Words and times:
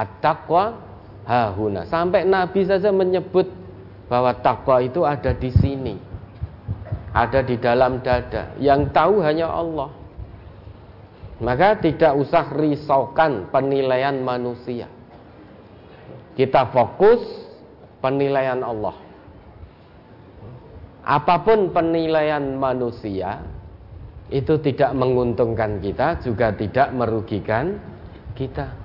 At-taqwa 0.00 0.80
hahuna. 1.28 1.84
Sampai 1.84 2.24
Nabi 2.24 2.64
saja 2.64 2.88
menyebut 2.88 3.52
bahwa 4.08 4.32
takwa 4.40 4.80
itu 4.80 5.04
ada 5.04 5.36
di 5.36 5.52
sini. 5.52 5.94
Ada 7.12 7.44
di 7.44 7.60
dalam 7.60 8.00
dada. 8.00 8.56
Yang 8.56 8.96
tahu 8.96 9.20
hanya 9.20 9.52
Allah. 9.52 9.92
Maka 11.40 11.76
tidak 11.80 12.16
usah 12.16 12.48
risaukan 12.52 13.52
penilaian 13.52 14.16
manusia. 14.24 14.88
Kita 16.36 16.72
fokus 16.72 17.20
penilaian 18.00 18.60
Allah. 18.64 18.96
Apa 21.00 21.40
pun 21.44 21.72
penilaian 21.72 22.44
manusia 22.56 23.40
itu 24.30 24.60
tidak 24.62 24.94
menguntungkan 24.94 25.80
kita, 25.82 26.22
juga 26.22 26.54
tidak 26.54 26.92
merugikan 26.94 27.80
kita. 28.36 28.79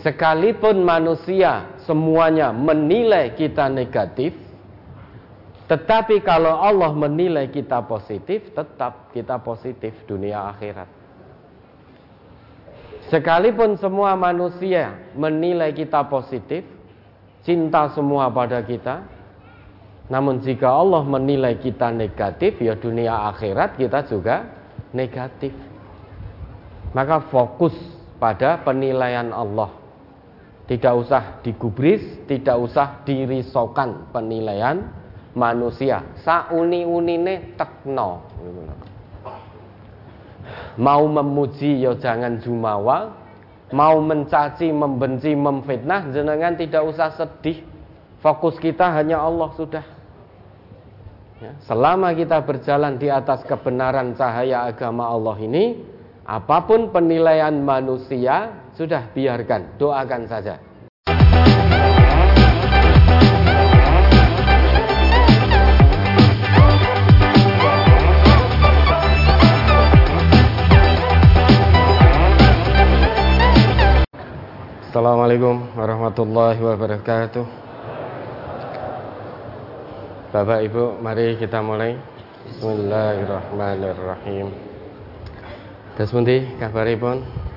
Sekalipun 0.00 0.80
manusia 0.80 1.76
semuanya 1.84 2.56
menilai 2.56 3.36
kita 3.36 3.68
negatif, 3.68 4.32
tetapi 5.68 6.24
kalau 6.24 6.56
Allah 6.56 6.88
menilai 6.96 7.52
kita 7.52 7.84
positif, 7.84 8.48
tetap 8.56 9.12
kita 9.12 9.36
positif 9.44 9.92
dunia 10.08 10.50
akhirat. 10.56 10.88
Sekalipun 13.12 13.76
semua 13.76 14.16
manusia 14.16 14.96
menilai 15.12 15.74
kita 15.76 16.06
positif, 16.08 16.64
cinta 17.44 17.92
semua 17.92 18.32
pada 18.32 18.62
kita, 18.64 19.04
namun 20.08 20.40
jika 20.40 20.70
Allah 20.70 21.04
menilai 21.06 21.60
kita 21.60 21.92
negatif, 21.92 22.56
ya 22.58 22.72
dunia 22.74 23.30
akhirat 23.30 23.76
kita 23.76 24.08
juga 24.08 24.48
negatif. 24.96 25.52
Maka 26.96 27.30
fokus 27.30 27.74
pada 28.18 28.58
penilaian 28.62 29.30
Allah. 29.30 29.79
Tidak 30.70 30.94
usah 30.94 31.42
digubris, 31.42 32.22
tidak 32.30 32.54
usah 32.62 33.02
dirisaukan 33.02 34.14
penilaian 34.14 34.86
manusia. 35.34 36.06
Sauni-unine 36.22 37.58
tekno. 37.58 38.22
Mau 40.78 41.10
memuji 41.10 41.82
ya 41.82 41.98
jangan 41.98 42.38
jumawa, 42.38 43.10
mau 43.74 43.98
mencaci, 43.98 44.70
membenci, 44.70 45.34
memfitnah, 45.34 46.14
jenengan 46.14 46.54
tidak 46.54 46.86
usah 46.86 47.18
sedih. 47.18 47.66
Fokus 48.22 48.54
kita 48.62 48.94
hanya 48.94 49.18
Allah 49.18 49.50
sudah. 49.58 49.84
Ya, 51.40 51.56
selama 51.64 52.12
kita 52.12 52.44
berjalan 52.44 53.00
di 53.00 53.08
atas 53.08 53.42
kebenaran 53.48 54.12
cahaya 54.12 54.68
agama 54.68 55.08
Allah 55.08 55.40
ini, 55.40 55.80
apa 56.28 56.68
pun 56.68 56.92
penilaian 56.92 57.56
manusia, 57.64 58.68
sudah 58.80 59.12
biarkan, 59.12 59.76
doakan 59.76 60.24
saja. 60.24 60.56
Assalamualaikum 74.88 75.76
warahmatullahi 75.76 76.64
wabarakatuh. 76.64 77.44
Bapak 80.32 80.64
Ibu, 80.64 81.04
mari 81.04 81.36
kita 81.36 81.60
mulai. 81.60 82.00
Bismillahirrahmanirrahim. 82.48 84.48
Terus 86.00 86.16
pundi 86.16 86.48
kabaripun? 86.56 87.49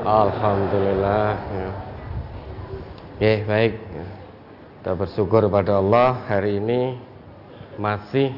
Alhamdulillah. 0.00 1.28
Ya. 1.36 1.70
Oke, 3.16 3.32
baik. 3.44 3.72
Kita 4.80 4.92
bersyukur 4.96 5.44
pada 5.52 5.76
Allah 5.76 6.24
hari 6.24 6.56
ini 6.56 6.96
masih 7.76 8.32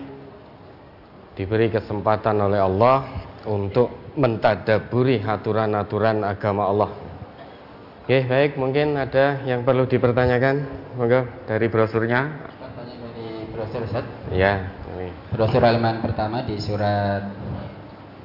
diberi 1.38 1.70
kesempatan 1.70 2.42
oleh 2.42 2.58
Allah 2.58 3.06
untuk 3.46 4.14
mentadaburi 4.18 5.22
aturan-aturan 5.22 6.26
agama 6.26 6.66
Allah. 6.66 6.90
Oke, 8.02 8.26
baik. 8.26 8.58
Mungkin 8.58 8.98
ada 8.98 9.46
yang 9.46 9.62
perlu 9.62 9.86
dipertanyakan. 9.86 10.82
Monggo 10.98 11.24
dari 11.46 11.66
brosurnya 11.72 12.52
brosur 13.52 13.80
Ustaz? 13.86 14.04
Ya, 14.34 14.72
ini. 14.96 15.08
Brosur 15.30 15.62
halaman 15.62 16.00
pertama 16.02 16.42
di 16.42 16.56
surat 16.58 17.22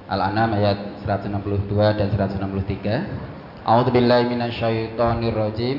Al-An'am 0.07 0.55
ayat 0.55 1.03
162 1.03 1.75
dan 1.99 2.07
163. 2.15 3.67
A'udzubillahi 3.67 4.31
minasyaitonir 4.31 5.35
rajim. 5.35 5.77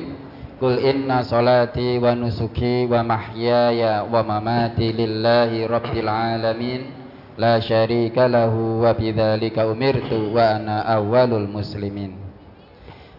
Qul 0.60 0.76
inna 0.84 1.24
salati 1.24 1.96
wa 1.96 2.12
nusuki 2.12 2.84
wa 2.84 3.00
mahyaya 3.00 4.04
wa 4.04 4.20
mamati 4.20 4.92
lillahi 4.92 5.64
rabbil 5.64 6.10
alamin 6.10 6.92
la 7.38 7.62
syarika 7.62 8.26
lahu 8.28 8.82
wa 8.82 8.92
bidzalika 8.92 9.64
umirtu 9.64 10.34
wa 10.34 10.58
ana 10.58 10.84
awwalul 10.84 11.46
muslimin. 11.48 12.18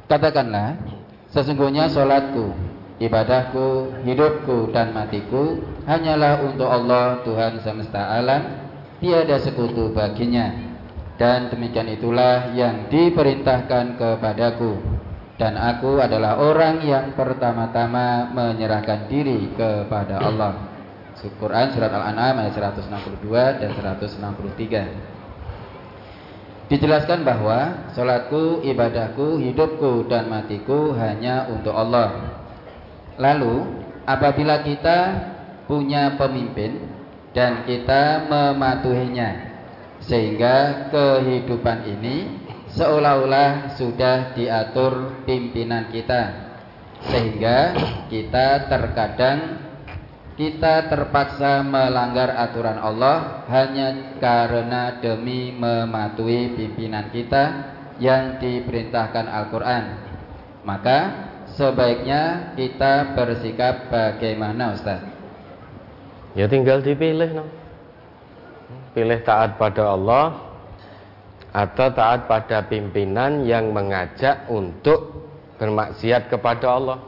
Katakanlah, 0.06 0.78
sesungguhnya 1.32 1.88
salatku, 1.90 2.54
ibadahku, 3.00 3.98
hidupku 4.04 4.70
dan 4.76 4.92
matiku 4.92 5.64
hanyalah 5.88 6.44
untuk 6.44 6.68
Allah 6.68 7.24
Tuhan 7.24 7.64
semesta 7.64 8.14
alam, 8.14 8.70
tiada 9.02 9.40
sekutu 9.42 9.90
baginya. 9.96 10.69
Dan 11.20 11.52
demikian 11.52 11.92
itulah 11.92 12.56
yang 12.56 12.88
diperintahkan 12.88 14.00
kepadaku. 14.00 14.80
Dan 15.36 15.60
aku 15.60 16.00
adalah 16.00 16.40
orang 16.40 16.80
yang 16.84 17.16
pertama-tama 17.16 18.28
menyerahkan 18.32 19.08
diri 19.12 19.52
kepada 19.56 20.20
Allah. 20.24 20.54
Quran 21.20 21.68
surat 21.76 21.92
Al-An'am 21.92 22.48
ayat 22.48 22.56
162 22.56 23.60
dan 23.60 23.76
163. 23.76 26.72
Dijelaskan 26.72 27.28
bahwa 27.28 27.92
sholatku, 27.92 28.64
ibadahku, 28.64 29.36
hidupku, 29.44 30.08
dan 30.08 30.32
matiku 30.32 30.96
hanya 30.96 31.52
untuk 31.52 31.76
Allah 31.76 32.40
Lalu 33.20 33.68
apabila 34.08 34.64
kita 34.64 35.00
punya 35.68 36.16
pemimpin 36.16 36.88
dan 37.36 37.68
kita 37.68 38.32
mematuhinya 38.32 39.49
sehingga 40.10 40.90
kehidupan 40.90 41.86
ini 41.86 42.42
seolah-olah 42.74 43.78
sudah 43.78 44.34
diatur 44.34 45.22
pimpinan 45.30 45.94
kita 45.94 46.50
sehingga 47.14 47.78
kita 48.10 48.66
terkadang 48.66 49.70
kita 50.34 50.90
terpaksa 50.90 51.62
melanggar 51.62 52.34
aturan 52.34 52.82
Allah 52.82 53.46
hanya 53.54 54.18
karena 54.18 54.98
demi 54.98 55.54
mematuhi 55.54 56.58
pimpinan 56.58 57.14
kita 57.14 57.44
yang 58.02 58.42
diperintahkan 58.42 59.30
Al-Quran 59.30 59.84
maka 60.66 60.98
sebaiknya 61.54 62.54
kita 62.58 63.14
bersikap 63.14 63.94
bagaimana 63.94 64.74
Ustaz? 64.74 65.06
Ya 66.34 66.50
tinggal 66.50 66.82
dipilih 66.82 67.30
no. 67.36 67.59
Pilih 69.00 69.24
taat 69.24 69.56
pada 69.56 69.96
Allah 69.96 70.26
atau 71.56 71.88
taat 71.96 72.28
pada 72.28 72.68
pimpinan 72.68 73.48
yang 73.48 73.72
mengajak 73.72 74.52
untuk 74.52 75.24
bermaksiat 75.56 76.28
kepada 76.28 76.68
Allah. 76.76 77.00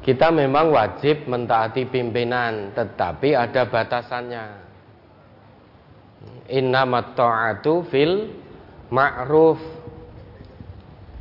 Kita 0.00 0.32
memang 0.32 0.72
wajib 0.72 1.28
mentaati 1.28 1.92
pimpinan, 1.92 2.72
tetapi 2.72 3.36
ada 3.36 3.68
batasannya. 3.68 4.44
Innamat 6.56 7.12
ta'atu 7.12 7.84
fil 7.92 8.32
ma'ruf 8.88 9.60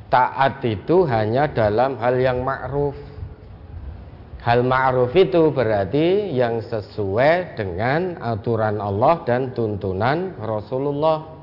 taat 0.08 0.64
itu 0.64 1.04
hanya 1.04 1.52
dalam 1.52 2.00
hal 2.00 2.16
yang 2.24 2.40
ma'ruf 2.40 2.96
hal 4.46 4.62
ma'ruf 4.62 5.10
itu 5.18 5.50
berarti 5.50 6.30
yang 6.30 6.62
sesuai 6.62 7.58
dengan 7.58 8.22
aturan 8.22 8.78
Allah 8.78 9.26
dan 9.26 9.58
tuntunan 9.58 10.38
Rasulullah. 10.38 11.34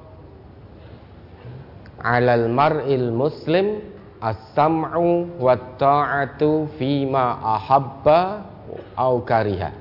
Alal 1.99 2.47
mar'il 2.47 3.11
muslim 3.11 3.83
as-sam'u 4.23 5.35
wa 5.35 5.55
ta'atu 5.75 6.71
fima 6.79 7.43
ahabba 7.43 8.47
au 8.95 9.19
kariha. 9.27 9.75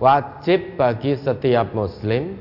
Wajib 0.00 0.80
bagi 0.80 1.20
setiap 1.20 1.76
muslim 1.76 2.36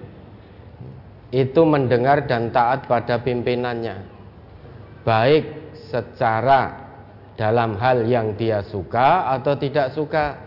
itu 1.32 1.62
mendengar 1.64 2.28
dan 2.28 2.52
taat 2.52 2.88
pada 2.88 3.20
pimpinannya. 3.20 4.08
Baik 5.04 5.76
secara 5.88 6.81
dalam 7.42 7.74
hal 7.82 8.06
yang 8.06 8.38
dia 8.38 8.62
suka 8.62 9.34
atau 9.34 9.58
tidak 9.58 9.98
suka 9.98 10.38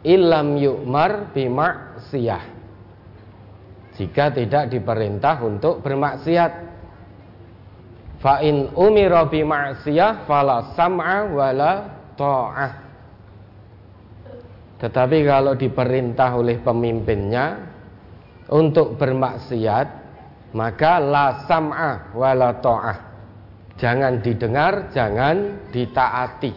ilam 0.00 0.56
yukmar 0.56 1.36
bimaksiyah 1.36 2.44
jika 4.00 4.32
tidak 4.32 4.72
diperintah 4.72 5.44
untuk 5.44 5.84
bermaksiat 5.84 6.74
Fa 8.24 8.40
in 8.40 8.72
umira 8.72 9.28
bi 9.28 9.44
ma'siyah 9.44 10.24
fala 10.24 10.72
sam'a 10.72 11.28
wala 11.28 11.72
ta'ah. 12.16 12.72
Tetapi 14.80 15.18
kalau 15.28 15.52
diperintah 15.52 16.32
oleh 16.32 16.56
pemimpinnya 16.64 17.68
untuk 18.48 18.96
bermaksiat, 18.96 19.86
maka 20.56 20.92
la 21.04 21.44
sam'a 21.44 22.16
wala 22.16 22.56
ta'ah. 22.64 23.13
Jangan 23.74 24.22
didengar, 24.22 24.94
jangan 24.94 25.66
ditaati. 25.74 26.52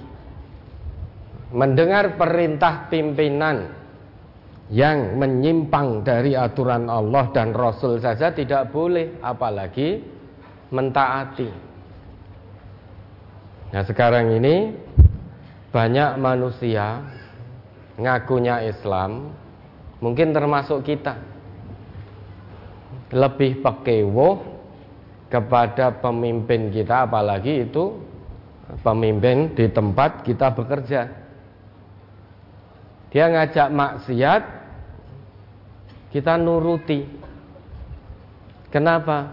Mendengar 1.47 2.19
perintah 2.19 2.91
pimpinan 2.91 3.73
yang 4.67 5.15
menyimpang 5.15 6.03
dari 6.03 6.35
aturan 6.35 6.91
Allah 6.91 7.31
dan 7.31 7.55
Rasul 7.55 8.03
saja 8.03 8.35
tidak 8.35 8.69
boleh, 8.69 9.17
apalagi 9.23 10.03
mentaati. 10.69 11.49
Nah, 13.71 13.83
sekarang 13.83 14.35
ini 14.35 14.75
banyak 15.71 16.19
manusia 16.19 17.01
ngakunya 17.97 18.67
Islam, 18.67 19.33
mungkin 20.03 20.35
termasuk 20.35 20.83
kita, 20.85 21.15
lebih 23.15 23.63
pekewo 23.63 24.56
kepada 25.27 25.91
pemimpin 25.99 26.71
kita, 26.71 27.07
apalagi 27.07 27.67
itu 27.67 27.99
pemimpin 28.83 29.51
di 29.55 29.67
tempat 29.71 30.23
kita 30.23 30.51
bekerja. 30.55 31.01
Dia 33.11 33.25
ngajak 33.31 33.67
maksiat, 33.71 34.41
kita 36.11 36.35
nuruti. 36.35 37.07
Kenapa? 38.67 39.31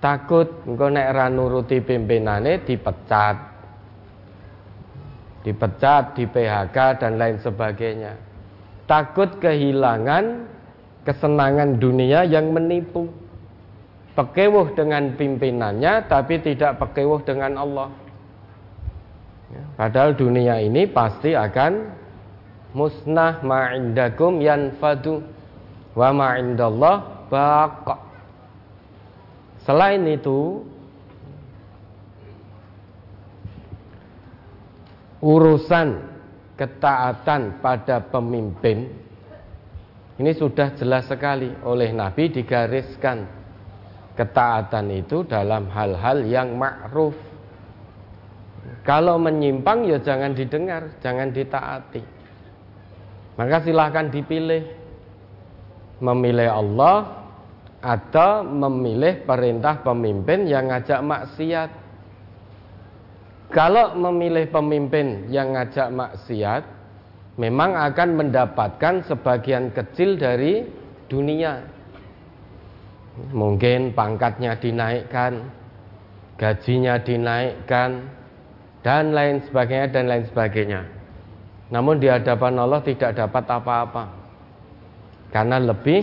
Takut 0.00 0.48
engko 0.66 0.88
nek 0.90 1.08
ra 1.12 1.26
nuruti 1.28 1.78
pimpinane 1.78 2.64
dipecat. 2.64 3.36
Dipecat, 5.40 6.16
di 6.16 6.24
PHK 6.28 6.76
dan 7.00 7.16
lain 7.16 7.40
sebagainya. 7.40 8.12
Takut 8.84 9.40
kehilangan 9.40 10.48
kesenangan 11.04 11.80
dunia 11.80 12.26
yang 12.28 12.52
menipu. 12.52 13.08
Pekewuh 14.10 14.74
dengan 14.74 15.14
pimpinannya 15.14 16.10
tapi 16.10 16.42
tidak 16.42 16.82
pekewuh 16.82 17.22
dengan 17.22 17.56
Allah. 17.56 17.88
Ya, 19.50 19.64
padahal 19.78 20.14
dunia 20.18 20.58
ini 20.62 20.86
pasti 20.90 21.34
akan 21.34 21.94
musnah 22.74 23.42
ma'indakum 23.42 24.42
yanfadu 24.42 25.22
wa 25.94 26.10
ma'indallah 26.10 27.26
baqa. 27.30 27.96
Selain 29.66 30.02
itu 30.06 30.62
urusan 35.22 36.00
ketaatan 36.56 37.60
pada 37.60 38.00
pemimpin 38.04 38.90
ini 40.20 40.36
sudah 40.36 40.76
jelas 40.76 41.08
sekali 41.08 41.48
oleh 41.64 41.96
Nabi 41.96 42.28
digariskan 42.28 43.24
ketaatan 44.20 44.92
itu 44.92 45.24
dalam 45.24 45.72
hal-hal 45.72 46.20
yang 46.28 46.60
ma'ruf. 46.60 47.16
Kalau 48.84 49.16
menyimpang 49.16 49.88
ya 49.88 49.96
jangan 49.96 50.36
didengar, 50.36 50.92
jangan 51.00 51.32
ditaati. 51.32 52.20
Maka 53.40 53.64
silahkan 53.64 54.12
dipilih 54.12 54.68
Memilih 56.04 56.52
Allah 56.52 57.24
Atau 57.80 58.44
memilih 58.44 59.24
perintah 59.24 59.80
pemimpin 59.80 60.44
yang 60.44 60.68
ngajak 60.68 61.00
maksiat 61.00 61.70
Kalau 63.48 63.96
memilih 63.96 64.44
pemimpin 64.52 65.32
yang 65.32 65.56
ngajak 65.56 65.88
maksiat 65.88 66.62
Memang 67.40 67.72
akan 67.72 68.08
mendapatkan 68.20 69.08
sebagian 69.08 69.72
kecil 69.72 70.20
dari 70.20 70.68
dunia 71.08 71.64
Mungkin 73.28 73.92
pangkatnya 73.92 74.56
dinaikkan 74.56 75.52
Gajinya 76.40 76.96
dinaikkan 77.04 78.08
Dan 78.80 79.12
lain 79.12 79.44
sebagainya 79.44 79.92
dan 79.92 80.04
lain 80.08 80.24
sebagainya 80.24 81.00
namun 81.70 82.02
di 82.02 82.10
hadapan 82.10 82.58
Allah 82.58 82.82
tidak 82.82 83.14
dapat 83.14 83.44
apa-apa. 83.46 84.04
Karena 85.30 85.62
lebih 85.62 86.02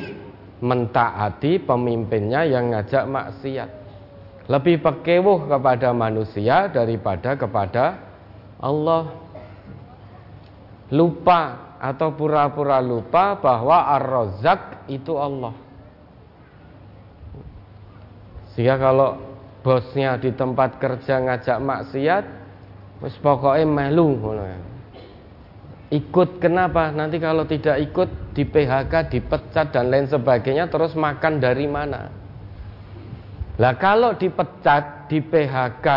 mentaati 0.64 1.60
pemimpinnya 1.60 2.48
yang 2.48 2.72
ngajak 2.72 3.04
maksiat. 3.04 3.70
Lebih 4.48 4.80
pekewuh 4.80 5.52
kepada 5.52 5.92
manusia 5.92 6.72
daripada 6.72 7.36
kepada 7.36 8.00
Allah. 8.64 9.12
Lupa 10.88 11.76
atau 11.84 12.16
pura-pura 12.16 12.80
lupa 12.80 13.36
bahwa 13.36 13.92
Ar-Razzaq 14.00 14.88
itu 14.88 15.20
Allah. 15.20 15.52
Sehingga 18.58 18.82
kalau 18.82 19.22
bosnya 19.62 20.18
di 20.18 20.34
tempat 20.34 20.82
kerja 20.82 21.22
ngajak 21.22 21.62
maksiat, 21.62 22.26
wis 23.06 23.14
pokoknya 23.22 23.70
melu 23.70 24.18
Ikut 25.94 26.42
kenapa? 26.42 26.90
Nanti 26.90 27.22
kalau 27.22 27.46
tidak 27.46 27.78
ikut 27.86 28.34
di 28.34 28.50
PHK, 28.50 29.14
dipecat 29.14 29.78
dan 29.78 29.94
lain 29.94 30.10
sebagainya 30.10 30.74
terus 30.74 30.98
makan 30.98 31.38
dari 31.38 31.70
mana? 31.70 32.10
Lah 33.62 33.78
kalau 33.78 34.18
dipecat, 34.18 35.06
di 35.06 35.22
PHK 35.22 35.88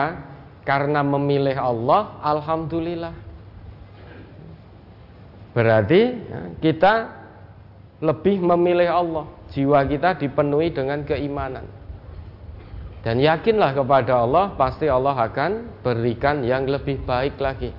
karena 0.62 1.00
memilih 1.00 1.56
Allah, 1.56 2.20
alhamdulillah. 2.20 3.16
Berarti 5.56 6.02
ya, 6.28 6.40
kita 6.60 6.92
lebih 8.04 8.38
memilih 8.44 8.92
Allah. 8.92 9.26
Jiwa 9.50 9.82
kita 9.88 10.14
dipenuhi 10.20 10.70
dengan 10.70 11.02
keimanan. 11.02 11.79
Dan 13.00 13.16
yakinlah 13.16 13.72
kepada 13.72 14.28
Allah, 14.28 14.52
pasti 14.60 14.84
Allah 14.84 15.16
akan 15.16 15.80
berikan 15.80 16.44
yang 16.44 16.68
lebih 16.68 17.00
baik 17.08 17.40
lagi. 17.40 17.72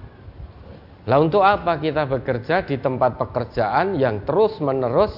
Lah 1.06 1.18
untuk 1.18 1.42
apa 1.42 1.78
kita 1.82 2.06
bekerja 2.06 2.66
di 2.66 2.78
tempat 2.78 3.18
pekerjaan 3.18 3.98
yang 3.98 4.22
terus-menerus 4.26 5.14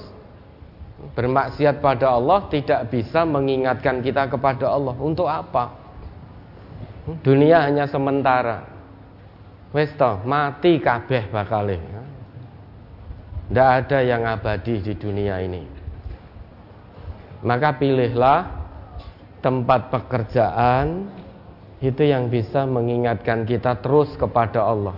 bermaksiat 1.12 1.84
pada 1.84 2.16
Allah 2.16 2.48
tidak 2.48 2.88
bisa 2.88 3.28
mengingatkan 3.28 4.00
kita 4.00 4.28
kepada 4.28 4.72
Allah. 4.72 4.96
Untuk 4.96 5.28
apa? 5.28 5.76
Dunia 7.20 7.68
hanya 7.68 7.84
sementara. 7.84 8.64
Wes 9.76 9.92
mati 10.24 10.80
kabeh 10.80 11.28
bakale. 11.28 11.76
Tidak 13.44 13.70
ada 13.84 13.98
yang 14.00 14.24
abadi 14.24 14.80
di 14.80 14.96
dunia 14.96 15.36
ini. 15.44 15.68
Maka 17.44 17.76
pilihlah 17.76 18.63
tempat 19.44 19.92
pekerjaan 19.92 21.12
itu 21.84 22.00
yang 22.00 22.32
bisa 22.32 22.64
mengingatkan 22.64 23.44
kita 23.44 23.76
terus 23.84 24.16
kepada 24.16 24.64
Allah. 24.64 24.96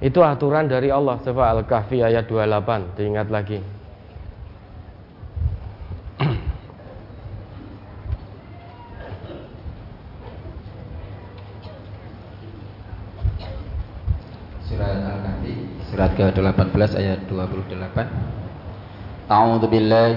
Itu 0.00 0.24
aturan 0.24 0.72
dari 0.72 0.88
Allah. 0.88 1.20
Coba 1.20 1.52
Al-Kahfi 1.52 2.00
ayat 2.00 2.24
28, 2.24 2.96
diingat 2.96 3.28
lagi. 3.28 3.60
Surat 14.64 14.96
Al-Kahfi, 14.96 15.52
surat 15.92 16.16
ke-18 16.16 16.90
ayat 16.96 17.20
28. 17.28 19.28
A'udzu 19.28 19.68
billahi. 19.68 20.16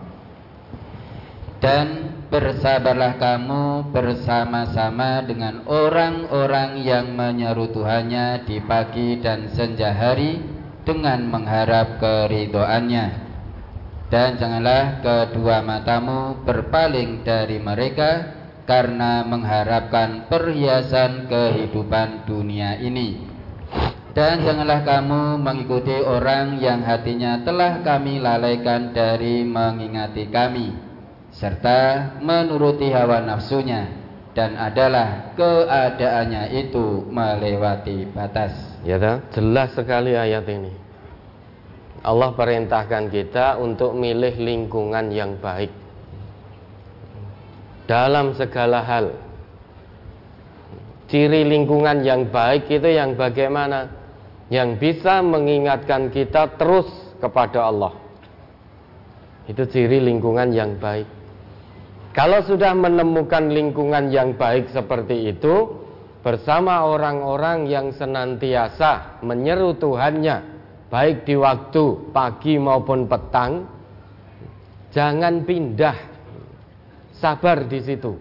Dan 1.61 2.09
bersabarlah 2.33 3.21
kamu 3.21 3.93
bersama-sama 3.93 5.21
dengan 5.21 5.61
orang-orang 5.69 6.81
yang 6.81 7.13
menyeru 7.13 7.69
Tuhannya 7.69 8.49
di 8.49 8.57
pagi 8.65 9.21
dan 9.21 9.45
senja 9.53 9.93
hari 9.93 10.41
dengan 10.81 11.21
mengharap 11.29 12.01
keridoannya. 12.01 13.29
Dan 14.09 14.41
janganlah 14.41 15.05
kedua 15.05 15.61
matamu 15.61 16.41
berpaling 16.43 17.21
dari 17.23 17.61
mereka 17.61 18.41
karena 18.65 19.21
mengharapkan 19.23 20.27
perhiasan 20.27 21.29
kehidupan 21.29 22.25
dunia 22.25 22.81
ini. 22.81 23.29
Dan 24.11 24.43
janganlah 24.43 24.83
kamu 24.83 25.39
mengikuti 25.39 25.95
orang 26.03 26.59
yang 26.59 26.83
hatinya 26.83 27.39
telah 27.47 27.79
kami 27.79 28.19
lalaikan 28.19 28.91
dari 28.91 29.47
mengingati 29.47 30.27
kami 30.27 30.90
serta 31.41 32.21
menuruti 32.21 32.93
hawa 32.93 33.25
nafsunya 33.25 33.89
dan 34.37 34.53
adalah 34.53 35.33
keadaannya 35.33 36.53
itu 36.53 37.01
melewati 37.09 38.05
batas. 38.13 38.53
Ya, 38.85 39.01
jelas 39.33 39.73
sekali 39.73 40.13
ayat 40.13 40.45
ini. 40.45 40.69
Allah 42.05 42.29
perintahkan 42.37 43.09
kita 43.09 43.57
untuk 43.57 43.97
milih 43.97 44.37
lingkungan 44.37 45.09
yang 45.09 45.41
baik 45.41 45.73
dalam 47.89 48.37
segala 48.37 48.85
hal. 48.85 49.17
Ciri 51.09 51.43
lingkungan 51.43 52.05
yang 52.05 52.29
baik 52.29 52.69
itu 52.71 52.87
yang 52.87 53.17
bagaimana? 53.17 53.89
Yang 54.47 54.69
bisa 54.79 55.19
mengingatkan 55.25 56.07
kita 56.13 56.55
terus 56.55 56.87
kepada 57.19 57.67
Allah. 57.67 57.93
Itu 59.49 59.67
ciri 59.67 59.99
lingkungan 59.99 60.55
yang 60.55 60.79
baik. 60.79 61.20
Kalau 62.11 62.43
sudah 62.43 62.75
menemukan 62.75 63.47
lingkungan 63.47 64.11
yang 64.11 64.35
baik 64.35 64.67
seperti 64.75 65.31
itu, 65.31 65.79
bersama 66.19 66.83
orang-orang 66.83 67.71
yang 67.71 67.95
senantiasa 67.95 69.23
menyeru 69.23 69.79
Tuhannya, 69.79 70.43
baik 70.91 71.23
di 71.23 71.39
waktu 71.39 72.11
pagi 72.11 72.59
maupun 72.59 73.07
petang, 73.07 73.63
jangan 74.91 75.47
pindah, 75.47 75.97
sabar 77.15 77.63
di 77.63 77.79
situ. 77.79 78.13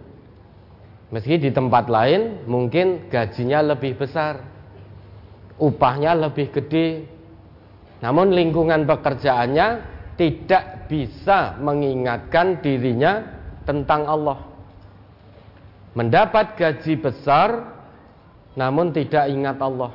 Meski 1.10 1.42
di 1.42 1.50
tempat 1.50 1.90
lain 1.90 2.46
mungkin 2.46 3.10
gajinya 3.10 3.74
lebih 3.74 3.98
besar, 3.98 4.38
upahnya 5.58 6.14
lebih 6.14 6.54
gede, 6.54 7.10
namun 7.98 8.30
lingkungan 8.30 8.86
pekerjaannya 8.86 9.68
tidak 10.14 10.86
bisa 10.86 11.58
mengingatkan 11.58 12.62
dirinya 12.62 13.39
tentang 13.70 14.10
Allah. 14.10 14.42
Mendapat 15.94 16.58
gaji 16.58 16.98
besar 16.98 17.78
namun 18.58 18.90
tidak 18.90 19.30
ingat 19.30 19.62
Allah. 19.62 19.94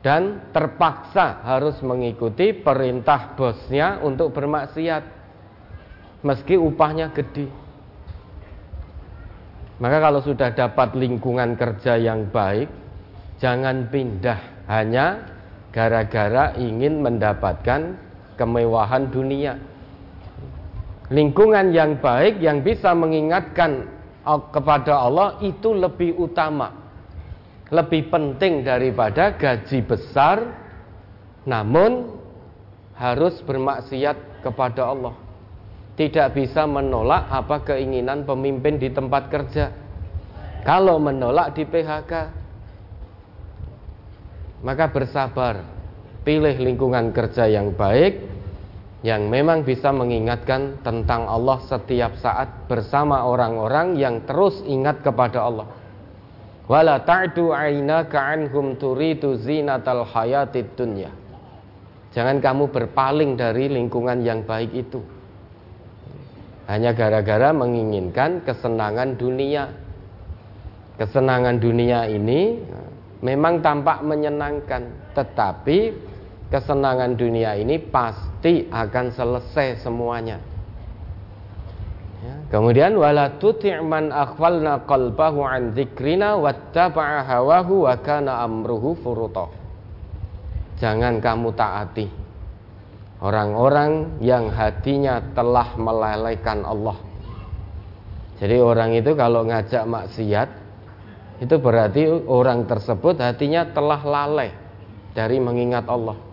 Dan 0.00 0.48
terpaksa 0.56 1.44
harus 1.44 1.76
mengikuti 1.84 2.56
perintah 2.56 3.36
bosnya 3.36 4.00
untuk 4.00 4.32
bermaksiat 4.32 5.04
meski 6.24 6.56
upahnya 6.56 7.12
gede. 7.12 7.52
Maka 9.78 9.98
kalau 10.00 10.24
sudah 10.24 10.50
dapat 10.56 10.96
lingkungan 10.96 11.54
kerja 11.54 12.00
yang 12.00 12.32
baik, 12.32 12.70
jangan 13.42 13.92
pindah 13.92 14.66
hanya 14.66 15.28
gara-gara 15.70 16.56
ingin 16.56 16.98
mendapatkan 17.04 17.94
kemewahan 18.40 19.10
dunia 19.12 19.58
lingkungan 21.08 21.72
yang 21.72 22.00
baik 22.00 22.40
yang 22.40 22.60
bisa 22.60 22.92
mengingatkan 22.92 23.88
kepada 24.52 24.92
Allah 25.08 25.40
itu 25.40 25.72
lebih 25.72 26.20
utama 26.20 26.88
lebih 27.68 28.08
penting 28.08 28.64
daripada 28.64 29.36
gaji 29.36 29.84
besar 29.84 30.40
namun 31.44 32.12
harus 32.96 33.40
bermaksiat 33.44 34.42
kepada 34.44 34.88
Allah. 34.88 35.14
Tidak 35.94 36.30
bisa 36.30 36.62
menolak 36.64 37.26
apa 37.28 37.74
keinginan 37.74 38.22
pemimpin 38.22 38.78
di 38.78 38.88
tempat 38.90 39.28
kerja. 39.28 39.74
Kalau 40.62 41.00
menolak 41.00 41.54
di 41.54 41.64
PHK 41.66 42.12
maka 44.58 44.90
bersabar 44.90 45.62
pilih 46.26 46.54
lingkungan 46.58 47.14
kerja 47.14 47.46
yang 47.46 47.72
baik 47.72 48.26
yang 49.06 49.30
memang 49.30 49.62
bisa 49.62 49.94
mengingatkan 49.94 50.82
tentang 50.82 51.30
Allah 51.30 51.62
setiap 51.70 52.18
saat 52.18 52.66
bersama 52.66 53.22
orang-orang 53.22 53.94
yang 53.94 54.26
terus 54.26 54.58
ingat 54.66 55.06
kepada 55.06 55.46
Allah. 55.46 55.68
Wala 56.66 57.00
ta'du 57.00 57.54
aynaka 57.54 58.18
anhum 58.18 58.74
turidu 58.74 59.38
zinatal 59.38 60.02
hayatid 60.02 60.74
dunya. 60.74 61.08
Jangan 62.12 62.42
kamu 62.42 62.74
berpaling 62.74 63.38
dari 63.38 63.70
lingkungan 63.70 64.20
yang 64.26 64.42
baik 64.42 64.74
itu. 64.74 65.00
Hanya 66.68 66.92
gara-gara 66.92 67.54
menginginkan 67.54 68.44
kesenangan 68.44 69.16
dunia. 69.16 69.72
Kesenangan 70.98 71.56
dunia 71.62 72.10
ini 72.10 72.58
memang 73.22 73.62
tampak 73.62 74.02
menyenangkan, 74.02 75.14
tetapi 75.14 76.07
kesenangan 76.48 77.12
dunia 77.16 77.56
ini 77.60 77.76
pasti 77.76 78.68
akan 78.72 79.12
selesai 79.12 79.84
semuanya. 79.84 80.40
Ya. 82.18 82.34
Kemudian 82.50 82.96
wala 82.96 83.36
tuti' 83.36 83.78
man 83.84 84.10
akhwalna 84.10 84.88
qalbahu 84.88 85.44
an 85.44 85.76
dzikrina 85.76 86.40
wattaba'a 86.40 87.22
hawahu 87.28 87.84
wa 87.86 87.94
kana 88.00 88.42
amruhu 88.42 88.96
furuta. 88.98 89.52
Jangan 90.80 91.20
kamu 91.20 91.52
taati 91.52 92.06
orang-orang 93.20 94.22
yang 94.22 94.48
hatinya 94.48 95.20
telah 95.36 95.74
melelehkan 95.76 96.64
Allah. 96.64 96.96
Jadi 98.38 98.56
orang 98.62 98.94
itu 98.94 99.18
kalau 99.18 99.42
ngajak 99.42 99.82
maksiat 99.82 100.48
itu 101.42 101.54
berarti 101.58 102.06
orang 102.30 102.66
tersebut 102.70 103.18
hatinya 103.18 103.66
telah 103.74 104.00
lalai 104.06 104.54
dari 105.14 105.42
mengingat 105.42 105.86
Allah 105.90 106.27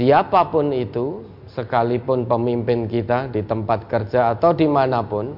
siapa 0.00 0.48
pun 0.48 0.72
itu, 0.72 1.28
sekalipun 1.52 2.24
pemimpin 2.24 2.88
kita 2.88 3.28
di 3.28 3.44
tempat 3.44 3.84
kerja 3.84 4.32
atau 4.32 4.56
di 4.56 4.64
mana 4.64 5.04
pun, 5.04 5.36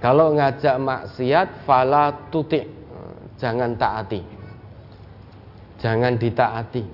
kalau 0.00 0.32
ngajak 0.32 0.80
maksiat, 0.80 1.68
fala 1.68 2.32
tutik, 2.32 2.64
jangan 3.36 3.76
taati, 3.76 4.24
jangan 5.76 6.16
ditaati. 6.16 6.84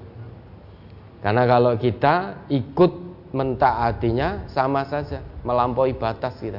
Karena 1.22 1.46
kalau 1.46 1.78
kita 1.78 2.46
ikut 2.50 2.92
mentaatinya, 3.30 4.50
sama 4.50 4.82
saja 4.90 5.22
melampaui 5.46 5.94
batas 5.94 6.34
kita, 6.42 6.58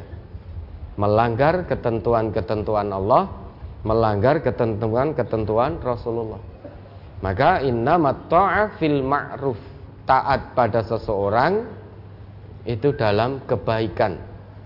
melanggar 0.96 1.68
ketentuan-ketentuan 1.68 2.96
Allah, 2.96 3.28
melanggar 3.84 4.40
ketentuan-ketentuan 4.40 5.84
Rasulullah. 5.84 6.40
Maka 7.20 7.60
inna 7.60 8.00
matta'a 8.00 8.80
fil 8.80 9.04
ma'ruf 9.04 9.79
taat 10.10 10.58
pada 10.58 10.82
seseorang 10.82 11.70
itu 12.66 12.90
dalam 12.98 13.46
kebaikan. 13.46 14.18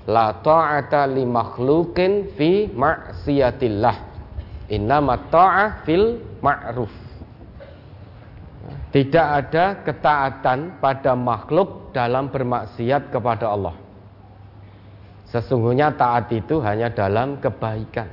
La 0.07 0.39
ta'ata 0.39 1.03
li 1.11 1.27
makhluqin 1.27 2.31
fi 2.39 2.71
ma'siyatillah. 2.71 3.97
Innama 4.71 5.27
ta'ah 5.27 5.83
fil 5.83 6.23
ma'ruf. 6.39 6.91
Tidak 8.95 9.27
ada 9.27 9.83
ketaatan 9.83 10.79
pada 10.79 11.11
makhluk 11.11 11.91
dalam 11.91 12.31
bermaksiat 12.31 13.11
kepada 13.11 13.51
Allah. 13.51 13.75
Sesungguhnya 15.27 15.91
taat 15.97 16.29
itu 16.31 16.61
hanya 16.61 16.93
dalam 16.93 17.41
kebaikan. 17.41 18.05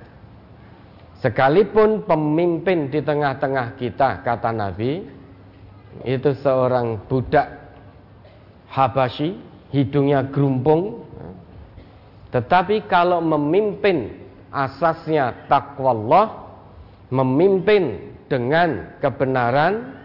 Sekalipun 1.21 2.09
pemimpin 2.09 2.89
di 2.89 3.05
tengah-tengah 3.05 3.77
kita, 3.77 4.25
kata 4.25 4.57
Nabi, 4.57 5.20
itu 6.06 6.32
seorang 6.40 7.06
budak 7.11 7.61
Habasyi, 8.70 9.35
hidungnya 9.75 10.30
gerumpung. 10.30 11.02
Tetapi 12.30 12.87
kalau 12.87 13.18
memimpin 13.18 14.14
asasnya 14.54 15.50
takwallah, 15.50 16.54
memimpin 17.11 18.14
dengan 18.30 18.94
kebenaran, 19.02 19.99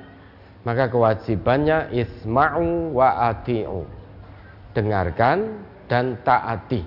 maka 0.65 0.89
kewajibannya 0.89 1.93
isma'u 1.93 2.89
wa 2.89 3.29
ati'u. 3.29 3.85
Dengarkan 4.73 5.61
dan 5.85 6.17
taati. 6.25 6.81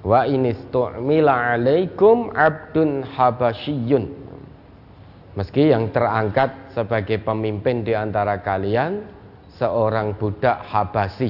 Wa 0.00 0.24
inistu'mila 0.24 1.60
alaikum 1.60 2.32
abdun 2.32 3.04
habasyiyun 3.04 4.25
Meski 5.36 5.68
yang 5.68 5.92
terangkat 5.92 6.72
sebagai 6.72 7.20
pemimpin 7.20 7.84
di 7.84 7.92
antara 7.92 8.40
kalian 8.40 9.04
seorang 9.60 10.16
budak 10.16 10.64
Habasi. 10.64 11.28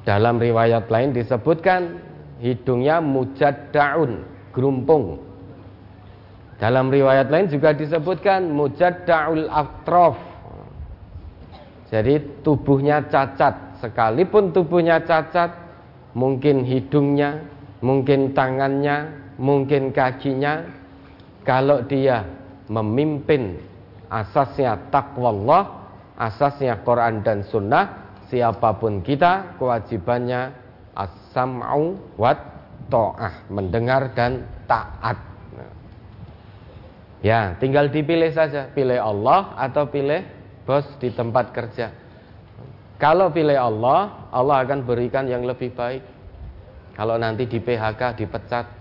Dalam 0.00 0.40
riwayat 0.40 0.88
lain 0.88 1.12
disebutkan 1.12 2.00
hidungnya 2.40 3.04
mujad 3.04 3.68
daun, 3.68 4.24
gerumpung. 4.56 5.20
Dalam 6.56 6.88
riwayat 6.88 7.28
lain 7.28 7.52
juga 7.52 7.76
disebutkan 7.76 8.48
mujad 8.48 9.04
daul 9.04 9.44
atrof. 9.52 10.16
Jadi 11.92 12.40
tubuhnya 12.40 13.04
cacat, 13.12 13.76
sekalipun 13.84 14.56
tubuhnya 14.56 15.04
cacat, 15.04 15.52
mungkin 16.16 16.64
hidungnya, 16.64 17.44
mungkin 17.84 18.32
tangannya, 18.32 19.12
mungkin 19.36 19.92
kakinya, 19.92 20.64
kalau 21.44 21.84
dia 21.84 22.39
memimpin 22.70 23.58
asasnya 24.06 24.78
takwallah, 24.94 25.90
asasnya 26.14 26.78
Quran 26.86 27.26
dan 27.26 27.42
Sunnah. 27.50 28.08
Siapa 28.30 28.78
pun 28.78 29.02
kita, 29.02 29.58
kewajibannya 29.58 30.54
as-sam'u 30.94 31.98
wa 32.14 32.32
mendengar 33.50 34.14
dan 34.14 34.46
taat. 34.70 35.18
Ya, 37.20 37.54
tinggal 37.58 37.90
dipilih 37.92 38.32
saja, 38.32 38.70
pilih 38.70 38.96
Allah 38.96 39.54
atau 39.58 39.86
pilih 39.90 40.24
bos 40.64 40.86
di 41.02 41.12
tempat 41.12 41.52
kerja. 41.52 41.90
Kalau 42.96 43.30
pilih 43.30 43.58
Allah, 43.58 44.30
Allah 44.30 44.62
akan 44.64 44.86
berikan 44.86 45.26
yang 45.26 45.44
lebih 45.44 45.74
baik. 45.74 46.02
Kalau 46.96 47.16
nanti 47.20 47.46
di 47.46 47.58
PHK 47.60 48.16
dipecat. 48.18 48.79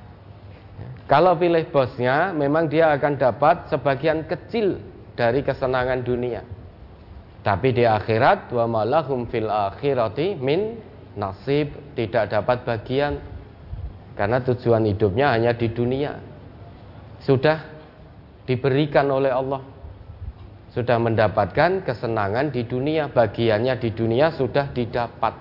Kalau 1.09 1.33
pilih 1.33 1.65
bosnya, 1.73 2.29
memang 2.37 2.69
dia 2.69 2.93
akan 2.93 3.17
dapat 3.17 3.65
sebagian 3.73 4.29
kecil 4.29 4.77
dari 5.17 5.41
kesenangan 5.41 6.05
dunia. 6.05 6.45
Tapi 7.41 7.73
di 7.73 7.81
akhirat, 7.81 8.53
wa 8.53 8.69
malahum 8.69 9.25
fil 9.25 9.49
akhirati 9.49 10.37
min 10.37 10.77
nasib 11.17 11.73
tidak 11.97 12.29
dapat 12.29 12.61
bagian 12.61 13.17
karena 14.13 14.37
tujuan 14.45 14.85
hidupnya 14.85 15.33
hanya 15.33 15.57
di 15.57 15.73
dunia. 15.73 16.13
Sudah 17.25 17.57
diberikan 18.45 19.09
oleh 19.09 19.33
Allah. 19.33 19.65
Sudah 20.69 21.01
mendapatkan 21.01 21.81
kesenangan 21.89 22.53
di 22.53 22.69
dunia, 22.69 23.09
bagiannya 23.09 23.81
di 23.81 23.89
dunia 23.97 24.29
sudah 24.29 24.69
didapat. 24.69 25.33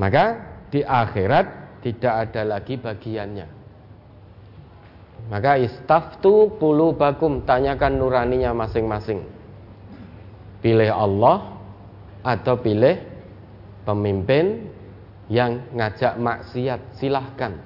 Maka 0.00 0.24
di 0.72 0.80
akhirat 0.80 1.46
tidak 1.84 2.14
ada 2.32 2.42
lagi 2.48 2.80
bagiannya. 2.80 3.57
Maka 5.28 5.60
istaftu 5.60 6.56
bakum 6.96 7.44
tanyakan 7.44 8.00
nuraninya 8.00 8.56
masing-masing. 8.56 9.20
Pilih 10.64 10.88
Allah 10.88 11.60
atau 12.24 12.56
pilih 12.58 12.96
pemimpin 13.84 14.72
yang 15.28 15.68
ngajak 15.76 16.16
maksiat, 16.16 16.80
silahkan. 16.96 17.60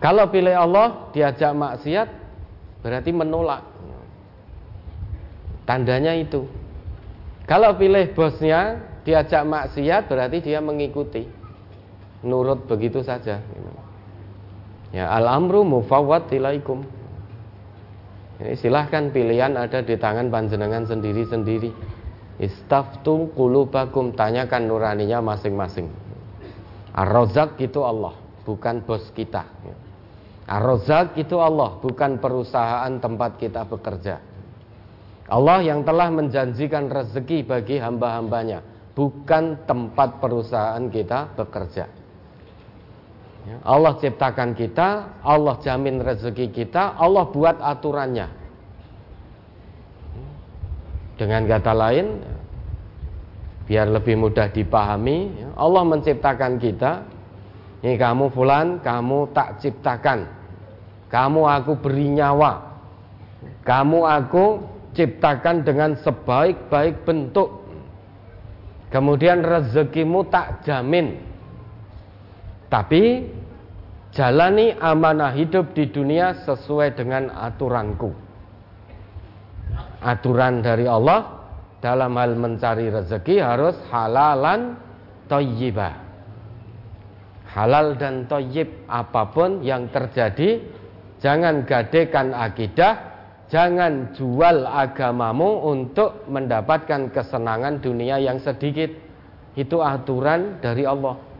Kalau 0.00 0.32
pilih 0.32 0.56
Allah 0.56 1.12
diajak 1.12 1.52
maksiat, 1.52 2.08
berarti 2.80 3.10
menolak. 3.12 3.62
Tandanya 5.68 6.16
itu. 6.18 6.48
Kalau 7.46 7.76
pilih 7.76 8.10
bosnya 8.16 8.82
diajak 9.06 9.44
maksiat 9.46 10.08
berarti 10.10 10.42
dia 10.42 10.58
mengikuti. 10.58 11.28
Nurut 12.24 12.66
begitu 12.66 13.04
saja. 13.04 13.38
Ya 14.92 15.08
al-amru 15.08 15.64
mufawwad 15.64 16.28
ilaikum. 16.28 16.84
Ini 18.42 18.54
silahkan 18.60 19.08
pilihan 19.08 19.56
ada 19.56 19.80
di 19.80 19.96
tangan 19.96 20.28
panjenengan 20.28 20.84
sendiri-sendiri. 20.84 21.72
Istaftu 22.36 23.32
qulubakum 23.32 24.12
tanyakan 24.12 24.68
nuraninya 24.68 25.24
masing-masing. 25.24 25.88
Ar-Razzaq 26.92 27.56
itu 27.64 27.80
Allah, 27.80 28.12
bukan 28.44 28.84
bos 28.84 29.08
kita. 29.16 29.48
Ar-Razzaq 30.44 31.16
itu 31.16 31.40
Allah, 31.40 31.80
bukan 31.80 32.20
perusahaan 32.20 32.92
tempat 33.00 33.40
kita 33.40 33.64
bekerja. 33.64 34.20
Allah 35.32 35.64
yang 35.64 35.86
telah 35.86 36.12
menjanjikan 36.12 36.92
rezeki 36.92 37.48
bagi 37.48 37.80
hamba-hambanya, 37.80 38.60
bukan 38.92 39.64
tempat 39.64 40.20
perusahaan 40.20 40.84
kita 40.92 41.32
bekerja. 41.32 42.01
Ya, 43.42 43.58
Allah 43.66 43.98
ciptakan 43.98 44.54
kita, 44.54 45.18
Allah 45.26 45.58
jamin 45.66 45.98
rezeki 45.98 46.54
kita, 46.54 46.94
Allah 46.94 47.26
buat 47.26 47.58
aturannya. 47.58 48.30
Dengan 51.18 51.42
kata 51.50 51.72
lain, 51.74 52.22
biar 53.66 53.90
lebih 53.90 54.14
mudah 54.14 54.46
dipahami, 54.46 55.42
ya, 55.42 55.48
Allah 55.58 55.82
menciptakan 55.82 56.62
kita, 56.62 57.02
ini 57.82 57.98
kamu 57.98 58.30
fulan, 58.30 58.78
kamu 58.78 59.34
tak 59.34 59.58
ciptakan. 59.58 60.30
Kamu 61.10 61.42
aku 61.50 61.82
beri 61.82 62.14
nyawa. 62.14 62.78
Kamu 63.66 64.06
aku 64.06 64.62
ciptakan 64.94 65.66
dengan 65.66 65.98
sebaik-baik 65.98 67.02
bentuk. 67.02 67.66
Kemudian 68.94 69.42
rezekimu 69.42 70.30
tak 70.30 70.62
jamin. 70.62 71.31
Tapi 72.72 73.28
jalani 74.16 74.72
amanah 74.72 75.36
hidup 75.36 75.76
di 75.76 75.92
dunia 75.92 76.40
sesuai 76.48 76.96
dengan 76.96 77.28
aturanku. 77.28 78.16
Aturan 80.00 80.64
dari 80.64 80.88
Allah 80.88 81.44
dalam 81.84 82.16
hal 82.16 82.32
mencari 82.32 82.88
rezeki 82.88 83.44
harus 83.44 83.76
halalan 83.92 84.80
toyibah. 85.28 86.00
Halal 87.52 88.00
dan 88.00 88.24
toyib 88.24 88.88
apa 88.88 89.28
pun 89.28 89.60
yang 89.60 89.92
terjadi 89.92 90.64
jangan 91.20 91.68
gadekan 91.68 92.32
akidah 92.32 93.12
jangan 93.52 94.16
jual 94.16 94.64
agamamu 94.64 95.68
untuk 95.68 96.24
mendapatkan 96.24 97.12
kesenangan 97.12 97.84
dunia 97.84 98.16
yang 98.16 98.40
sedikit. 98.40 98.88
Itu 99.52 99.84
aturan 99.84 100.64
dari 100.64 100.88
Allah 100.88 101.31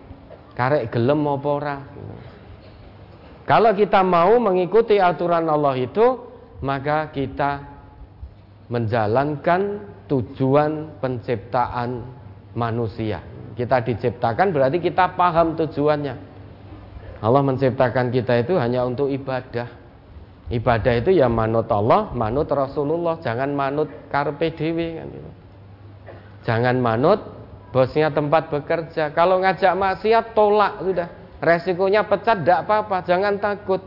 karek 0.53 0.93
gelem 0.93 1.25
apa 1.29 1.49
ora 1.49 1.77
kalau 3.49 3.73
kita 3.75 4.01
mau 4.07 4.39
mengikuti 4.39 4.97
aturan 5.03 5.49
Allah 5.51 5.75
itu 5.77 6.31
maka 6.63 7.11
kita 7.11 7.65
menjalankan 8.71 9.83
tujuan 10.07 11.03
penciptaan 11.03 12.07
manusia 12.55 13.21
kita 13.53 13.85
diciptakan 13.85 14.51
berarti 14.53 14.81
kita 14.81 15.13
paham 15.13 15.55
tujuannya. 15.61 16.17
Allah 17.23 17.43
menciptakan 17.45 18.11
kita 18.11 18.43
itu 18.43 18.57
hanya 18.59 18.83
untuk 18.83 19.13
ibadah. 19.13 19.69
Ibadah 20.51 20.93
itu 20.99 21.15
ya 21.15 21.31
manut 21.31 21.71
Allah, 21.71 22.11
manut 22.13 22.51
Rasulullah, 22.51 23.21
jangan 23.23 23.55
manut 23.55 23.89
karpe 24.11 24.53
dewi 24.53 24.99
kan 24.99 25.07
gitu. 25.09 25.31
Jangan 26.43 26.77
manut 26.83 27.21
bosnya 27.73 28.13
tempat 28.13 28.53
bekerja. 28.53 29.11
Kalau 29.17 29.41
ngajak 29.41 29.73
maksiat 29.75 30.37
tolak 30.37 30.85
sudah. 30.85 31.09
Resikonya 31.43 32.07
pecat 32.07 32.47
tidak 32.47 32.69
apa-apa, 32.69 33.03
jangan 33.03 33.35
takut. 33.43 33.83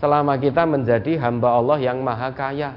Selama 0.00 0.40
kita 0.40 0.64
menjadi 0.64 1.20
hamba 1.20 1.60
Allah 1.60 1.76
yang 1.76 2.00
maha 2.00 2.32
kaya. 2.32 2.72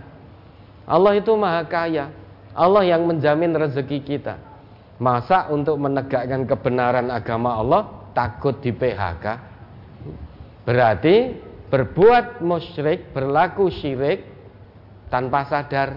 Allah 0.84 1.16
itu 1.16 1.32
maha 1.40 1.64
kaya. 1.64 2.12
Allah 2.52 2.84
yang 2.84 3.08
menjamin 3.08 3.56
rezeki 3.56 4.04
kita. 4.04 4.36
Masa 5.00 5.48
untuk 5.48 5.80
menegakkan 5.80 6.44
kebenaran 6.44 7.08
agama 7.08 7.56
Allah 7.56 8.12
takut 8.12 8.60
di 8.60 8.76
PHK? 8.76 9.26
Berarti 10.68 11.40
berbuat 11.72 12.44
musyrik, 12.44 13.16
berlaku 13.16 13.72
syirik 13.72 14.28
tanpa 15.08 15.48
sadar. 15.48 15.96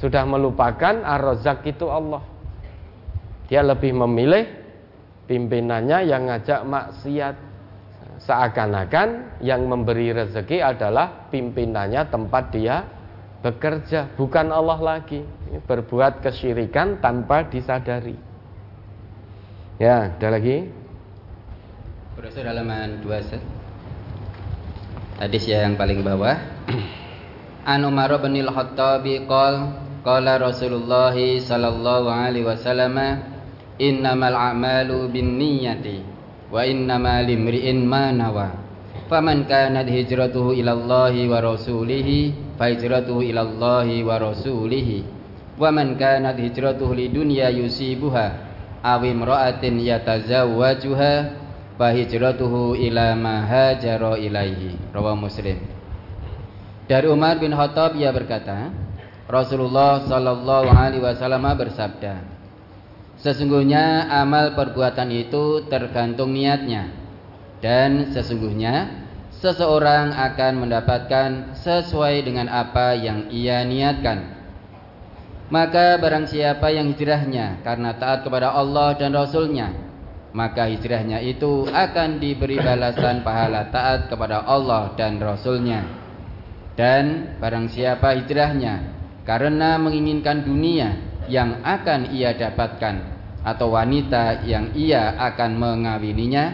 Sudah 0.00 0.24
melupakan 0.24 1.04
ar-razak 1.04 1.64
itu 1.68 1.88
Allah. 1.92 2.35
Dia 3.46 3.62
lebih 3.62 3.94
memilih 3.94 4.44
pimpinannya 5.30 5.98
yang 6.06 6.26
ngajak 6.30 6.62
maksiat. 6.66 7.36
Seakan-akan 8.16 9.38
yang 9.44 9.68
memberi 9.68 10.08
rezeki 10.10 10.64
adalah 10.64 11.28
pimpinannya 11.28 12.08
tempat 12.08 12.44
dia 12.48 12.82
bekerja, 13.44 14.10
bukan 14.16 14.50
Allah 14.50 14.80
lagi. 14.80 15.22
Berbuat 15.68 16.24
kesyirikan 16.24 16.98
tanpa 16.98 17.46
disadari. 17.46 18.18
Ya, 19.76 20.16
ada 20.16 20.28
lagi? 20.32 20.66
Profesor 22.16 22.48
halaman 22.48 23.04
2 23.04 23.28
set. 23.28 23.42
Hadis 25.20 25.44
yang 25.44 25.76
paling 25.76 26.00
bawah. 26.00 26.40
An 27.76 27.84
Umar 27.84 28.16
bin 28.24 28.40
Al-Khattab 28.40 29.04
qala 29.28 30.32
Rasulullah 30.40 31.12
sallallahu 31.12 32.08
alaihi 32.08 32.48
wasallam 32.48 32.96
innamal 33.76 34.34
a'malu 34.36 35.08
binniyati 35.12 36.02
wa 36.52 36.62
innamal 36.64 37.24
limri'in 37.26 37.84
ma 37.84 38.12
nawa. 38.12 38.66
Faman 39.06 39.46
kanat 39.46 39.86
hijratuhu 39.86 40.56
ila 40.58 40.74
Allah 40.74 41.14
wa 41.30 41.38
rasulihi 41.38 42.58
fahijratuhu 42.58 43.22
ilallahi 43.22 44.02
wa 44.02 44.18
rasulihi. 44.18 45.06
Wa 45.56 45.70
man 45.70 45.94
kanat 45.94 46.36
hijratuhu 46.42 46.90
lidunya 46.92 47.48
yusibuha 47.54 48.26
aw 48.82 49.00
imra'atin 49.00 49.78
yatazawwajuha 49.78 51.12
fahijratuhu 51.78 52.74
ila 52.74 53.14
ma 53.14 53.46
hajara 53.46 54.18
ilaihi. 54.18 54.74
Rawahu 54.90 55.30
muslim. 55.30 55.62
Dari 56.86 57.06
Umar 57.06 57.38
bin 57.38 57.54
Khattab 57.54 57.98
ia 57.98 58.14
berkata 58.14 58.70
Rasulullah 59.26 60.06
sallallahu 60.06 60.70
alaihi 60.70 61.02
wasallam 61.02 61.42
bersabda 61.58 62.35
Sesungguhnya 63.16 64.12
amal 64.12 64.52
perbuatan 64.52 65.08
itu 65.08 65.64
tergantung 65.72 66.36
niatnya 66.36 66.92
dan 67.64 68.12
sesungguhnya 68.12 68.92
seseorang 69.32 70.12
akan 70.12 70.52
mendapatkan 70.64 71.56
sesuai 71.56 72.28
dengan 72.28 72.52
apa 72.52 72.92
yang 72.92 73.32
ia 73.32 73.64
niatkan. 73.64 74.36
Maka 75.46 75.96
barang 76.02 76.26
siapa 76.26 76.74
yang 76.74 76.90
hijrahnya 76.90 77.62
karena 77.62 77.94
taat 77.94 78.26
kepada 78.26 78.50
Allah 78.50 78.98
dan 78.98 79.14
Rasulnya 79.14 79.70
Maka 80.34 80.66
hijrahnya 80.66 81.22
itu 81.22 81.70
akan 81.70 82.18
diberi 82.18 82.58
balasan 82.58 83.22
pahala 83.22 83.70
taat 83.70 84.10
kepada 84.10 84.42
Allah 84.42 84.98
dan 84.98 85.22
Rasulnya 85.22 85.86
Dan 86.74 87.38
barang 87.38 87.70
siapa 87.70 88.18
hijrahnya 88.18 88.98
karena 89.22 89.78
menginginkan 89.78 90.42
dunia 90.42 91.15
yang 91.26 91.62
akan 91.62 92.14
ia 92.14 92.34
dapatkan 92.34 92.96
Atau 93.46 93.74
wanita 93.74 94.46
yang 94.46 94.74
ia 94.74 95.14
akan 95.18 95.58
mengawininya 95.58 96.44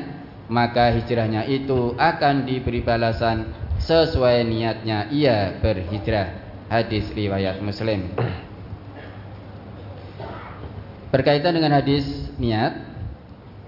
Maka 0.52 0.92
hijrahnya 0.92 1.48
itu 1.48 1.96
akan 1.96 2.44
diberi 2.44 2.84
balasan 2.84 3.52
sesuai 3.80 4.44
niatnya 4.44 5.08
ia 5.08 5.56
berhijrah 5.62 6.28
Hadis 6.68 7.08
riwayat 7.12 7.60
Muslim 7.64 8.12
Berkaitan 11.12 11.52
dengan 11.52 11.76
hadis 11.76 12.08
niat, 12.40 12.72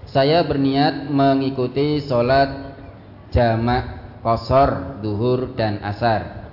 saya 0.09 0.41
berniat 0.41 1.13
mengikuti 1.13 2.01
sholat 2.01 2.73
jamak 3.29 4.01
kosor, 4.25 4.97
duhur, 5.05 5.53
dan 5.53 5.77
asar. 5.85 6.49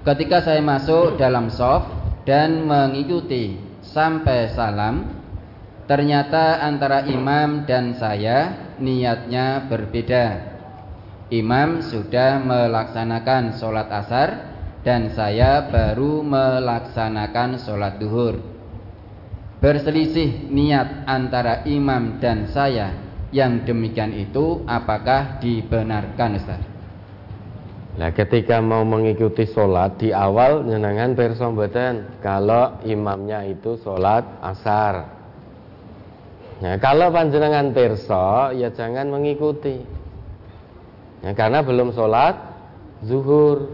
Ketika 0.00 0.40
saya 0.40 0.64
masuk 0.64 1.20
dalam 1.20 1.52
soft 1.52 1.92
dan 2.30 2.62
mengikuti 2.62 3.58
sampai 3.82 4.54
salam, 4.54 5.10
ternyata 5.90 6.62
antara 6.62 7.02
imam 7.10 7.66
dan 7.66 7.98
saya 7.98 8.70
niatnya 8.78 9.66
berbeda. 9.66 10.54
Imam 11.34 11.82
sudah 11.82 12.38
melaksanakan 12.38 13.58
sholat 13.58 13.90
asar 13.90 14.28
dan 14.86 15.10
saya 15.10 15.66
baru 15.66 16.22
melaksanakan 16.22 17.58
sholat 17.58 17.98
duhur 17.98 18.60
berselisih 19.60 20.48
niat 20.48 21.04
antara 21.04 21.62
imam 21.68 22.16
dan 22.16 22.48
saya 22.48 22.96
yang 23.30 23.62
demikian 23.62 24.10
itu 24.16 24.64
apakah 24.66 25.38
dibenarkan 25.38 26.40
Ustaz? 26.40 26.69
Nah 28.00 28.16
ketika 28.16 28.64
mau 28.64 28.80
mengikuti 28.80 29.44
sholat 29.44 30.00
di 30.00 30.08
awal 30.08 30.64
nyenangan 30.64 31.12
perso 31.12 31.52
kalau 32.24 32.80
imamnya 32.88 33.44
itu 33.44 33.76
sholat 33.84 34.24
asar. 34.40 35.04
Nah 36.64 36.80
kalau 36.80 37.12
panjenengan 37.12 37.76
perso 37.76 38.56
ya 38.56 38.72
jangan 38.72 39.12
mengikuti. 39.12 39.84
Ya, 41.20 41.36
karena 41.36 41.60
belum 41.60 41.92
sholat 41.92 42.40
zuhur. 43.04 43.68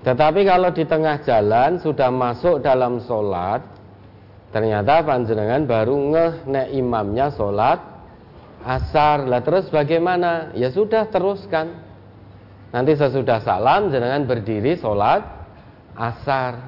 Tetapi 0.00 0.40
kalau 0.48 0.72
di 0.72 0.88
tengah 0.88 1.20
jalan 1.28 1.76
sudah 1.84 2.08
masuk 2.08 2.64
dalam 2.64 3.04
sholat 3.04 3.76
Ternyata 4.56 5.04
panjenengan 5.04 5.68
baru 5.68 5.92
ngeh 5.92 6.32
nek 6.48 6.68
imamnya 6.72 7.28
sholat 7.36 7.76
asar. 8.64 9.28
Lah 9.28 9.44
terus 9.44 9.68
bagaimana? 9.68 10.56
Ya 10.56 10.72
sudah 10.72 11.12
teruskan. 11.12 11.85
Nanti 12.76 12.92
sesudah 12.92 13.40
salam 13.40 13.88
jenengan 13.88 14.28
berdiri 14.28 14.76
sholat 14.76 15.24
asar. 15.96 16.60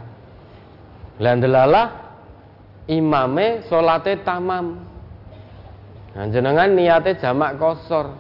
Lah 1.21 1.33
ndelalah 1.37 1.87
imame 2.89 3.69
sholatnya 3.69 4.25
tamam. 4.25 4.81
Nah, 6.17 6.25
jenengan 6.33 6.73
niatnya 6.73 7.21
jamak 7.21 7.61
kosor. 7.61 8.17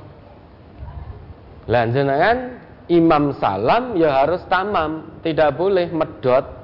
Lah 1.64 1.88
jenengan 1.88 2.60
imam 2.92 3.32
salam 3.40 3.96
ya 3.96 4.20
harus 4.20 4.44
tamam, 4.52 5.08
tidak 5.24 5.56
boleh 5.56 5.88
medot 5.88 6.58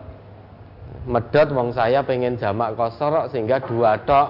medot 1.05 1.49
wong 1.53 1.73
saya 1.73 2.01
pengen 2.01 2.41
jamak 2.41 2.73
kosor 2.77 3.29
sehingga 3.29 3.61
dua 3.61 4.01
tok 4.03 4.29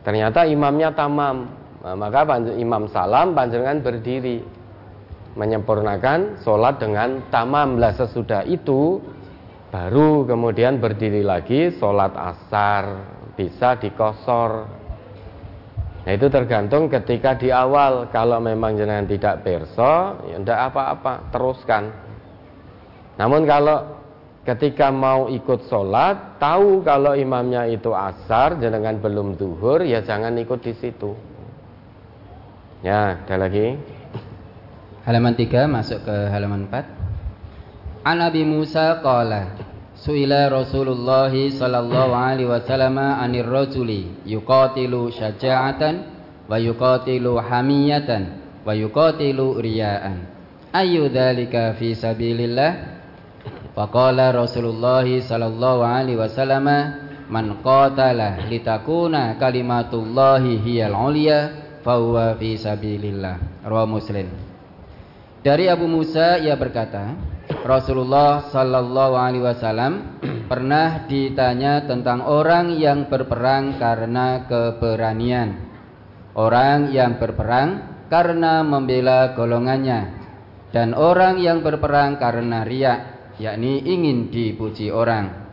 ternyata 0.00 0.48
imamnya 0.48 0.96
tamam 0.96 1.44
nah, 1.84 1.92
maka 1.92 2.40
imam 2.56 2.88
salam 2.88 3.36
panjenengan 3.36 3.84
berdiri 3.84 4.40
menyempurnakan 5.36 6.40
sholat 6.40 6.80
dengan 6.80 7.28
tamam 7.28 7.76
lah 7.76 7.92
sesudah 7.92 8.42
itu 8.48 9.04
baru 9.68 10.24
kemudian 10.24 10.80
berdiri 10.80 11.20
lagi 11.20 11.76
sholat 11.76 12.16
asar 12.16 12.84
bisa 13.36 13.76
dikosor. 13.76 14.64
Nah 16.08 16.12
itu 16.14 16.26
tergantung 16.32 16.88
ketika 16.88 17.36
di 17.36 17.52
awal 17.52 18.08
kalau 18.08 18.40
memang 18.40 18.80
jenengan 18.80 19.04
tidak 19.04 19.44
perso 19.44 20.24
ya 20.24 20.40
tidak 20.40 20.60
apa-apa 20.72 21.12
teruskan. 21.28 21.84
Namun 23.20 23.44
kalau 23.44 24.00
ketika 24.48 24.88
mau 24.88 25.28
ikut 25.28 25.68
sholat 25.68 26.40
tahu 26.40 26.80
kalau 26.80 27.12
imamnya 27.12 27.68
itu 27.68 27.92
asar 27.92 28.56
jenengan 28.56 28.96
belum 29.02 29.36
duhur 29.36 29.84
ya 29.84 30.00
jangan 30.00 30.32
ikut 30.40 30.64
di 30.64 30.72
situ. 30.80 31.12
Ya 32.80 33.20
ada 33.26 33.36
lagi 33.36 33.95
halaman 35.06 35.38
3 35.38 35.70
masuk 35.70 36.02
ke 36.02 36.16
halaman 36.34 36.66
4 36.66 36.82
An 38.02 38.18
Nabi 38.18 38.42
Musa 38.42 38.98
qala 38.98 39.54
Suila 39.94 40.50
Rasulullah 40.50 41.30
sallallahu 41.30 42.12
alaihi 42.12 42.50
wasallam 42.50 42.98
anir 42.98 43.46
rajuli 43.46 44.10
yuqatilu 44.26 45.14
syaja'atan 45.14 45.94
wa 46.50 46.58
yuqatilu 46.58 47.38
hamiyatan 47.38 48.42
wa 48.66 48.74
yuqatilu 48.74 49.62
riya'an 49.62 50.26
ayu 50.74 51.06
dzalika 51.06 51.78
fi 51.78 51.94
sabilillah 51.94 52.98
Faqala 53.76 54.32
Rasulullah 54.32 55.04
sallallahu 55.04 55.84
alaihi 55.84 56.16
wasallam 56.16 56.64
man 57.28 57.46
qatala 57.60 58.48
litakuna 58.48 59.36
kalimatullahi 59.36 60.56
hiyal 60.64 60.96
ulya 60.96 61.52
fahuwa 61.84 62.40
fi 62.40 62.56
sabilillah. 62.56 63.36
Rawi 63.68 64.00
Muslim. 64.00 64.45
Dari 65.46 65.70
Abu 65.70 65.86
Musa 65.86 66.42
ia 66.42 66.58
berkata, 66.58 67.14
Rasulullah 67.62 68.50
sallallahu 68.50 69.14
alaihi 69.14 69.46
wasallam 69.46 70.18
pernah 70.50 71.06
ditanya 71.06 71.86
tentang 71.86 72.26
orang 72.26 72.74
yang 72.74 73.06
berperang 73.06 73.78
karena 73.78 74.42
keberanian. 74.50 75.70
Orang 76.34 76.90
yang 76.90 77.22
berperang 77.22 78.02
karena 78.10 78.66
membela 78.66 79.38
golongannya 79.38 80.18
dan 80.74 80.98
orang 80.98 81.38
yang 81.38 81.62
berperang 81.62 82.18
karena 82.18 82.66
riak 82.66 82.98
yakni 83.38 83.86
ingin 83.86 84.34
dipuji 84.34 84.90
orang. 84.90 85.46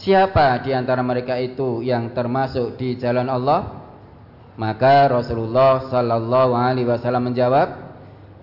Siapa 0.00 0.64
di 0.64 0.72
antara 0.72 1.04
mereka 1.04 1.36
itu 1.36 1.84
yang 1.84 2.16
termasuk 2.16 2.80
di 2.80 2.96
jalan 2.96 3.28
Allah? 3.28 3.84
Maka 4.56 5.12
Rasulullah 5.12 5.92
sallallahu 5.92 6.56
alaihi 6.56 6.88
wasallam 6.88 7.28
menjawab, 7.28 7.85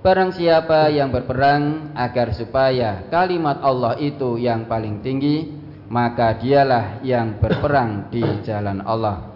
barang 0.03 0.35
siapa 0.35 0.91
yang 0.91 1.09
berperang 1.09 1.95
agar 1.95 2.35
supaya 2.35 3.07
kalimat 3.07 3.63
Allah 3.63 3.95
itu 3.97 4.35
yang 4.35 4.67
paling 4.67 4.99
tinggi, 4.99 5.49
maka 5.87 6.35
dialah 6.35 6.99
yang 7.01 7.39
berperang 7.39 8.11
di 8.11 8.21
jalan 8.43 8.83
Allah. 8.83 9.31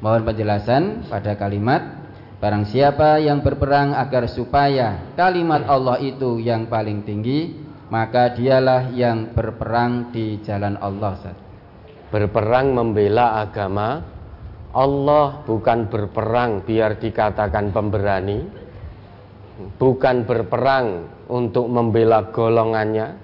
Mohon 0.00 0.32
penjelasan 0.32 0.82
pada 1.12 1.36
kalimat 1.36 2.00
Barang 2.40 2.64
siapa 2.64 3.20
yang 3.20 3.44
berperang 3.44 3.92
agar 3.92 4.24
supaya 4.24 5.12
kalimat 5.12 5.60
Allah 5.68 6.00
itu 6.00 6.40
yang 6.40 6.72
paling 6.72 7.04
tinggi 7.04 7.52
maka 7.92 8.32
dialah 8.32 8.88
yang 8.96 9.36
berperang 9.36 10.08
di 10.08 10.40
jalan 10.40 10.80
Allah. 10.80 11.36
Berperang 12.08 12.72
membela 12.72 13.44
agama 13.44 14.00
Allah 14.72 15.44
bukan 15.44 15.90
berperang 15.92 16.64
biar 16.64 16.96
dikatakan 16.96 17.76
pemberani 17.76 18.46
bukan 19.76 20.24
berperang 20.24 21.08
untuk 21.28 21.68
membela 21.68 22.32
golongannya. 22.32 23.16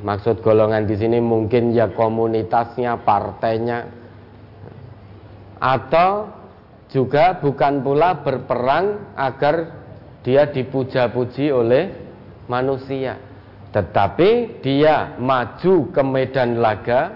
Maksud 0.00 0.40
golongan 0.40 0.88
di 0.88 0.96
sini 0.96 1.20
mungkin 1.20 1.76
ya 1.76 1.92
komunitasnya 1.92 3.04
partainya. 3.04 3.84
Atau 5.60 6.32
juga 6.88 7.36
bukan 7.36 7.84
pula 7.84 8.24
berperang 8.24 9.14
agar 9.14 9.76
dia 10.24 10.48
dipuja-puji 10.48 11.52
oleh 11.52 11.92
manusia. 12.48 13.20
Tetapi 13.70 14.60
dia 14.64 15.14
maju 15.20 15.94
ke 15.94 16.02
medan 16.02 16.58
laga, 16.58 17.12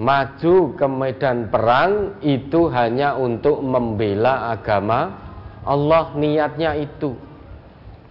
maju 0.00 0.74
ke 0.74 0.86
medan 0.88 1.52
perang 1.52 2.18
itu 2.24 2.66
hanya 2.72 3.14
untuk 3.14 3.62
membela 3.62 4.50
agama 4.50 5.27
Allah 5.64 6.14
niatnya 6.14 6.76
itu. 6.78 7.16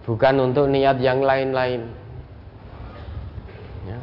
Bukan 0.08 0.34
untuk 0.40 0.72
niat 0.72 0.96
yang 1.04 1.20
lain-lain. 1.20 1.84
Ya. 3.84 3.98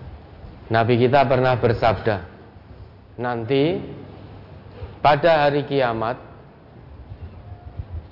Nabi 0.70 1.02
kita 1.02 1.26
pernah 1.26 1.58
bersabda, 1.58 2.26
nanti 3.18 3.82
pada 5.02 5.50
hari 5.50 5.66
kiamat 5.66 6.18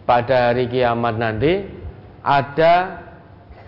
pada 0.03 0.51
hari 0.51 0.67
kiamat 0.67 1.15
nanti 1.15 1.63
ada 2.21 3.01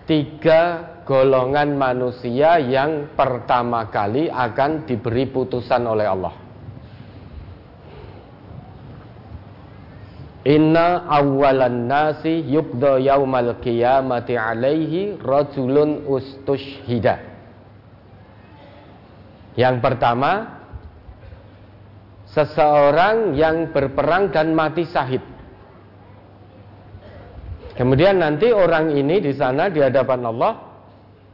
tiga 0.04 0.94
golongan 1.08 1.74
manusia 1.74 2.60
yang 2.60 3.14
pertama 3.16 3.88
kali 3.88 4.28
akan 4.28 4.84
diberi 4.84 5.26
putusan 5.28 5.82
oleh 5.88 6.06
Allah. 6.06 6.45
Inna 10.46 11.10
awalan 11.10 11.90
nasi 11.90 12.46
yukdo 12.46 13.02
yaumal 13.02 13.58
qiyamati 13.58 14.38
alaihi 14.38 15.18
rajulun 15.18 16.06
ustushhida. 16.06 17.18
Yang 19.58 19.76
pertama, 19.82 20.62
seseorang 22.30 23.34
yang 23.34 23.74
berperang 23.74 24.30
dan 24.30 24.54
mati 24.54 24.86
syahid. 24.86 25.24
Kemudian 27.74 28.22
nanti 28.22 28.54
orang 28.54 28.94
ini 28.94 29.18
di 29.18 29.34
sana 29.34 29.66
di 29.66 29.82
hadapan 29.82 30.30
Allah 30.30 30.52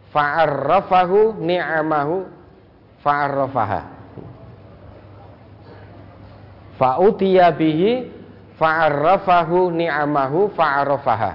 fa'arrafahu 0.08 1.36
ni'amahu 1.36 2.16
fa'arrafaha. 3.04 3.82
Fa'utiya 6.80 7.52
bihi 7.52 8.21
fa'arrafahu 8.56 9.72
ni'amahu 9.72 10.52
fa'arrafaha. 10.52 11.32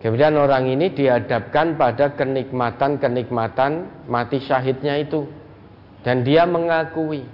Kemudian 0.00 0.36
orang 0.36 0.68
ini 0.68 0.92
dihadapkan 0.92 1.74
pada 1.74 2.12
kenikmatan-kenikmatan 2.14 4.04
mati 4.06 4.38
syahidnya 4.44 5.00
itu 5.00 5.24
dan 6.06 6.22
dia 6.22 6.46
mengakui. 6.46 7.26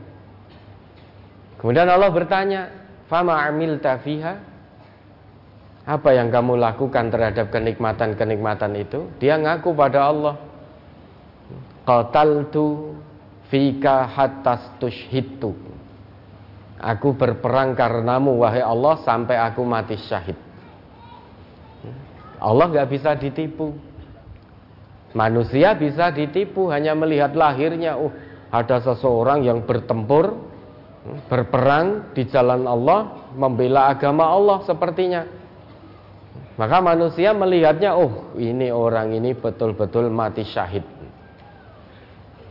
Kemudian 1.60 1.86
Allah 1.90 2.08
bertanya, 2.08 2.60
"Fama 3.10 3.38
amil 3.44 3.76
tafiha?" 3.82 4.52
Apa 5.82 6.14
yang 6.14 6.30
kamu 6.30 6.62
lakukan 6.62 7.10
terhadap 7.10 7.50
kenikmatan-kenikmatan 7.50 8.72
itu? 8.78 9.10
Dia 9.18 9.34
ngaku 9.34 9.74
pada 9.74 10.14
Allah. 10.14 10.38
Qataltu 11.82 12.94
fika 13.50 14.06
hatta 14.06 14.78
tushhidtu. 14.78 15.50
Aku 16.82 17.14
berperang 17.14 17.78
karenamu 17.78 18.42
wahai 18.42 18.58
Allah 18.58 18.98
sampai 19.06 19.38
aku 19.38 19.62
mati 19.62 19.94
syahid. 20.02 20.34
Allah 22.42 22.66
nggak 22.66 22.88
bisa 22.90 23.14
ditipu. 23.14 23.70
Manusia 25.14 25.78
bisa 25.78 26.10
ditipu 26.10 26.66
hanya 26.74 26.98
melihat 26.98 27.38
lahirnya. 27.38 27.94
Oh, 27.94 28.10
ada 28.50 28.82
seseorang 28.82 29.46
yang 29.46 29.62
bertempur, 29.62 30.34
berperang 31.30 32.10
di 32.18 32.26
jalan 32.26 32.66
Allah, 32.66 33.30
membela 33.38 33.86
agama 33.86 34.26
Allah 34.26 34.66
sepertinya. 34.66 35.22
Maka 36.58 36.82
manusia 36.82 37.30
melihatnya, 37.30 37.94
oh 37.94 38.34
ini 38.36 38.74
orang 38.74 39.14
ini 39.14 39.38
betul-betul 39.38 40.10
mati 40.10 40.42
syahid. 40.42 40.82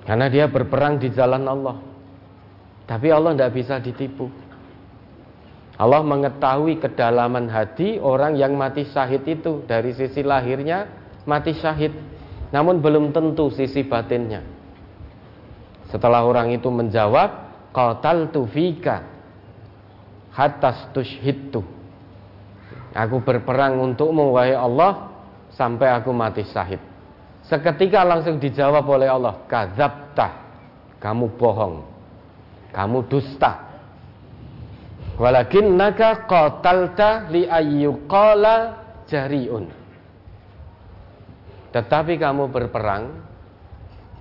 Karena 0.08 0.32
dia 0.32 0.48
berperang 0.48 0.98
di 0.98 1.12
jalan 1.12 1.44
Allah. 1.46 1.91
Tapi 2.92 3.08
Allah 3.08 3.32
tidak 3.32 3.56
bisa 3.56 3.80
ditipu. 3.80 4.28
Allah 5.80 6.04
mengetahui 6.04 6.84
kedalaman 6.84 7.48
hati 7.48 7.96
orang 8.04 8.36
yang 8.36 8.60
mati 8.60 8.84
syahid 8.84 9.24
itu 9.24 9.64
dari 9.64 9.96
sisi 9.96 10.20
lahirnya 10.20 10.92
mati 11.24 11.56
syahid, 11.56 11.96
namun 12.52 12.84
belum 12.84 13.16
tentu 13.16 13.48
sisi 13.48 13.88
batinnya. 13.88 14.44
Setelah 15.88 16.28
orang 16.28 16.52
itu 16.52 16.68
menjawab, 16.68 17.32
qataltu 17.72 18.44
fika 18.52 19.08
hatta 20.36 20.92
tushhidtu. 20.92 21.64
Aku 22.92 23.24
berperang 23.24 23.80
untukmu 23.80 24.36
wahai 24.36 24.52
Allah 24.52 25.16
sampai 25.56 25.96
aku 25.96 26.12
mati 26.12 26.44
syahid. 26.44 26.84
Seketika 27.48 28.04
langsung 28.04 28.36
dijawab 28.36 28.84
oleh 28.84 29.08
Allah, 29.08 29.48
kadzabta. 29.48 30.44
Kamu 31.00 31.40
bohong 31.40 31.91
kamu 32.72 33.08
dusta. 33.12 33.72
Walakin 35.20 35.78
naka 35.78 36.26
qatalta 36.26 37.30
li 37.30 37.46
ayyuqala 37.46 38.56
jariun. 39.06 39.70
Tetapi 41.72 42.18
kamu 42.18 42.50
berperang 42.50 43.22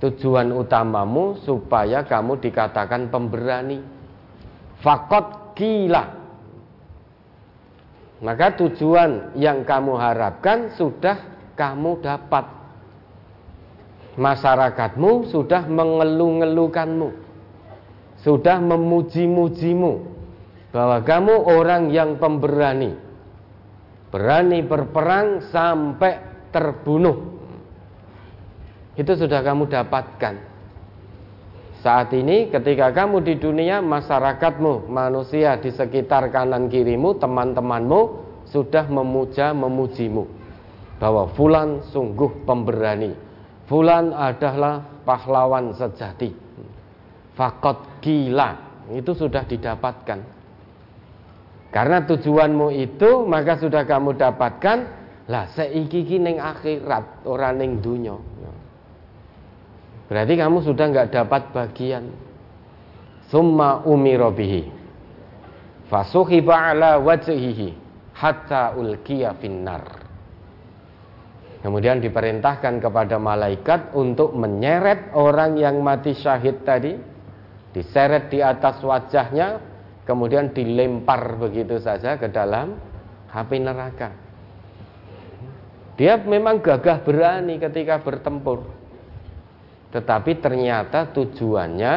tujuan 0.02 0.52
utamamu 0.54 1.40
supaya 1.40 2.04
kamu 2.04 2.42
dikatakan 2.42 3.08
pemberani. 3.08 3.80
Fakot 4.84 5.56
gila. 5.56 6.04
Maka 8.20 8.52
tujuan 8.60 9.32
yang 9.40 9.64
kamu 9.64 9.96
harapkan 9.96 10.76
sudah 10.76 11.16
kamu 11.56 12.04
dapat. 12.04 12.44
Masyarakatmu 14.20 15.32
sudah 15.32 15.64
mengeluh-ngeluhkanmu 15.64 17.29
sudah 18.20 18.60
memuji-mujimu 18.60 19.92
bahwa 20.70 21.02
kamu 21.02 21.34
orang 21.50 21.88
yang 21.90 22.20
pemberani, 22.20 22.94
berani 24.12 24.60
berperang 24.62 25.50
sampai 25.50 26.20
terbunuh. 26.54 27.40
Itu 28.94 29.16
sudah 29.16 29.40
kamu 29.40 29.70
dapatkan. 29.70 30.34
Saat 31.80 32.12
ini 32.12 32.52
ketika 32.52 32.92
kamu 32.92 33.24
di 33.24 33.40
dunia 33.40 33.80
masyarakatmu, 33.80 34.92
manusia 34.92 35.56
di 35.56 35.72
sekitar 35.72 36.28
kanan 36.28 36.68
kirimu, 36.68 37.16
teman-temanmu 37.16 38.00
sudah 38.52 38.84
memuja 38.84 39.56
memujimu 39.56 40.28
bahwa 41.00 41.32
fulan 41.32 41.80
sungguh 41.88 42.44
pemberani. 42.44 43.16
Fulan 43.64 44.12
adalah 44.12 44.84
pahlawan 45.08 45.72
sejati. 45.72 46.49
Fakot 47.40 48.04
gila 48.04 48.84
itu 48.92 49.16
sudah 49.16 49.48
didapatkan. 49.48 50.20
Karena 51.72 52.04
tujuanmu 52.04 52.68
itu 52.68 53.24
maka 53.24 53.56
sudah 53.56 53.88
kamu 53.88 54.12
dapatkan 54.20 54.78
lah 55.24 55.48
seiki 55.56 56.20
ning 56.20 56.36
akhirat 56.36 57.24
orang 57.24 57.56
ning 57.56 57.72
dunya. 57.80 58.12
Berarti 60.12 60.34
kamu 60.36 60.58
sudah 60.68 60.84
nggak 60.92 61.16
dapat 61.16 61.42
bagian. 61.56 62.12
Summa 63.32 63.88
umiro 63.88 64.28
bihi. 64.36 64.68
Fasuhiba 65.88 66.76
ala 66.76 67.00
wajhihi 67.00 67.72
hatta 68.20 68.76
ulkiya 68.76 69.32
finnar. 69.40 69.86
Kemudian 71.64 72.04
diperintahkan 72.04 72.84
kepada 72.84 73.16
malaikat 73.16 73.96
untuk 73.96 74.36
menyeret 74.36 75.16
orang 75.16 75.56
yang 75.56 75.80
mati 75.80 76.12
syahid 76.12 76.68
tadi 76.68 77.08
diseret 77.70 78.30
di 78.30 78.42
atas 78.42 78.82
wajahnya 78.82 79.62
kemudian 80.08 80.50
dilempar 80.50 81.38
begitu 81.38 81.78
saja 81.78 82.18
ke 82.18 82.26
dalam 82.26 82.74
api 83.30 83.56
neraka. 83.62 84.10
Dia 85.94 86.16
memang 86.16 86.64
gagah 86.64 87.04
berani 87.04 87.60
ketika 87.60 88.00
bertempur. 88.00 88.64
Tetapi 89.92 90.40
ternyata 90.40 91.12
tujuannya 91.12 91.94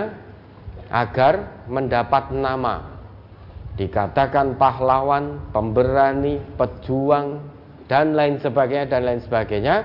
agar 0.92 1.66
mendapat 1.72 2.36
nama. 2.36 3.00
Dikatakan 3.74 4.60
pahlawan, 4.62 5.50
pemberani, 5.50 6.38
pejuang 6.60 7.42
dan 7.90 8.14
lain 8.14 8.38
sebagainya 8.38 8.86
dan 8.86 9.02
lain 9.02 9.22
sebagainya 9.26 9.76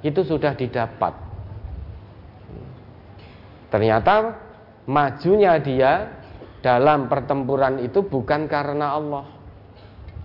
itu 0.00 0.24
sudah 0.24 0.56
didapat. 0.56 1.12
Ternyata 3.68 4.43
majunya 4.84 5.56
dia 5.60 6.22
dalam 6.64 7.12
pertempuran 7.12 7.80
itu 7.84 8.04
bukan 8.04 8.48
karena 8.48 8.96
Allah. 8.96 9.26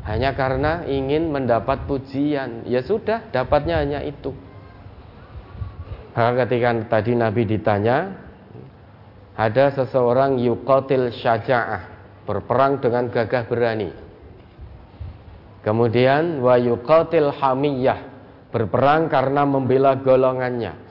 Hanya 0.07 0.31
karena 0.31 0.87
ingin 0.87 1.27
mendapat 1.27 1.83
pujian. 1.83 2.63
Ya 2.63 2.79
sudah 2.79 3.27
dapatnya 3.29 3.83
hanya 3.83 3.99
itu. 4.01 4.31
Maka 6.15 6.47
ketika 6.47 6.71
tadi 6.87 7.13
Nabi 7.15 7.43
ditanya 7.45 8.15
ada 9.35 9.71
seseorang 9.75 10.39
yuqatil 10.39 11.11
syaja'ah 11.15 11.83
berperang 12.23 12.79
dengan 12.79 13.07
gagah 13.11 13.43
berani. 13.47 13.91
Kemudian 15.63 16.39
wa 16.39 16.55
yuqatil 16.55 17.35
hamiyah 17.35 17.99
berperang 18.49 19.11
karena 19.11 19.43
membela 19.43 19.99
golongannya 19.99 20.88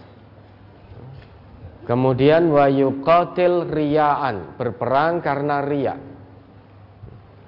Kemudian 1.88 2.52
wa 2.52 2.68
yuqatil 2.68 3.64
riyaan, 3.64 4.60
berperang 4.60 5.24
karena 5.24 5.64
riya. 5.64 5.96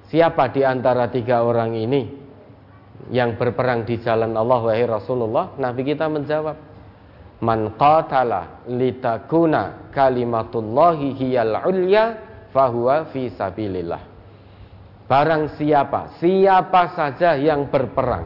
Siapa 0.08 0.48
di 0.48 0.64
antara 0.64 1.12
tiga 1.12 1.44
orang 1.44 1.76
ini 1.76 2.08
yang 3.12 3.36
berperang 3.36 3.84
di 3.84 4.00
jalan 4.00 4.32
Allah 4.32 4.60
wahai 4.64 4.88
Rasulullah? 4.88 5.52
Nabi 5.60 5.84
kita 5.84 6.08
menjawab, 6.08 6.56
Man 7.44 7.76
qatala 7.76 8.64
litakuna 8.64 9.92
kalimatullahi 9.92 11.16
hiyal 11.20 11.60
ulya 11.68 12.04
fahuwa 12.48 13.12
fi 13.12 13.28
sabilillah. 13.32 14.02
barang 15.04 15.58
siapa, 15.60 16.16
siapa 16.16 16.96
saja 16.96 17.36
yang 17.36 17.68
berperang 17.68 18.24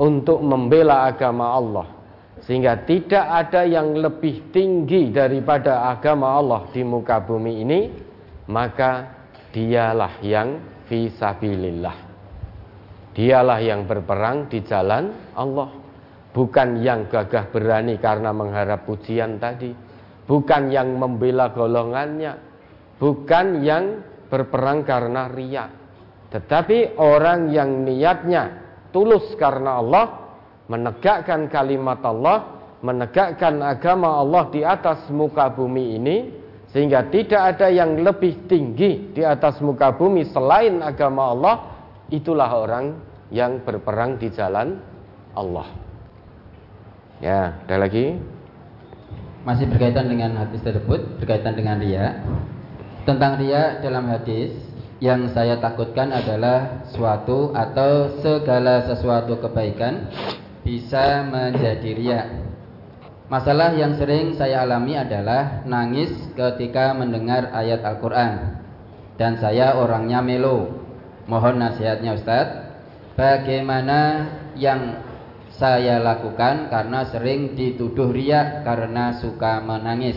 untuk 0.00 0.40
membela 0.40 1.04
agama 1.04 1.52
Allah, 1.52 1.86
sehingga 2.42 2.82
tidak 2.82 3.22
ada 3.22 3.62
yang 3.62 3.94
lebih 3.94 4.50
tinggi 4.50 5.14
daripada 5.14 5.94
agama 5.94 6.34
Allah 6.34 6.66
di 6.74 6.82
muka 6.82 7.22
bumi 7.22 7.62
ini, 7.62 7.80
maka 8.50 9.22
dialah 9.54 10.18
yang 10.26 10.58
fisabilillah. 10.90 12.10
Dialah 13.12 13.60
yang 13.62 13.86
berperang 13.86 14.50
di 14.50 14.64
jalan 14.64 15.32
Allah, 15.38 15.70
bukan 16.34 16.82
yang 16.82 17.06
gagah 17.06 17.52
berani 17.52 18.00
karena 18.02 18.34
mengharap 18.34 18.88
pujian 18.88 19.38
tadi, 19.38 19.70
bukan 20.26 20.72
yang 20.72 20.96
membela 20.98 21.52
golongannya, 21.54 22.40
bukan 22.98 23.62
yang 23.62 24.00
berperang 24.32 24.82
karena 24.82 25.28
riak, 25.28 25.70
tetapi 26.32 26.96
orang 26.96 27.52
yang 27.52 27.84
niatnya 27.84 28.48
tulus 28.88 29.36
karena 29.36 29.76
Allah, 29.84 30.21
menegakkan 30.72 31.52
kalimat 31.52 32.00
Allah, 32.00 32.64
menegakkan 32.80 33.60
agama 33.60 34.24
Allah 34.24 34.48
di 34.48 34.64
atas 34.64 35.04
muka 35.12 35.52
bumi 35.52 36.00
ini, 36.00 36.16
sehingga 36.72 37.12
tidak 37.12 37.56
ada 37.56 37.68
yang 37.68 38.00
lebih 38.00 38.48
tinggi 38.48 39.12
di 39.12 39.20
atas 39.20 39.60
muka 39.60 39.92
bumi 39.92 40.24
selain 40.32 40.80
agama 40.80 41.36
Allah, 41.36 41.56
itulah 42.08 42.48
orang 42.48 42.96
yang 43.28 43.60
berperang 43.60 44.16
di 44.16 44.32
jalan 44.32 44.80
Allah. 45.36 45.68
Ya, 47.20 47.60
ada 47.68 47.76
lagi? 47.76 48.16
Masih 49.44 49.68
berkaitan 49.68 50.08
dengan 50.08 50.40
hadis 50.40 50.64
tersebut, 50.64 51.20
berkaitan 51.20 51.52
dengan 51.52 51.76
ria. 51.76 52.24
Tentang 53.04 53.36
ria 53.36 53.82
dalam 53.84 54.08
hadis, 54.08 54.54
yang 55.02 55.26
saya 55.34 55.58
takutkan 55.58 56.14
adalah 56.14 56.86
suatu 56.94 57.50
atau 57.50 58.22
segala 58.22 58.86
sesuatu 58.86 59.34
kebaikan 59.42 60.06
bisa 60.62 61.26
menjadi 61.26 61.90
ria. 61.94 62.22
Masalah 63.26 63.74
yang 63.74 63.96
sering 63.96 64.36
saya 64.36 64.62
alami 64.62 64.98
adalah 64.98 65.64
nangis 65.66 66.10
ketika 66.34 66.94
mendengar 66.94 67.50
ayat 67.54 67.82
Al-Quran. 67.82 68.62
Dan 69.16 69.38
saya 69.38 69.76
orangnya 69.76 70.24
melo. 70.24 70.82
Mohon 71.30 71.62
nasihatnya 71.62 72.18
Ustadz 72.18 72.58
Bagaimana 73.14 74.26
yang 74.58 74.98
saya 75.52 76.00
lakukan 76.00 76.72
karena 76.72 77.06
sering 77.12 77.54
dituduh 77.54 78.10
riak 78.10 78.64
karena 78.64 79.20
suka 79.20 79.60
menangis. 79.60 80.16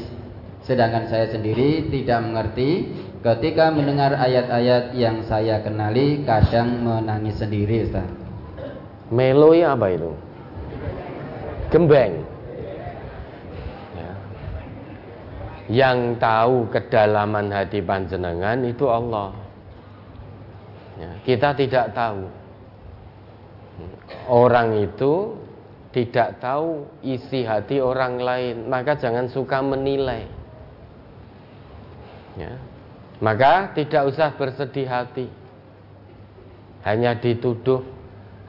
Sedangkan 0.64 1.06
saya 1.12 1.30
sendiri 1.30 1.92
tidak 1.92 2.24
mengerti 2.26 2.90
Ketika 3.26 3.74
mendengar 3.74 4.14
ayat-ayat 4.22 4.94
yang 4.94 5.26
saya 5.26 5.58
kenali 5.66 6.22
Kadang 6.30 6.86
menangis 6.86 7.42
sendiri 7.42 7.90
Ustaz. 7.90 8.06
Melo 9.10 9.50
ya 9.58 9.74
apa 9.74 9.90
itu? 9.90 10.14
Gembeng 11.76 12.36
yang 15.66 16.22
tahu 16.22 16.70
kedalaman 16.70 17.50
hati 17.50 17.82
panjenengan 17.82 18.62
itu 18.62 18.86
Allah. 18.86 19.34
Ya, 20.96 21.12
kita 21.26 21.58
tidak 21.58 21.92
tahu. 21.98 22.30
Orang 24.30 24.78
itu 24.80 25.36
tidak 25.92 26.40
tahu 26.40 26.86
isi 27.02 27.44
hati 27.44 27.82
orang 27.82 28.22
lain, 28.22 28.56
maka 28.70 28.96
jangan 28.96 29.28
suka 29.28 29.60
menilai. 29.60 30.24
Ya. 32.38 32.54
Maka 33.20 33.74
tidak 33.74 34.12
usah 34.12 34.36
bersedih 34.38 34.88
hati. 34.88 35.28
Hanya 36.86 37.18
dituduh 37.18 37.82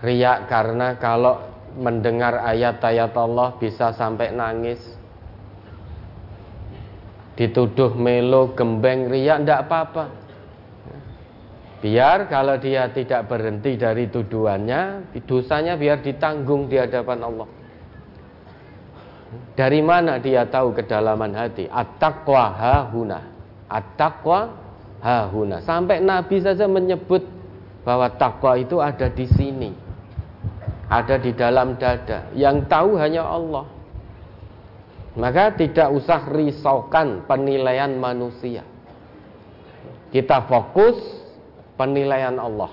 riak 0.05 0.51
karena 0.53 1.01
kalau 1.01 1.41
mendengar 1.77 2.41
ayat-ayat 2.41 3.13
Allah 3.13 3.55
bisa 3.61 3.93
sampai 3.93 4.33
nangis 4.33 4.81
dituduh 7.37 7.93
melo, 7.93 8.57
gembeng, 8.57 9.13
riak, 9.13 9.45
tidak 9.45 9.69
apa-apa. 9.69 10.05
Biar 11.85 12.27
kalau 12.33 12.57
dia 12.57 12.89
tidak 12.91 13.29
berhenti 13.29 13.77
dari 13.77 14.09
tuduhannya, 14.09 15.13
dosanya 15.29 15.77
biar 15.77 16.01
ditanggung 16.01 16.67
di 16.67 16.81
hadapan 16.81 17.21
Allah. 17.21 17.49
Dari 19.53 19.81
mana 19.85 20.17
dia 20.17 20.49
tahu 20.49 20.73
kedalaman 20.73 21.37
hati? 21.37 21.69
At-taqwa 21.69 22.45
hahuna. 22.57 23.21
At-taqwa 23.69 24.41
hahuna. 25.05 25.61
Sampai 25.61 26.01
Nabi 26.01 26.41
saja 26.41 26.65
menyebut 26.65 27.29
bahwa 27.85 28.09
takwa 28.17 28.57
itu 28.57 28.81
ada 28.81 29.13
di 29.13 29.29
sini. 29.29 29.71
Ada 30.87 31.19
di 31.19 31.35
dalam 31.35 31.75
dada. 31.77 32.31
Yang 32.35 32.71
tahu 32.71 32.95
hanya 32.99 33.27
Allah. 33.27 33.67
Maka 35.17 35.57
tidak 35.57 35.91
usah 35.97 36.29
risaukan 36.29 37.25
penilaian 37.25 37.91
manusia. 37.97 38.63
Kita 40.13 40.45
fokus 40.45 40.97
penilaian 41.81 42.37
Allah. 42.37 42.71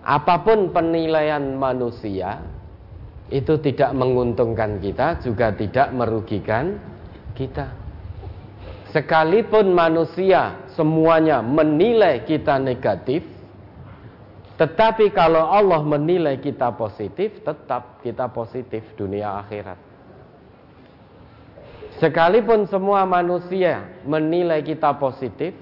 Apa 0.00 0.40
pun 0.40 0.72
penilaian 0.72 1.44
manusia 1.60 2.40
itu 3.28 3.60
tidak 3.62 3.92
menguntungkan 3.94 4.80
kita, 4.80 5.20
juga 5.22 5.52
tidak 5.54 5.92
merugikan 5.92 6.80
kita. 7.36 7.70
Sekalipun 8.90 9.70
manusia 9.70 10.66
semuanya 10.74 11.38
menilai 11.44 12.26
kita 12.26 12.58
negatif, 12.58 13.22
tetapi 14.60 15.08
kalau 15.16 15.48
Allah 15.48 15.80
menilai 15.80 16.36
kita 16.36 16.76
positif, 16.76 17.40
tetap 17.40 18.04
kita 18.04 18.28
positif 18.28 18.84
dunia 18.92 19.40
akhirat. 19.40 19.80
Sekalipun 21.96 22.68
semua 22.68 23.08
manusia 23.08 23.88
menilai 24.04 24.60
kita 24.60 25.00
positif, 25.00 25.56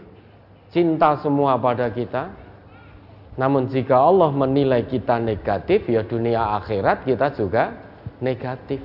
cinta 0.75 1.15
semua 1.23 1.55
pada 1.63 1.87
kita, 1.95 2.35
namun 3.39 3.71
jika 3.71 3.95
Allah 3.95 4.35
menilai 4.35 4.83
kita 4.91 5.23
negatif, 5.23 5.87
ya 5.87 6.03
dunia 6.03 6.59
akhirat 6.59 7.07
kita 7.07 7.39
juga 7.39 7.79
negatif. 8.19 8.83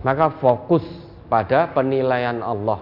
Maka 0.00 0.40
fokus 0.40 0.88
pada 1.28 1.68
penilaian 1.76 2.40
Allah. 2.40 2.80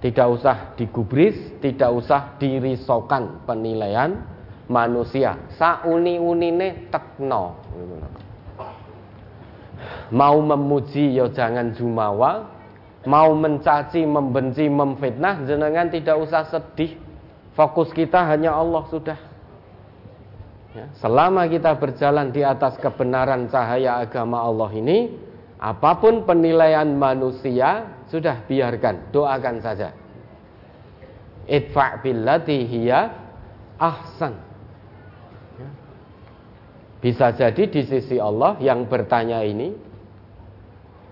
Tidak 0.00 0.28
usah 0.32 0.72
digubris, 0.80 1.36
tidak 1.60 1.92
usah 1.92 2.40
dirisaukan 2.40 3.44
penilaian 3.44 4.32
manusia. 4.68 5.36
Sauni-unine 5.56 6.88
tekno 6.88 7.64
mau 10.12 10.38
memuji 10.40 11.16
ya 11.16 11.28
jangan 11.32 11.72
jumawa, 11.76 12.48
mau 13.08 13.32
mencaci, 13.36 14.04
membenci, 14.04 14.68
memfitnah 14.68 15.44
jenengan 15.44 15.88
tidak 15.88 16.16
usah 16.20 16.48
sedih. 16.48 16.96
Fokus 17.54 17.94
kita 17.94 18.18
hanya 18.34 18.50
Allah 18.50 18.82
sudah. 18.90 19.18
Ya, 20.74 20.90
selama 20.98 21.46
kita 21.46 21.78
berjalan 21.78 22.34
di 22.34 22.42
atas 22.42 22.74
kebenaran 22.82 23.46
cahaya 23.46 24.02
agama 24.02 24.42
Allah 24.42 24.74
ini, 24.74 25.14
apa 25.62 26.02
pun 26.02 26.26
penilaian 26.26 26.90
manusia 26.98 27.94
sudah 28.10 28.42
biarkan, 28.50 29.14
doakan 29.14 29.62
saja. 29.62 29.94
Idfa' 31.46 32.02
billati 32.02 32.66
hiya 32.66 33.00
ahsan. 33.78 34.34
Bisa 37.04 37.36
jadi 37.36 37.68
di 37.68 37.84
sisi 37.84 38.16
Allah 38.16 38.56
yang 38.64 38.88
bertanya 38.88 39.44
ini 39.44 39.68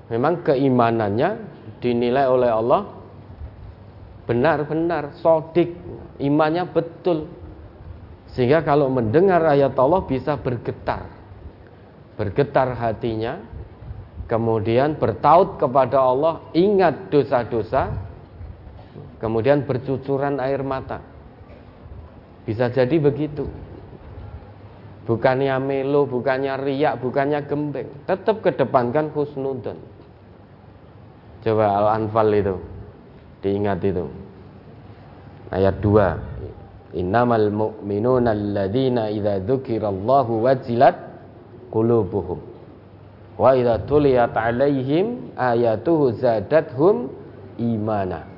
memang 0.08 0.40
keimanannya 0.40 1.36
dinilai 1.84 2.32
oleh 2.32 2.48
Allah 2.48 2.88
benar-benar 4.24 5.12
sodik 5.20 5.76
imannya 6.16 6.64
betul. 6.72 7.28
Sehingga 8.32 8.64
kalau 8.64 8.88
mendengar 8.88 9.44
ayat 9.44 9.76
Allah 9.76 10.00
bisa 10.08 10.40
bergetar. 10.40 11.12
Bergetar 12.16 12.72
hatinya 12.72 13.44
kemudian 14.32 14.96
bertaut 14.96 15.60
kepada 15.60 16.00
Allah 16.00 16.40
ingat 16.56 17.12
dosa-dosa 17.12 17.92
kemudian 19.20 19.68
bercucuran 19.68 20.40
air 20.40 20.64
mata. 20.64 21.04
Bisa 22.48 22.72
jadi 22.72 22.96
begitu 22.96 23.44
bukannya 25.04 25.56
melo 25.58 26.06
bukannya 26.06 26.54
riak 26.62 27.02
bukannya 27.02 27.42
gembeng 27.46 27.88
tetap 28.06 28.42
kedepankan 28.42 29.10
husnudon 29.10 29.78
Coba 31.42 31.74
Al-Anfal 31.74 32.30
itu 32.38 32.56
diingat 33.42 33.82
itu. 33.82 34.06
Ayat 35.50 35.82
2. 35.82 37.02
Innamal 37.02 37.50
mu'minuna 37.50 38.30
alladzina 38.30 39.10
idza 39.10 39.42
dzukirallahu 39.42 40.46
wajilat 40.46 40.96
qulubuhum 41.74 42.38
wa 43.34 43.50
idza 43.58 43.82
tuliyat 43.90 44.38
alaihim 44.38 45.34
ayatuhu 45.34 46.14
zadathum 46.22 47.10
imana. 47.58 48.31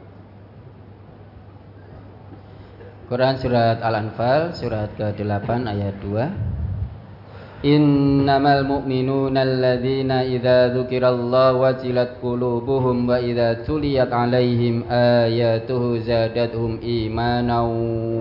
Quran 3.05 3.37
surat 3.37 3.85
Al-Anfal 3.85 4.57
surat 4.57 4.89
ke-8 4.97 5.69
ayat 5.69 6.01
2 6.01 7.69
Innamal 7.69 8.65
mu'minuna 8.65 9.45
alladzina 9.45 10.25
idza 10.25 10.73
dzukirallahu 10.73 11.65
wajilat 11.65 12.17
qulubuhum 12.25 13.05
wa 13.05 13.21
idza 13.21 13.61
tuliyat 13.61 14.09
alaihim 14.09 14.89
ayatuhu 14.89 16.01
zadatuhum 16.01 16.81
imanan 16.81 17.69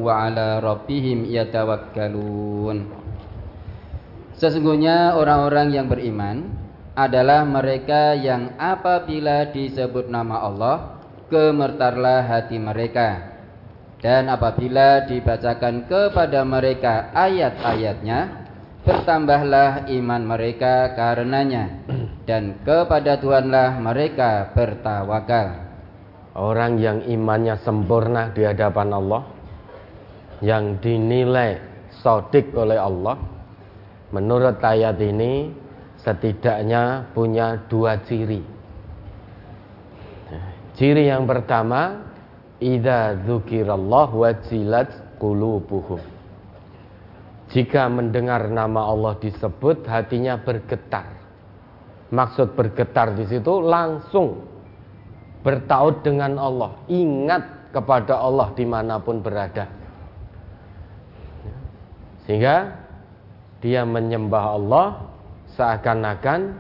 wa 0.04 0.28
ala 0.28 0.60
rabbihim 0.60 1.32
yatawakkalun. 1.32 2.88
Sesungguhnya 4.36 5.16
orang-orang 5.16 5.76
yang 5.76 5.88
beriman 5.88 6.52
adalah 6.96 7.48
mereka 7.48 8.20
yang 8.20 8.56
apabila 8.60 9.48
disebut 9.48 10.12
nama 10.12 10.44
Allah 10.44 11.04
gemetarlah 11.28 12.24
hati 12.28 12.60
mereka 12.60 13.33
dan 14.04 14.28
apabila 14.28 15.08
dibacakan 15.08 15.88
kepada 15.88 16.44
mereka 16.44 17.10
ayat-ayatnya 17.16 18.44
bertambahlah 18.84 19.88
iman 19.88 20.22
mereka 20.28 20.92
karenanya 20.92 21.88
dan 22.28 22.60
kepada 22.68 23.16
Tuhanlah 23.18 23.80
mereka 23.80 24.52
bertawakal 24.52 25.64
orang 26.36 26.84
yang 26.84 27.00
imannya 27.08 27.56
sempurna 27.64 28.36
di 28.36 28.44
hadapan 28.44 28.92
Allah 28.92 29.24
yang 30.44 30.84
dinilai 30.84 31.64
sodik 32.04 32.52
oleh 32.52 32.76
Allah 32.76 33.16
menurut 34.12 34.60
ayat 34.60 35.00
ini 35.00 35.64
setidaknya 36.04 37.08
punya 37.16 37.64
dua 37.72 37.98
ciri. 38.04 38.44
Ciri 40.76 41.08
yang 41.08 41.24
pertama, 41.24 42.13
idza 42.64 43.28
dzukirallah 43.28 44.08
wajilat 44.16 45.20
qulubuhum. 45.20 46.00
Jika 47.52 47.92
mendengar 47.92 48.48
nama 48.50 48.88
Allah 48.88 49.20
disebut, 49.20 49.86
hatinya 49.86 50.40
bergetar. 50.40 51.06
Maksud 52.10 52.56
bergetar 52.56 53.14
di 53.14 53.28
situ 53.28 53.62
langsung 53.62 54.42
bertaut 55.44 56.02
dengan 56.02 56.40
Allah, 56.40 56.72
ingat 56.88 57.76
kepada 57.76 58.18
Allah 58.18 58.56
di 58.56 58.66
mana 58.66 58.98
pun 59.04 59.20
berada. 59.20 59.68
Sehingga 62.24 62.80
dia 63.60 63.84
menyembah 63.84 64.46
Allah 64.56 64.88
seakan-akan 65.54 66.56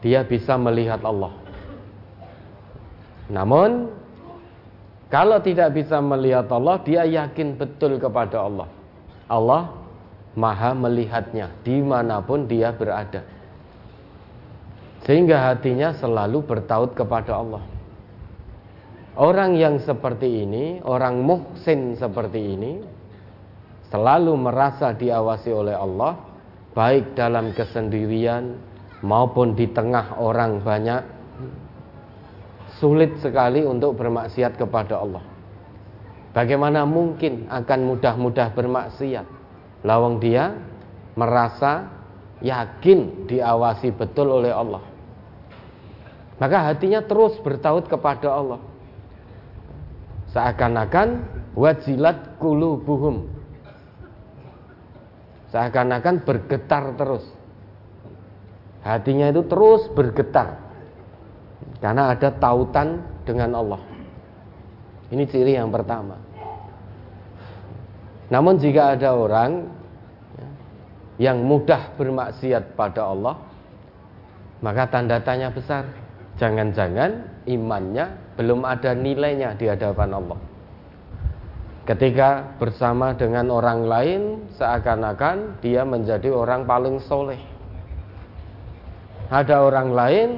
dia 0.00 0.24
bisa 0.24 0.56
melihat 0.60 1.00
Allah. 1.04 1.32
Namun 3.32 3.88
kalau 5.14 5.38
tidak 5.38 5.78
bisa 5.78 6.02
melihat 6.02 6.50
Allah, 6.50 6.82
dia 6.82 7.06
yakin 7.06 7.54
betul 7.54 8.02
kepada 8.02 8.50
Allah. 8.50 8.66
Allah 9.30 9.70
maha 10.34 10.74
melihatnya 10.74 11.54
di 11.62 11.78
mana 11.78 12.18
pun 12.18 12.50
dia 12.50 12.74
berada. 12.74 13.22
Sehingga 15.06 15.54
hatinya 15.54 15.94
selalu 15.94 16.42
bertaut 16.42 16.98
kepada 16.98 17.38
Allah. 17.38 17.62
Orang 19.14 19.54
yang 19.54 19.78
seperti 19.78 20.42
ini, 20.42 20.82
orang 20.82 21.22
muhsin 21.22 21.94
seperti 21.94 22.58
ini, 22.58 22.82
selalu 23.94 24.34
merasa 24.34 24.90
diawasi 24.98 25.54
oleh 25.54 25.78
Allah, 25.78 26.18
baik 26.74 27.14
dalam 27.14 27.54
kesendirian 27.54 28.58
maupun 29.06 29.54
di 29.54 29.70
tengah 29.70 30.18
orang 30.18 30.58
banyak 30.58 31.13
sulit 32.78 33.18
sekali 33.22 33.62
untuk 33.62 33.98
bermaksiat 33.98 34.58
kepada 34.58 34.98
Allah. 34.98 35.24
Bagaimana 36.34 36.82
mungkin 36.82 37.46
akan 37.46 37.80
mudah-mudah 37.94 38.50
bermaksiat? 38.54 39.26
Lawang 39.86 40.18
dia 40.18 40.56
merasa 41.14 41.86
yakin 42.42 43.30
diawasi 43.30 43.94
betul 43.94 44.32
oleh 44.42 44.50
Allah. 44.50 44.82
Maka 46.42 46.74
hatinya 46.74 47.04
terus 47.06 47.38
bertaut 47.38 47.86
kepada 47.86 48.34
Allah. 48.34 48.60
Seakan-akan 50.34 51.22
wajilat 51.54 52.42
kulubuhum 52.42 53.34
seakan-akan 55.54 56.26
bergetar 56.26 56.98
terus. 56.98 57.22
Hatinya 58.82 59.30
itu 59.30 59.46
terus 59.46 59.86
bergetar 59.94 60.63
karena 61.84 62.16
ada 62.16 62.32
tautan 62.40 63.04
dengan 63.28 63.60
Allah. 63.60 63.82
Ini 65.12 65.20
ciri 65.28 65.52
yang 65.52 65.68
pertama. 65.68 66.16
Namun 68.32 68.56
jika 68.56 68.96
ada 68.96 69.12
orang 69.12 69.68
yang 71.20 71.44
mudah 71.44 71.92
bermaksiat 72.00 72.72
pada 72.72 73.12
Allah, 73.12 73.36
maka 74.64 74.88
tanda 74.88 75.20
tanya 75.20 75.52
besar. 75.52 75.84
Jangan-jangan 76.40 77.44
imannya 77.44 78.16
belum 78.40 78.64
ada 78.64 78.96
nilainya 78.96 79.52
di 79.52 79.68
hadapan 79.68 80.16
Allah. 80.16 80.40
Ketika 81.84 82.56
bersama 82.56 83.12
dengan 83.12 83.52
orang 83.52 83.84
lain, 83.84 84.20
seakan-akan 84.56 85.60
dia 85.60 85.84
menjadi 85.84 86.32
orang 86.32 86.64
paling 86.64 86.96
soleh. 87.04 87.38
Ada 89.28 89.60
orang 89.60 89.92
lain, 89.92 90.28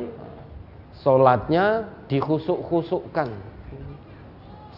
sholatnya 1.07 1.87
dikhusuk-khusukkan. 2.11 3.31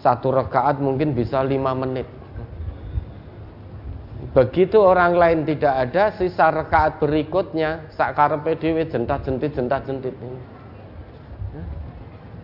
Satu 0.04 0.28
rekaat 0.28 0.76
mungkin 0.76 1.16
bisa 1.16 1.40
lima 1.40 1.72
menit. 1.72 2.04
Begitu 4.36 4.76
orang 4.76 5.16
lain 5.16 5.48
tidak 5.48 5.88
ada, 5.88 6.12
sisa 6.20 6.52
rekaat 6.52 7.00
berikutnya 7.00 7.88
sakar 7.96 8.36
PDW 8.44 8.92
jentat 8.92 9.24
jentit 9.24 9.56
jentat 9.56 9.88
jentit 9.88 10.12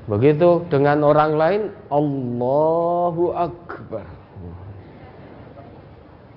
Begitu 0.09 0.64
dengan 0.72 1.05
orang 1.05 1.32
lain, 1.37 1.62
Allahu 1.93 3.37
Akbar. 3.37 4.09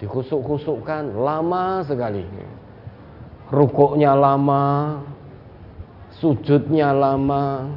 Dikusuk-kusukkan 0.04 1.16
lama 1.16 1.84
sekali. 1.84 2.24
Rukuknya 3.52 4.16
lama, 4.16 5.00
sujudnya 6.18 6.94
lama. 6.94 7.70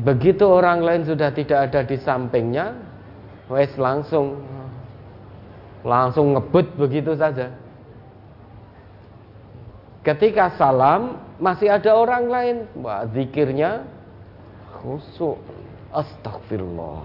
Begitu 0.00 0.48
orang 0.48 0.80
lain 0.80 1.02
sudah 1.04 1.28
tidak 1.36 1.68
ada 1.68 1.84
di 1.84 2.00
sampingnya, 2.00 2.72
wes 3.52 3.76
langsung 3.76 4.40
langsung 5.84 6.32
ngebut 6.32 6.80
begitu 6.80 7.12
saja. 7.12 7.52
Ketika 10.02 10.56
salam 10.56 11.20
masih 11.38 11.70
ada 11.70 11.92
orang 11.92 12.24
lain, 12.26 12.56
wah 12.80 13.04
zikirnya 13.12 13.84
khusuk. 14.80 15.38
Astagfirullah 15.92 17.04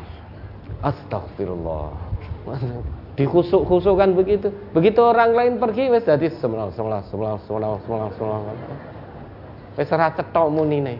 astagfirullah 0.80 1.92
dikhusuk-khusukkan 3.20 4.16
begitu. 4.16 4.48
Begitu 4.72 5.00
orang 5.04 5.36
lain 5.36 5.54
pergi 5.58 5.90
wes 5.90 6.06
jadi 6.06 6.32
semelau 6.38 6.72
semelau 6.72 7.04
semelau 7.10 7.36
semelau 7.44 7.76
semelau 7.84 8.10
semelau 8.16 8.42
wes 9.78 9.94
ora 9.94 10.10
cetok 10.10 10.50
munine. 10.50 10.98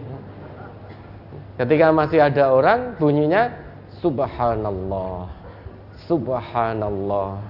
Ketika 1.58 1.90
masih 1.90 2.22
ada 2.22 2.54
orang 2.54 2.94
bunyinya 3.02 3.50
subhanallah 3.98 5.26
subhanallah 6.06 7.42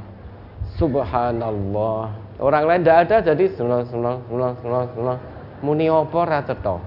subhanallah. 0.81 2.17
Orang 2.41 2.65
lain 2.65 2.81
tidak 2.87 2.99
ada 3.05 3.17
jadi 3.35 3.45
semelau 3.53 3.85
semelau 3.85 4.17
semelau 4.27 4.53
semelau 4.63 4.85
semelau 4.97 5.19
muni 5.61 5.93
opo 5.93 6.25
ra 6.25 6.41
cetok? 6.41 6.81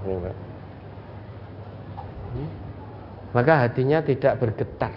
Maka 3.32 3.54
hatinya 3.68 4.04
tidak 4.04 4.42
bergetar. 4.42 4.94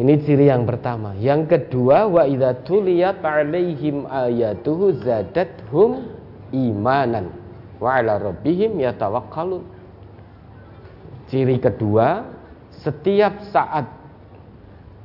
Ini 0.00 0.16
ciri 0.24 0.48
yang 0.48 0.64
pertama. 0.64 1.12
Yang 1.20 1.52
kedua, 1.52 2.08
wa 2.08 2.24
idza 2.24 2.56
tuliyat 2.64 3.20
'alaihim 3.20 4.08
ayatuhu 4.08 4.96
zadathum 5.04 6.08
imanan 6.50 7.39
wa 7.80 7.98
'ala 7.98 8.20
rabbihim 8.20 8.78
yatawakkalun. 8.78 9.64
Ciri 11.32 11.56
kedua, 11.58 12.26
setiap 12.84 13.40
saat 13.50 13.86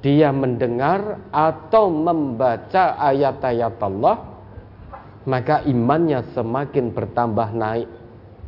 dia 0.05 0.29
mendengar 0.29 1.17
atau 1.33 1.89
membaca 1.89 2.93
ayat-ayat 3.01 3.77
Allah, 3.81 4.21
maka 5.25 5.65
imannya 5.65 6.21
semakin 6.37 6.93
bertambah 6.93 7.49
naik, 7.57 7.89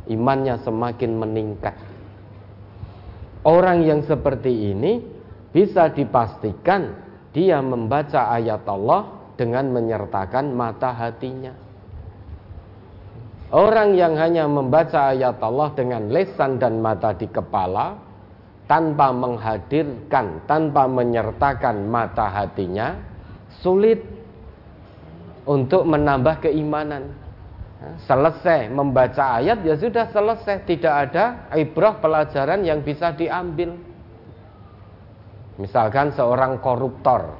imannya 0.06 0.62
semakin 0.62 1.12
meningkat. 1.18 1.74
Orang 3.42 3.82
yang 3.86 4.06
seperti 4.06 4.74
ini 4.74 5.02
bisa 5.50 5.90
dipastikan 5.90 6.94
dia 7.34 7.58
membaca 7.62 8.30
ayat 8.34 8.66
Allah 8.66 9.34
dengan 9.38 9.70
menyertakan 9.70 10.50
mata 10.54 10.90
hatinya. 10.90 11.67
Orang 13.48 13.96
yang 13.96 14.12
hanya 14.20 14.44
membaca 14.44 15.16
ayat 15.16 15.40
Allah 15.40 15.72
dengan 15.72 16.12
lesan 16.12 16.60
dan 16.60 16.84
mata 16.84 17.16
di 17.16 17.24
kepala, 17.24 17.96
tanpa 18.68 19.08
menghadirkan, 19.08 20.44
tanpa 20.44 20.84
menyertakan 20.84 21.88
mata 21.88 22.28
hatinya, 22.28 22.92
sulit 23.64 24.04
untuk 25.48 25.88
menambah 25.88 26.44
keimanan. 26.44 27.08
Selesai 28.04 28.68
membaca 28.68 29.40
ayat 29.40 29.64
ya 29.64 29.80
sudah 29.80 30.12
selesai, 30.12 30.68
tidak 30.68 31.08
ada 31.08 31.48
ibrah 31.56 31.96
pelajaran 31.96 32.60
yang 32.68 32.84
bisa 32.84 33.16
diambil. 33.16 33.72
Misalkan 35.56 36.12
seorang 36.12 36.60
koruptor 36.60 37.32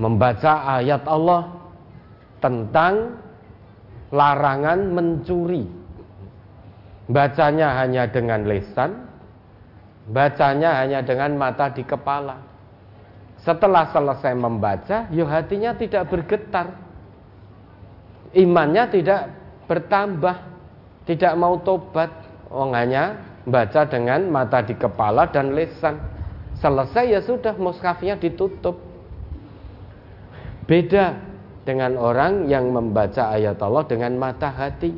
membaca 0.00 0.80
ayat 0.80 1.04
Allah 1.04 1.50
tentang 2.40 3.20
larangan 4.12 4.92
mencuri. 4.92 5.64
Bacanya 7.08 7.80
hanya 7.80 8.04
dengan 8.12 8.44
lisan, 8.44 9.08
bacanya 10.12 10.84
hanya 10.84 11.00
dengan 11.00 11.40
mata 11.40 11.72
di 11.72 11.80
kepala. 11.80 12.36
Setelah 13.40 13.88
selesai 13.88 14.36
membaca, 14.36 15.08
ya 15.08 15.24
hatinya 15.24 15.72
tidak 15.72 16.12
bergetar. 16.12 16.68
Imannya 18.36 18.92
tidak 18.92 19.32
bertambah, 19.64 20.36
tidak 21.08 21.32
mau 21.40 21.56
tobat. 21.64 22.12
Oh 22.52 22.68
hanya 22.76 23.16
baca 23.48 23.88
dengan 23.88 24.28
mata 24.28 24.60
di 24.60 24.76
kepala 24.76 25.32
dan 25.32 25.56
lisan. 25.56 25.96
Selesai 26.60 27.08
ya 27.08 27.20
sudah 27.24 27.56
mushafnya 27.56 28.20
ditutup. 28.20 28.76
Beda 30.68 31.27
dengan 31.68 32.00
orang 32.00 32.48
yang 32.48 32.72
membaca 32.72 33.28
ayat 33.28 33.60
Allah 33.60 33.84
dengan 33.84 34.16
mata 34.16 34.48
hati. 34.48 34.96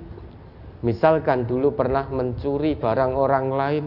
Misalkan 0.86 1.50
dulu 1.50 1.74
pernah 1.74 2.06
mencuri 2.06 2.78
barang 2.78 3.12
orang 3.18 3.46
lain, 3.50 3.84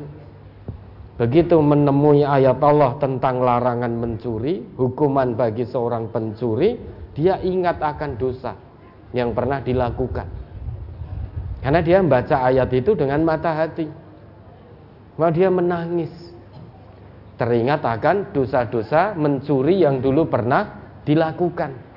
Begitu 1.13 1.61
menemui 1.61 2.25
ayat 2.25 2.57
Allah 2.57 2.97
tentang 2.97 3.45
larangan 3.45 3.93
mencuri, 3.93 4.65
hukuman 4.73 5.38
bagi 5.38 5.61
seorang 5.61 6.09
pencuri, 6.09 6.73
dia 7.13 7.38
ingat 7.38 7.77
akan 7.77 8.17
dosa 8.17 8.57
yang 9.13 9.29
pernah 9.38 9.61
dilakukan. 9.61 10.25
Karena 11.61 11.79
dia 11.86 12.01
membaca 12.01 12.49
ayat 12.49 12.65
itu 12.73 12.97
dengan 12.97 13.21
mata 13.21 13.53
hati. 13.53 13.86
Mau 15.21 15.29
dia 15.29 15.53
menangis. 15.53 16.09
Teringat 17.38 17.86
akan 17.86 18.34
dosa-dosa 18.34 19.13
mencuri 19.13 19.86
yang 19.86 20.01
dulu 20.01 20.25
pernah 20.25 20.97
dilakukan. 21.05 21.93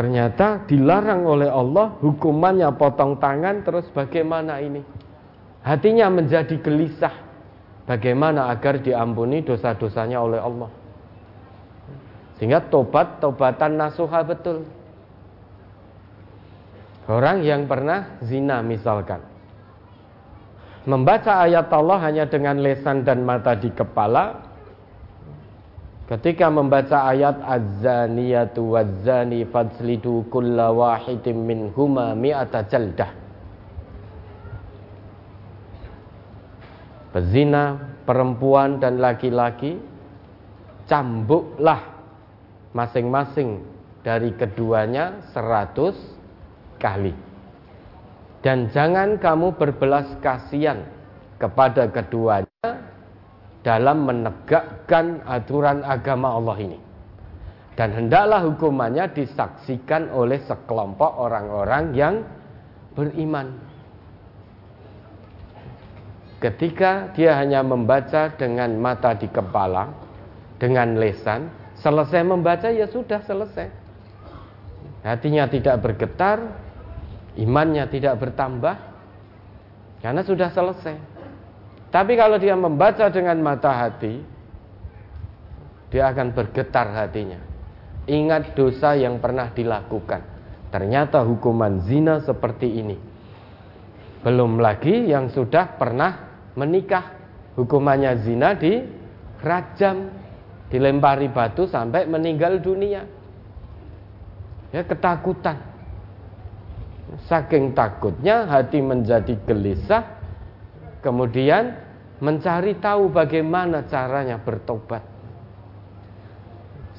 Ternyata 0.00 0.64
dilarang 0.64 1.28
oleh 1.28 1.52
Allah, 1.52 1.92
hukumannya 2.00 2.72
potong 2.80 3.20
tangan, 3.20 3.60
terus 3.60 3.84
bagaimana 3.92 4.56
ini? 4.64 4.80
Hatinya 5.60 6.08
menjadi 6.08 6.56
gelisah 6.56 7.30
Bagaimana 7.90 8.54
agar 8.54 8.78
diampuni 8.78 9.42
dosa-dosanya 9.42 10.22
oleh 10.22 10.38
Allah. 10.38 10.70
Sehingga 12.38 12.62
tobat, 12.70 13.18
tobatan 13.18 13.82
nasuha 13.82 14.22
betul. 14.22 14.62
Orang 17.10 17.42
yang 17.42 17.66
pernah 17.66 18.22
zina 18.22 18.62
misalkan. 18.62 19.18
Membaca 20.86 21.42
ayat 21.42 21.66
Allah 21.74 21.98
hanya 22.06 22.24
dengan 22.30 22.62
lesan 22.62 23.02
dan 23.02 23.26
mata 23.26 23.58
di 23.58 23.74
kepala. 23.74 24.49
Ketika 26.10 26.50
membaca 26.50 27.06
ayat 27.06 27.38
Az-zaniyatu 27.38 28.74
waz-zani 28.74 29.46
fajlidu 29.46 30.26
kulla 30.26 30.74
wahidin 30.74 31.38
minhuma 31.46 32.18
mi'ata 32.18 32.66
jaldah. 32.66 33.14
Pezina, 37.14 37.78
perempuan 38.02 38.82
dan 38.82 38.98
laki-laki 38.98 39.78
cambuklah 40.90 41.78
masing-masing 42.74 43.62
dari 44.02 44.34
keduanya 44.34 45.30
seratus 45.30 45.94
kali. 46.82 47.14
Dan 48.42 48.66
jangan 48.74 49.14
kamu 49.14 49.54
berbelas 49.54 50.10
kasihan 50.18 50.82
kepada 51.38 51.86
keduanya 51.86 52.49
dalam 53.60 54.08
menegakkan 54.08 55.20
aturan 55.28 55.84
agama 55.84 56.36
Allah 56.36 56.56
ini. 56.60 56.78
Dan 57.76 57.96
hendaklah 57.96 58.44
hukumannya 58.44 59.08
disaksikan 59.16 60.12
oleh 60.12 60.40
sekelompok 60.44 61.16
orang-orang 61.16 61.96
yang 61.96 62.14
beriman. 62.92 63.56
Ketika 66.40 67.12
dia 67.12 67.36
hanya 67.36 67.60
membaca 67.60 68.32
dengan 68.36 68.76
mata 68.80 69.12
di 69.16 69.28
kepala, 69.28 69.92
dengan 70.60 70.96
lesan, 70.96 71.52
selesai 71.80 72.20
membaca 72.24 72.68
ya 72.68 72.88
sudah 72.88 73.20
selesai. 73.24 73.68
Hatinya 75.00 75.48
tidak 75.48 75.80
bergetar, 75.80 76.52
imannya 77.40 77.88
tidak 77.88 78.20
bertambah, 78.20 78.76
karena 80.04 80.20
sudah 80.24 80.48
selesai. 80.52 80.96
Tapi 81.90 82.14
kalau 82.14 82.38
dia 82.38 82.54
membaca 82.54 83.10
dengan 83.10 83.38
mata 83.42 83.74
hati, 83.74 84.22
dia 85.90 86.06
akan 86.10 86.30
bergetar 86.30 86.86
hatinya. 86.94 87.42
Ingat 88.06 88.54
dosa 88.54 88.94
yang 88.94 89.18
pernah 89.18 89.50
dilakukan. 89.50 90.22
Ternyata 90.70 91.26
hukuman 91.26 91.82
zina 91.82 92.22
seperti 92.22 92.78
ini. 92.78 92.96
Belum 94.22 94.62
lagi 94.62 95.10
yang 95.10 95.34
sudah 95.34 95.74
pernah 95.74 96.30
menikah 96.54 97.18
hukumannya 97.58 98.22
zina 98.22 98.54
di 98.54 98.78
rajam 99.42 100.12
dilempari 100.70 101.26
batu 101.32 101.66
sampai 101.66 102.06
meninggal 102.06 102.62
dunia 102.62 103.02
ya 104.70 104.86
ketakutan 104.86 105.58
saking 107.26 107.74
takutnya 107.74 108.46
hati 108.46 108.78
menjadi 108.78 109.34
gelisah 109.42 110.19
kemudian 111.00 111.76
mencari 112.20 112.76
tahu 112.76 113.08
bagaimana 113.12 113.88
caranya 113.88 114.36
bertobat 114.40 115.02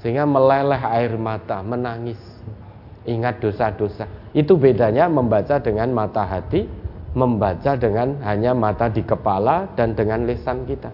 sehingga 0.01 0.25
meleleh 0.25 0.81
air 0.81 1.13
mata 1.17 1.61
menangis 1.61 2.17
ingat 3.05 3.37
dosa-dosa 3.41 4.09
itu 4.33 4.57
bedanya 4.57 5.05
membaca 5.05 5.61
dengan 5.61 5.93
mata 5.93 6.25
hati 6.25 6.81
membaca 7.11 7.75
dengan 7.75 8.23
hanya 8.23 8.55
mata 8.55 8.87
di 8.87 9.03
kepala 9.03 9.67
dan 9.75 9.91
dengan 9.91 10.23
lisan 10.23 10.63
kita. 10.63 10.91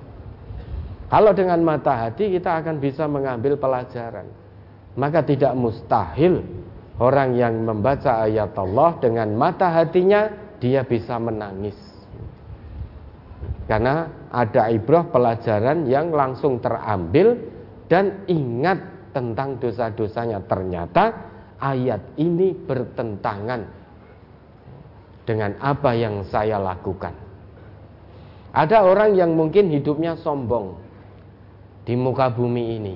Kalau 1.08 1.32
dengan 1.32 1.62
mata 1.64 1.93
hati 2.08 2.34
kita 2.34 2.60
akan 2.64 2.82
bisa 2.82 3.08
mengambil 3.08 3.55
pelajaran. 3.55 4.28
Maka 4.97 5.22
tidak 5.22 5.53
mustahil 5.53 6.41
orang 6.97 7.38
yang 7.38 7.53
membaca 7.62 8.26
ayat 8.26 8.49
Allah 8.58 8.97
dengan 8.97 9.30
mata 9.38 9.70
hatinya 9.70 10.26
dia 10.58 10.82
bisa 10.82 11.22
menangis. 11.22 11.78
Karena 13.68 14.07
ada 14.32 14.72
ibrah 14.72 15.11
pelajaran 15.11 15.91
yang 15.91 16.15
langsung 16.15 16.63
terambil 16.63 17.36
dan 17.91 18.24
ingat 18.32 19.11
tentang 19.11 19.59
dosa-dosanya. 19.59 20.39
Ternyata 20.47 21.03
ayat 21.59 22.15
ini 22.15 22.55
bertentangan 22.55 23.61
dengan 25.28 25.51
apa 25.59 25.91
yang 25.91 26.24
saya 26.32 26.55
lakukan. 26.63 27.11
Ada 28.55 28.88
orang 28.88 29.20
yang 29.20 29.36
mungkin 29.36 29.68
hidupnya 29.68 30.15
sombong 30.15 30.80
di 31.84 31.93
muka 31.99 32.32
bumi 32.32 32.63
ini. 32.80 32.95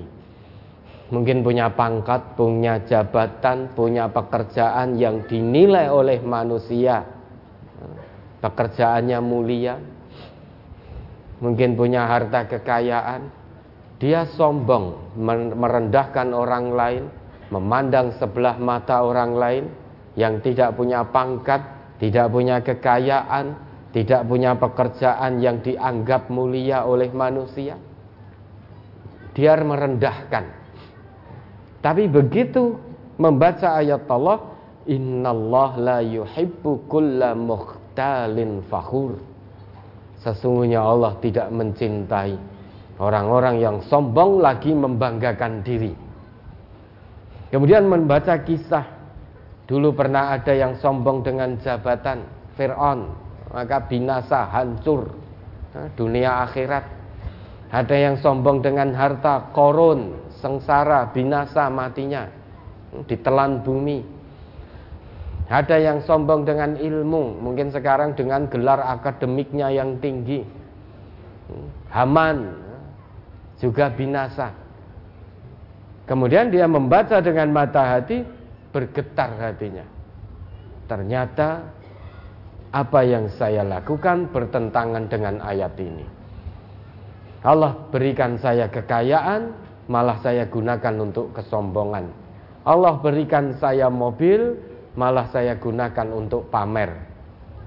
Mungkin 1.12 1.44
punya 1.44 1.68
pangkat, 1.68 2.40
punya 2.40 2.80
jabatan, 2.88 3.76
punya 3.76 4.08
pekerjaan 4.08 4.96
yang 4.96 5.28
dinilai 5.28 5.92
oleh 5.92 6.24
manusia. 6.24 7.04
Pekerjaannya 8.40 9.20
mulia. 9.20 9.76
Mungkin 11.42 11.74
punya 11.74 12.06
harta 12.06 12.46
kekayaan. 12.46 13.26
Dia 13.98 14.26
sombong, 14.30 15.14
merendahkan 15.58 16.30
orang 16.30 16.74
lain, 16.74 17.04
memandang 17.50 18.14
sebelah 18.18 18.58
mata 18.58 19.02
orang 19.02 19.34
lain 19.34 19.64
yang 20.14 20.38
tidak 20.42 20.74
punya 20.74 21.06
pangkat, 21.06 21.62
tidak 21.98 22.26
punya 22.30 22.62
kekayaan, 22.62 23.58
tidak 23.94 24.26
punya 24.26 24.54
pekerjaan 24.58 25.38
yang 25.38 25.62
dianggap 25.62 26.30
mulia 26.30 26.82
oleh 26.86 27.10
manusia. 27.14 27.78
Dia 29.34 29.54
merendahkan. 29.58 30.44
Tapi 31.82 32.06
begitu 32.06 32.78
membaca 33.18 33.78
ayat 33.78 34.06
Allah, 34.10 34.52
Innallah 34.82 35.78
la 35.78 35.98
yuhibbu 36.02 36.90
kulla 36.90 37.38
mukhtalin 37.38 38.66
fakhur. 38.66 39.31
Sesungguhnya 40.22 40.78
Allah 40.78 41.18
tidak 41.18 41.50
mencintai 41.50 42.38
orang-orang 43.02 43.58
yang 43.58 43.76
sombong 43.86 44.38
lagi 44.38 44.70
membanggakan 44.70 45.66
diri. 45.66 45.92
Kemudian 47.50 47.84
membaca 47.90 48.38
kisah 48.40 49.02
Dulu 49.62 49.94
pernah 49.94 50.34
ada 50.34 50.52
yang 50.52 50.76
sombong 50.82 51.22
dengan 51.22 51.56
jabatan 51.62 52.26
Fir'aun 52.58 53.08
Maka 53.52 53.84
binasa, 53.88 54.48
hancur 54.48 55.22
dunia 55.96 56.44
akhirat. 56.44 56.84
Ada 57.72 57.96
yang 57.96 58.16
sombong 58.20 58.60
dengan 58.60 58.92
harta, 58.92 59.48
korun, 59.56 60.28
sengsara, 60.44 61.08
binasa 61.08 61.72
matinya, 61.72 62.28
ditelan 63.08 63.64
bumi. 63.64 64.04
Ada 65.52 65.76
yang 65.76 66.00
sombong 66.08 66.48
dengan 66.48 66.80
ilmu, 66.80 67.36
mungkin 67.44 67.68
sekarang 67.68 68.16
dengan 68.16 68.48
gelar 68.48 68.80
akademiknya 68.80 69.68
yang 69.68 70.00
tinggi. 70.00 70.40
Haman 71.92 72.56
juga 73.60 73.92
binasa. 73.92 74.48
Kemudian 76.08 76.48
dia 76.48 76.64
membaca 76.64 77.20
dengan 77.20 77.52
mata 77.52 77.84
hati, 77.84 78.24
bergetar 78.72 79.36
hatinya. 79.36 79.84
Ternyata 80.88 81.60
apa 82.72 83.00
yang 83.04 83.28
saya 83.36 83.60
lakukan 83.60 84.32
bertentangan 84.32 85.04
dengan 85.12 85.36
ayat 85.44 85.76
ini. 85.76 86.08
Allah 87.44 87.76
berikan 87.92 88.40
saya 88.40 88.72
kekayaan, 88.72 89.52
malah 89.92 90.16
saya 90.24 90.48
gunakan 90.48 90.96
untuk 90.96 91.36
kesombongan. 91.36 92.08
Allah 92.64 92.96
berikan 93.04 93.52
saya 93.60 93.92
mobil, 93.92 94.71
malah 94.98 95.28
saya 95.32 95.56
gunakan 95.56 96.08
untuk 96.12 96.48
pamer. 96.52 96.90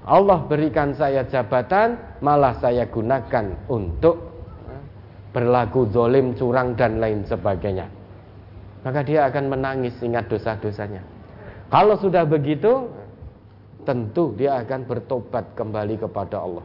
Allah 0.06 0.38
berikan 0.46 0.94
saya 0.94 1.26
jabatan, 1.26 2.18
malah 2.22 2.54
saya 2.62 2.86
gunakan 2.86 3.66
untuk 3.66 4.16
eh, 4.70 4.82
berlaku 5.34 5.90
zolim, 5.90 6.38
curang, 6.38 6.78
dan 6.78 7.02
lain 7.02 7.26
sebagainya 7.26 7.96
maka 8.86 9.02
dia 9.02 9.26
akan 9.26 9.50
menangis 9.50 9.98
ingat 9.98 10.30
dosa-dosanya. 10.30 11.02
Kalau 11.66 11.98
sudah 11.98 12.22
begitu, 12.22 12.86
tentu 13.82 14.30
dia 14.38 14.62
akan 14.62 14.86
bertobat 14.86 15.58
kembali 15.58 15.98
kepada 15.98 16.38
Allah. 16.38 16.62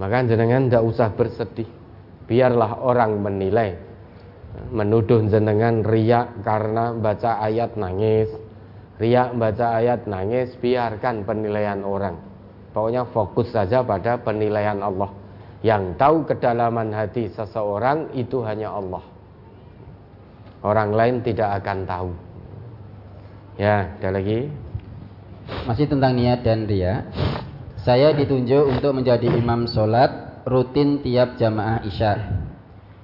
Maka 0.00 0.24
jenengan 0.24 0.72
tidak 0.72 0.84
usah 0.88 1.12
bersedih. 1.12 1.68
Biarlah 2.24 2.80
orang 2.80 3.20
menilai. 3.20 3.76
Menuduh 4.72 5.20
jenengan 5.28 5.84
riak 5.84 6.40
karena 6.40 6.96
baca 6.96 7.44
ayat 7.44 7.76
nangis. 7.76 8.32
Riak 9.02 9.34
baca 9.34 9.82
ayat 9.82 10.06
nangis, 10.06 10.54
biarkan 10.62 11.26
penilaian 11.26 11.82
orang. 11.82 12.22
Pokoknya 12.70 13.02
fokus 13.10 13.50
saja 13.50 13.82
pada 13.82 14.22
penilaian 14.22 14.78
Allah. 14.78 15.10
Yang 15.66 15.98
tahu 15.98 16.22
kedalaman 16.22 16.94
hati 16.94 17.26
seseorang 17.34 18.14
itu 18.14 18.46
hanya 18.46 18.70
Allah. 18.70 19.02
Orang 20.62 20.94
lain 20.94 21.18
tidak 21.26 21.50
akan 21.58 21.78
tahu. 21.82 22.10
Ya, 23.58 23.98
ada 23.98 24.14
lagi. 24.14 24.46
Masih 25.66 25.90
tentang 25.90 26.14
niat 26.14 26.46
dan 26.46 26.70
ria. 26.70 27.02
Saya 27.82 28.14
ditunjuk 28.14 28.70
untuk 28.70 28.94
menjadi 28.94 29.26
imam 29.26 29.66
sholat 29.66 30.46
rutin 30.46 31.02
tiap 31.02 31.34
jamaah 31.34 31.82
isya. 31.82 32.14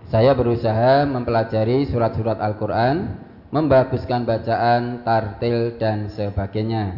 Saya 0.08 0.32
berusaha 0.38 1.04
mempelajari 1.10 1.90
surat-surat 1.90 2.38
Al-Quran, 2.38 3.27
membaguskan 3.48 4.28
bacaan, 4.28 5.00
tartil, 5.02 5.80
dan 5.80 6.12
sebagainya. 6.12 6.92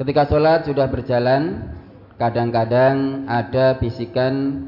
Ketika 0.00 0.26
sholat 0.26 0.64
sudah 0.64 0.88
berjalan, 0.88 1.70
kadang-kadang 2.16 3.28
ada 3.28 3.76
bisikan 3.76 4.66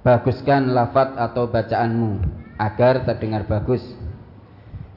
baguskan 0.00 0.72
lafat 0.72 1.18
atau 1.18 1.50
bacaanmu 1.50 2.22
agar 2.56 3.04
terdengar 3.04 3.44
bagus. 3.44 3.84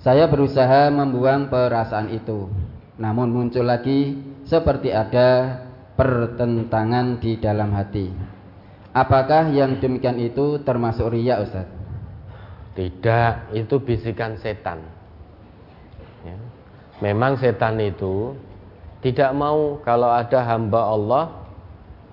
Saya 0.03 0.27
berusaha 0.27 0.91
membuang 0.91 1.47
perasaan 1.47 2.11
itu, 2.11 2.51
namun 2.99 3.31
muncul 3.31 3.63
lagi 3.63 4.19
seperti 4.43 4.91
ada 4.91 5.63
pertentangan 5.95 7.23
di 7.23 7.39
dalam 7.39 7.71
hati. 7.71 8.11
Apakah 8.93 9.49
yang 9.49 9.81
demikian 9.81 10.21
itu 10.21 10.61
termasuk 10.61 11.09
riya 11.09 11.41
Ustaz? 11.41 11.65
Tidak, 12.73 13.53
itu 13.53 13.75
bisikan 13.77 14.33
setan. 14.41 14.81
Ya. 16.25 16.37
Memang 17.05 17.37
setan 17.37 17.77
itu 17.77 18.33
tidak 19.03 19.35
mau 19.35 19.77
kalau 19.83 20.09
ada 20.09 20.39
hamba 20.41 20.81
Allah 20.81 21.25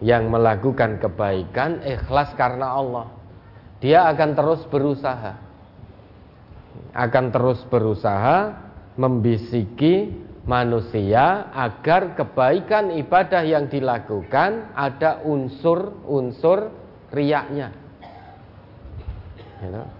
yang 0.02 0.28
melakukan 0.28 0.98
kebaikan 0.98 1.84
ikhlas 1.86 2.34
karena 2.34 2.74
Allah 2.74 3.06
dia 3.78 4.08
akan 4.10 4.34
terus 4.34 4.60
berusaha 4.66 5.38
akan 6.90 7.24
terus 7.30 7.62
berusaha 7.70 8.58
membisiki 8.98 10.10
manusia 10.48 11.52
agar 11.54 12.18
kebaikan 12.18 12.90
ibadah 12.98 13.46
yang 13.46 13.70
dilakukan 13.70 14.74
ada 14.74 15.22
unsur-unsur 15.22 16.74
riaknya. 17.14 17.70
You 19.60 19.99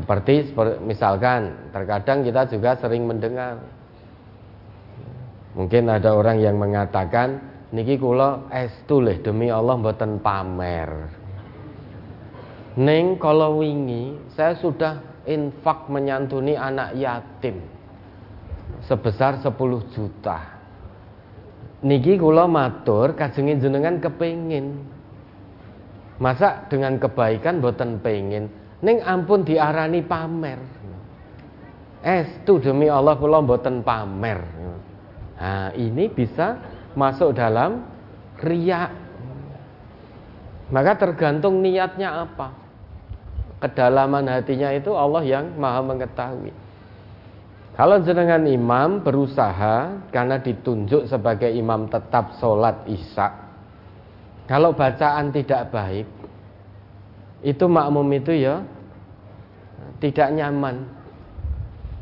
Seperti 0.00 0.56
misalkan 0.80 1.68
terkadang 1.76 2.24
kita 2.24 2.48
juga 2.48 2.72
sering 2.80 3.04
mendengar 3.04 3.60
mungkin 5.52 5.92
ada 5.92 6.16
orang 6.16 6.40
yang 6.40 6.56
mengatakan 6.56 7.36
niki 7.68 8.00
kula 8.00 8.48
estu 8.48 9.04
demi 9.20 9.52
Allah 9.52 9.76
mboten 9.76 10.24
pamer. 10.24 10.88
Neng 12.80 13.20
kalau 13.20 13.60
wingi 13.60 14.16
saya 14.32 14.56
sudah 14.56 15.04
infak 15.28 15.92
menyantuni 15.92 16.56
anak 16.56 16.96
yatim 16.96 17.60
sebesar 18.88 19.44
10 19.44 19.52
juta. 19.92 20.38
Niki 21.84 22.16
kula 22.16 22.48
matur 22.48 23.12
kajengin 23.12 23.60
jenengan 23.60 24.00
kepingin. 24.00 24.80
Masa 26.16 26.64
dengan 26.72 26.96
kebaikan 26.96 27.60
boten 27.60 28.00
pengin. 28.00 28.59
Neng 28.80 28.98
ampun 29.04 29.44
diarani 29.44 30.00
pamer. 30.00 30.60
Estu 32.00 32.56
demi 32.64 32.88
Allah 32.88 33.16
kula 33.20 33.44
boten 33.44 33.84
pamer. 33.84 34.40
Nah, 35.40 35.72
ini 35.76 36.08
bisa 36.08 36.56
masuk 36.96 37.36
dalam 37.36 37.84
riak. 38.40 38.92
Maka 40.72 40.96
tergantung 40.96 41.60
niatnya 41.60 42.24
apa 42.24 42.60
kedalaman 43.60 44.24
hatinya 44.26 44.72
itu 44.72 44.96
Allah 44.96 45.22
yang 45.22 45.52
maha 45.60 45.84
mengetahui. 45.84 46.52
Kalau 47.76 48.02
jenengan 48.02 48.44
imam 48.44 49.00
berusaha 49.04 50.08
karena 50.10 50.36
ditunjuk 50.40 51.06
sebagai 51.06 51.48
imam 51.48 51.86
tetap 51.88 52.36
sholat 52.40 52.84
isya. 52.88 53.48
Kalau 54.50 54.74
bacaan 54.74 55.30
tidak 55.30 55.70
baik, 55.70 56.08
itu 57.40 57.64
makmum 57.64 58.08
itu 58.12 58.32
ya 58.36 58.64
tidak 60.00 60.28
nyaman. 60.32 60.98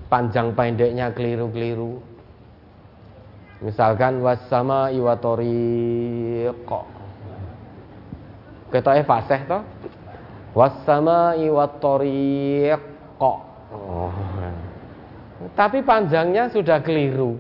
Panjang 0.09 0.57
pendeknya 0.57 1.12
keliru-keliru. 1.12 2.01
Misalkan 3.61 4.24
wasama 4.24 4.89
iwatori 4.89 6.49
kok. 6.64 6.86
Kita 8.72 9.01
fasih 9.05 9.41
toh? 9.49 9.62
Wassama'i 10.57 11.47
wattariq. 11.49 12.80
Oh. 13.20 13.41
Tapi 15.55 15.84
panjangnya 15.84 16.51
sudah 16.51 16.82
keliru. 16.82 17.39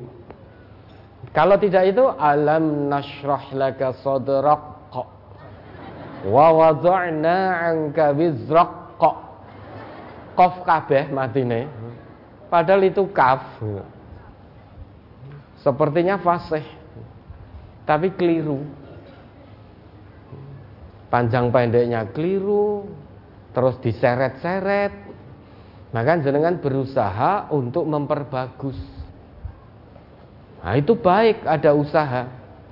Kalau 1.34 1.58
tidak 1.58 1.92
itu 1.92 2.04
alam 2.14 2.88
nashrah 2.88 3.42
laka 3.52 3.92
sadrak 4.00 4.77
wa 6.26 6.46
wada'na 6.50 7.38
'anka 7.68 8.16
wizrak 8.16 8.90
Qaf 10.38 10.62
kabeh 10.62 11.10
matine. 11.10 11.66
Padahal 12.46 12.86
itu 12.86 13.10
kaf. 13.10 13.58
Sepertinya 15.58 16.14
fasih. 16.22 16.62
Tapi 17.82 18.14
keliru. 18.14 18.62
Panjang 21.10 21.50
pendeknya 21.50 22.06
keliru, 22.14 22.86
terus 23.50 23.82
diseret-seret 23.82 24.92
maka 25.90 26.20
jenengan 26.20 26.60
berusaha 26.60 27.48
untuk 27.50 27.88
memperbagus 27.88 28.76
nah 30.62 30.74
itu 30.78 30.94
baik 30.94 31.42
ada 31.42 31.74
usaha 31.74 32.28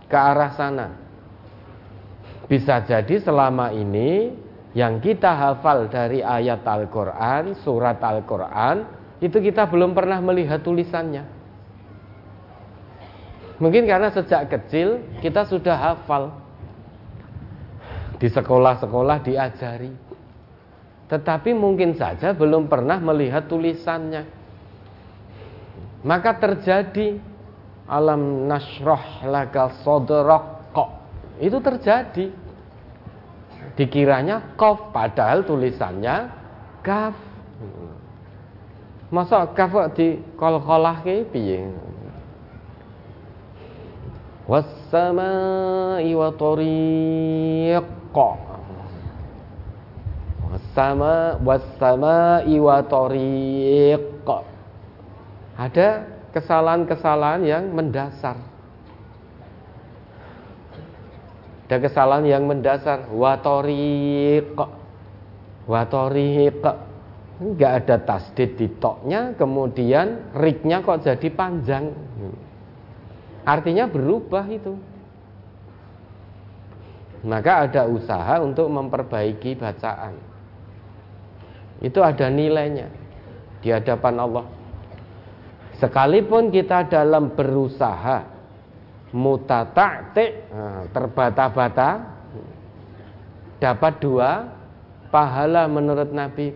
ke 0.07 0.15
arah 0.15 0.53
sana 0.55 1.06
bisa 2.47 2.83
jadi 2.87 3.19
selama 3.19 3.75
ini 3.75 4.31
yang 4.77 5.03
kita 5.03 5.35
hafal 5.35 5.91
dari 5.91 6.23
ayat 6.23 6.63
Al-Quran, 6.63 7.59
surat 7.65 7.99
Al-Quran 7.99 8.87
itu 9.19 9.41
kita 9.41 9.67
belum 9.67 9.97
pernah 9.97 10.21
melihat 10.23 10.63
tulisannya. 10.63 11.25
Mungkin 13.57 13.89
karena 13.89 14.13
sejak 14.13 14.53
kecil 14.53 15.01
kita 15.25 15.49
sudah 15.49 15.75
hafal. 15.75 16.45
Di 18.17 18.29
sekolah-sekolah 18.33 19.25
diajari. 19.25 19.93
Tetapi 21.09 21.51
mungkin 21.53 21.97
saja 21.97 22.33
belum 22.37 22.69
pernah 22.69 23.01
melihat 23.01 23.49
tulisannya. 23.49 24.25
Maka 26.05 26.37
terjadi 26.37 27.17
alam 27.89 28.45
nasroh 28.49 29.25
laka 29.25 29.73
sodrok 29.85 30.56
Itu 31.37 31.61
terjadi. 31.61 32.33
Dikiranya 33.77 34.57
kof 34.57 34.89
padahal 34.91 35.45
tulisannya 35.45 36.33
kaf. 36.81 37.13
Masa 39.13 39.45
kaf 39.53 39.73
di 39.93 40.17
kol-kolah 40.41 41.05
ke 41.05 41.29
piye? 41.29 41.69
Wassama'i 44.49 46.11
wa 46.17 46.31
tariq. 46.33 47.87
Wassama 50.47 51.37
wassama'i 51.45 52.57
wa. 52.57 52.81
Ada 55.57 55.89
kesalahan-kesalahan 56.33 57.43
yang 57.45 57.65
mendasar. 57.73 58.56
Ada 61.67 61.83
kesalahan 61.83 62.27
yang 62.31 62.47
mendasar. 62.47 63.11
Watoriq. 63.11 64.55
Watoriq. 65.67 66.63
Enggak 67.37 67.73
ada 67.85 67.97
tasdid 68.01 68.57
di 68.57 68.71
toknya, 68.81 69.37
kemudian 69.37 70.33
riknya 70.33 70.81
kok 70.81 71.05
jadi 71.05 71.29
panjang. 71.29 71.93
Artinya 73.45 73.85
berubah 73.91 74.47
itu. 74.49 74.73
Maka 77.27 77.69
ada 77.69 77.83
usaha 77.91 78.41
untuk 78.41 78.71
memperbaiki 78.71 79.59
bacaan. 79.59 80.17
Itu 81.83 82.01
ada 82.01 82.31
nilainya 82.31 82.89
di 83.61 83.69
hadapan 83.69 84.15
Allah. 84.17 84.47
Sekalipun 85.77 86.49
kita 86.49 86.89
dalam 86.89 87.37
berusaha 87.37 88.36
mutata'ti 89.17 90.27
nah, 90.53 90.85
terbata-bata 90.93 91.89
dapat 93.57 93.95
dua 94.05 94.31
pahala 95.09 95.65
menurut 95.65 96.13
Nabi. 96.13 96.53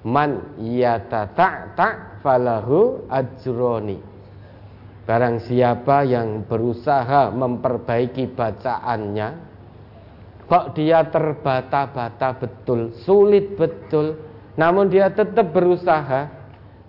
Man 0.00 0.56
yatata'ta 0.56 2.20
falahu 2.24 3.04
ajroni. 3.12 4.00
Barang 5.04 5.44
siapa 5.44 6.08
yang 6.08 6.48
berusaha 6.48 7.28
memperbaiki 7.28 8.32
bacaannya 8.32 9.28
kok 10.50 10.74
dia 10.74 11.06
terbata-bata 11.06 12.42
betul 12.42 12.90
sulit 13.06 13.54
betul 13.54 14.18
namun 14.58 14.90
dia 14.90 15.06
tetap 15.06 15.54
berusaha 15.54 16.26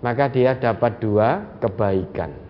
maka 0.02 0.26
dia 0.34 0.58
dapat 0.58 0.98
dua 0.98 1.46
kebaikan 1.62 2.41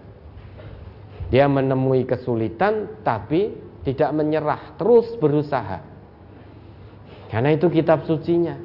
dia 1.32 1.48
menemui 1.48 2.04
kesulitan 2.04 3.02
tapi 3.08 3.56
tidak 3.88 4.12
menyerah, 4.12 4.76
terus 4.76 5.08
berusaha. 5.18 5.80
Karena 7.32 7.56
itu 7.56 7.72
kitab 7.72 8.04
sucinya. 8.04 8.60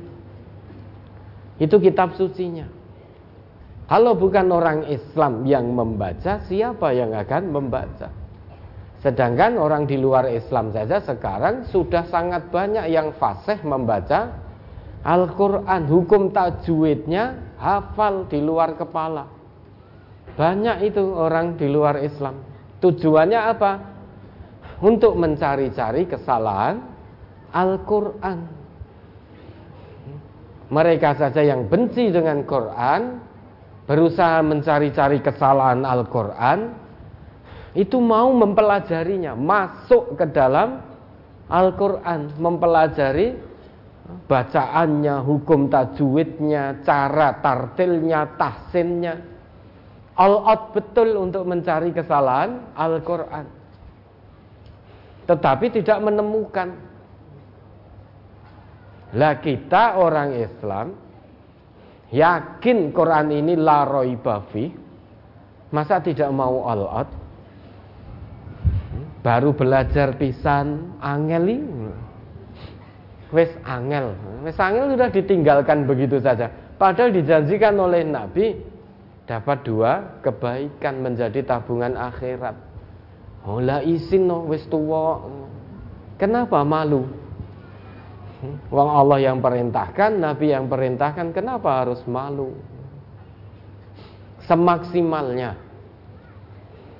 Itu 1.62 1.79
kitab 1.79 2.19
sucinya. 2.19 2.67
Kalau 3.87 4.19
bukan 4.19 4.51
orang 4.51 4.91
Islam 4.91 5.47
yang 5.47 5.71
membaca, 5.71 6.43
siapa 6.51 6.91
yang 6.91 7.14
akan 7.14 7.43
membaca? 7.55 8.11
Sedangkan 8.99 9.55
orang 9.62 9.87
di 9.87 9.95
luar 9.95 10.27
Islam 10.27 10.75
saja 10.75 10.99
sekarang 10.99 11.71
sudah 11.71 12.11
sangat 12.11 12.51
banyak 12.51 12.91
yang 12.91 13.14
fasih 13.14 13.62
membaca 13.62 14.35
Al-Quran. 15.07 15.87
Hukum 15.87 16.35
tajwidnya 16.35 17.55
hafal 17.62 18.27
di 18.27 18.43
luar 18.43 18.75
kepala. 18.75 19.31
Banyak 20.35 20.83
itu 20.83 21.07
orang 21.14 21.55
di 21.55 21.71
luar 21.71 22.03
Islam. 22.03 22.56
Tujuannya 22.81 23.41
apa? 23.41 23.72
Untuk 24.85 25.16
mencari-cari 25.16 26.05
kesalahan 26.05 26.77
Al-Quran. 27.57 28.39
Mereka 30.66 31.11
saja 31.16 31.41
yang 31.41 31.70
benci 31.70 32.11
dengan 32.11 32.43
Quran, 32.45 33.22
berusaha 33.87 34.43
mencari-cari 34.43 35.22
kesalahan 35.22 35.87
Al-Quran, 35.87 36.74
itu 37.72 37.97
mau 38.03 38.35
mempelajarinya, 38.35 39.39
masuk 39.39 40.18
ke 40.18 40.27
dalam 40.35 40.83
Al-Quran, 41.47 42.35
mempelajari 42.37 43.39
bacaannya, 44.27 45.22
hukum 45.22 45.70
tajwidnya, 45.70 46.83
cara 46.83 47.39
tartilnya, 47.39 48.35
tahsinnya 48.35 49.36
all 50.17 50.43
out 50.49 50.73
betul 50.73 51.17
untuk 51.21 51.45
mencari 51.45 51.93
kesalahan 51.93 52.73
Al-Quran. 52.73 53.47
Tetapi 55.29 55.67
tidak 55.71 55.99
menemukan. 56.01 56.69
Lah 59.17 59.39
kita 59.39 59.97
orang 59.97 60.35
Islam 60.35 60.97
yakin 62.11 62.91
Quran 62.91 63.29
ini 63.31 63.55
la 63.55 63.87
bafi 64.19 64.67
masa 65.71 66.03
tidak 66.03 66.31
mau 66.35 66.67
all 66.67 66.85
out 66.91 67.11
baru 69.27 69.51
belajar 69.51 70.14
pisan 70.14 70.95
angeli. 71.03 71.59
Wes 73.35 73.51
angel. 73.67 74.14
Wes 74.47 74.55
angel 74.55 74.95
sudah 74.95 75.11
ditinggalkan 75.11 75.83
begitu 75.83 76.23
saja. 76.23 76.47
Padahal 76.79 77.11
dijanjikan 77.11 77.75
oleh 77.75 78.07
Nabi 78.07 78.55
dapat 79.27 79.66
dua 79.66 80.22
kebaikan 80.22 81.03
menjadi 81.03 81.43
tabungan 81.43 81.99
akhirat. 81.99 82.55
Oh 83.47 83.59
la 83.59 83.83
isin 83.83 84.31
no 84.31 84.47
wis 84.47 84.66
tuwa. 84.70 85.27
Kenapa 86.16 86.62
malu? 86.64 87.05
Wong 88.70 88.91
Allah 88.91 89.18
yang 89.20 89.39
perintahkan, 89.43 90.16
Nabi 90.16 90.53
yang 90.53 90.70
perintahkan, 90.70 91.33
kenapa 91.33 91.83
harus 91.83 92.01
malu? 92.09 92.55
Semaksimalnya. 94.45 95.59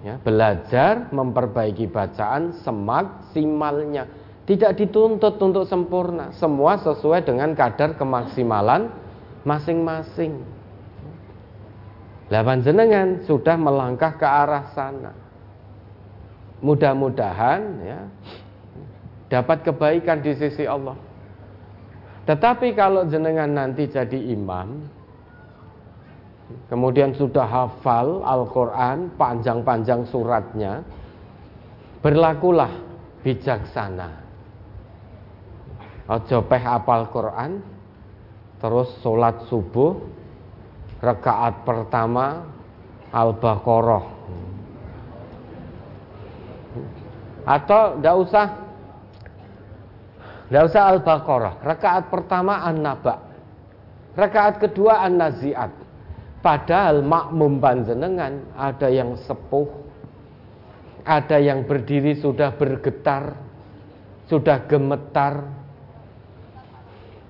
Ya, 0.05 0.21
belajar 0.21 1.09
memperbaiki 1.13 1.89
bacaan 1.89 2.57
semaksimalnya. 2.63 4.07
Tidak 4.47 4.79
dituntut 4.79 5.43
untuk 5.43 5.67
sempurna, 5.67 6.31
semua 6.39 6.79
sesuai 6.79 7.27
dengan 7.27 7.51
kadar 7.59 7.99
kemaksimalan 7.99 8.93
masing-masing. 9.43 10.56
Lah 12.27 12.43
jenengan 12.59 13.23
sudah 13.23 13.55
melangkah 13.55 14.19
ke 14.19 14.27
arah 14.27 14.75
sana. 14.75 15.15
Mudah-mudahan 16.59 17.61
ya 17.87 18.01
dapat 19.31 19.63
kebaikan 19.63 20.23
di 20.23 20.35
sisi 20.35 20.67
Allah. 20.67 20.99
Tetapi 22.27 22.75
kalau 22.75 23.07
jenengan 23.07 23.47
nanti 23.47 23.87
jadi 23.87 24.19
imam, 24.35 24.83
kemudian 26.67 27.15
sudah 27.15 27.47
hafal 27.47 28.27
Al-Quran, 28.27 29.15
panjang-panjang 29.15 30.11
suratnya, 30.11 30.83
berlakulah 32.03 32.71
bijaksana. 33.23 34.27
Ojo 36.07 36.39
peh 36.47 36.63
apal 36.63 37.11
Quran, 37.11 37.63
terus 38.63 38.91
sholat 39.03 39.47
subuh, 39.51 39.99
rakaat 41.01 41.65
pertama 41.65 42.47
Al-Baqarah. 43.13 44.05
Atau 47.47 47.83
tidak 47.99 48.17
usah 48.27 48.47
tidak 50.47 50.63
usah 50.71 50.83
Al-Baqarah. 50.95 51.55
Rakaat 51.63 52.05
pertama 52.11 52.63
An-Naba. 52.63 53.23
Rakaat 54.15 54.63
kedua 54.63 55.03
An-Naziat. 55.05 55.73
Padahal 56.43 57.03
makmum 57.03 57.59
panjenengan 57.59 58.39
ada 58.55 58.87
yang 58.87 59.19
sepuh 59.27 59.87
ada 61.07 61.39
yang 61.39 61.63
berdiri 61.63 62.19
sudah 62.19 62.51
bergetar 62.59 63.39
sudah 64.27 64.59
gemetar. 64.67 65.47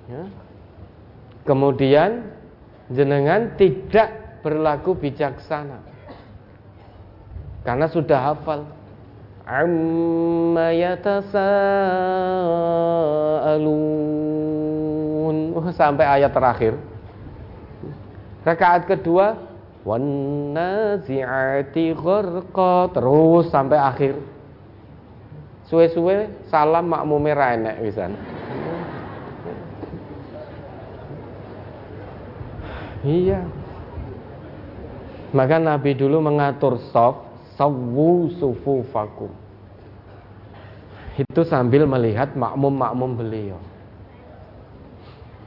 Ya. 0.06 0.22
kemudian 1.42 2.30
jenengan 2.90 3.54
tidak 3.58 4.40
berlaku 4.46 4.94
bijaksana. 4.94 5.82
Karena 7.66 7.90
sudah 7.90 8.30
hafal. 8.30 8.62
Amma 9.46 10.70
yatasaalun. 10.74 11.26
Oh, 15.54 15.66
sampai 15.74 16.06
ayat 16.06 16.30
terakhir. 16.34 16.74
Rakaat 18.46 18.86
kedua. 18.86 19.34
Wan 19.86 20.02
nazi'ati 20.50 21.94
gharqa 21.94 22.90
terus 22.90 23.46
sampai 23.54 23.78
akhir. 23.78 24.18
Suwe-suwe 25.70 26.46
salam 26.50 26.90
makmume 26.90 27.30
ra 27.34 27.54
enek 27.54 27.82
wisan 27.82 28.18
Iya. 33.06 33.46
Maka 35.30 35.62
Nabi 35.62 35.94
dulu 35.94 36.18
mengatur 36.18 36.82
soft, 36.90 37.22
sawu 37.54 38.34
sufufakum. 38.34 39.30
itu 41.16 41.48
sambil 41.48 41.88
melihat 41.88 42.36
makmum-makmum 42.36 43.16
beliau. 43.16 43.56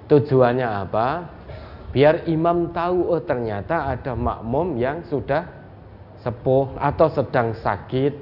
Tujuannya 0.09 0.65
apa? 0.65 1.29
Biar 1.93 2.25
imam 2.25 2.73
tahu 2.73 3.05
oh 3.05 3.21
ternyata 3.21 3.85
ada 3.85 4.17
makmum 4.17 4.81
yang 4.81 5.05
sudah 5.05 5.45
sepuh 6.25 6.73
atau 6.73 7.13
sedang 7.13 7.53
sakit 7.53 8.13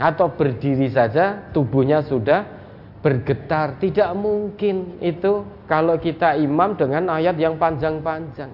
atau 0.00 0.32
berdiri 0.32 0.88
saja 0.88 1.52
tubuhnya 1.52 2.00
sudah 2.08 2.61
bergetar. 3.02 3.76
Tidak 3.82 4.10
mungkin 4.14 5.02
itu 5.02 5.42
kalau 5.66 5.98
kita 5.98 6.38
imam 6.38 6.78
dengan 6.78 7.10
ayat 7.18 7.34
yang 7.36 7.58
panjang-panjang. 7.58 8.48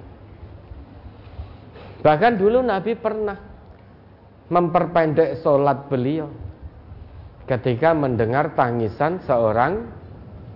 Bahkan 2.01 2.33
dulu 2.41 2.65
Nabi 2.65 2.97
pernah 2.97 3.37
memperpendek 4.49 5.45
sholat 5.45 5.93
beliau 5.93 6.33
ketika 7.45 7.93
mendengar 7.93 8.57
tangisan 8.57 9.21
seorang 9.29 9.85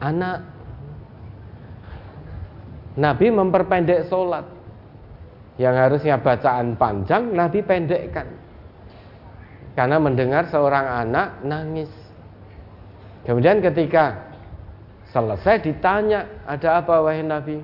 anak. 0.01 0.49
Nabi 2.97 3.27
memperpendek 3.29 4.09
sholat. 4.09 4.45
Yang 5.61 5.77
harusnya 5.85 6.17
bacaan 6.17 6.81
panjang, 6.81 7.29
Nabi 7.37 7.61
pendekkan. 7.61 8.25
Karena 9.77 10.01
mendengar 10.01 10.49
seorang 10.49 11.05
anak 11.05 11.45
nangis. 11.45 12.02
Kemudian 13.23 13.63
ketika 13.63 14.35
selesai 15.15 15.63
ditanya, 15.63 16.27
ada 16.47 16.83
apa 16.83 16.99
wahai 16.99 17.23
Nabi? 17.23 17.63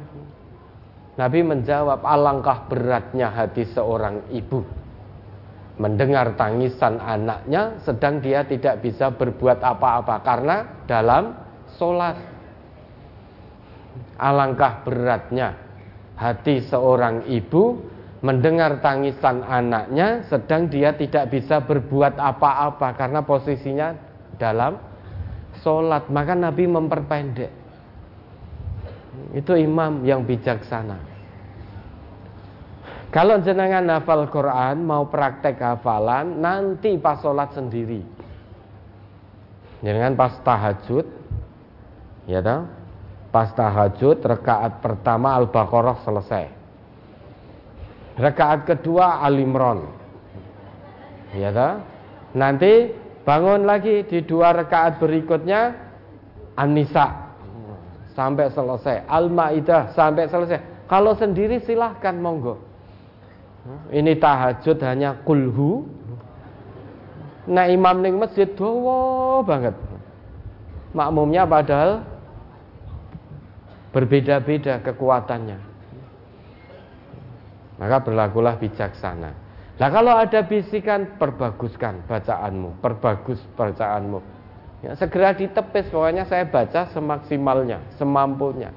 Nabi 1.18 1.40
menjawab, 1.42 2.06
alangkah 2.06 2.70
beratnya 2.70 3.34
hati 3.34 3.66
seorang 3.74 4.30
ibu 4.30 4.62
mendengar 5.78 6.34
tangisan 6.34 6.98
anaknya 6.98 7.78
sedang 7.86 8.18
dia 8.18 8.42
tidak 8.42 8.82
bisa 8.82 9.14
berbuat 9.14 9.62
apa-apa 9.62 10.26
karena 10.26 10.56
dalam 10.90 11.38
sholat 11.78 12.18
alangkah 14.18 14.82
beratnya 14.82 15.54
hati 16.18 16.66
seorang 16.66 17.30
ibu 17.30 17.78
mendengar 18.18 18.82
tangisan 18.82 19.46
anaknya 19.46 20.26
sedang 20.26 20.66
dia 20.66 20.90
tidak 20.98 21.30
bisa 21.30 21.62
berbuat 21.62 22.18
apa-apa 22.18 22.98
karena 22.98 23.22
posisinya 23.22 23.94
dalam 24.34 24.74
sholat 25.61 26.06
maka 26.11 26.34
Nabi 26.34 26.64
memperpendek 26.66 27.52
itu 29.34 29.52
imam 29.59 30.06
yang 30.06 30.22
bijaksana 30.22 31.18
kalau 33.09 33.40
jenengan 33.40 33.88
hafal 33.88 34.28
Quran 34.28 34.84
mau 34.84 35.09
praktek 35.09 35.56
hafalan 35.56 36.44
nanti 36.44 37.00
pas 37.00 37.16
sholat 37.16 37.56
sendiri. 37.56 38.04
Jenengan 39.80 40.12
pas 40.12 40.36
tahajud, 40.44 41.06
ya 42.28 42.44
tahu? 42.44 42.68
Pas 43.32 43.48
tahajud 43.52 44.16
rekaat 44.20 44.84
pertama 44.84 45.40
Al-Baqarah 45.40 46.04
selesai. 46.04 46.44
Rekaat 48.20 48.68
kedua 48.68 49.24
Al-Imran. 49.24 49.88
Ya 51.32 51.48
tahu? 51.48 51.74
Nanti 52.36 52.92
bangun 53.29 53.68
lagi 53.68 54.09
di 54.09 54.24
dua 54.24 54.57
rekaat 54.57 54.97
berikutnya 54.97 55.76
An-Nisa 56.57 57.29
sampai 58.16 58.49
selesai. 58.49 59.05
Al-Maidah 59.05 59.93
sampai 59.93 60.33
selesai. 60.33 60.89
Kalau 60.89 61.12
sendiri 61.12 61.61
silahkan 61.61 62.16
monggo. 62.16 62.57
Ini 63.93 64.16
tahajud 64.16 64.81
hanya 64.81 65.20
kulhu. 65.29 65.85
Nah 67.53 67.68
imam 67.68 68.01
ning 68.01 68.16
masjid 68.16 68.49
dawa 68.49 69.45
banget. 69.45 69.76
Makmumnya 70.97 71.45
padahal 71.45 72.01
berbeda-beda 73.93 74.81
kekuatannya. 74.81 75.61
Maka 77.76 77.97
berlakulah 78.01 78.57
bijaksana. 78.57 79.47
Nah 79.79 79.89
kalau 79.95 80.11
ada 80.11 80.43
bisikan 80.43 81.14
perbaguskan 81.22 82.03
bacaanmu, 82.11 82.83
perbagus 82.83 83.39
bacaanmu. 83.55 84.18
Ya, 84.83 84.95
segera 84.99 85.35
ditepis 85.35 85.91
pokoknya 85.91 86.26
saya 86.26 86.47
baca 86.47 86.91
semaksimalnya, 86.91 87.83
semampunya. 87.99 88.70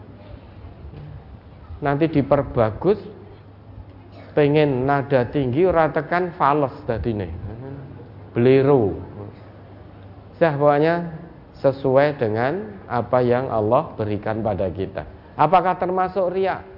Nanti 1.82 2.06
diperbagus 2.06 3.02
pengen 4.38 4.86
nada 4.86 5.26
tinggi 5.30 5.66
ora 5.66 5.90
tekan 5.90 6.34
fales 6.38 6.74
dadine. 6.86 7.34
Beliru. 8.38 8.98
Sah 10.38 10.54
pokoknya 10.54 11.18
sesuai 11.62 12.18
dengan 12.18 12.82
apa 12.86 13.22
yang 13.26 13.50
Allah 13.50 13.94
berikan 13.98 14.42
pada 14.42 14.70
kita. 14.70 15.06
Apakah 15.38 15.78
termasuk 15.78 16.34
riak? 16.34 16.71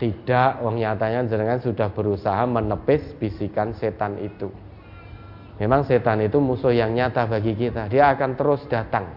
Tidak, 0.00 0.64
wong 0.64 0.80
nyatanya 0.80 1.28
jenengan 1.28 1.60
sudah 1.60 1.92
berusaha 1.92 2.40
menepis 2.48 3.04
bisikan 3.20 3.76
setan 3.76 4.16
itu. 4.16 4.48
Memang 5.60 5.84
setan 5.84 6.24
itu 6.24 6.40
musuh 6.40 6.72
yang 6.72 6.96
nyata 6.96 7.28
bagi 7.28 7.52
kita. 7.52 7.84
Dia 7.92 8.16
akan 8.16 8.32
terus 8.32 8.64
datang. 8.72 9.12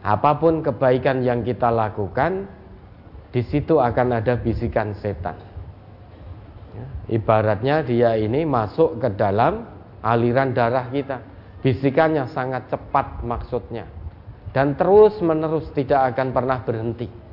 Apa 0.00 0.40
pun 0.40 0.64
kebaikan 0.64 1.20
yang 1.20 1.44
kita 1.44 1.68
lakukan, 1.68 2.48
di 3.28 3.44
situ 3.44 3.76
akan 3.76 4.24
ada 4.24 4.40
bisikan 4.40 4.96
setan. 4.96 5.36
Ibaratnya 7.12 7.84
dia 7.84 8.16
ini 8.16 8.48
masuk 8.48 9.04
ke 9.04 9.12
dalam 9.20 9.68
aliran 10.00 10.56
darah 10.56 10.88
kita. 10.88 11.20
Bisikannya 11.60 12.24
sangat 12.32 12.72
cepat 12.72 13.20
maksudnya. 13.20 13.84
Dan 14.56 14.80
terus 14.80 15.20
menerus 15.20 15.68
tidak 15.76 16.16
akan 16.16 16.32
pernah 16.32 16.64
berhenti. 16.64 17.25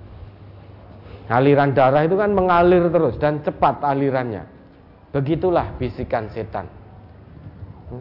Aliran 1.32 1.72
darah 1.72 2.04
itu 2.04 2.20
kan 2.20 2.36
mengalir 2.36 2.92
terus 2.92 3.16
dan 3.18 3.40
cepat 3.42 3.80
alirannya. 3.80 4.44
Begitulah 5.16 5.78
bisikan 5.80 6.28
setan. 6.34 6.68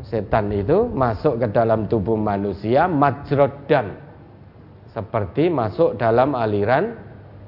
Setan 0.08 0.48
itu 0.50 0.88
masuk 0.88 1.36
ke 1.38 1.46
dalam 1.52 1.86
tubuh 1.86 2.16
manusia 2.16 2.88
majrodam. 2.88 3.94
Seperti 4.90 5.52
masuk 5.52 6.00
dalam 6.00 6.34
aliran 6.34 6.96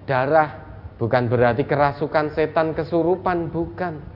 darah. 0.04 0.62
Bukan 0.94 1.26
berarti 1.26 1.66
kerasukan 1.66 2.30
setan 2.38 2.70
kesurupan, 2.70 3.50
bukan 3.50 4.14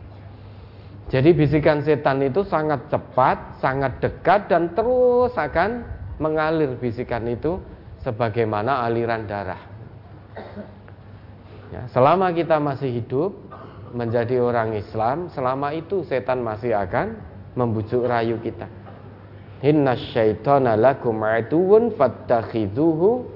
jadi 1.09 1.33
bisikan 1.33 1.81
setan 1.81 2.21
itu 2.21 2.45
sangat 2.45 2.85
cepat, 2.93 3.65
sangat 3.65 3.97
dekat 3.97 4.53
dan 4.53 4.77
terus 4.77 5.33
akan 5.33 5.81
mengalir 6.21 6.77
bisikan 6.77 7.25
itu 7.25 7.57
sebagaimana 8.05 8.85
aliran 8.85 9.25
darah. 9.25 9.57
Ya, 11.69 11.85
selama 11.93 12.33
kita 12.33 12.57
masih 12.57 12.89
hidup 13.03 13.37
menjadi 13.93 14.41
orang 14.41 14.77
Islam, 14.77 15.29
selama 15.33 15.77
itu 15.77 16.05
setan 16.09 16.41
masih 16.41 16.73
akan 16.73 17.21
membujuk 17.57 18.09
rayu 18.09 18.41
kita. 18.41 18.69
Inna 19.65 19.99
syaitana 19.99 20.79
lakum 20.79 21.19
aduun 21.21 21.93
fattakhidhuhu 21.99 23.27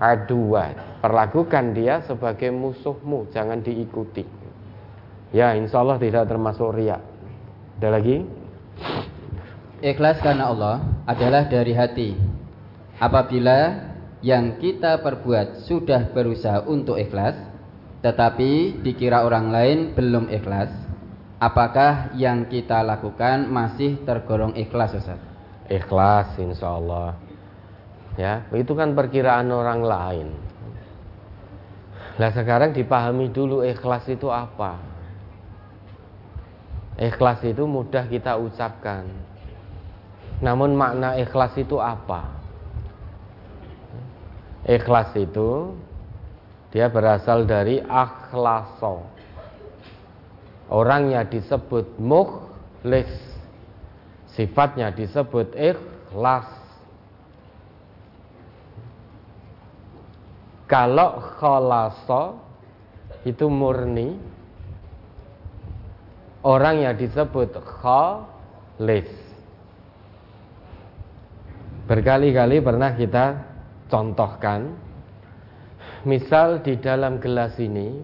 aduan. 0.00 0.74
Perlakukan 1.04 1.76
dia 1.76 2.02
sebagai 2.02 2.50
musuhmu, 2.50 3.30
jangan 3.30 3.62
diikuti. 3.62 4.24
Ya, 5.30 5.52
insya 5.54 5.84
Allah 5.84 6.00
tidak 6.00 6.26
termasuk 6.26 6.74
riak. 6.74 7.02
Ada 7.78 7.88
lagi? 7.92 8.24
Ikhlas 9.84 10.18
karena 10.24 10.48
Allah 10.48 10.80
adalah 11.04 11.44
dari 11.44 11.76
hati. 11.76 12.10
Apabila 12.96 13.92
yang 14.24 14.56
kita 14.56 15.04
perbuat 15.04 15.68
sudah 15.68 16.08
berusaha 16.16 16.64
untuk 16.64 16.96
ikhlas, 16.96 17.36
tetapi 18.06 18.86
dikira 18.86 19.26
orang 19.26 19.50
lain 19.50 19.78
belum 19.90 20.30
ikhlas, 20.30 20.70
apakah 21.42 22.14
yang 22.14 22.46
kita 22.46 22.78
lakukan 22.86 23.50
masih 23.50 23.98
tergolong 24.06 24.54
ikhlas, 24.54 24.94
Ustaz? 24.94 25.18
Ikhlas, 25.66 26.38
insya 26.38 26.70
Allah. 26.70 27.18
Ya, 28.14 28.46
itu 28.54 28.78
kan 28.78 28.94
perkiraan 28.94 29.50
orang 29.50 29.82
lain. 29.82 30.28
Nah 32.14 32.30
sekarang 32.30 32.70
dipahami 32.78 33.26
dulu 33.34 33.66
ikhlas 33.66 34.06
itu 34.06 34.30
apa. 34.30 34.78
Ikhlas 37.02 37.42
itu 37.42 37.66
mudah 37.66 38.06
kita 38.06 38.38
ucapkan. 38.38 39.02
Namun 40.38 40.78
makna 40.78 41.18
ikhlas 41.18 41.58
itu 41.58 41.82
apa? 41.82 42.38
Ikhlas 44.62 45.10
itu 45.18 45.74
dia 46.74 46.90
berasal 46.90 47.46
dari 47.46 47.78
akhlaso. 47.82 49.06
Orangnya 50.66 51.22
disebut 51.22 51.98
mukhlis. 52.02 53.10
Sifatnya 54.34 54.90
disebut 54.92 55.54
ikhlas. 55.54 56.50
Kalau 60.66 61.22
khalaso 61.38 62.42
itu 63.22 63.46
murni, 63.46 64.18
orang 66.42 66.82
yang 66.82 66.94
disebut 66.98 67.54
khalis. 67.62 69.10
Berkali-kali 71.86 72.58
pernah 72.58 72.90
kita 72.98 73.26
contohkan 73.86 74.85
Misal 76.06 76.62
di 76.62 76.78
dalam 76.78 77.18
gelas 77.18 77.58
ini 77.58 77.98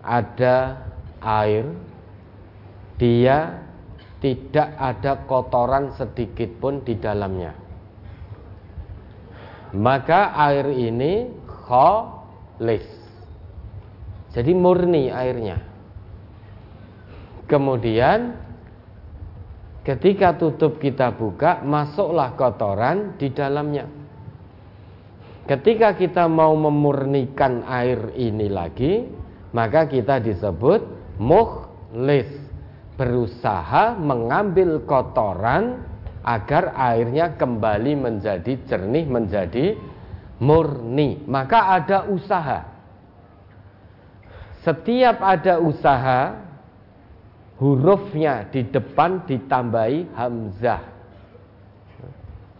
ada 0.00 0.80
air 1.20 1.68
Dia 2.96 3.60
tidak 4.24 4.68
ada 4.78 5.26
kotoran 5.28 5.92
sedikit 5.98 6.48
pun 6.62 6.80
di 6.86 6.94
dalamnya. 6.96 7.52
Maka 9.74 10.32
air 10.38 10.70
ini 10.70 11.28
kholis 11.66 12.86
Jadi 14.32 14.52
murni 14.56 15.12
airnya. 15.12 15.60
Kemudian 17.50 18.32
ketika 19.84 20.38
tutup 20.40 20.80
kita 20.80 21.12
buka, 21.12 21.60
masuklah 21.60 22.32
kotoran 22.38 23.20
di 23.20 23.28
dalamnya. 23.28 24.01
Ketika 25.42 25.98
kita 25.98 26.30
mau 26.30 26.54
memurnikan 26.54 27.66
air 27.66 28.14
ini 28.14 28.46
lagi, 28.46 29.10
maka 29.50 29.90
kita 29.90 30.22
disebut 30.22 30.86
mukhlis, 31.18 32.30
berusaha 32.94 33.98
mengambil 33.98 34.86
kotoran 34.86 35.82
agar 36.22 36.70
airnya 36.78 37.34
kembali 37.34 37.92
menjadi 37.98 38.54
jernih, 38.70 39.04
menjadi 39.10 39.74
murni. 40.38 41.26
Maka 41.26 41.74
ada 41.82 42.06
usaha. 42.06 42.70
Setiap 44.62 45.18
ada 45.18 45.58
usaha, 45.58 46.38
hurufnya 47.58 48.46
di 48.46 48.62
depan 48.70 49.26
ditambahi 49.26 50.14
hamzah. 50.14 50.82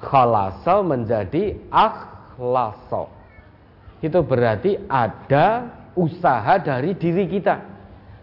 Khalaso 0.03 0.83
menjadi 0.83 1.55
akhlaso. 2.33 3.12
Itu 4.01 4.24
berarti 4.24 4.80
ada 4.89 5.68
usaha 5.95 6.59
dari 6.59 6.97
diri 6.97 7.28
kita. 7.28 7.57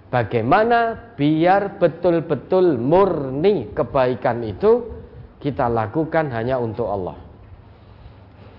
Bagaimana 0.10 1.14
biar 1.14 1.78
betul-betul 1.78 2.82
murni 2.82 3.70
kebaikan 3.78 4.42
itu 4.42 4.90
kita 5.38 5.70
lakukan 5.70 6.34
hanya 6.34 6.58
untuk 6.58 6.90
Allah. 6.90 7.18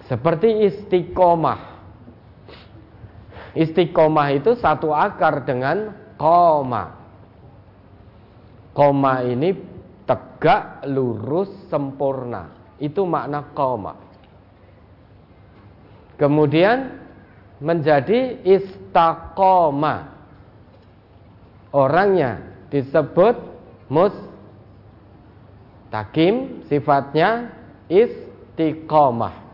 Seperti 0.07 0.70
istiqomah. 0.70 1.61
Istiqomah 3.59 4.28
itu 4.30 4.55
satu 4.55 4.94
akar 4.94 5.42
dengan 5.42 5.90
koma. 6.14 7.03
Koma 8.70 9.26
ini 9.26 9.51
tegak, 10.07 10.86
lurus, 10.86 11.51
sempurna. 11.66 12.46
Itu 12.78 13.03
makna 13.03 13.51
koma. 13.51 14.09
Kemudian 16.20 17.00
menjadi 17.64 18.44
istakoma. 18.44 20.20
Orangnya 21.72 22.44
disebut 22.68 23.40
mustaqim, 23.88 24.28
sifatnya 26.68 27.56
istiqomah. 27.88 29.48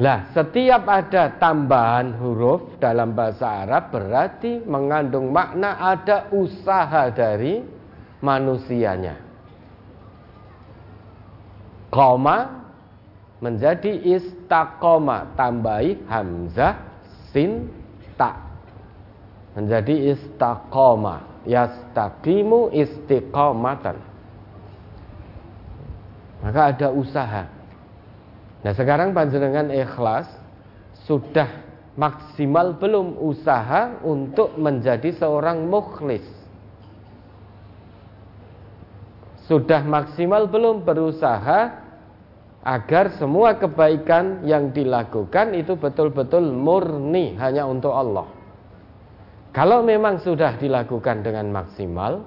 Lah, 0.00 0.32
setiap 0.32 0.88
ada 0.88 1.36
tambahan 1.36 2.16
huruf 2.20 2.76
dalam 2.80 3.12
bahasa 3.12 3.68
Arab 3.68 3.92
berarti 3.92 4.64
mengandung 4.64 5.28
makna 5.28 5.76
ada 5.76 6.32
usaha 6.32 7.12
dari 7.12 7.60
manusianya. 8.24 9.20
Koma 11.92 12.59
menjadi 13.40 14.20
istakoma 14.20 15.32
tambahi 15.34 15.96
hamzah 16.04 16.76
sin 17.32 17.72
ta 18.20 18.36
menjadi 19.56 20.14
istakoma 20.14 21.24
yastaqimu 21.48 22.70
istiqomatan. 22.70 23.96
Maka 26.40 26.60
ada 26.72 26.88
usaha. 26.92 27.44
Nah 28.60 28.72
sekarang 28.76 29.16
panjenengan 29.16 29.72
ikhlas 29.72 30.28
sudah 31.08 31.48
maksimal 31.96 32.76
belum 32.76 33.16
usaha 33.20 34.00
untuk 34.04 34.56
menjadi 34.56 35.16
seorang 35.16 35.68
mukhlis. 35.68 36.24
Sudah 39.48 39.82
maksimal 39.82 40.46
belum 40.46 40.86
berusaha 40.86 41.89
agar 42.60 43.16
semua 43.16 43.56
kebaikan 43.56 44.44
yang 44.44 44.72
dilakukan 44.74 45.56
itu 45.56 45.76
betul-betul 45.80 46.52
murni 46.52 47.36
hanya 47.40 47.64
untuk 47.64 47.92
Allah. 47.96 48.28
Kalau 49.50 49.82
memang 49.82 50.20
sudah 50.22 50.54
dilakukan 50.60 51.26
dengan 51.26 51.50
maksimal, 51.50 52.22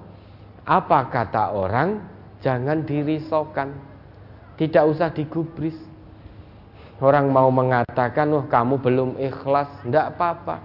apa 0.66 1.08
kata 1.08 1.54
orang? 1.54 2.12
Jangan 2.44 2.84
dirisaukan, 2.84 3.72
tidak 4.60 4.84
usah 4.84 5.08
digubris 5.08 5.80
Orang 7.02 7.34
mau 7.34 7.50
mengatakan, 7.50 8.30
"Oh, 8.30 8.46
kamu 8.46 8.78
belum 8.78 9.10
ikhlas." 9.18 9.66
Tidak 9.82 10.14
apa-apa. 10.14 10.62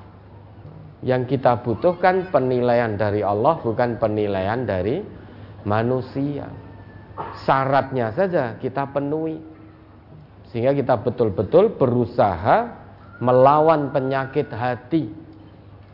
Yang 1.01 1.35
kita 1.37 1.63
butuhkan 1.63 2.29
penilaian 2.29 2.93
dari 2.99 3.25
Allah, 3.25 3.57
bukan 3.63 3.97
penilaian 3.97 4.61
dari 4.67 5.01
manusia. 5.65 6.45
Syaratnya 7.47 8.13
saja 8.13 8.59
kita 8.61 8.87
penuhi. 8.93 9.41
Sehingga 10.49 10.73
kita 10.73 10.97
betul-betul 11.01 11.77
berusaha 11.77 12.73
melawan 13.21 13.93
penyakit 13.93 14.49
hati 14.49 15.11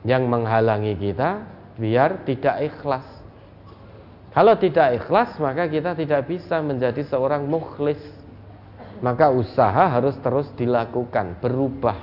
yang 0.07 0.29
menghalangi 0.31 0.95
kita 0.95 1.43
biar 1.75 2.23
tidak 2.23 2.61
ikhlas. 2.71 3.05
Kalau 4.31 4.55
tidak 4.59 4.99
ikhlas, 5.03 5.35
maka 5.39 5.67
kita 5.67 5.95
tidak 5.95 6.27
bisa 6.27 6.59
menjadi 6.59 7.03
seorang 7.07 7.47
mukhlis 7.47 7.99
maka 9.03 9.31
usaha 9.31 9.91
harus 9.91 10.15
terus 10.23 10.47
dilakukan, 10.55 11.39
berubah. 11.43 11.97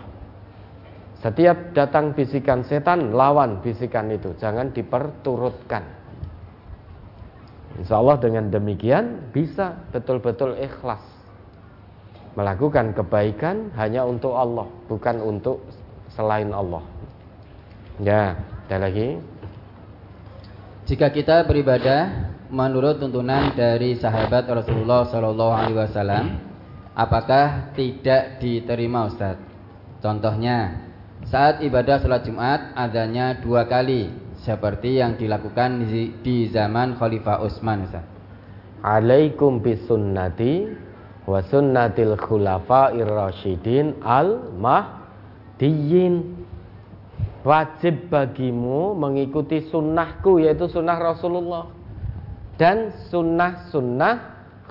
Setiap 1.23 1.73
datang 1.73 2.13
bisikan 2.13 2.67
setan, 2.67 3.15
lawan 3.15 3.63
bisikan 3.63 4.11
itu, 4.11 4.35
jangan 4.37 4.75
diperturutkan. 4.75 5.85
Insya 7.79 7.97
Allah 7.97 8.21
dengan 8.21 8.53
demikian 8.53 9.33
bisa 9.33 9.89
betul-betul 9.95 10.61
ikhlas 10.61 11.12
melakukan 12.33 12.97
kebaikan 12.97 13.73
hanya 13.77 14.09
untuk 14.09 14.33
Allah, 14.33 14.69
bukan 14.89 15.21
untuk 15.21 15.61
selain 16.17 16.49
Allah. 16.53 16.85
Ya, 18.01 18.41
ada 18.69 18.89
lagi. 18.89 19.21
Jika 20.89 21.13
kita 21.13 21.45
beribadah 21.45 22.33
menurut 22.53 23.01
tuntunan 23.01 23.53
dari 23.55 23.97
sahabat 23.97 24.49
Rasulullah 24.49 25.09
Shallallahu 25.09 25.53
Alaihi 25.53 25.79
Wasallam, 25.79 26.27
apakah 26.97 27.73
tidak 27.77 28.41
diterima 28.41 29.09
Ustaz? 29.09 29.39
Contohnya, 30.03 30.89
saat 31.31 31.63
ibadah 31.63 32.03
sholat 32.03 32.27
Jumat 32.27 32.75
adanya 32.75 33.39
dua 33.39 33.65
kali 33.71 34.11
seperti 34.43 34.99
yang 34.99 35.15
dilakukan 35.15 35.87
di 36.21 36.51
zaman 36.51 36.99
Khalifah 36.99 37.47
Utsman 37.47 37.87
Ustaz. 37.87 38.05
Alaikum 38.83 39.63
bisunnati 39.63 40.67
wa 41.23 41.39
sunnatil 41.47 42.19
khulafa'ir 42.19 43.07
rasyidin 43.07 44.01
al 44.03 44.53
mahdiyin 44.59 46.43
wajib 47.43 48.11
bagimu 48.11 48.95
mengikuti 48.95 49.67
sunnahku 49.71 50.43
yaitu 50.43 50.71
sunnah 50.71 50.99
Rasulullah 50.99 51.71
dan 52.59 52.95
sunnah-sunnah 53.11 54.15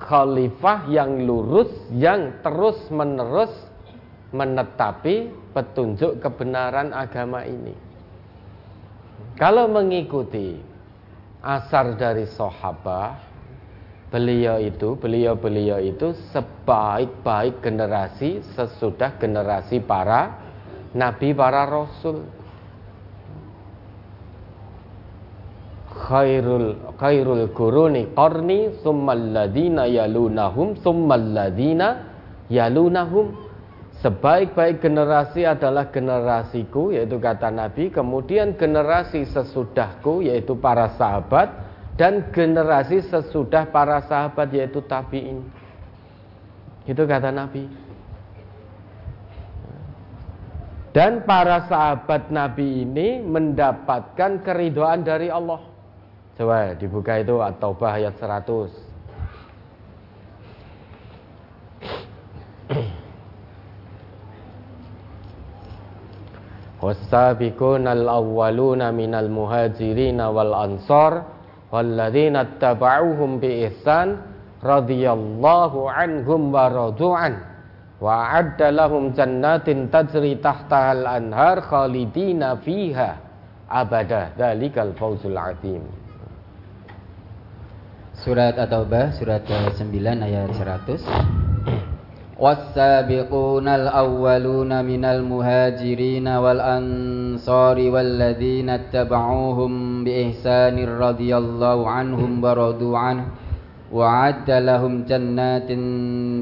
khalifah 0.00 0.88
yang 0.88 1.28
lurus 1.28 1.68
yang 1.92 2.40
terus 2.40 2.78
menerus 2.88 3.52
menetapi 4.32 5.28
petunjuk 5.52 6.24
kebenaran 6.24 6.90
agama 6.96 7.44
ini. 7.44 7.76
Kalau 9.36 9.68
mengikuti 9.68 10.56
asar 11.44 11.96
dari 12.00 12.24
sahabat, 12.24 13.31
beliau 14.12 14.60
itu, 14.60 14.94
beliau-beliau 15.00 15.80
itu 15.80 16.12
sebaik-baik 16.36 17.64
generasi 17.64 18.44
sesudah 18.52 19.16
generasi 19.16 19.80
para 19.80 20.36
nabi, 20.92 21.32
para 21.32 21.64
rasul. 21.64 22.42
khairul 26.02 26.98
khairul 26.98 27.46
quruni 27.54 28.10
qarni 28.16 28.74
summal 28.82 29.22
ladina 29.32 29.86
yalunahum 29.86 30.74
summal 30.82 31.20
ladina 31.20 32.10
yalunahum 32.50 33.32
sebaik-baik 34.02 34.82
generasi 34.82 35.46
adalah 35.46 35.94
generasiku 35.94 36.90
yaitu 36.90 37.22
kata 37.22 37.54
Nabi 37.54 37.94
kemudian 37.94 38.58
generasi 38.58 39.30
sesudahku 39.30 40.26
yaitu 40.26 40.58
para 40.58 40.90
sahabat 40.98 41.48
dan 41.97 42.29
generasi 42.29 43.01
sesudah 43.09 43.65
para 43.73 44.05
sahabat 44.05 44.53
yaitu 44.53 44.79
tabi'in. 44.85 45.41
Itu 46.85 47.03
kata 47.03 47.33
Nabi. 47.33 47.67
Dan 50.93 51.27
para 51.27 51.67
sahabat 51.69 52.33
Nabi 52.33 52.87
ini 52.87 53.21
mendapatkan 53.21 54.41
keridoan 54.41 55.05
dari 55.05 55.29
Allah. 55.29 55.61
Coba 56.37 56.77
dibuka 56.77 57.17
itu 57.17 57.41
At-Taubah 57.41 57.97
ayat 57.97 58.17
100. 58.17 58.87
والسابقون 66.77 67.87
الأولون 67.87 68.81
من 68.93 69.11
المهاجرين 69.15 70.19
والأنصار 70.21 71.13
walladzina 71.72 72.60
taba'uhum 72.60 73.40
bi 73.40 73.64
ihsan 73.66 74.20
radhiyallahu 74.60 75.88
anhum 75.88 76.52
wa 76.52 76.68
radu'an 76.68 77.34
wa 77.96 78.36
adda 78.36 78.68
lahum 78.68 79.16
jannatin 79.16 79.88
tajri 79.88 80.36
tahtahal 80.36 81.08
anhar 81.08 81.64
khalidina 81.64 82.60
Surat 88.22 88.54
At-Taubah 88.54 89.18
surat 89.18 89.42
9 89.42 89.82
ayat 90.22 90.52
100 90.54 91.51
والسابقون 92.42 93.68
الأولون 93.68 94.84
من 94.84 95.02
المهاجرين 95.04 96.28
والأنصار 96.28 97.76
والذين 97.78 98.68
اتبعوهم 98.70 100.04
بإحسان 100.04 100.76
رضي 100.98 101.36
الله 101.36 101.78
عنهم 101.90 102.30
ورضوا 102.44 102.98
عنه. 102.98 103.24
وعد 103.92 104.50
لهم 104.50 105.04
جنات 105.04 105.68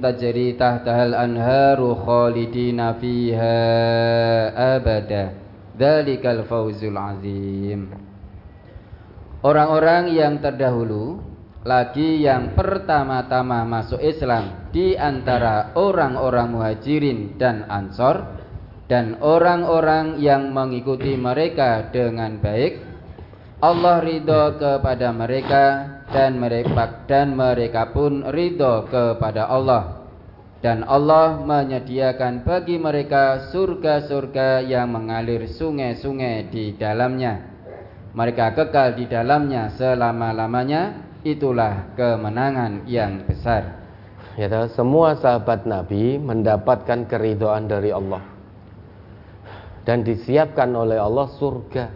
تجري 0.03 0.49
تحتها 0.53 1.03
الأنهار 1.07 1.95
خالدين 2.07 2.93
فيها 2.93 3.59
أبدا. 4.77 5.25
ذلك 5.77 6.23
الفوز 6.27 6.81
العظيم. 6.85 7.81
Orang-orang 9.41 10.13
yang 10.17 10.41
terdahulu 10.41 11.30
lagi 11.61 12.25
yang 12.25 12.57
pertama-tama 12.57 13.69
masuk 13.69 14.01
Islam 14.01 14.73
di 14.73 14.97
antara 14.97 15.77
orang-orang 15.77 16.49
muhajirin 16.57 17.37
dan 17.37 17.69
ansor 17.69 18.25
dan 18.89 19.21
orang-orang 19.21 20.17
yang 20.19 20.51
mengikuti 20.57 21.21
mereka 21.21 21.93
dengan 21.93 22.41
baik 22.41 22.91
Allah 23.61 24.01
ridho 24.01 24.57
kepada 24.57 25.13
mereka 25.13 25.65
dan 26.09 26.41
mereka 26.41 27.05
dan 27.05 27.37
mereka 27.37 27.93
pun 27.93 28.25
ridho 28.33 28.89
kepada 28.89 29.53
Allah. 29.53 30.09
Dan 30.65 30.85
Allah 30.85 31.41
menyediakan 31.45 32.45
bagi 32.45 32.81
mereka 32.81 33.53
surga-surga 33.53 34.65
yang 34.65 34.93
mengalir 34.93 35.45
sungai-sungai 35.45 36.49
di 36.49 36.73
dalamnya. 36.77 37.53
Mereka 38.17 38.57
kekal 38.57 38.97
di 38.97 39.05
dalamnya 39.09 39.73
selama-lamanya 39.77 41.10
itulah 41.23 41.93
kemenangan 41.97 42.85
yang 42.89 43.25
besar. 43.29 43.81
Ya, 44.39 44.47
semua 44.73 45.19
sahabat 45.19 45.69
Nabi 45.69 46.17
mendapatkan 46.17 47.05
keridhaan 47.05 47.69
dari 47.69 47.93
Allah 47.93 48.23
dan 49.85 50.07
disiapkan 50.07 50.71
oleh 50.73 50.97
Allah 50.97 51.29
surga. 51.37 51.87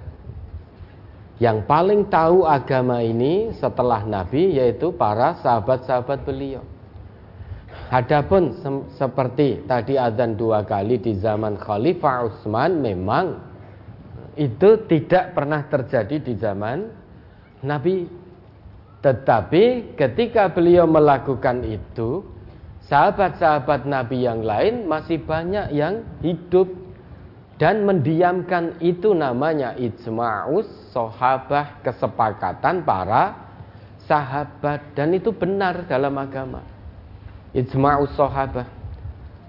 Yang 1.42 1.58
paling 1.66 2.06
tahu 2.10 2.46
agama 2.46 3.02
ini 3.02 3.50
setelah 3.58 4.06
Nabi 4.06 4.54
yaitu 4.54 4.94
para 4.94 5.34
sahabat-sahabat 5.42 6.22
beliau. 6.22 6.62
Adapun 7.90 8.54
se 8.58 8.70
seperti 8.96 9.66
tadi 9.66 9.98
azan 9.98 10.38
dua 10.38 10.62
kali 10.62 10.98
di 10.98 11.18
zaman 11.18 11.58
Khalifah 11.58 12.16
Utsman 12.26 12.80
memang 12.80 13.38
itu 14.34 14.82
tidak 14.90 15.34
pernah 15.34 15.62
terjadi 15.66 16.16
di 16.22 16.34
zaman 16.38 16.90
Nabi 17.62 18.23
tetapi 19.04 19.92
ketika 20.00 20.48
beliau 20.48 20.88
melakukan 20.88 21.60
itu, 21.60 22.24
sahabat-sahabat 22.88 23.84
Nabi 23.84 24.24
yang 24.24 24.40
lain 24.40 24.88
masih 24.88 25.20
banyak 25.20 25.76
yang 25.76 26.08
hidup 26.24 26.72
dan 27.60 27.84
mendiamkan 27.84 28.80
itu 28.80 29.12
namanya 29.12 29.76
ijma'us 29.76 30.64
sahabah 30.96 31.84
kesepakatan 31.84 32.80
para 32.80 33.36
sahabat 34.08 34.96
dan 34.96 35.12
itu 35.12 35.36
benar 35.36 35.84
dalam 35.84 36.16
agama. 36.16 36.64
Ijma'us 37.52 38.16
sahabah. 38.16 38.64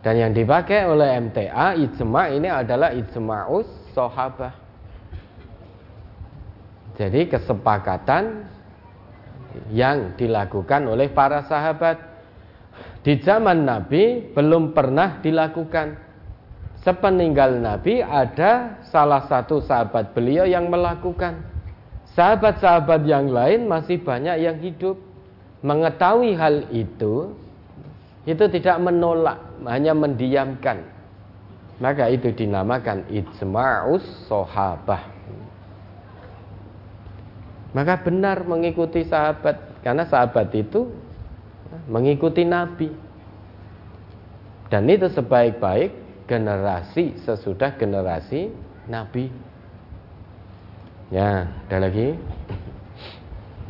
Dan 0.04 0.20
yang 0.20 0.32
dipakai 0.36 0.84
oleh 0.84 1.16
MTA 1.32 1.80
ijma' 1.80 2.28
ini 2.36 2.52
adalah 2.52 2.92
ijma'us 2.92 3.72
sahabah. 3.96 4.52
Jadi 7.00 7.32
kesepakatan 7.32 8.55
yang 9.72 10.14
dilakukan 10.20 10.86
oleh 10.86 11.10
para 11.12 11.46
sahabat. 11.48 11.98
Di 13.06 13.22
zaman 13.22 13.64
Nabi 13.64 14.34
belum 14.34 14.74
pernah 14.74 15.22
dilakukan. 15.22 16.04
Sepeninggal 16.82 17.58
Nabi 17.62 18.02
ada 18.02 18.82
salah 18.94 19.26
satu 19.26 19.62
sahabat 19.62 20.14
beliau 20.14 20.46
yang 20.46 20.70
melakukan. 20.70 21.42
Sahabat-sahabat 22.14 23.04
yang 23.10 23.28
lain 23.34 23.66
masih 23.66 24.00
banyak 24.00 24.38
yang 24.40 24.58
hidup. 24.62 24.96
Mengetahui 25.66 26.38
hal 26.38 26.70
itu, 26.70 27.34
itu 28.24 28.46
tidak 28.54 28.78
menolak, 28.80 29.42
hanya 29.66 29.98
mendiamkan. 29.98 30.86
Maka 31.82 32.08
itu 32.08 32.32
dinamakan 32.32 33.04
ijma'us 33.10 34.30
sohabah. 34.30 35.15
Maka 37.76 38.00
benar 38.00 38.48
mengikuti 38.48 39.04
sahabat 39.04 39.84
karena 39.84 40.08
sahabat 40.08 40.48
itu 40.56 40.96
mengikuti 41.92 42.48
Nabi. 42.48 42.88
Dan 44.72 44.88
itu 44.88 45.12
sebaik-baik 45.12 45.92
generasi 46.24 47.20
sesudah 47.28 47.76
generasi 47.76 48.48
Nabi. 48.88 49.28
Ya, 51.12 51.52
ada 51.68 51.78
lagi. 51.84 52.16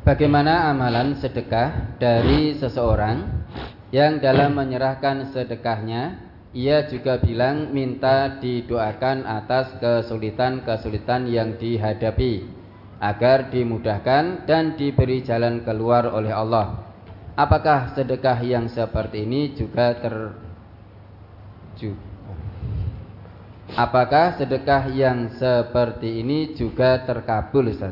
Bagaimana 0.05 0.69
amalan 0.69 1.17
sedekah 1.17 1.97
dari 1.97 2.53
seseorang 2.61 3.25
yang 3.89 4.21
dalam 4.21 4.53
menyerahkan 4.53 5.33
sedekahnya 5.33 6.21
ia 6.53 6.85
juga 6.85 7.17
bilang 7.17 7.73
minta 7.73 8.37
didoakan 8.37 9.25
atas 9.25 9.75
kesulitan-kesulitan 9.81 11.25
yang 11.25 11.57
dihadapi 11.57 12.64
agar 13.05 13.53
dimudahkan 13.53 14.49
dan 14.49 14.73
diberi 14.73 15.21
jalan 15.21 15.61
keluar 15.61 16.09
oleh 16.09 16.33
Allah. 16.33 16.89
Apakah 17.37 17.93
sedekah 17.93 18.41
yang 18.41 18.65
seperti 18.71 19.27
ini 19.27 19.53
juga 19.53 19.93
ter 20.01 20.15
Apakah 23.75 24.39
sedekah 24.39 24.87
yang 24.95 25.35
seperti 25.35 26.23
ini 26.23 26.55
juga 26.55 27.03
terkabul 27.03 27.75
Ustaz? 27.75 27.91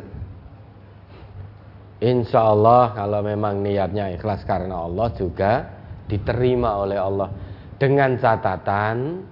Insya 2.00 2.40
Allah 2.40 2.96
kalau 2.96 3.20
memang 3.20 3.60
niatnya 3.60 4.16
ikhlas 4.16 4.48
karena 4.48 4.88
Allah 4.88 5.12
juga 5.12 5.68
diterima 6.08 6.80
oleh 6.80 6.96
Allah 6.96 7.28
dengan 7.76 8.16
catatan 8.16 9.28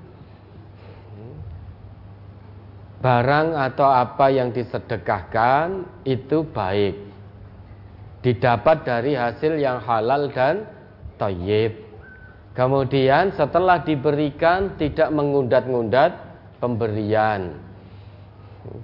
barang 3.02 3.58
atau 3.58 3.90
apa 3.90 4.30
yang 4.30 4.54
disedekahkan 4.54 5.84
itu 6.06 6.46
baik. 6.46 6.96
Didapat 8.22 8.86
dari 8.86 9.18
hasil 9.18 9.58
yang 9.58 9.82
halal 9.82 10.30
dan 10.30 10.70
tayyib. 11.18 11.74
Kemudian 12.54 13.34
setelah 13.34 13.82
diberikan 13.82 14.78
tidak 14.78 15.10
mengundat-ngundat 15.10 16.14
pemberian. 16.62 17.58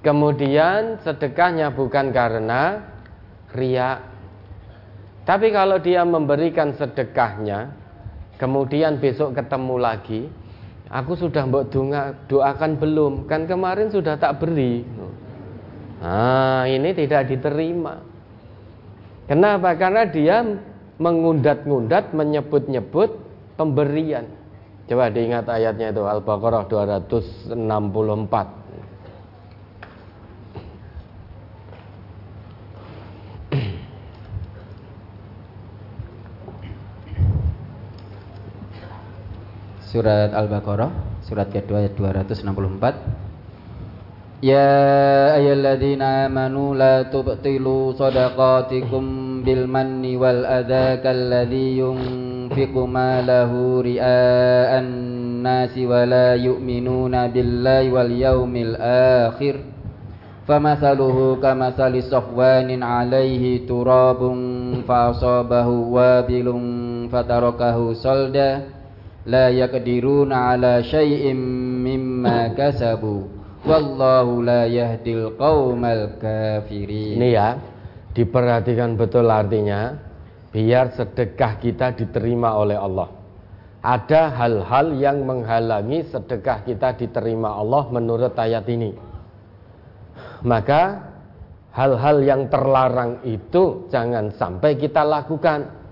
Kemudian 0.01 0.97
sedekahnya 1.05 1.69
bukan 1.69 2.09
karena 2.09 2.81
ria 3.53 4.01
tapi 5.27 5.51
kalau 5.51 5.79
dia 5.79 6.07
memberikan 6.07 6.71
sedekahnya 6.75 7.71
kemudian 8.39 8.99
besok 8.99 9.35
ketemu 9.35 9.75
lagi 9.75 10.21
Aku 10.87 11.19
sudah 11.19 11.43
mbok 11.43 11.67
doakan 12.31 12.79
belum? 12.79 13.27
Kan 13.27 13.43
kemarin 13.43 13.91
sudah 13.91 14.15
tak 14.15 14.39
beri. 14.39 14.87
Nah, 15.99 16.63
ini 16.69 16.95
tidak 16.95 17.27
diterima. 17.27 17.99
Kenapa? 19.27 19.75
Karena 19.75 20.07
dia 20.07 20.39
mengundat-ngundat, 20.97 22.15
menyebut-nyebut 22.15 23.19
pemberian. 23.59 24.25
Coba 24.87 25.11
diingat 25.11 25.51
ayatnya 25.51 25.91
itu 25.91 26.07
Al-Baqarah 26.07 26.63
264. 26.71 27.51
surat 39.92 40.32
Al-Baqarah 40.32 41.20
surat 41.26 41.52
kedua 41.52 41.84
ayat 41.84 41.94
264 41.98 43.32
Ya 44.42 45.38
ayyuhalladzina 45.38 46.26
amanu 46.26 46.74
la 46.74 47.06
tubtilu 47.06 47.94
sadaqatikum 47.94 49.46
bil 49.46 49.70
manni 49.70 50.18
wal 50.18 50.42
adza 50.42 50.98
kalladzi 50.98 51.78
yunfiqu 51.78 52.82
malahu 52.90 53.86
ria'an 53.86 54.90
nasi 55.46 55.86
wa 55.86 56.02
la 56.02 56.34
yu'minuna 56.34 57.30
billahi 57.30 57.94
wal 57.94 58.10
yawmil 58.10 58.74
akhir 59.30 59.72
فمثله 60.42 61.38
كمثل 61.38 62.02
صفوان 62.02 62.82
عليه 62.82 63.44
تراب 63.62 64.20
فأصابه 64.88 65.68
وابل 65.68 66.46
فتركه 67.12 67.78
صلدا 67.92 68.50
la 69.27 69.51
yaqdiruna 69.51 70.55
ala 70.55 70.79
Shayim 70.81 71.37
mimma 71.83 72.55
kasabu. 72.55 73.27
Wallahu 73.67 74.47
la 74.47 74.63
yahdil 74.63 75.35
qaumal 75.35 76.15
kafirin. 76.23 77.19
Ini 77.19 77.29
ya 77.35 77.59
diperhatikan 78.15 78.95
betul 78.95 79.27
artinya 79.27 79.99
biar 80.55 80.95
sedekah 80.95 81.59
kita 81.59 81.91
diterima 81.93 82.55
oleh 82.55 82.79
Allah. 82.79 83.11
Ada 83.83 84.33
hal-hal 84.33 84.97
yang 84.97 85.21
menghalangi 85.27 86.07
sedekah 86.09 86.65
kita 86.65 86.97
diterima 86.97 87.53
Allah 87.53 87.85
menurut 87.91 88.33
ayat 88.33 88.65
ini. 88.71 88.91
Maka 90.47 91.13
hal-hal 91.75 92.23
yang 92.25 92.49
terlarang 92.49 93.21
itu 93.27 93.85
jangan 93.91 94.33
sampai 94.33 94.79
kita 94.79 95.05
lakukan. 95.05 95.86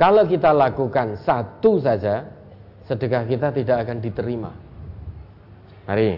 Kalau 0.00 0.24
kita 0.24 0.56
lakukan 0.56 1.20
satu 1.20 1.76
saja, 1.76 2.24
sedekah 2.88 3.28
kita 3.28 3.52
tidak 3.52 3.84
akan 3.84 4.00
diterima. 4.00 4.48
Mari. 5.84 6.16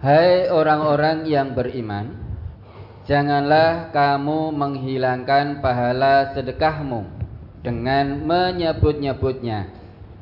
Hai 0.00 0.48
orang-orang 0.48 1.28
yang 1.28 1.52
beriman, 1.52 2.16
janganlah 3.04 3.92
kamu 3.92 4.56
menghilangkan 4.56 5.60
pahala 5.60 6.32
sedekahmu 6.32 7.04
dengan 7.60 8.24
menyebut-nyebutnya 8.24 9.68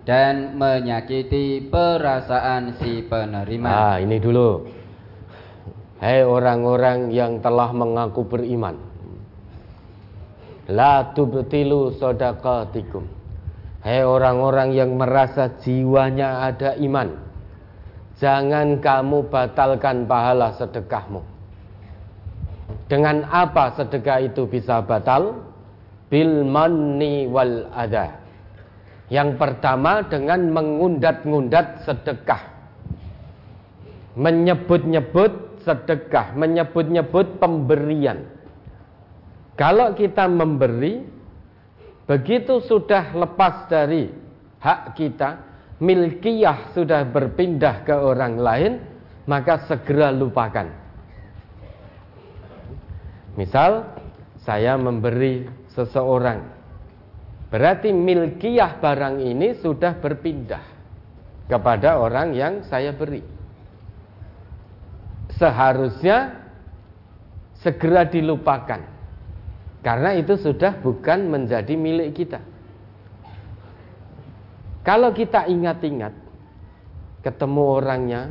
dan 0.03 0.59
menyakiti 0.59 1.71
perasaan 1.71 2.83
si 2.83 3.07
penerima. 3.07 3.71
Ah, 3.71 4.03
ini 4.03 4.19
dulu. 4.19 4.67
Hai 6.03 6.27
orang-orang 6.27 7.15
yang 7.15 7.39
telah 7.39 7.71
mengaku 7.71 8.27
beriman 8.27 8.92
La 10.73 11.13
tubtilu 11.13 11.93
sodakatikum 12.01 13.05
Hai 13.85 14.01
orang-orang 14.01 14.73
yang 14.73 14.97
merasa 14.97 15.53
jiwanya 15.61 16.49
ada 16.49 16.73
iman 16.81 17.13
Jangan 18.17 18.81
kamu 18.81 19.29
batalkan 19.29 20.09
pahala 20.09 20.57
sedekahmu 20.57 21.21
Dengan 22.89 23.29
apa 23.29 23.77
sedekah 23.77 24.25
itu 24.25 24.49
bisa 24.49 24.81
batal? 24.81 25.45
Bil 26.09 26.49
manni 26.49 27.29
wal 27.29 27.69
ada 27.77 28.17
Yang 29.13 29.37
pertama 29.37 30.09
dengan 30.09 30.49
mengundat-ngundat 30.57 31.85
sedekah 31.85 32.43
Menyebut-nyebut 34.17 35.53
sedekah, 35.63 36.35
menyebut-nyebut 36.35 37.39
pemberian. 37.39 38.27
Kalau 39.63 39.95
kita 39.95 40.27
memberi, 40.27 41.07
begitu 42.11 42.59
sudah 42.67 43.15
lepas 43.15 43.71
dari 43.71 44.11
hak 44.59 44.99
kita, 44.99 45.39
milkiyah 45.79 46.75
sudah 46.75 47.07
berpindah 47.07 47.87
ke 47.87 47.95
orang 47.95 48.43
lain, 48.43 48.73
maka 49.31 49.63
segera 49.71 50.11
lupakan. 50.11 50.67
Misal, 53.39 53.87
saya 54.43 54.75
memberi 54.75 55.47
seseorang, 55.79 56.43
berarti 57.47 57.95
milkiyah 57.95 58.83
barang 58.83 59.23
ini 59.23 59.63
sudah 59.63 59.95
berpindah 59.95 60.65
kepada 61.47 62.03
orang 62.03 62.35
yang 62.35 62.67
saya 62.67 62.91
beri 62.91 63.23
seharusnya 65.39 66.51
segera 67.63 68.11
dilupakan. 68.11 68.92
Karena 69.83 70.15
itu 70.15 70.39
sudah 70.39 70.79
bukan 70.79 71.27
menjadi 71.27 71.75
milik 71.75 72.15
kita. 72.15 72.39
Kalau 74.87 75.11
kita 75.11 75.47
ingat-ingat, 75.47 76.15
ketemu 77.23 77.63
orangnya, 77.83 78.23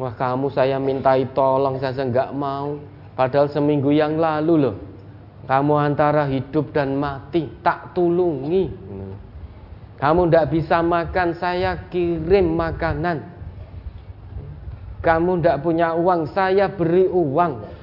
wah 0.00 0.12
kamu 0.16 0.48
saya 0.52 0.80
mintai 0.80 1.28
tolong 1.32 1.76
saja 1.80 2.04
nggak 2.04 2.32
mau, 2.36 2.80
padahal 3.16 3.48
seminggu 3.52 3.92
yang 3.92 4.16
lalu 4.16 4.68
loh, 4.68 4.76
kamu 5.44 5.74
antara 5.76 6.28
hidup 6.28 6.72
dan 6.72 6.96
mati, 6.96 7.48
tak 7.64 7.96
tulungi. 7.96 8.68
Kamu 10.00 10.28
tidak 10.28 10.46
bisa 10.56 10.80
makan, 10.80 11.36
saya 11.36 11.90
kirim 11.92 12.56
makanan. 12.56 13.20
Kamu 15.04 15.40
tidak 15.40 15.60
punya 15.60 15.92
uang, 15.96 16.28
saya 16.32 16.68
beri 16.72 17.08
uang. 17.08 17.79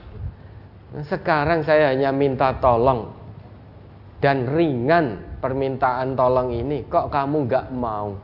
Sekarang 1.04 1.68
saya 1.68 1.92
hanya 1.92 2.16
minta 2.16 2.56
tolong 2.64 3.12
dan 4.24 4.48
ringan 4.48 5.20
permintaan 5.44 6.16
tolong 6.16 6.56
ini. 6.56 6.88
Kok 6.88 7.12
kamu 7.12 7.38
nggak 7.48 7.68
mau? 7.76 8.16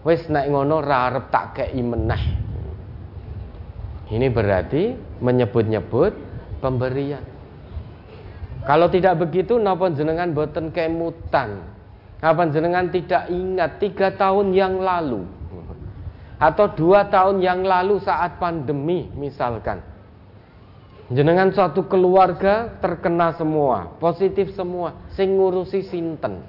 Wes 0.00 0.24
naik 0.32 0.48
ngono 0.48 0.80
rarep 0.80 1.28
tak 1.28 1.60
kei 1.60 1.80
meneh. 1.84 2.24
Ini 4.10 4.26
berarti 4.32 4.96
menyebut-nyebut 5.20 6.12
pemberian. 6.64 7.22
Kalau 8.64 8.88
tidak 8.88 9.20
begitu, 9.20 9.60
napa 9.60 9.92
jenengan 9.92 10.32
boten 10.32 10.72
kemutan? 10.72 11.62
Apa 12.20 12.48
jenengan 12.52 12.88
tidak 12.92 13.28
ingat 13.32 13.80
tiga 13.80 14.12
tahun 14.12 14.52
yang 14.56 14.80
lalu? 14.80 15.24
atau 16.40 16.72
dua 16.72 17.04
tahun 17.12 17.44
yang 17.44 17.60
lalu 17.68 18.00
saat 18.00 18.40
pandemi 18.40 19.12
misalkan 19.12 19.84
jenengan 21.10 21.50
suatu 21.50 21.90
keluarga 21.90 22.78
terkena 22.78 23.34
semua 23.34 23.98
positif 23.98 24.54
semua 24.54 24.94
sing 25.18 25.34
ngurusi 25.34 25.86
sinten? 25.90 26.42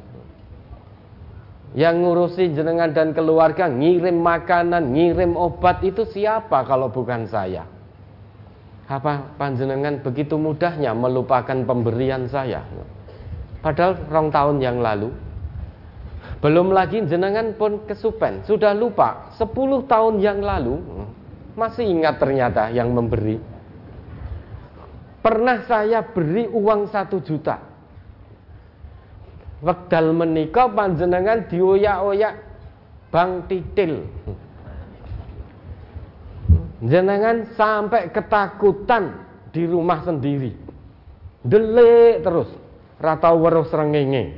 Yang 1.72 1.96
ngurusi 2.04 2.44
jenengan 2.52 2.92
dan 2.92 3.16
keluarga 3.16 3.72
ngirim 3.72 4.20
makanan 4.20 4.92
ngirim 4.92 5.40
obat 5.40 5.80
itu 5.88 6.04
siapa 6.04 6.68
kalau 6.68 6.92
bukan 6.92 7.26
saya? 7.32 7.64
Apa 8.92 9.40
panjenengan 9.40 10.04
begitu 10.04 10.36
mudahnya 10.36 10.92
melupakan 10.92 11.56
pemberian 11.64 12.28
saya? 12.28 12.60
Padahal 13.64 14.04
rong 14.12 14.30
tahun 14.36 14.58
yang 14.60 14.84
lalu 14.84 15.16
belum 16.42 16.74
lagi 16.74 17.06
jenengan 17.06 17.54
pun 17.54 17.86
kesupen, 17.86 18.42
sudah 18.50 18.74
lupa. 18.74 19.30
10 19.38 19.54
tahun 19.86 20.18
yang 20.18 20.42
lalu 20.42 20.82
masih 21.54 21.86
ingat 21.86 22.18
ternyata 22.18 22.74
yang 22.74 22.90
memberi. 22.90 23.51
Pernah 25.22 25.70
saya 25.70 26.02
beri 26.02 26.50
uang 26.50 26.90
satu 26.90 27.22
juta. 27.22 27.62
Wekdal 29.62 30.10
menikah 30.18 30.74
panjenengan 30.74 31.46
dioyak-oyak 31.46 32.34
Bang 33.14 33.46
Titil. 33.46 34.10
Jenengan 36.82 37.46
sampai 37.54 38.10
ketakutan 38.10 39.22
di 39.54 39.70
rumah 39.70 40.02
sendiri. 40.02 40.58
Delik 41.46 42.26
terus, 42.26 42.50
ratau 42.98 43.38
weruh 43.46 43.70
srengenge 43.70 44.34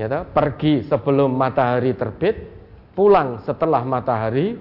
ya 0.00 0.24
pergi 0.24 0.88
sebelum 0.88 1.36
matahari 1.36 1.92
terbit, 1.92 2.36
pulang 2.96 3.44
setelah 3.44 3.84
matahari 3.84 4.56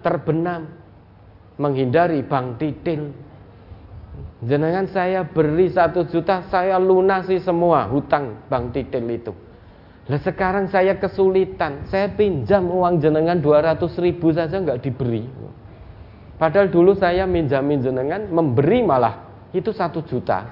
terbenam, 0.00 0.64
menghindari 1.60 2.24
bang 2.24 2.56
titil. 2.56 3.12
Jenengan 4.38 4.86
saya 4.90 5.26
beri 5.26 5.66
satu 5.70 6.06
juta, 6.06 6.46
saya 6.46 6.78
lunasi 6.78 7.42
semua 7.42 7.90
hutang 7.90 8.46
bang 8.46 8.70
titil 8.70 9.06
itu. 9.10 9.32
Lah 10.08 10.20
sekarang 10.22 10.70
saya 10.72 10.96
kesulitan, 10.96 11.84
saya 11.90 12.08
pinjam 12.14 12.64
uang 12.70 13.02
jenengan 13.02 13.36
200 13.36 13.76
ribu 14.00 14.32
saja 14.32 14.56
nggak 14.56 14.80
diberi. 14.80 15.26
Padahal 16.38 16.70
dulu 16.70 16.94
saya 16.94 17.26
minjamin 17.26 17.82
jenengan, 17.82 18.30
memberi 18.30 18.80
malah 18.86 19.26
itu 19.50 19.74
satu 19.74 20.06
juta. 20.06 20.46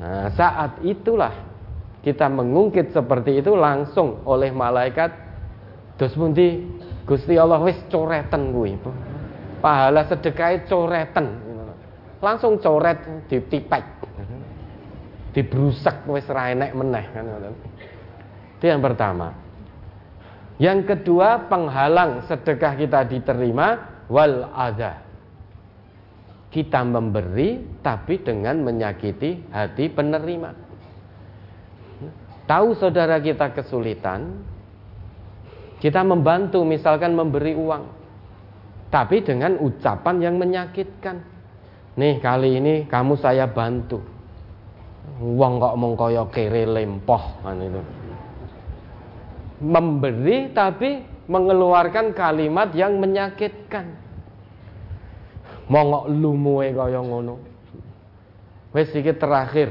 Nah, 0.00 0.28
saat 0.36 0.80
itulah 0.84 1.32
kita 2.00 2.28
mengungkit 2.28 2.92
seperti 2.96 3.44
itu 3.44 3.52
langsung 3.52 4.24
oleh 4.24 4.48
malaikat 4.48 5.12
pundi 6.00 6.64
Gusti 7.04 7.36
Allah 7.36 7.60
wis 7.60 7.76
coreten 7.92 8.56
kuwi 8.56 8.80
pahala 9.60 10.08
sedekah 10.08 10.64
coreten 10.64 11.49
langsung 12.20 12.60
coret 12.60 13.00
ditipek 13.28 13.84
dibrusak 15.32 16.04
wis 16.06 16.28
ra 16.28 16.52
enek 16.52 16.72
meneh 16.76 17.04
kan 17.12 17.24
itu 18.60 18.64
yang 18.68 18.84
pertama 18.84 19.32
Yang 20.60 20.92
kedua, 20.92 21.48
penghalang 21.48 22.28
sedekah 22.28 22.76
kita 22.76 23.08
diterima 23.08 23.80
wal 24.12 24.44
ada. 24.52 25.00
Kita 26.52 26.84
memberi 26.84 27.80
tapi 27.80 28.20
dengan 28.20 28.60
menyakiti 28.60 29.48
hati 29.48 29.88
penerima. 29.88 30.52
Tahu 32.44 32.68
saudara 32.76 33.16
kita 33.24 33.56
kesulitan, 33.56 34.44
kita 35.80 36.04
membantu 36.04 36.60
misalkan 36.68 37.16
memberi 37.16 37.56
uang. 37.56 37.84
Tapi 38.92 39.24
dengan 39.24 39.56
ucapan 39.64 40.16
yang 40.20 40.36
menyakitkan. 40.36 41.24
Nih 42.00 42.16
kali 42.16 42.56
ini 42.56 42.74
kamu 42.88 43.20
saya 43.20 43.44
bantu. 43.52 44.00
Uang 45.20 45.60
kok 45.60 45.76
mong 45.76 45.94
kaya 46.00 46.24
kere 46.32 46.64
lempoh 46.64 47.44
kan 47.44 47.60
itu 47.60 48.00
memberi 49.60 50.50
tapi 50.56 51.04
mengeluarkan 51.28 52.16
kalimat 52.16 52.72
yang 52.72 52.96
menyakitkan. 52.98 53.86
Mongok 55.70 56.10
lumue 56.10 56.74
kaya 56.74 56.98
ngono. 56.98 57.38
Wes 58.74 58.90
iki 58.90 59.14
terakhir. 59.14 59.70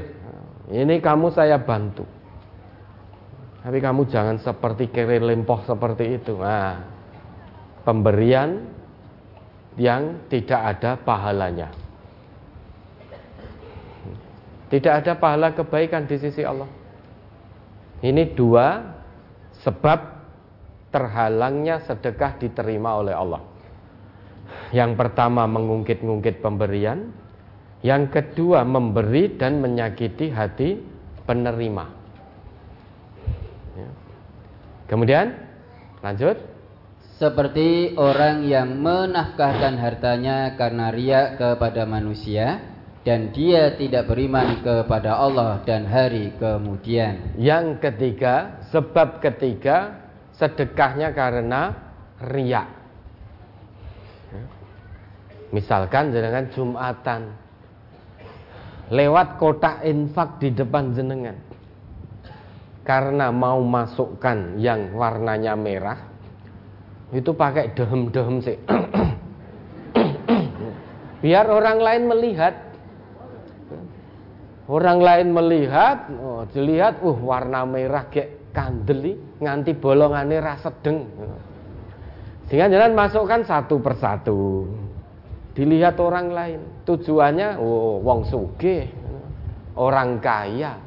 Ini 0.70 1.02
kamu 1.02 1.34
saya 1.34 1.60
bantu. 1.60 2.06
Tapi 3.60 3.76
kamu 3.76 4.08
jangan 4.08 4.40
seperti 4.40 4.88
kere 4.88 5.20
lempoh 5.20 5.60
seperti 5.68 6.16
itu. 6.16 6.40
Nah, 6.40 6.80
pemberian 7.84 8.64
yang 9.76 10.24
tidak 10.32 10.78
ada 10.78 10.96
pahalanya. 10.96 11.68
Tidak 14.70 14.92
ada 15.02 15.18
pahala 15.18 15.50
kebaikan 15.50 16.06
di 16.06 16.14
sisi 16.14 16.46
Allah. 16.46 16.70
Ini 18.00 18.32
dua 18.38 18.80
sebab 19.66 19.98
terhalangnya 20.94 21.82
sedekah 21.82 22.38
diterima 22.38 23.02
oleh 23.02 23.14
Allah. 23.14 23.42
Yang 24.70 24.94
pertama 24.94 25.50
mengungkit-ungkit 25.50 26.38
pemberian, 26.38 27.10
yang 27.82 28.06
kedua 28.14 28.62
memberi 28.62 29.34
dan 29.34 29.58
menyakiti 29.58 30.30
hati 30.30 30.78
penerima. 31.26 31.84
Ya. 33.74 33.90
Kemudian 34.86 35.34
lanjut. 35.98 36.38
Seperti 37.20 38.00
orang 38.00 38.48
yang 38.48 38.80
menafkahkan 38.80 39.76
hartanya 39.76 40.56
karena 40.56 40.88
riak 40.88 41.36
kepada 41.36 41.84
manusia 41.84 42.69
dan 43.00 43.32
dia 43.32 43.72
tidak 43.80 44.12
beriman 44.12 44.60
kepada 44.60 45.16
Allah 45.16 45.64
dan 45.64 45.88
hari 45.88 46.36
kemudian. 46.36 47.36
Yang 47.40 47.80
ketiga, 47.80 48.60
Sebab 48.70 49.18
ketiga 49.18 49.98
sedekahnya 50.36 51.10
karena 51.10 51.74
riak. 52.22 52.68
Misalkan 55.50 56.14
jenengan 56.14 56.46
Jumatan 56.54 57.34
lewat 58.94 59.42
kotak 59.42 59.82
infak 59.82 60.38
di 60.38 60.54
depan 60.54 60.94
jenengan. 60.94 61.34
Karena 62.86 63.34
mau 63.34 63.58
masukkan 63.58 64.54
yang 64.56 64.94
warnanya 64.94 65.58
merah 65.58 65.98
itu 67.10 67.34
pakai 67.34 67.74
dehem-dehem 67.74 68.38
sih. 68.38 68.58
Biar 71.22 71.46
orang 71.50 71.78
lain 71.82 72.02
melihat 72.06 72.69
Orang 74.70 75.02
lain 75.02 75.34
melihat, 75.34 76.06
oh, 76.14 76.46
dilihat, 76.46 77.02
uh 77.02 77.18
warna 77.18 77.66
merah 77.66 78.06
kayak 78.06 78.54
kandeli 78.54 79.18
nganti 79.42 79.74
bolongane 79.74 80.38
ra 80.38 80.54
sedeng. 80.62 81.10
Sehingga 82.46 82.70
jalan 82.70 82.94
masukkan 82.94 83.42
satu 83.42 83.82
persatu. 83.82 84.70
Dilihat 85.58 85.98
orang 85.98 86.30
lain. 86.30 86.60
Tujuannya, 86.86 87.58
oh 87.58 87.98
wong 87.98 88.30
sugih, 88.30 88.86
orang 89.74 90.22
kaya. 90.22 90.78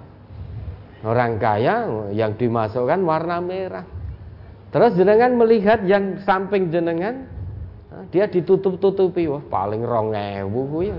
Orang 1.03 1.35
kaya 1.35 2.07
yang 2.15 2.39
dimasukkan 2.39 3.03
warna 3.03 3.43
merah. 3.43 3.83
Terus 4.71 4.95
jenengan 4.95 5.35
melihat 5.35 5.83
yang 5.83 6.23
samping 6.23 6.71
jenengan, 6.71 7.27
dia 8.15 8.31
ditutup-tutupi, 8.31 9.27
wah 9.27 9.43
paling 9.51 9.83
rongewu 9.83 10.87
ya. 10.87 10.95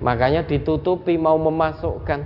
Makanya 0.00 0.48
ditutupi 0.48 1.20
mau 1.20 1.36
memasukkan. 1.36 2.20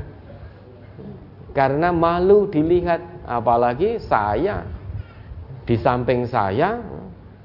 Karena 1.55 1.95
malu 1.95 2.51
dilihat, 2.51 3.03
apalagi 3.27 4.03
saya 4.03 4.67
di 5.65 5.79
samping 5.79 6.27
saya 6.27 6.83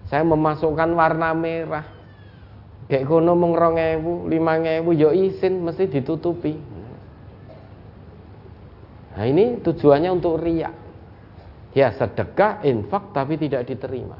saya 0.09 0.25
memasukkan 0.25 0.89
warna 0.97 1.33
merah. 1.37 1.85
Kayak 2.89 3.05
kono 3.05 3.37
mung 3.37 3.53
2000, 3.53 4.25
5000 4.25 4.97
ya 4.97 5.09
izin 5.13 5.53
mesti 5.61 5.85
ditutupi. 5.85 6.57
Nah, 9.13 9.25
ini 9.29 9.61
tujuannya 9.61 10.09
untuk 10.09 10.41
riak. 10.41 10.73
Ya 11.77 11.93
sedekah, 11.93 12.65
infak 12.65 13.13
tapi 13.13 13.37
tidak 13.37 13.69
diterima. 13.69 14.17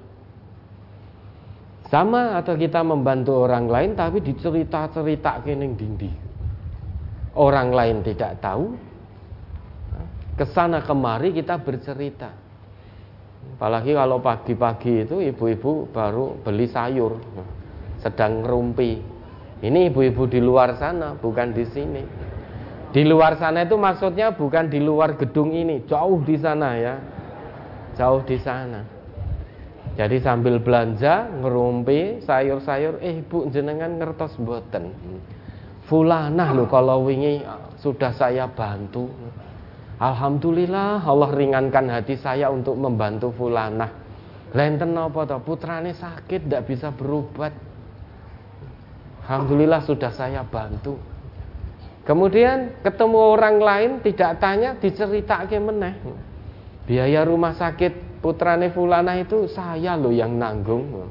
Sama 1.89 2.37
atau 2.37 2.53
kita 2.53 2.85
membantu 2.85 3.33
orang 3.49 3.65
lain 3.65 3.91
tapi 3.97 4.21
dicerita-cerita 4.21 5.41
kening 5.41 5.73
dindi. 5.73 6.11
Orang 7.33 7.73
lain 7.73 8.05
tidak 8.05 8.37
tahu. 8.37 8.77
Ke 10.37 10.45
sana 10.53 10.85
kemari 10.85 11.33
kita 11.33 11.57
bercerita. 11.57 12.29
Apalagi 13.57 13.97
kalau 13.97 14.21
pagi-pagi 14.21 15.09
itu 15.09 15.17
ibu-ibu 15.19 15.89
baru 15.89 16.37
beli 16.45 16.69
sayur, 16.69 17.17
sedang 17.99 18.45
ngerumpi. 18.45 19.01
Ini 19.59 19.91
ibu-ibu 19.91 20.29
di 20.29 20.39
luar 20.39 20.77
sana, 20.79 21.17
bukan 21.17 21.51
di 21.51 21.65
sini. 21.67 22.03
Di 22.93 23.03
luar 23.03 23.35
sana 23.35 23.67
itu 23.67 23.75
maksudnya 23.75 24.31
bukan 24.31 24.71
di 24.71 24.79
luar 24.79 25.19
gedung 25.19 25.51
ini, 25.51 25.83
jauh 25.89 26.21
di 26.23 26.37
sana 26.39 26.69
ya. 26.79 26.95
Jauh 27.99 28.23
di 28.23 28.37
sana. 28.39 28.98
Jadi 29.97 30.17
sambil 30.21 30.61
belanja 30.61 31.27
ngerumpi 31.41 32.23
sayur-sayur, 32.23 33.01
eh 33.01 33.19
ibu 33.19 33.49
jenengan 33.49 33.99
ngertos 33.99 34.37
boten. 34.39 34.93
Fulanah 35.89 36.53
loh 36.53 36.69
kalau 36.69 37.09
wingi 37.09 37.41
sudah 37.81 38.13
saya 38.13 38.45
bantu. 38.45 39.09
Alhamdulillah 39.99 41.03
Allah 41.03 41.29
ringankan 41.33 41.91
hati 41.91 42.15
saya 42.15 42.47
untuk 42.47 42.77
membantu 42.77 43.33
fulanah. 43.35 43.91
Lenten 44.55 44.97
apa 44.97 45.29
toh 45.29 45.41
putrane 45.43 45.93
sakit 45.93 46.47
tidak 46.47 46.63
bisa 46.69 46.89
berobat. 46.93 47.51
Alhamdulillah 49.25 49.83
sudah 49.85 50.09
saya 50.09 50.41
bantu. 50.41 50.97
Kemudian 52.07 52.81
ketemu 52.81 53.19
orang 53.37 53.57
lain 53.61 53.91
tidak 54.01 54.41
tanya 54.41 54.73
diceritake 54.73 55.61
meneh. 55.61 55.93
Biaya 56.89 57.21
rumah 57.21 57.53
sakit 57.53 58.08
putrane 58.19 58.71
fulana 58.71 59.15
itu 59.19 59.47
saya 59.51 59.95
loh 59.95 60.11
yang 60.13 60.35
nanggung. 60.35 61.09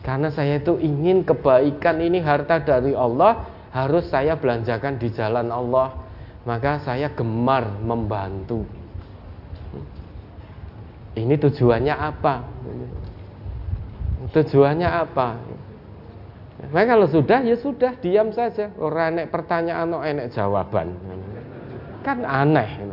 Karena 0.00 0.32
saya 0.32 0.56
itu 0.56 0.80
ingin 0.80 1.28
kebaikan 1.28 2.00
ini 2.00 2.24
harta 2.24 2.64
dari 2.64 2.96
Allah 2.96 3.44
harus 3.70 4.08
saya 4.08 4.38
belanjakan 4.40 4.96
di 4.96 5.12
jalan 5.12 5.52
Allah. 5.52 5.92
Maka 6.40 6.80
saya 6.80 7.12
gemar 7.12 7.68
membantu. 7.84 8.64
Ini 11.12 11.36
tujuannya 11.36 11.94
apa? 11.94 12.34
Tujuannya 14.32 14.88
apa? 14.88 15.28
Maka 16.68 16.86
kalau 16.96 17.08
sudah 17.08 17.44
ya 17.44 17.56
sudah 17.60 17.92
diam 18.00 18.32
saja. 18.32 18.72
Orang 18.80 19.16
enek 19.16 19.28
pertanyaan 19.28 19.86
no 19.88 20.00
enek 20.00 20.32
jawaban. 20.32 20.96
Kan 22.00 22.24
aneh. 22.24 22.88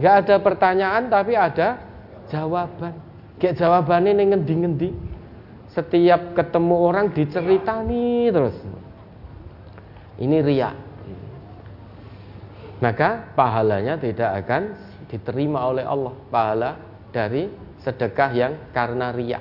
Nggak 0.00 0.14
ada 0.24 0.36
pertanyaan 0.40 1.02
tapi 1.12 1.36
ada 1.36 1.89
jawaban. 2.30 2.94
Kayak 3.36 3.58
jawabannya 3.58 4.16
ini 4.16 4.24
ngendi-ngendi. 4.32 4.90
Setiap 5.70 6.34
ketemu 6.34 6.74
orang 6.74 7.10
diceritani 7.14 8.30
terus. 8.30 8.56
Ini 10.18 10.38
ria. 10.42 10.70
Maka 12.80 13.36
pahalanya 13.36 14.00
tidak 14.00 14.30
akan 14.46 14.62
diterima 15.10 15.68
oleh 15.68 15.84
Allah. 15.84 16.14
Pahala 16.32 16.70
dari 17.12 17.50
sedekah 17.82 18.30
yang 18.32 18.52
karena 18.72 19.12
ria. 19.12 19.40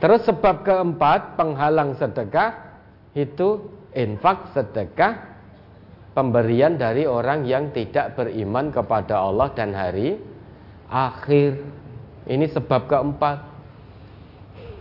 Terus 0.00 0.24
sebab 0.24 0.64
keempat 0.64 1.36
penghalang 1.40 1.96
sedekah 1.96 2.80
itu 3.16 3.64
infak 3.96 4.52
sedekah 4.52 5.36
pemberian 6.12 6.76
dari 6.76 7.08
orang 7.08 7.48
yang 7.48 7.72
tidak 7.72 8.16
beriman 8.16 8.68
kepada 8.72 9.20
Allah 9.20 9.52
dan 9.56 9.72
hari 9.72 10.35
akhir. 10.90 11.62
Ini 12.26 12.46
sebab 12.50 12.90
keempat. 12.90 13.38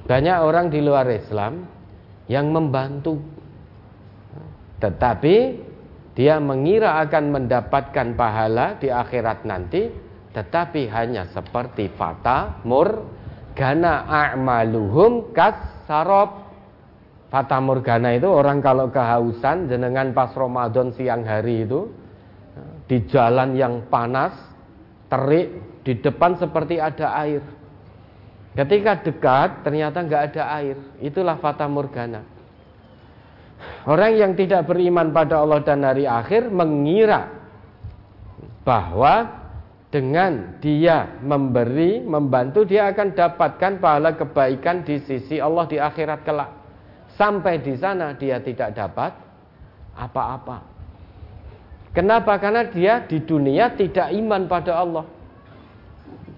Banyak 0.06 0.38
orang 0.41 0.69
di 0.69 0.82
luar 0.82 1.06
Islam 1.10 1.65
yang 2.26 2.49
membantu. 2.49 3.22
Tetapi 4.82 5.36
dia 6.18 6.38
mengira 6.41 7.02
akan 7.06 7.23
mendapatkan 7.34 8.14
pahala 8.14 8.77
di 8.77 8.90
akhirat 8.90 9.45
nanti, 9.45 9.90
tetapi 10.36 10.90
hanya 10.91 11.26
seperti 11.32 11.90
fata 11.95 12.61
murgana 12.68 14.06
a'maluhum 14.06 15.32
kas 15.32 15.57
sarab 15.88 16.45
fata 17.32 17.57
murgana 17.60 18.15
itu 18.15 18.30
orang 18.30 18.60
kalau 18.61 18.91
kehausan 18.91 19.68
jenengan 19.72 20.11
pas 20.11 20.32
Ramadan 20.36 20.94
siang 20.94 21.23
hari 21.23 21.65
itu 21.65 21.90
di 22.86 23.03
jalan 23.10 23.57
yang 23.57 23.88
panas 23.90 24.32
terik 25.10 25.52
di 25.86 25.94
depan 26.02 26.36
seperti 26.36 26.82
ada 26.82 27.14
air 27.22 27.45
ketika 28.57 29.06
dekat 29.06 29.62
ternyata 29.62 30.02
nggak 30.02 30.24
ada 30.34 30.44
air 30.57 30.78
itulah 30.99 31.38
fata 31.38 31.70
murgana 31.70 32.26
orang 33.86 34.18
yang 34.18 34.32
tidak 34.34 34.66
beriman 34.66 35.14
pada 35.14 35.40
Allah 35.45 35.62
dan 35.62 35.86
hari 35.86 36.10
akhir 36.10 36.49
mengira 36.49 37.30
bahwa 38.66 39.45
dengan 39.95 40.60
dia 40.60 41.07
memberi, 41.24 42.03
membantu, 42.03 42.68
dia 42.68 42.91
akan 42.91 43.16
dapatkan 43.16 43.80
pahala 43.80 44.12
kebaikan 44.20 44.84
di 44.84 44.99
sisi 45.07 45.40
Allah 45.40 45.64
di 45.72 45.80
akhirat 45.80 46.20
kelak. 46.28 46.52
Sampai 47.16 47.64
di 47.64 47.80
sana 47.80 48.12
dia 48.20 48.44
tidak 48.44 48.76
dapat 48.76 49.16
apa-apa. 49.95 50.68
Kenapa? 51.95 52.36
Karena 52.44 52.68
dia 52.68 53.07
di 53.07 53.24
dunia 53.24 53.72
tidak 53.72 54.12
iman 54.12 54.52
pada 54.52 54.84
Allah. 54.84 55.07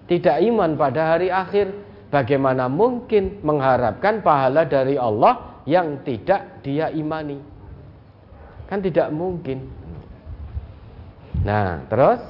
Tidak 0.08 0.36
iman 0.48 0.74
pada 0.74 1.14
hari 1.14 1.28
akhir. 1.28 1.86
Bagaimana 2.08 2.72
mungkin 2.72 3.44
mengharapkan 3.44 4.24
pahala 4.24 4.64
dari 4.64 4.96
Allah 4.96 5.60
yang 5.68 6.00
tidak 6.08 6.64
dia 6.64 6.88
imani? 6.88 7.36
Kan 8.64 8.80
tidak 8.80 9.12
mungkin. 9.12 9.68
Nah, 11.44 11.84
terus 11.92 12.24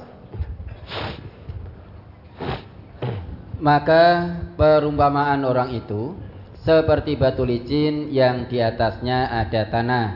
maka 3.63 4.35
perumpamaan 4.59 5.47
orang 5.47 5.71
itu 5.75 6.15
seperti 6.63 7.15
batu 7.15 7.47
licin 7.47 8.11
yang 8.11 8.51
di 8.51 8.59
atasnya 8.59 9.31
ada 9.31 9.67
tanah. 9.71 10.07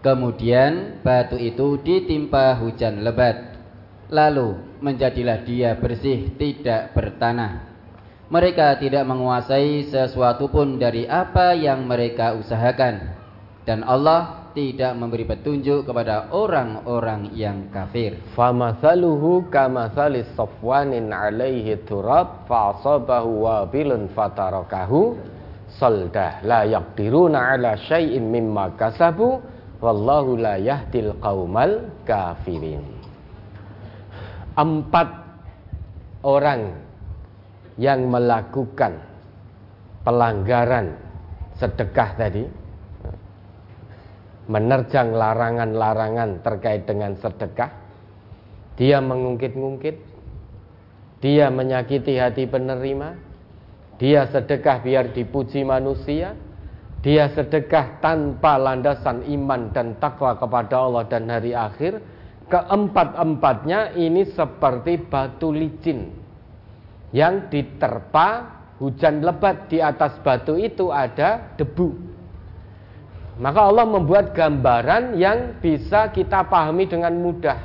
Kemudian 0.00 1.02
batu 1.04 1.36
itu 1.38 1.78
ditimpa 1.78 2.58
hujan 2.58 3.06
lebat. 3.06 3.49
Lalu 4.10 4.78
menjadilah 4.82 5.46
dia 5.46 5.78
bersih 5.78 6.34
tidak 6.34 6.90
bertanah. 6.98 7.70
Mereka 8.30 8.78
tidak 8.82 9.06
menguasai 9.06 9.86
sesuatu 9.86 10.50
pun 10.50 10.78
dari 10.78 11.06
apa 11.06 11.54
yang 11.54 11.86
mereka 11.86 12.34
usahakan. 12.34 13.18
Dan 13.62 13.86
Allah 13.86 14.50
tidak 14.50 14.98
memberi 14.98 15.26
petunjuk 15.26 15.86
kepada 15.86 16.30
orang-orang 16.34 17.30
yang 17.38 17.70
kafir. 17.70 18.18
Famathaluhu 18.34 19.46
kamathalis 19.46 20.26
safwanin 20.34 21.14
alaihi 21.14 21.78
turab 21.86 22.50
fa'asabahu 22.50 23.46
wabilun 23.46 24.10
fatarakahu 24.10 25.14
saldah 25.78 26.42
la 26.42 26.66
yaqdiruna 26.66 27.54
ala 27.54 27.78
syai'in 27.78 28.26
mimma 28.26 28.74
kasabu 28.74 29.38
wallahu 29.78 30.34
la 30.34 30.58
yahdil 30.58 31.14
qaumal 31.22 31.86
kafirin. 32.02 32.99
Empat 34.60 35.08
orang 36.20 36.76
yang 37.80 38.12
melakukan 38.12 39.00
pelanggaran 40.04 41.00
sedekah 41.56 42.10
tadi 42.20 42.44
menerjang 44.50 45.16
larangan-larangan 45.16 46.44
terkait 46.44 46.84
dengan 46.84 47.16
sedekah, 47.16 47.70
dia 48.74 48.98
mengungkit-ungkit, 48.98 49.96
dia 51.22 51.48
menyakiti 51.48 52.18
hati 52.18 52.50
penerima, 52.50 53.14
dia 53.96 54.26
sedekah 54.26 54.82
biar 54.82 55.14
dipuji 55.14 55.62
manusia, 55.62 56.34
dia 57.00 57.30
sedekah 57.32 58.02
tanpa 58.02 58.58
landasan 58.58 59.24
iman 59.24 59.70
dan 59.70 59.96
takwa 60.02 60.34
kepada 60.34 60.82
Allah 60.82 61.06
dan 61.06 61.30
hari 61.30 61.54
akhir, 61.54 62.02
keempat-empatnya 62.50 63.94
ini 63.94 64.26
seperti 64.34 64.98
batu 65.06 65.54
licin 65.54 66.10
yang 67.14 67.46
diterpa 67.46 68.60
hujan 68.82 69.22
lebat 69.22 69.70
di 69.70 69.78
atas 69.78 70.18
batu 70.20 70.58
itu 70.58 70.90
ada 70.90 71.54
debu 71.54 72.10
maka 73.40 73.72
Allah 73.72 73.88
membuat 73.88 74.36
gambaran 74.36 75.16
yang 75.16 75.56
bisa 75.64 76.12
kita 76.12 76.44
pahami 76.44 76.84
dengan 76.84 77.16
mudah. 77.16 77.56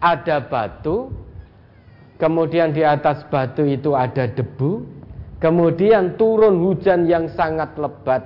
Ada 0.00 0.48
batu, 0.48 1.12
kemudian 2.16 2.72
di 2.72 2.80
atas 2.80 3.28
batu 3.28 3.68
itu 3.68 3.92
ada 3.92 4.24
debu, 4.24 4.88
kemudian 5.44 6.16
turun 6.16 6.56
hujan 6.64 7.04
yang 7.04 7.28
sangat 7.36 7.76
lebat. 7.76 8.24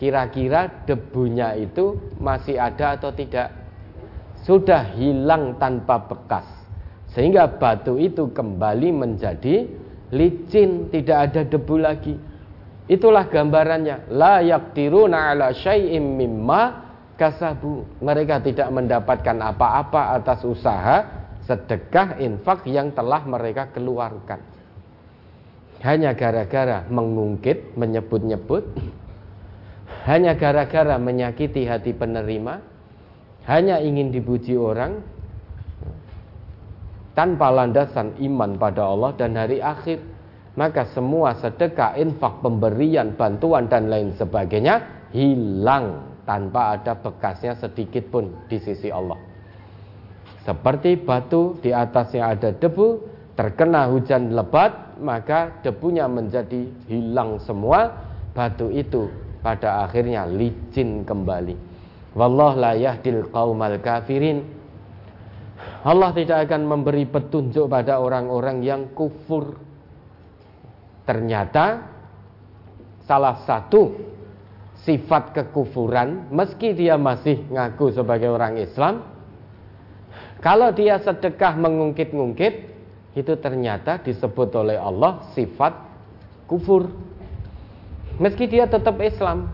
Kira-kira 0.00 0.88
debunya 0.88 1.52
itu 1.52 2.00
masih 2.16 2.56
ada 2.56 2.96
atau 2.96 3.12
tidak? 3.12 3.52
Sudah 4.44 4.96
hilang 4.96 5.60
tanpa 5.60 6.00
bekas. 6.00 6.46
Sehingga 7.12 7.58
batu 7.58 7.98
itu 7.98 8.30
kembali 8.30 8.88
menjadi 8.94 9.66
licin, 10.14 10.88
tidak 10.94 11.18
ada 11.30 11.40
debu 11.44 11.76
lagi. 11.76 12.14
Itulah 12.90 13.30
gambarannya. 13.30 14.10
La 14.14 14.42
yaqdiruna 14.42 15.34
ala 15.34 15.54
syai'im 15.54 16.02
mimma 16.18 16.62
kasabu. 17.14 17.86
Mereka 18.02 18.42
tidak 18.42 18.68
mendapatkan 18.74 19.36
apa-apa 19.38 20.18
atas 20.18 20.42
usaha 20.42 21.20
sedekah 21.44 22.22
infak 22.22 22.66
yang 22.70 22.94
telah 22.94 23.26
mereka 23.26 23.70
keluarkan. 23.74 24.38
Hanya 25.80 26.12
gara-gara 26.12 26.84
mengungkit, 26.92 27.72
menyebut-nyebut, 27.74 28.68
hanya 30.04 30.36
gara-gara 30.36 31.00
menyakiti 31.00 31.64
hati 31.64 31.96
penerima, 31.96 32.69
hanya 33.50 33.82
ingin 33.82 34.14
dipuji 34.14 34.54
orang 34.54 35.02
tanpa 37.18 37.50
landasan 37.50 38.14
iman 38.22 38.54
pada 38.54 38.86
Allah 38.86 39.10
dan 39.18 39.34
hari 39.34 39.58
akhir 39.58 39.98
maka 40.54 40.86
semua 40.94 41.34
sedekah, 41.38 41.98
infak, 41.98 42.42
pemberian, 42.42 43.14
bantuan 43.18 43.66
dan 43.66 43.90
lain 43.90 44.14
sebagainya 44.14 45.08
hilang 45.10 46.10
tanpa 46.26 46.78
ada 46.78 46.94
bekasnya 46.94 47.58
sedikit 47.58 48.06
pun 48.10 48.30
di 48.46 48.58
sisi 48.62 48.90
Allah. 48.90 49.18
Seperti 50.46 50.98
batu 51.00 51.58
di 51.58 51.70
atasnya 51.74 52.34
ada 52.34 52.50
debu, 52.54 53.02
terkena 53.34 53.90
hujan 53.90 54.34
lebat, 54.34 54.98
maka 55.02 55.58
debunya 55.62 56.06
menjadi 56.06 56.66
hilang 56.86 57.38
semua, 57.42 57.94
batu 58.34 58.70
itu 58.70 59.10
pada 59.42 59.86
akhirnya 59.86 60.26
licin 60.26 61.02
kembali. 61.06 61.69
Wallah 62.14 62.52
la 62.58 62.72
yahdil 62.74 63.30
qaumal 63.30 63.78
kafirin. 63.78 64.42
Allah 65.84 66.10
tidak 66.12 66.48
akan 66.48 66.62
memberi 66.66 67.08
petunjuk 67.08 67.70
pada 67.70 68.02
orang-orang 68.02 68.60
yang 68.60 68.82
kufur. 68.92 69.56
Ternyata 71.06 71.86
salah 73.06 73.42
satu 73.42 73.94
sifat 74.86 75.36
kekufuran 75.36 76.30
meski 76.32 76.72
dia 76.72 76.96
masih 76.96 77.44
ngaku 77.52 77.92
sebagai 77.92 78.32
orang 78.32 78.56
Islam 78.56 79.04
kalau 80.40 80.72
dia 80.72 80.96
sedekah 81.04 81.52
mengungkit-ungkit 81.52 82.54
itu 83.12 83.34
ternyata 83.42 84.00
disebut 84.00 84.48
oleh 84.56 84.80
Allah 84.80 85.28
sifat 85.36 85.76
kufur. 86.48 86.88
Meski 88.16 88.48
dia 88.48 88.64
tetap 88.64 88.96
Islam 89.04 89.52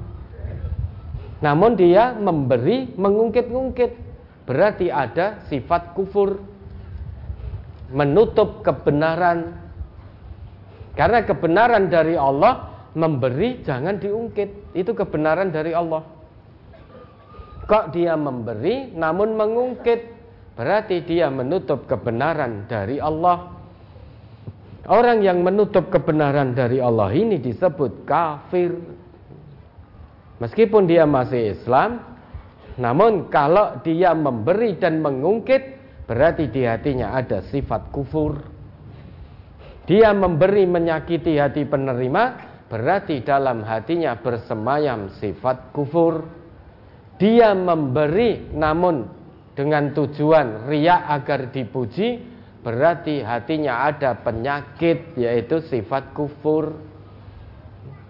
namun 1.45 1.77
dia 1.77 2.17
memberi 2.17 2.93
mengungkit-ungkit 2.97 3.93
berarti 4.49 4.89
ada 4.89 5.45
sifat 5.51 5.93
kufur 5.93 6.41
menutup 7.93 8.65
kebenaran 8.65 9.67
karena 10.97 11.21
kebenaran 11.29 11.93
dari 11.93 12.17
Allah 12.17 12.73
memberi 12.97 13.61
jangan 13.61 14.01
diungkit. 14.01 14.73
Itu 14.73 14.97
kebenaran 14.97 15.53
dari 15.53 15.77
Allah. 15.77 16.03
Kok 17.69 17.93
dia 17.93 18.17
memberi 18.17 18.97
namun 18.97 19.37
mengungkit 19.37 20.17
berarti 20.57 21.05
dia 21.05 21.29
menutup 21.29 21.85
kebenaran 21.85 22.65
dari 22.65 22.97
Allah. 22.97 23.53
Orang 24.89 25.21
yang 25.21 25.45
menutup 25.45 25.93
kebenaran 25.93 26.57
dari 26.57 26.81
Allah 26.81 27.13
ini 27.13 27.37
disebut 27.37 28.09
kafir. 28.09 28.73
Meskipun 30.37 30.85
dia 30.85 31.09
masih 31.09 31.57
Islam, 31.57 32.05
namun 32.77 33.33
kalau 33.33 33.81
dia 33.81 34.13
memberi 34.13 34.77
dan 34.77 35.01
mengungkit 35.01 35.81
berarti 36.05 36.53
di 36.53 36.69
hatinya 36.69 37.17
ada 37.17 37.41
sifat 37.49 37.89
kufur. 37.89 38.45
Dia 39.89 40.13
memberi 40.13 40.69
menyakiti 40.69 41.39
hati 41.41 41.65
penerima, 41.65 42.25
berarti 42.69 43.23
dalam 43.23 43.65
hatinya 43.65 44.19
bersemayam 44.19 45.15
sifat 45.23 45.73
kufur. 45.73 46.27
Dia 47.17 47.57
memberi 47.57 48.53
namun 48.53 49.09
dengan 49.57 49.97
tujuan 49.97 50.69
riak 50.69 51.03
agar 51.17 51.49
dipuji, 51.49 52.21
berarti 52.61 53.25
hatinya 53.25 53.89
ada 53.89 54.21
penyakit 54.21 55.17
yaitu 55.17 55.65
sifat 55.65 56.13
kufur. 56.13 56.77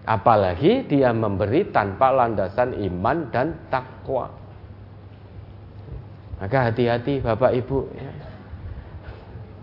Apalagi 0.07 0.87
dia 0.87 1.11
memberi 1.11 1.67
tanpa 1.67 2.15
landasan 2.15 2.79
iman 2.79 3.27
dan 3.27 3.59
takwa. 3.67 4.31
Maka 6.39 6.71
hati-hati 6.71 7.19
Bapak 7.19 7.51
Ibu 7.51 7.79
ya. 7.91 8.11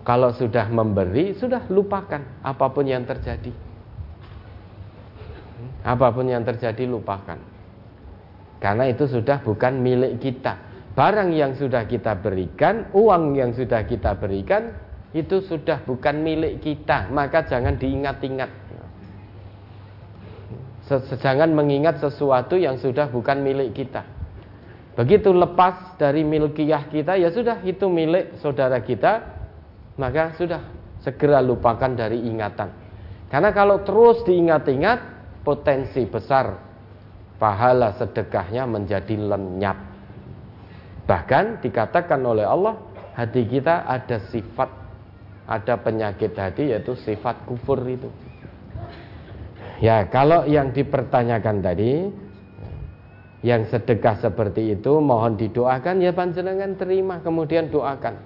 Kalau 0.05 0.37
sudah 0.37 0.69
memberi, 0.69 1.33
sudah 1.33 1.65
lupakan 1.73 2.45
apa 2.45 2.67
pun 2.69 2.85
yang 2.85 3.09
terjadi. 3.09 3.49
Apa 5.81 6.13
pun 6.13 6.29
yang 6.29 6.45
terjadi 6.45 6.85
lupakan. 6.85 7.41
Karena 8.61 8.85
itu 8.85 9.09
sudah 9.09 9.41
bukan 9.41 9.81
milik 9.81 10.21
kita. 10.21 10.61
Barang 10.93 11.33
yang 11.33 11.57
sudah 11.57 11.89
kita 11.89 12.21
berikan, 12.21 12.93
uang 12.93 13.33
yang 13.33 13.57
sudah 13.57 13.81
kita 13.89 14.13
berikan, 14.21 14.77
itu 15.17 15.41
sudah 15.41 15.81
bukan 15.89 16.21
milik 16.21 16.61
kita. 16.61 17.09
Maka 17.09 17.49
jangan 17.49 17.81
diingat-ingat. 17.81 18.64
Jangan 20.93 21.49
mengingat 21.57 21.97
sesuatu 21.97 22.61
yang 22.61 22.77
sudah 22.77 23.09
bukan 23.09 23.41
milik 23.41 23.73
kita. 23.73 24.05
Begitu 24.95 25.33
lepas 25.33 25.97
dari 25.99 26.23
milkiyah 26.23 26.87
kita, 26.93 27.19
ya 27.19 27.33
sudah 27.33 27.65
itu 27.67 27.89
milik 27.91 28.39
saudara 28.39 28.79
kita, 28.85 29.27
maka 29.97 30.37
sudah 30.39 30.61
segera 31.03 31.43
lupakan 31.43 31.91
dari 31.91 32.23
ingatan. 32.29 32.71
Karena 33.33 33.51
kalau 33.51 33.83
terus 33.83 34.23
diingat-ingat, 34.23 34.99
potensi 35.43 36.05
besar 36.07 36.57
pahala 37.41 37.97
sedekahnya 37.99 38.65
menjadi 38.65 39.19
lenyap. 39.19 39.79
Bahkan 41.05 41.61
dikatakan 41.61 42.21
oleh 42.25 42.47
Allah, 42.47 42.79
hati 43.19 43.45
kita 43.45 43.85
ada 43.85 44.23
sifat, 44.31 44.71
ada 45.45 45.75
penyakit 45.77 46.33
hati 46.39 46.71
yaitu 46.71 46.95
sifat 46.97 47.45
kufur 47.45 47.83
itu. 47.85 48.09
Ya, 49.85 50.09
kalau 50.09 50.49
yang 50.49 50.73
dipertanyakan 50.73 51.61
tadi, 51.61 52.09
yang 53.45 53.69
sedekah 53.69 54.17
seperti 54.17 54.73
itu 54.73 54.97
mohon 55.05 55.37
didoakan 55.37 56.01
ya 56.01 56.17
panjenengan 56.17 56.73
terima 56.81 57.21
kemudian 57.21 57.69
doakan. 57.69 58.17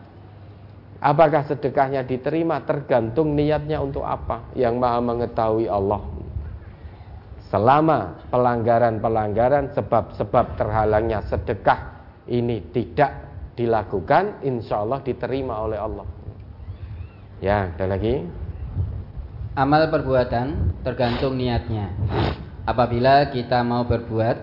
Apakah 1.02 1.42
sedekahnya 1.50 2.06
diterima 2.06 2.62
tergantung 2.62 3.34
niatnya 3.34 3.82
untuk 3.82 4.06
apa 4.06 4.46
yang 4.54 4.78
maha 4.78 5.02
mengetahui 5.02 5.66
Allah 5.66 5.98
selama 7.50 8.22
pelanggaran-pelanggaran 8.30 9.74
sebab-sebab 9.74 10.54
terhalangnya 10.54 11.26
sedekah 11.26 11.98
ini 12.30 12.62
tidak 12.70 13.10
dilakukan, 13.58 14.46
insya 14.46 14.86
Allah 14.86 15.02
diterima 15.02 15.66
oleh 15.66 15.78
Allah. 15.82 16.06
Ya, 17.42 17.74
ada 17.74 17.86
lagi. 17.90 18.46
Amal 19.58 19.90
perbuatan 19.90 20.78
tergantung 20.86 21.34
niatnya. 21.34 21.90
Apabila 22.62 23.26
kita 23.26 23.66
mau 23.66 23.82
berbuat 23.82 24.38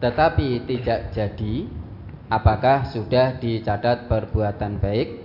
tetapi 0.00 0.64
tidak 0.64 1.12
jadi, 1.12 1.68
apakah 2.32 2.88
sudah 2.88 3.36
dicatat 3.36 4.08
perbuatan 4.08 4.80
baik 4.80 5.20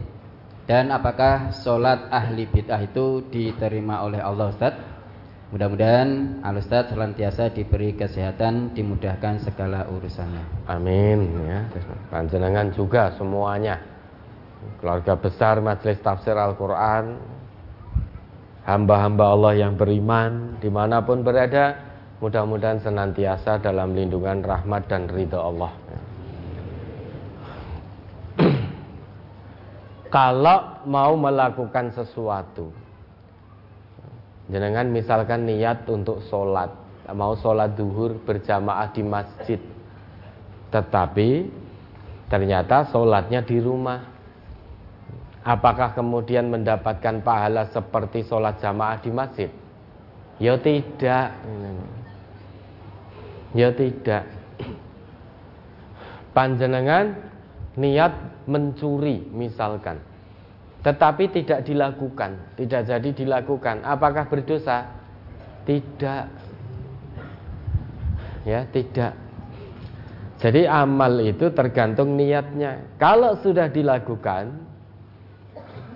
dan 0.68 0.92
apakah 0.92 1.48
sholat 1.64 2.12
ahli 2.12 2.44
bid'ah 2.44 2.84
itu 2.84 3.24
diterima 3.32 4.04
oleh 4.04 4.20
Allah 4.20 4.52
Ustaz? 4.52 4.76
Mudah-mudahan 5.56 6.44
Al-Ustaz 6.44 6.92
senantiasa 6.92 7.56
diberi 7.56 7.96
kesehatan, 7.96 8.76
dimudahkan 8.76 9.48
segala 9.48 9.88
urusannya. 9.88 10.68
Amin 10.68 11.40
ya. 11.48 11.72
Panjenengan 12.12 12.68
juga 12.76 13.16
semuanya. 13.16 13.80
Keluarga 14.84 15.16
besar 15.16 15.64
Majelis 15.64 16.04
Tafsir 16.04 16.36
Al-Quran 16.36 17.40
Hamba-hamba 18.62 19.26
Allah 19.34 19.54
yang 19.58 19.74
beriman 19.74 20.62
Di 20.62 20.70
mana 20.70 21.02
pun 21.02 21.26
berada 21.26 21.76
Mudah-mudahan 22.22 22.78
senantiasa 22.86 23.58
dalam 23.58 23.98
lindungan 23.98 24.46
rahmat 24.46 24.86
dan 24.86 25.10
ridha 25.10 25.42
Allah. 25.42 25.74
Kalau 30.14 30.86
mau 30.86 31.18
melakukan 31.18 31.90
sesuatu 31.98 32.70
Jenengan 34.54 34.86
misalkan 34.94 35.50
niat 35.50 35.90
untuk 35.90 36.22
sholat 36.30 36.70
Mau 37.10 37.34
sholat 37.42 37.74
duhur 37.74 38.22
berjamaah 38.22 38.94
di 38.94 39.02
masjid 39.02 39.58
Tetapi 40.70 41.30
ternyata 42.30 42.86
sholatnya 42.94 43.42
di 43.42 43.58
rumah 43.58 44.11
Apakah 45.42 45.98
kemudian 45.98 46.54
mendapatkan 46.54 47.26
pahala 47.26 47.66
seperti 47.74 48.22
sholat 48.26 48.62
jamaah 48.62 49.02
di 49.02 49.10
masjid? 49.10 49.50
Ya 50.38 50.58
tidak 50.58 51.38
Ya 53.52 53.70
tidak 53.74 54.26
Panjenengan 56.32 57.18
niat 57.76 58.14
mencuri 58.48 59.26
misalkan 59.34 60.12
tetapi 60.82 61.30
tidak 61.30 61.62
dilakukan, 61.62 62.58
tidak 62.58 62.90
jadi 62.90 63.10
dilakukan. 63.14 63.86
Apakah 63.86 64.26
berdosa? 64.26 64.90
Tidak. 65.62 66.26
Ya, 68.50 68.66
tidak. 68.74 69.14
Jadi 70.42 70.66
amal 70.66 71.22
itu 71.22 71.54
tergantung 71.54 72.18
niatnya. 72.18 72.98
Kalau 72.98 73.38
sudah 73.46 73.70
dilakukan 73.70 74.71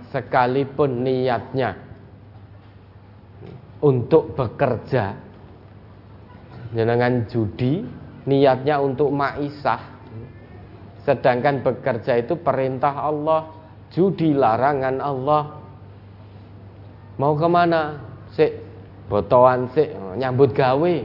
sekalipun 0.09 1.05
niatnya 1.05 1.77
untuk 3.81 4.33
bekerja. 4.33 5.23
Dengan 6.75 7.23
judi, 7.31 7.85
niatnya 8.27 8.83
untuk 8.83 9.13
maisah. 9.13 9.79
Sedangkan 11.07 11.61
bekerja 11.61 12.19
itu 12.19 12.35
perintah 12.41 13.05
Allah 13.05 13.47
judi 13.93 14.35
larangan 14.35 14.97
Allah. 14.99 15.43
Mau 17.15 17.37
ke 17.37 17.47
mana 17.47 18.01
sik? 18.35 18.51
Botoan 19.05 19.69
sik 19.71 19.93
nyambut 20.17 20.51
gawe. 20.51 20.95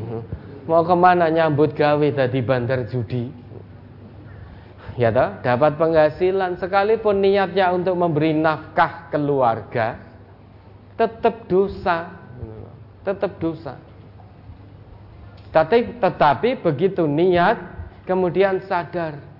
Mau 0.66 0.82
ke 0.82 0.96
mana 0.96 1.28
nyambut 1.28 1.76
gawe 1.76 2.08
tadi 2.16 2.40
bandar 2.40 2.88
judi 2.88 3.39
ya 5.00 5.08
toh 5.08 5.40
dapat 5.40 5.80
penghasilan 5.80 6.60
sekalipun 6.60 7.24
niatnya 7.24 7.72
untuk 7.72 7.96
memberi 7.96 8.36
nafkah 8.36 9.08
keluarga 9.08 9.96
tetap 11.00 11.48
dosa 11.48 12.12
tetap 13.00 13.40
dosa 13.40 13.80
tapi 15.48 15.96
tetapi 15.96 16.60
begitu 16.60 17.08
niat 17.08 17.56
kemudian 18.04 18.60
sadar 18.68 19.30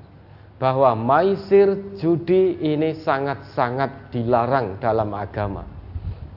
bahwa 0.61 0.93
maisir 0.93 1.97
judi 1.97 2.61
ini 2.61 3.01
sangat-sangat 3.01 4.12
dilarang 4.12 4.77
dalam 4.77 5.09
agama. 5.16 5.65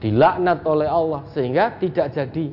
Dilaknat 0.00 0.64
oleh 0.64 0.88
Allah 0.88 1.28
sehingga 1.36 1.76
tidak 1.76 2.16
jadi 2.16 2.48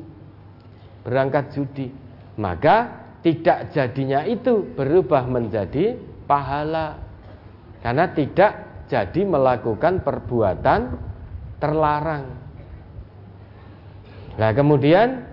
berangkat 1.00 1.56
judi. 1.56 1.88
Maka 2.36 3.08
tidak 3.24 3.72
jadinya 3.72 4.28
itu 4.28 4.68
berubah 4.76 5.24
menjadi 5.24 5.96
pahala. 6.32 6.96
Karena 7.84 8.08
tidak 8.16 8.52
jadi 8.88 9.20
melakukan 9.28 10.00
perbuatan 10.00 10.80
terlarang. 11.60 12.24
Nah, 14.40 14.50
kemudian 14.56 15.32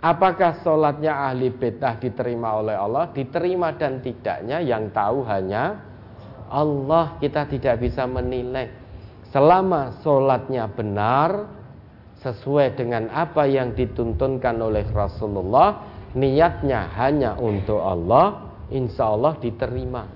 Apakah 0.00 0.64
sholatnya 0.64 1.12
ahli 1.28 1.52
bid'ah 1.52 2.00
diterima 2.00 2.56
oleh 2.56 2.72
Allah? 2.72 3.12
Diterima 3.12 3.76
dan 3.76 4.00
tidaknya 4.00 4.64
yang 4.64 4.88
tahu 4.96 5.28
hanya 5.28 5.76
Allah. 6.48 7.20
Kita 7.20 7.44
tidak 7.44 7.84
bisa 7.84 8.08
menilai. 8.08 8.72
Selama 9.28 10.00
sholatnya 10.00 10.72
benar, 10.72 11.52
sesuai 12.24 12.80
dengan 12.80 13.12
apa 13.12 13.44
yang 13.44 13.76
dituntunkan 13.76 14.56
oleh 14.56 14.88
Rasulullah, 14.88 15.84
niatnya 16.16 16.88
hanya 16.96 17.36
untuk 17.36 17.84
Allah, 17.84 18.49
insya 18.70 19.14
Allah 19.14 19.36
diterima. 19.38 20.06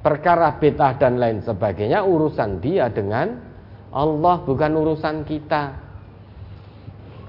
Perkara 0.00 0.56
bid'ah 0.56 0.96
dan 0.96 1.20
lain 1.20 1.44
sebagainya 1.44 2.00
urusan 2.04 2.64
dia 2.64 2.88
dengan 2.88 3.36
Allah 3.92 4.40
bukan 4.40 4.72
urusan 4.80 5.28
kita. 5.28 5.88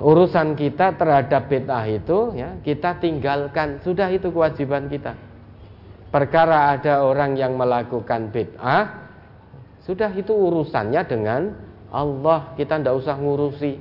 Urusan 0.02 0.56
kita 0.56 0.96
terhadap 0.96 1.52
bid'ah 1.52 1.86
itu 1.92 2.32
ya 2.38 2.56
kita 2.64 3.04
tinggalkan. 3.04 3.84
Sudah 3.84 4.08
itu 4.08 4.32
kewajiban 4.32 4.88
kita. 4.88 5.18
Perkara 6.12 6.76
ada 6.76 7.04
orang 7.04 7.36
yang 7.36 7.60
melakukan 7.60 8.32
bid'ah 8.32 9.02
sudah 9.82 10.14
itu 10.14 10.32
urusannya 10.32 11.02
dengan 11.10 11.42
Allah. 11.90 12.54
Kita 12.54 12.78
tidak 12.80 12.96
usah 13.02 13.18
ngurusi. 13.18 13.74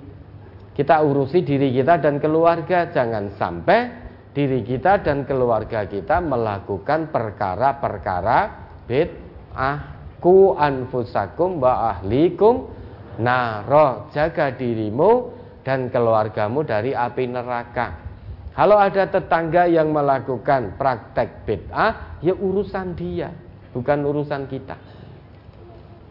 Kita 0.72 1.04
urusi 1.04 1.44
diri 1.44 1.76
kita 1.76 2.00
dan 2.00 2.16
keluarga. 2.18 2.88
Jangan 2.88 3.36
sampai 3.36 4.09
diri 4.30 4.62
kita 4.62 5.02
dan 5.02 5.26
keluarga 5.26 5.86
kita 5.86 6.22
melakukan 6.22 7.10
perkara-perkara 7.10 8.38
bid'ah 8.86 9.76
ku 10.22 10.54
anfusakum 10.54 11.58
wa 11.58 11.96
ahlikum 11.96 12.70
naro 13.18 14.10
jaga 14.14 14.54
dirimu 14.54 15.34
dan 15.66 15.90
keluargamu 15.92 16.62
dari 16.62 16.94
api 16.94 17.24
neraka. 17.26 18.08
Kalau 18.50 18.76
ada 18.76 19.06
tetangga 19.06 19.70
yang 19.70 19.94
melakukan 19.94 20.74
praktek 20.74 21.46
bid'ah, 21.46 22.18
ya 22.20 22.34
urusan 22.34 22.98
dia, 22.98 23.30
bukan 23.72 23.98
urusan 24.04 24.50
kita. 24.50 24.76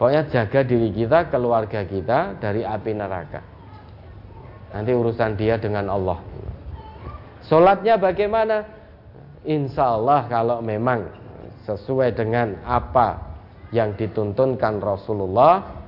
Pokoknya 0.00 0.24
jaga 0.32 0.64
diri 0.64 0.88
kita, 0.96 1.28
keluarga 1.28 1.84
kita 1.84 2.40
dari 2.40 2.64
api 2.64 2.90
neraka. 2.96 3.44
Nanti 4.72 4.90
urusan 4.96 5.36
dia 5.36 5.60
dengan 5.60 5.92
Allah. 5.92 6.18
Sholatnya 7.50 7.98
bagaimana? 7.98 8.62
Insya 9.42 9.98
Allah 9.98 10.30
kalau 10.30 10.62
memang 10.62 11.10
sesuai 11.66 12.14
dengan 12.14 12.62
apa 12.62 13.34
yang 13.74 13.98
dituntunkan 13.98 14.78
Rasulullah 14.78 15.82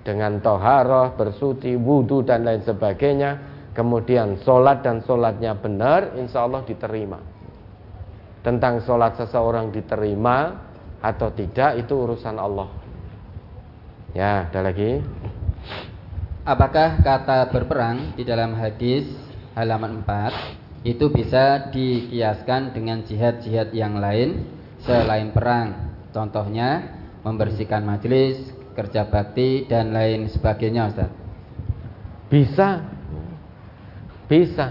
dengan 0.00 0.40
toharoh, 0.40 1.12
bersuci, 1.12 1.76
wudhu 1.76 2.24
dan 2.24 2.48
lain 2.48 2.64
sebagainya, 2.64 3.36
kemudian 3.76 4.40
sholat 4.48 4.80
dan 4.80 5.04
sholatnya 5.04 5.52
benar, 5.60 6.16
insya 6.16 6.48
Allah 6.48 6.64
diterima. 6.64 7.20
Tentang 8.40 8.80
sholat 8.80 9.20
seseorang 9.20 9.76
diterima 9.76 10.56
atau 11.04 11.28
tidak 11.36 11.84
itu 11.84 11.92
urusan 12.00 12.40
Allah. 12.40 12.68
Ya, 14.16 14.48
ada 14.48 14.60
lagi. 14.64 15.04
Apakah 16.48 17.00
kata 17.04 17.52
berperang 17.52 18.16
di 18.16 18.24
dalam 18.24 18.56
hadis 18.56 19.04
halaman 19.52 20.00
4 20.00 20.63
itu 20.84 21.08
bisa 21.08 21.72
dikiaskan 21.72 22.76
dengan 22.76 23.00
jihad-jihad 23.08 23.72
yang 23.72 23.96
lain 23.96 24.44
selain 24.84 25.32
perang? 25.32 25.96
Contohnya 26.12 27.00
membersihkan 27.24 27.82
majelis, 27.82 28.52
kerja 28.76 29.08
bakti 29.08 29.64
dan 29.64 29.96
lain 29.96 30.28
sebagainya 30.28 30.92
Ustaz. 30.92 31.10
Bisa. 32.28 32.84
Bisa. 34.28 34.66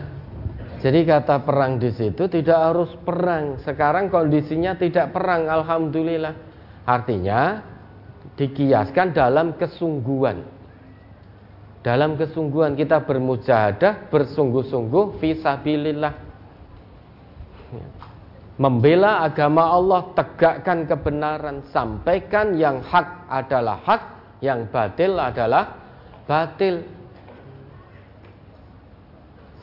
Jadi 0.84 1.08
kata 1.08 1.42
perang 1.42 1.80
di 1.80 1.90
situ 1.96 2.28
tidak 2.28 2.60
harus 2.60 2.92
perang. 3.08 3.58
Sekarang 3.64 4.12
kondisinya 4.12 4.76
tidak 4.76 5.16
perang, 5.16 5.48
alhamdulillah. 5.48 6.36
Artinya 6.84 7.64
dikiaskan 8.36 9.16
dalam 9.16 9.56
kesungguhan. 9.56 10.44
Dalam 11.84 12.16
kesungguhan 12.16 12.80
kita 12.80 13.04
bermujahadah, 13.04 14.08
bersungguh-sungguh 14.08 15.20
fisabilillah 15.20 16.14
membela 18.56 19.26
agama 19.28 19.68
Allah, 19.68 20.16
tegakkan 20.16 20.88
kebenaran, 20.88 21.68
sampaikan 21.76 22.56
yang 22.56 22.80
hak 22.80 23.28
adalah 23.28 23.84
hak, 23.84 24.02
yang 24.40 24.70
batil 24.72 25.20
adalah 25.20 25.76
batil. 26.24 26.88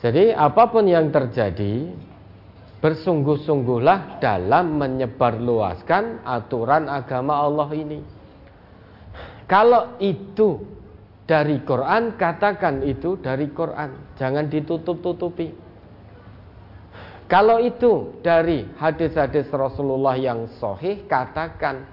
Jadi 0.01 0.33
apa 0.33 0.63
pun 0.69 0.85
yang 0.85 1.09
terjadi, 1.09 1.89
bersungguh-sungguhlah 2.81 4.21
dalam 4.21 4.77
menyebarluaskan 4.77 6.25
aturan 6.25 6.89
agama 6.89 7.37
Allah 7.49 7.69
ini. 7.77 8.01
Kalau 9.45 9.97
itu 10.01 10.80
dari 11.31 11.63
Quran, 11.63 12.19
katakan 12.19 12.83
itu 12.83 13.15
dari 13.23 13.47
Quran, 13.55 14.19
jangan 14.19 14.51
ditutup-tutupi. 14.51 15.55
Kalau 17.31 17.63
itu 17.63 18.19
dari 18.19 18.67
hadis-hadis 18.75 19.47
Rasulullah 19.47 20.19
yang 20.19 20.51
sohih, 20.59 21.07
katakan 21.07 21.87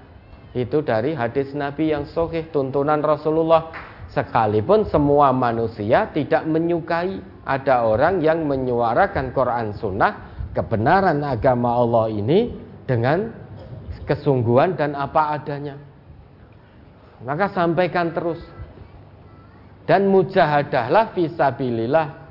itu 0.50 0.82
dari 0.82 1.14
hadis 1.14 1.54
Nabi 1.54 1.94
yang 1.94 2.10
sohih, 2.10 2.50
tuntunan 2.50 2.98
Rasulullah. 2.98 3.70
Sekalipun 4.10 4.90
semua 4.90 5.30
manusia 5.30 6.10
tidak 6.10 6.42
menyukai 6.48 7.22
ada 7.46 7.86
orang 7.86 8.18
yang 8.18 8.42
menyuarakan 8.50 9.30
Quran 9.30 9.78
Sunnah, 9.78 10.12
kebenaran 10.58 11.22
agama 11.22 11.78
Allah 11.78 12.10
ini 12.10 12.50
dengan 12.88 13.30
kesungguhan 14.02 14.74
dan 14.74 14.98
apa 14.98 15.38
adanya. 15.38 15.78
Maka 17.22 17.54
sampaikan 17.54 18.10
terus. 18.10 18.57
Dan 19.88 20.12
mujahadahlah 20.12 21.16
visabilillah 21.16 22.28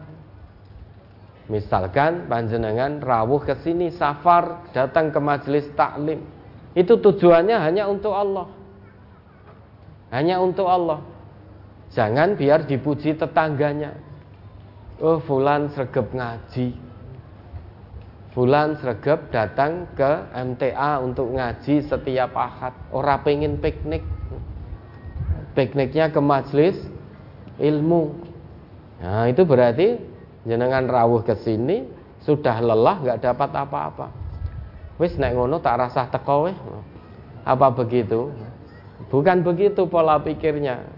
Misalkan 1.47 2.27
panjenengan 2.27 2.99
rawuh 2.99 3.39
ke 3.39 3.55
sini 3.63 3.88
safar 3.95 4.67
datang 4.75 5.15
ke 5.15 5.19
majelis 5.23 5.63
taklim. 5.79 6.19
Itu 6.75 6.99
tujuannya 6.99 7.55
hanya 7.55 7.88
untuk 7.88 8.11
Allah. 8.11 8.51
Hanya 10.11 10.43
untuk 10.43 10.67
Allah. 10.67 10.99
Jangan 11.95 12.35
biar 12.35 12.67
dipuji 12.67 13.15
tetangganya. 13.15 13.95
Oh, 14.99 15.23
fulan 15.23 15.71
sregep 15.71 16.11
ngaji. 16.11 16.75
Fulan 18.35 18.75
sregep 18.84 19.31
datang 19.31 19.88
ke 19.95 20.11
MTA 20.35 20.99
untuk 20.99 21.31
ngaji 21.31 21.79
setiap 21.88 22.35
ahad. 22.35 22.75
Orang 22.91 23.23
pengen 23.23 23.55
piknik. 23.63 24.03
Pikniknya 25.55 26.11
ke 26.11 26.19
majelis 26.19 26.75
ilmu. 27.57 28.13
Nah, 29.01 29.29
itu 29.29 29.45
berarti 29.45 29.97
jenengan 30.47 30.85
rawuh 30.89 31.21
ke 31.21 31.38
sini 31.41 31.85
sudah 32.25 32.57
lelah 32.63 32.97
nggak 33.03 33.21
dapat 33.21 33.49
apa-apa. 33.53 34.07
Wis 34.97 35.13
nek 35.15 35.38
ngono 35.38 35.61
tak 35.61 35.77
rasa 35.77 36.09
teko 36.09 36.49
weh. 36.49 36.57
Apa 37.45 37.69
begitu? 37.69 38.34
Bukan 39.07 39.45
begitu 39.45 39.85
pola 39.85 40.17
pikirnya. 40.19 40.89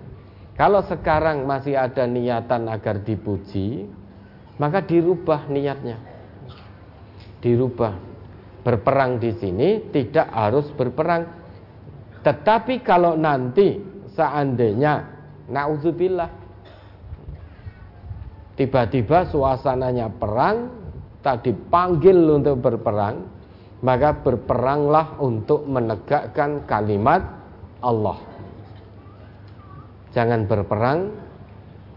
Kalau 0.56 0.84
sekarang 0.84 1.44
masih 1.48 1.76
ada 1.76 2.04
niatan 2.08 2.68
agar 2.68 3.00
dipuji, 3.04 3.88
maka 4.60 4.84
dirubah 4.84 5.48
niatnya. 5.48 6.00
Dirubah. 7.40 7.96
Berperang 8.64 9.24
di 9.24 9.32
sini 9.40 9.88
tidak 9.92 10.28
harus 10.32 10.68
berperang. 10.76 11.28
Tetapi 12.24 12.84
kalau 12.84 13.16
nanti 13.16 13.80
seandainya 14.12 15.08
nauzubillah 15.48 16.39
tiba-tiba 18.60 19.24
suasananya 19.32 20.12
perang, 20.20 20.68
tak 21.24 21.48
dipanggil 21.48 22.28
untuk 22.28 22.60
berperang, 22.60 23.24
maka 23.80 24.20
berperanglah 24.20 25.16
untuk 25.24 25.64
menegakkan 25.64 26.68
kalimat 26.68 27.24
Allah. 27.80 28.20
Jangan 30.12 30.44
berperang 30.44 31.00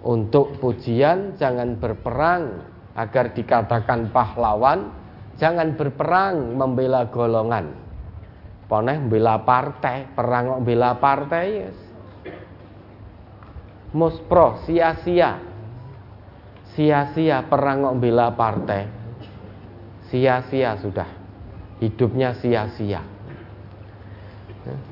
untuk 0.06 0.54
pujian, 0.62 1.34
jangan 1.34 1.74
berperang 1.82 2.62
agar 2.94 3.34
dikatakan 3.34 4.14
pahlawan, 4.14 4.94
jangan 5.42 5.74
berperang 5.74 6.54
membela 6.54 7.10
golongan. 7.10 7.74
Poneh 8.70 9.02
membela 9.02 9.42
partai, 9.42 10.06
perang 10.14 10.62
membela 10.62 10.94
partai, 10.94 11.46
yes. 11.50 11.78
Muspro 13.92 14.62
sia-sia 14.64 15.51
sia-sia 16.72 17.44
perang 17.46 17.84
membela 17.84 18.32
partai. 18.32 18.88
Sia-sia 20.08 20.76
sudah. 20.80 21.08
Hidupnya 21.80 22.36
sia-sia. 22.38 23.02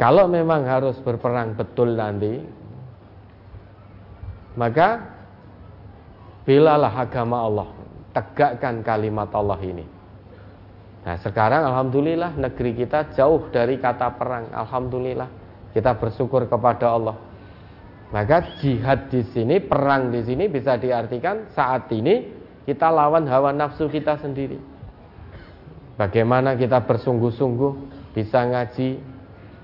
Kalau 0.01 0.27
memang 0.27 0.67
harus 0.67 0.99
berperang 0.99 1.55
betul 1.55 1.95
nanti 1.95 2.43
maka 4.59 4.99
belalah 6.43 6.91
agama 6.99 7.47
Allah. 7.47 7.69
Tegakkan 8.11 8.83
kalimat 8.83 9.31
Allah 9.31 9.61
ini. 9.63 9.87
Nah 11.07 11.17
sekarang 11.23 11.63
Alhamdulillah 11.63 12.35
negeri 12.35 12.75
kita 12.75 13.15
jauh 13.15 13.47
dari 13.55 13.79
kata 13.79 14.19
perang. 14.19 14.51
Alhamdulillah. 14.51 15.31
Kita 15.71 15.95
bersyukur 15.95 16.51
kepada 16.51 16.91
Allah 16.91 17.30
maka 18.11 18.59
jihad 18.59 19.07
di 19.07 19.23
sini, 19.31 19.63
perang 19.63 20.11
di 20.11 20.27
sini 20.27 20.51
bisa 20.51 20.75
diartikan 20.75 21.47
saat 21.55 21.87
ini 21.95 22.27
kita 22.67 22.91
lawan 22.91 23.31
hawa 23.31 23.55
nafsu 23.55 23.87
kita 23.87 24.19
sendiri. 24.19 24.59
Bagaimana 25.95 26.59
kita 26.59 26.83
bersungguh-sungguh 26.91 27.73
bisa 28.11 28.43
ngaji 28.51 28.99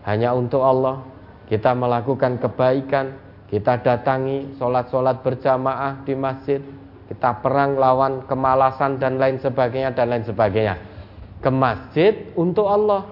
hanya 0.07 0.31
untuk 0.31 0.63
Allah, 0.63 1.03
kita 1.51 1.75
melakukan 1.75 2.39
kebaikan, 2.39 3.19
kita 3.51 3.83
datangi 3.83 4.55
sholat-sholat 4.59 5.27
berjamaah 5.27 6.07
di 6.07 6.15
masjid, 6.15 6.63
kita 7.11 7.43
perang 7.43 7.75
lawan 7.75 8.31
kemalasan 8.31 9.03
dan 9.03 9.19
lain 9.19 9.43
sebagainya 9.43 9.91
dan 9.91 10.07
lain 10.07 10.23
sebagainya. 10.23 10.75
Ke 11.43 11.51
masjid 11.51 12.31
untuk 12.39 12.71
Allah. 12.71 13.11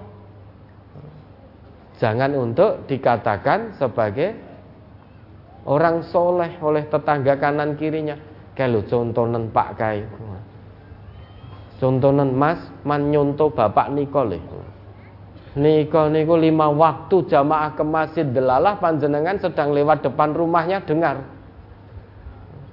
Jangan 1.99 2.35
untuk 2.35 2.87
dikatakan 2.91 3.79
sebagai 3.79 4.44
orang 5.65 6.05
soleh 6.13 6.55
oleh 6.61 6.85
tetangga 6.87 7.35
kanan 7.41 7.73
kirinya 7.75 8.15
kalau 8.53 8.85
contonen 8.85 9.49
pak 9.49 9.69
kai 9.75 10.05
contonen 11.81 12.31
mas 12.31 12.61
man 12.87 13.09
nyonto 13.11 13.51
bapak 13.51 13.91
nikole 13.91 14.39
Niko 15.55 16.11
niku 16.11 16.35
lima 16.35 16.67
waktu 16.67 17.31
jamaah 17.31 17.79
ke 17.79 17.83
masjid 17.87 18.27
delalah 18.27 18.75
panjenengan 18.75 19.39
sedang 19.39 19.71
lewat 19.71 20.03
depan 20.03 20.35
rumahnya 20.35 20.83
dengar. 20.83 21.23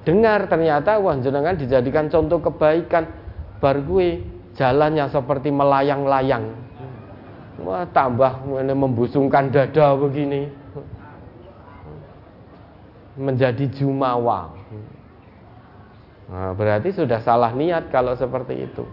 Dengar 0.03 0.51
ternyata 0.51 0.99
wah 0.99 1.15
jenengan 1.23 1.55
dijadikan 1.55 2.11
contoh 2.11 2.43
kebaikan. 2.43 3.07
Bar 3.63 3.87
gue 3.87 4.27
jalannya 4.59 5.07
seperti 5.15 5.55
melayang-layang. 5.55 6.43
Wah 7.63 7.87
tambah 7.87 8.43
membusungkan 8.51 9.55
dada 9.55 9.95
begini. 9.95 10.51
Menjadi 13.17 13.69
jumawa. 13.77 14.57
Nah, 16.33 16.57
berarti 16.57 16.97
sudah 16.97 17.21
salah 17.21 17.53
niat 17.53 17.93
kalau 17.93 18.17
seperti 18.17 18.65
itu. 18.65 18.89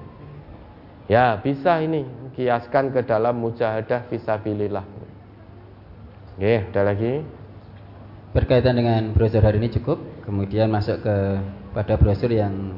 Ya 1.10 1.40
bisa 1.40 1.80
ini 1.82 2.06
kiaskan 2.36 2.94
ke 2.94 3.02
dalam 3.08 3.40
mujahadah 3.40 4.12
fisabilillah. 4.12 4.86
Oke, 6.38 6.70
ada 6.72 6.82
lagi? 6.86 7.24
Berkaitan 8.32 8.78
dengan 8.78 9.10
brosur 9.12 9.42
hari 9.42 9.58
ini 9.58 9.74
cukup, 9.74 9.98
kemudian 10.22 10.70
masuk 10.70 11.02
ke 11.02 11.16
pada 11.74 11.98
brosur 11.98 12.30
yang 12.30 12.78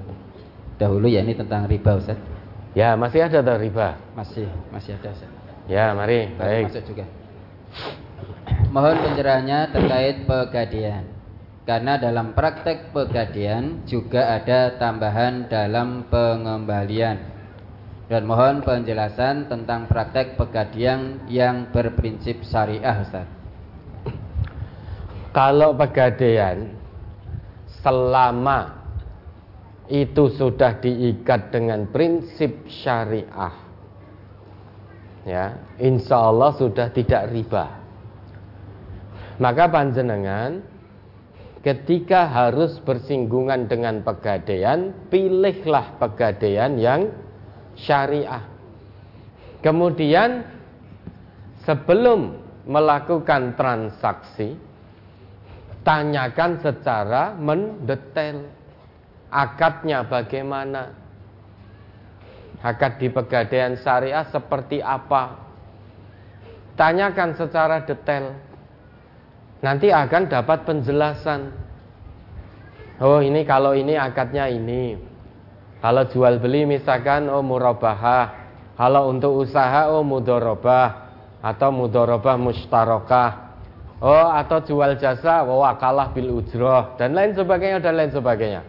dahulu 0.80 1.12
ya 1.12 1.22
ini 1.22 1.36
tentang 1.36 1.68
riba 1.68 2.00
Ustaz. 2.00 2.18
Ya, 2.72 2.96
masih 2.96 3.28
ada 3.28 3.44
tuh 3.44 3.60
riba. 3.60 4.00
Masih, 4.16 4.48
masih 4.72 4.96
ada 4.96 5.12
Ustaz. 5.12 5.32
Ya, 5.68 5.92
mari. 5.92 6.32
Baik. 6.40 6.72
Masuk 6.72 6.96
juga. 6.96 7.06
Mohon 8.72 8.96
pencerahannya 9.12 9.60
terkait 9.76 10.16
pegadian. 10.24 11.04
Karena 11.62 12.02
dalam 12.02 12.34
praktek 12.34 12.90
pegadian 12.90 13.86
juga 13.86 14.42
ada 14.42 14.76
tambahan 14.82 15.46
dalam 15.46 16.10
pengembalian 16.10 17.22
dan 18.10 18.28
mohon 18.28 18.60
penjelasan 18.66 19.48
tentang 19.48 19.88
praktek 19.88 20.36
pegadian 20.36 21.22
yang 21.32 21.70
berprinsip 21.70 22.44
syariah 22.44 22.98
Ustaz. 23.06 23.30
Kalau 25.32 25.72
pegadian 25.78 26.76
selama 27.80 28.82
itu 29.92 30.32
sudah 30.32 30.80
diikat 30.80 31.52
dengan 31.52 31.88
prinsip 31.92 32.64
syariah 32.68 33.56
ya 35.28 35.60
insya 35.78 36.32
Allah 36.32 36.56
sudah 36.56 36.88
tidak 36.96 37.28
riba 37.30 37.80
maka 39.38 39.68
panjenengan 39.68 40.64
ketika 41.62 42.26
harus 42.26 42.82
bersinggungan 42.82 43.70
dengan 43.70 44.02
pegadaian 44.02 44.94
pilihlah 45.14 45.98
pegadaian 46.02 46.74
yang 46.78 47.14
syariah. 47.78 48.42
Kemudian 49.62 50.42
sebelum 51.62 52.42
melakukan 52.66 53.54
transaksi 53.54 54.58
tanyakan 55.86 56.62
secara 56.62 57.38
mendetail 57.38 58.50
akadnya 59.30 60.06
bagaimana. 60.06 60.98
Akad 62.62 63.02
di 63.02 63.10
pegadaian 63.10 63.74
syariah 63.82 64.22
seperti 64.30 64.86
apa? 64.86 65.34
Tanyakan 66.78 67.34
secara 67.34 67.82
detail 67.82 68.38
nanti 69.62 69.94
akan 69.94 70.28
dapat 70.28 70.66
penjelasan 70.66 71.54
oh 73.02 73.22
ini 73.22 73.46
kalau 73.46 73.78
ini 73.78 73.96
akadnya 73.96 74.50
ini 74.50 75.12
kalau 75.82 76.06
jual 76.06 76.38
beli 76.38 76.70
misalkan 76.70 77.26
oh 77.26 77.42
murabahah. 77.42 78.54
Kalau 78.78 79.10
untuk 79.10 79.34
usaha 79.34 79.90
oh 79.90 80.06
mudorobah 80.06 81.10
atau 81.42 81.74
mudorobah 81.74 82.38
mustarokah. 82.38 83.50
Oh 84.02 84.30
atau 84.30 84.62
jual 84.62 84.98
jasa 85.02 85.42
oh, 85.46 85.62
wakalah 85.66 86.14
bil 86.14 86.42
ujroh 86.42 86.98
dan 86.98 87.18
lain 87.18 87.34
sebagainya 87.34 87.82
dan 87.82 87.98
lain 87.98 88.14
sebagainya. 88.14 88.62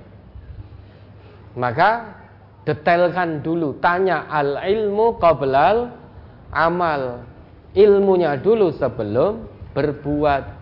Maka 1.52 2.16
detailkan 2.64 3.44
dulu, 3.44 3.76
tanya 3.80 4.24
al 4.28 4.56
ilmu 4.64 5.20
qablal 5.20 5.92
amal. 6.48 7.28
Ilmunya 7.76 8.40
dulu 8.40 8.72
sebelum 8.76 9.48
berbuat. 9.76 10.61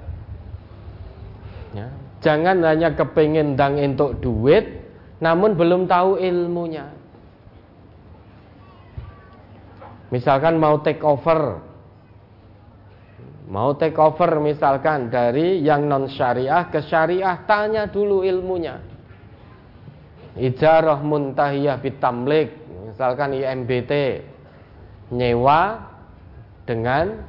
Ya. 1.70 1.88
Jangan 2.20 2.60
hanya 2.66 2.92
kepingin 2.92 3.56
dang 3.56 3.80
untuk 3.80 4.20
duit, 4.20 4.82
namun 5.22 5.56
belum 5.56 5.88
tahu 5.88 6.20
ilmunya. 6.20 6.92
Misalkan 10.10 10.58
mau 10.58 10.82
take 10.82 11.00
over, 11.06 11.62
mau 13.46 13.72
take 13.78 13.94
over 13.94 14.42
misalkan 14.42 15.06
dari 15.06 15.62
yang 15.62 15.86
non 15.86 16.10
syariah 16.10 16.66
ke 16.66 16.82
syariah, 16.82 17.38
tanya 17.46 17.86
dulu 17.86 18.26
ilmunya. 18.26 18.82
Ijarah 20.34 20.98
muntahiyah 21.02 21.78
bitamlik, 21.78 22.54
misalkan 22.90 23.34
IMBT, 23.38 24.22
nyewa 25.14 25.90
dengan 26.66 27.22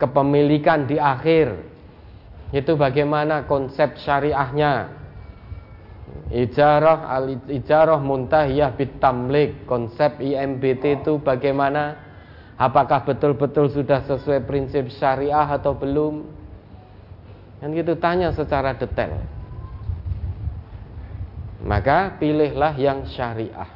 kepemilikan 0.00 0.88
di 0.88 0.96
akhir. 0.96 1.67
Itu 2.48 2.80
bagaimana 2.80 3.44
konsep 3.44 4.00
syariahnya? 4.00 4.96
Ijarah 6.32 7.08
al 7.08 7.40
ijarah 7.48 8.00
muntahiyah 8.00 8.72
bitamlik 8.76 9.68
konsep 9.68 10.20
IMBT 10.20 11.04
itu 11.04 11.20
bagaimana? 11.20 12.08
Apakah 12.58 13.06
betul-betul 13.06 13.70
sudah 13.70 14.02
sesuai 14.02 14.42
prinsip 14.48 14.90
syariah 14.90 15.46
atau 15.46 15.78
belum? 15.78 16.26
Kan 17.62 17.70
gitu 17.70 17.94
tanya 18.00 18.34
secara 18.34 18.74
detail. 18.74 19.22
Maka 21.62 22.18
pilihlah 22.18 22.74
yang 22.74 23.06
syariah. 23.06 23.70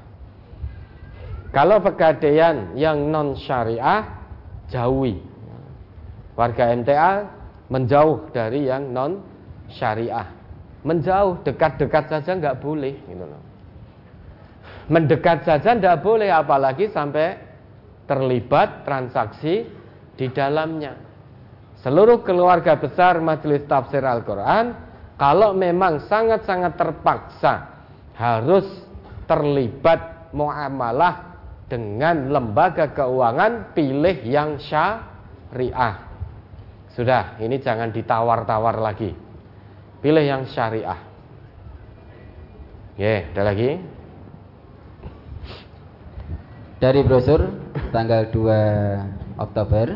Kalau 1.53 1.79
pegadaian 1.85 2.73
yang 2.75 3.13
non 3.13 3.37
syariah 3.37 4.09
jauhi. 4.73 5.21
Warga 6.33 6.73
MTA 6.73 7.42
menjauh 7.73 8.29
dari 8.37 8.69
yang 8.69 8.93
non 8.93 9.25
syariah. 9.73 10.29
Menjauh 10.85 11.41
dekat-dekat 11.41 12.13
saja 12.13 12.37
nggak 12.37 12.61
boleh 12.61 13.01
gitu 13.09 13.25
loh. 13.25 13.41
Mendekat 14.93 15.49
saja 15.49 15.73
nggak 15.73 16.05
boleh 16.05 16.29
apalagi 16.29 16.93
sampai 16.93 17.41
terlibat 18.05 18.85
transaksi 18.85 19.65
di 20.21 20.27
dalamnya. 20.29 21.01
Seluruh 21.81 22.21
keluarga 22.21 22.77
besar 22.77 23.19
majelis 23.25 23.65
tafsir 23.65 24.05
Al-Quran 24.05 24.77
kalau 25.17 25.57
memang 25.57 26.05
sangat-sangat 26.07 26.77
terpaksa 26.77 27.55
harus 28.19 28.67
terlibat 29.25 30.31
muamalah 30.35 31.41
dengan 31.71 32.29
lembaga 32.29 32.91
keuangan 32.93 33.73
pilih 33.73 34.19
yang 34.29 34.61
syariah 34.61 36.12
sudah 36.93 37.41
ini 37.41 37.61
jangan 37.61 37.91
ditawar-tawar 37.91 38.77
lagi 38.79 39.33
Pilih 40.03 40.27
yang 40.27 40.43
syariah. 40.51 40.99
Ya, 42.99 43.31
ada 43.31 43.55
lagi? 43.55 43.79
Dari 46.83 47.01
brosur 47.07 47.55
tanggal 47.95 48.27
2 48.35 49.39
Oktober 49.39 49.95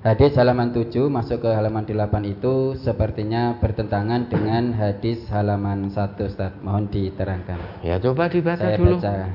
Hadis 0.00 0.32
halaman 0.40 0.72
7 0.72 1.12
masuk 1.12 1.44
ke 1.44 1.52
halaman 1.52 1.84
8 1.84 2.24
itu 2.24 2.72
sepertinya 2.80 3.60
bertentangan 3.60 4.32
dengan 4.32 4.72
hadis 4.72 5.28
halaman 5.28 5.92
1 5.92 6.16
Ustaz. 6.24 6.56
Mohon 6.64 6.88
diterangkan. 6.88 7.84
Ya 7.84 8.00
coba 8.00 8.32
dibaca 8.32 8.64
Saya 8.64 8.80
dulu. 8.80 8.96
baca 8.96 9.28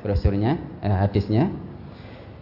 brosurnya, 0.00 0.56
eh, 0.80 0.88
hadisnya. 0.88 1.52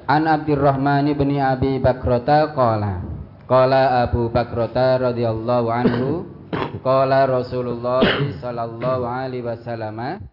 An 0.07 0.31
Abdurrahman 0.31 1.11
bin 1.19 1.35
Abi 1.43 1.83
Bakrota 1.83 2.55
qala. 2.55 3.12
Qala 3.53 4.09
Abu 4.09 4.33
Bakrota 4.33 4.97
radhiyallahu 5.13 5.69
anhu 5.69 6.25
Qala 6.89 7.29
Rasulullah 7.29 8.01
sallallahu 8.41 9.05
alaihi 9.05 9.45
wasallam 9.45 10.25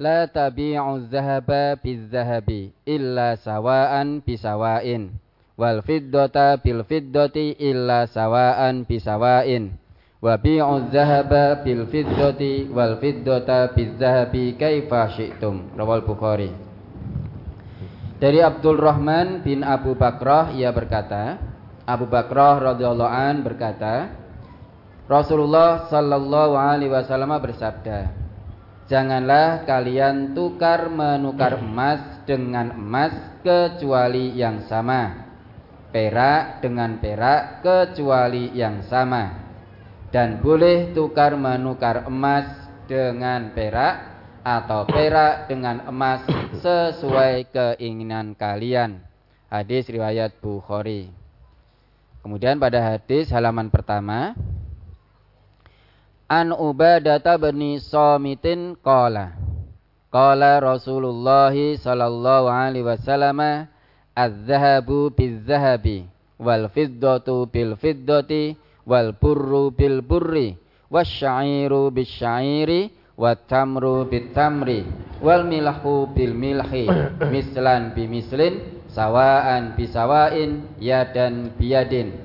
La 0.00 0.24
tabi'u 0.24 1.04
dhahaba 1.04 1.76
bil-dhahabi 1.76 2.72
illa 2.88 3.36
sawa'an 3.36 4.24
bisawa'in 4.24 5.12
wal 5.60 5.84
fiddata 5.84 6.56
bil 6.64 6.80
fiddati 6.88 7.60
illa 7.60 8.08
sawa'an 8.08 8.88
bisawa'in 8.88 9.76
wa 10.24 10.40
bi'u 10.40 10.88
dhahaba 10.88 11.60
bil 11.60 11.84
fiddati 11.92 12.72
wal 12.72 12.96
fiddata 12.96 13.76
bil 13.76 14.00
dhahabi 14.00 14.56
kaifa 14.56 15.12
syi'tum. 15.12 15.76
Rawal 15.76 16.08
Bukhari. 16.08 16.48
Dari 18.16 18.40
Abdul 18.40 18.80
Rahman 18.80 19.44
bin 19.44 19.60
Abu 19.60 19.92
Bakrah 19.92 20.56
ia 20.56 20.72
berkata 20.72 21.51
Abu 21.82 22.06
Bakrah 22.06 22.62
radhiyallahu 22.62 23.10
an 23.10 23.42
berkata 23.42 24.22
Rasulullah 25.10 25.90
Sallallahu 25.90 26.54
Alaihi 26.54 26.94
Wasallam 26.94 27.34
bersabda, 27.42 28.06
janganlah 28.86 29.66
kalian 29.66 30.30
tukar 30.32 30.86
menukar 30.86 31.58
emas 31.58 32.22
dengan 32.22 32.70
emas 32.78 33.12
kecuali 33.42 34.30
yang 34.38 34.62
sama. 34.70 35.26
Perak 35.92 36.64
dengan 36.64 36.96
perak 37.02 37.60
kecuali 37.60 38.54
yang 38.56 38.80
sama. 38.88 39.42
Dan 40.08 40.40
boleh 40.40 40.96
tukar 40.96 41.36
menukar 41.36 42.08
emas 42.08 42.48
dengan 42.88 43.52
perak 43.52 44.12
atau 44.40 44.88
perak 44.88 45.50
dengan 45.52 45.84
emas 45.84 46.24
sesuai 46.62 47.52
keinginan 47.52 48.32
kalian. 48.38 49.04
Hadis 49.52 49.84
riwayat 49.92 50.40
Bukhari. 50.40 51.21
Kemudian 52.22 52.62
pada 52.62 52.78
hadis 52.78 53.34
halaman 53.34 53.66
pertama 53.66 54.38
An 56.30 56.54
Ubadata 56.54 57.34
bin 57.34 57.58
Samitin 57.82 58.78
qala 58.78 59.34
Qala 60.08 60.62
Rasulullah 60.62 61.52
sallallahu 61.52 62.46
alaihi 62.46 62.86
wasallam 62.86 63.66
Az-zahabu 64.14 65.10
biz-zahabi 65.10 66.06
wal 66.38 66.70
fiddatu 66.70 67.48
bil 67.50 67.74
fiddati 67.74 68.54
wal 68.86 69.14
burru 69.16 69.74
bil 69.74 70.02
burri 70.02 70.58
wasyairu 70.92 71.88
bis-syairi 71.94 72.92
wat 73.16 73.46
tamru 73.48 74.04
bit 74.10 74.34
tamri 74.36 74.84
wal 75.22 75.46
milhu 75.46 76.10
bil 76.12 76.34
milhi 76.34 76.90
mislan 77.30 77.94
bi 77.96 78.04
mislin 78.10 78.81
sawaan 78.92 79.74
bisawain 79.74 80.68
yadan 80.76 81.56
biyadin 81.56 82.20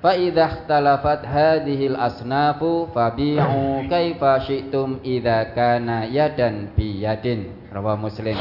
fa 0.00 0.16
idza 0.16 0.64
ikhtalafat 0.64 1.28
hadhil 1.28 1.96
asnafu 1.96 2.88
fabi'u 2.90 3.84
kaifa 3.86 4.40
syi'tum 4.48 5.04
idza 5.04 5.52
kana 5.52 6.08
yadan 6.08 6.72
biyadin 6.72 7.52
rawahu 7.68 8.08
muslim. 8.08 8.36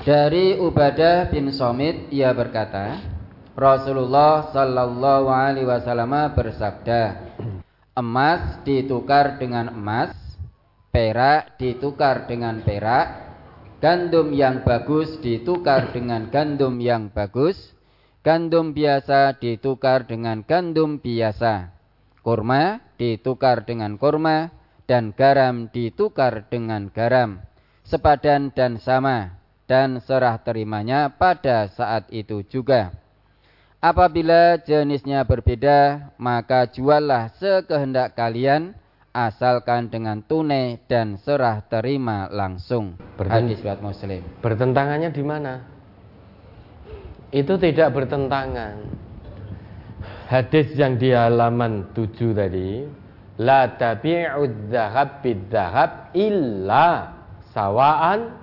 Dari 0.00 0.56
Ubadah 0.56 1.28
bin 1.28 1.52
Somit 1.52 2.08
ia 2.08 2.32
berkata 2.32 3.04
Rasulullah 3.52 4.48
sallallahu 4.48 5.28
alaihi 5.28 5.68
wasallam 5.68 6.32
bersabda 6.32 7.20
emas 7.92 8.64
ditukar 8.64 9.36
dengan 9.36 9.68
emas 9.68 10.16
perak 10.88 11.60
ditukar 11.60 12.24
dengan 12.24 12.64
perak 12.64 13.29
Gandum 13.80 14.36
yang 14.36 14.60
bagus 14.60 15.16
ditukar 15.24 15.96
dengan 15.96 16.28
gandum 16.28 16.76
yang 16.84 17.08
bagus. 17.08 17.56
Gandum 18.20 18.76
biasa 18.76 19.40
ditukar 19.40 20.04
dengan 20.04 20.44
gandum 20.44 21.00
biasa. 21.00 21.72
Kurma 22.20 22.84
ditukar 23.00 23.64
dengan 23.64 23.96
kurma. 23.96 24.52
Dan 24.84 25.16
garam 25.16 25.72
ditukar 25.72 26.44
dengan 26.52 26.92
garam. 26.92 27.40
Sepadan 27.88 28.52
dan 28.52 28.76
sama. 28.76 29.40
Dan 29.64 30.04
serah 30.04 30.36
terimanya 30.44 31.16
pada 31.16 31.64
saat 31.72 32.04
itu 32.12 32.44
juga. 32.44 32.92
Apabila 33.80 34.60
jenisnya 34.60 35.24
berbeda, 35.24 36.12
maka 36.20 36.68
juallah 36.68 37.32
sekehendak 37.40 38.12
kalian 38.12 38.76
asalkan 39.10 39.90
dengan 39.90 40.22
tunai 40.22 40.78
dan 40.86 41.18
serah 41.18 41.66
terima 41.66 42.30
langsung. 42.30 42.94
Berten 43.18 43.50
Hadis 43.50 43.58
buat 43.62 43.82
Muslim. 43.82 44.22
Bertentangannya 44.38 45.10
di 45.10 45.24
mana? 45.26 45.54
Itu 47.30 47.58
tidak 47.58 47.94
bertentangan. 47.94 48.74
Hadis 50.30 50.74
yang 50.78 50.94
di 50.94 51.10
halaman 51.10 51.90
7 51.90 52.38
tadi, 52.38 52.86
la 53.42 53.66
tabi'ud 53.74 54.70
dzahab 54.70 55.26
bidzahab 55.26 56.14
illa 56.14 57.18
sawaan 57.50 58.38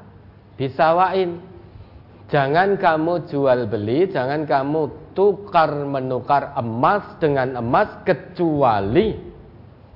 bisawain. 0.59 1.39
Jangan 2.27 2.75
kamu 2.75 3.31
jual 3.31 3.71
beli, 3.71 4.11
jangan 4.11 4.43
kamu 4.43 5.15
tukar 5.15 5.71
menukar 5.87 6.51
emas 6.59 7.15
dengan 7.23 7.55
emas 7.55 7.87
kecuali 8.03 9.26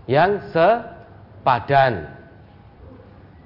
yang 0.06 0.42
sepadan. 0.54 2.18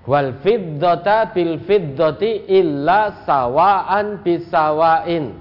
Wal 0.06 0.38
fiddata 0.46 1.34
bil 1.34 1.58
fiddati 1.66 2.46
illa 2.46 3.26
sawaan 3.26 4.22
bisawain. 4.22 5.34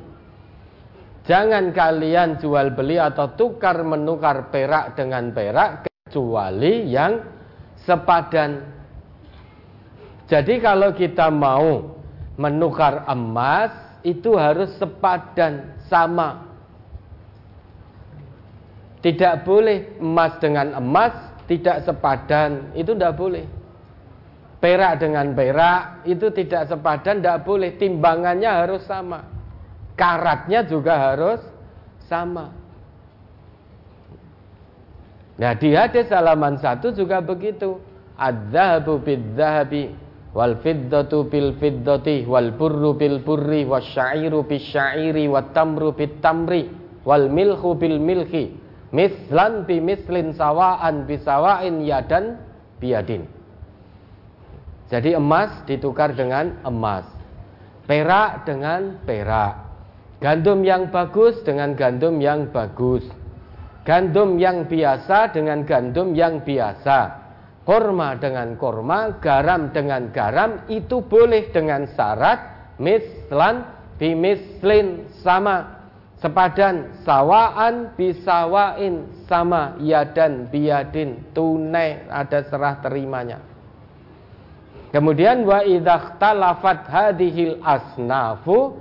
Jangan 1.25 1.73
kalian 1.73 2.41
jual 2.41 2.73
beli 2.73 3.01
atau 3.01 3.33
tukar 3.37 3.81
menukar 3.85 4.53
perak 4.53 4.97
dengan 4.97 5.33
perak 5.33 5.89
kecuali 5.89 6.89
yang 6.89 7.21
sepadan. 7.85 8.61
Jadi 10.29 10.61
kalau 10.61 10.97
kita 10.97 11.29
mau 11.29 12.01
menukar 12.41 13.05
emas 13.09 13.73
itu 14.05 14.37
harus 14.37 14.73
sepadan 14.77 15.81
sama 15.89 16.54
tidak 19.05 19.45
boleh 19.45 20.01
emas 20.01 20.41
dengan 20.41 20.81
emas 20.81 21.13
tidak 21.45 21.85
sepadan, 21.85 22.73
itu 22.73 22.97
tidak 22.97 23.21
boleh. 23.21 23.45
Perak 24.65 25.05
dengan 25.05 25.37
perak 25.37 26.09
itu 26.09 26.33
tidak 26.33 26.73
sepadan, 26.73 27.21
tidak 27.21 27.45
boleh. 27.45 27.77
Timbangannya 27.77 28.49
harus 28.49 28.81
sama. 28.89 29.29
Karatnya 29.93 30.65
juga 30.65 30.97
harus 30.97 31.41
sama. 32.09 32.57
Nah 35.37 35.53
di 35.53 35.77
hadis 35.77 36.09
halaman 36.09 36.57
satu 36.57 36.97
juga 36.97 37.21
begitu. 37.21 37.77
Adzahabu 38.17 39.05
bidzahabi 39.05 39.93
wal 40.33 40.65
fiddatu 40.65 41.29
bil 41.29 41.61
fiddati 41.61 42.25
wal 42.25 42.57
burru 42.57 42.97
bil 42.97 43.21
burri 43.21 43.69
wasyairu 43.69 44.49
bis 44.49 44.65
syairi 44.73 45.29
wat 45.29 45.53
tamru 45.53 45.93
bit 45.93 46.23
tamri 46.23 46.73
wal 47.05 47.27
milhu 47.29 47.75
bil 47.75 47.99
milhi 47.99 48.64
mislan 48.95 49.67
bi 49.67 49.83
mislin 49.83 50.31
sawaan 50.39 51.03
bi 51.03 51.19
sawain 51.19 51.83
yadan 51.83 52.39
biadin. 52.79 53.27
Jadi 54.87 55.19
emas 55.19 55.51
ditukar 55.67 56.15
dengan 56.15 56.63
emas. 56.63 57.03
Perak 57.91 58.47
dengan 58.47 59.03
perak. 59.03 59.67
Gandum 60.23 60.63
yang 60.63 60.95
bagus 60.95 61.43
dengan 61.43 61.75
gandum 61.75 62.23
yang 62.23 62.49
bagus. 62.55 63.03
Gandum 63.83 64.39
yang 64.39 64.71
biasa 64.71 65.35
dengan 65.35 65.67
gandum 65.67 66.15
yang 66.15 66.47
biasa. 66.47 67.27
Korma 67.65 68.17
dengan 68.21 68.55
korma, 68.61 69.19
garam 69.19 69.73
dengan 69.73 70.13
garam 70.13 70.69
itu 70.69 71.01
boleh 71.01 71.49
dengan 71.49 71.89
syarat 71.97 72.77
mislan 72.77 73.65
bimislin 73.97 75.09
sama 75.25 75.74
sepadan 76.25 77.05
sawaan 77.05 77.93
bisawain 78.01 79.05
sama 79.29 79.77
yadan 79.77 80.49
biadin 80.49 81.21
tunai 81.37 82.01
ada 82.09 82.41
serah 82.49 82.81
terimanya. 82.81 83.45
Kemudian 84.89 85.45
wa 85.45 85.61
idzakhtalafat 85.61 86.89
hadhil 86.89 87.61
asnafu 87.61 88.81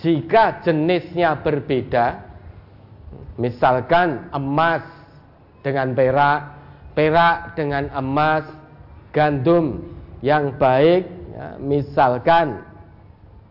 jika 0.00 0.64
jenisnya 0.64 1.36
berbeda 1.44 2.24
misalkan 3.36 4.32
emas 4.32 4.86
dengan 5.60 5.92
perak 5.92 6.40
perak 6.96 7.52
dengan 7.52 7.92
emas 7.92 8.48
gandum 9.12 9.84
yang 10.24 10.56
baik 10.56 11.04
ya, 11.36 11.60
misalkan 11.60 12.64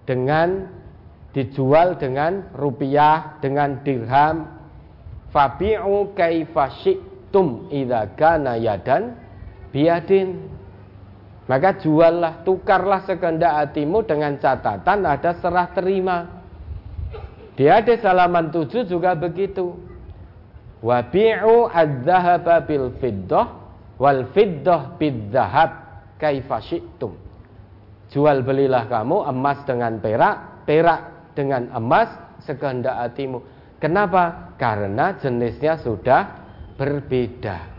dengan 0.09 0.77
dijual 1.38 2.01
dengan 2.01 2.49
rupiah, 2.57 3.38
dengan 3.38 3.85
dirham. 3.85 4.57
Fabi'u 5.30 6.18
kaifa 6.18 6.81
syi'tum 6.81 7.69
idza 7.69 8.18
kana 8.18 8.57
yadan 8.57 9.14
biadin. 9.69 10.49
Maka 11.45 11.77
juallah, 11.77 12.41
tukarlah 12.41 13.05
sekehendak 13.05 13.53
hatimu 13.53 14.01
dengan 14.03 14.34
catatan 14.41 15.05
ada 15.05 15.38
serah 15.38 15.69
terima. 15.77 16.18
Di 17.53 17.69
hadis 17.69 18.01
halaman 18.01 18.49
7 18.49 18.89
juga 18.89 19.14
begitu. 19.14 19.77
Wabi'u 20.81 21.69
adz-dzahaba 21.69 22.65
bil 22.65 22.97
fiddah 22.97 23.45
wal 24.01 24.30
fiddah 24.34 24.97
bidz-dzahab 24.97 25.72
kaifa 26.18 26.57
syi'tum. 26.65 27.14
Jual 28.09 28.41
belilah 28.41 28.89
kamu 28.89 29.26
emas 29.30 29.61
dengan 29.68 29.99
perak, 29.99 30.65
perak 30.69 31.16
dengan 31.38 31.69
emas 31.69 32.09
sekehendak 32.41 32.97
hatimu. 32.97 33.45
Kenapa? 33.77 34.57
Karena 34.57 35.14
jenisnya 35.22 35.77
sudah 35.77 36.41
berbeda. 36.81 37.77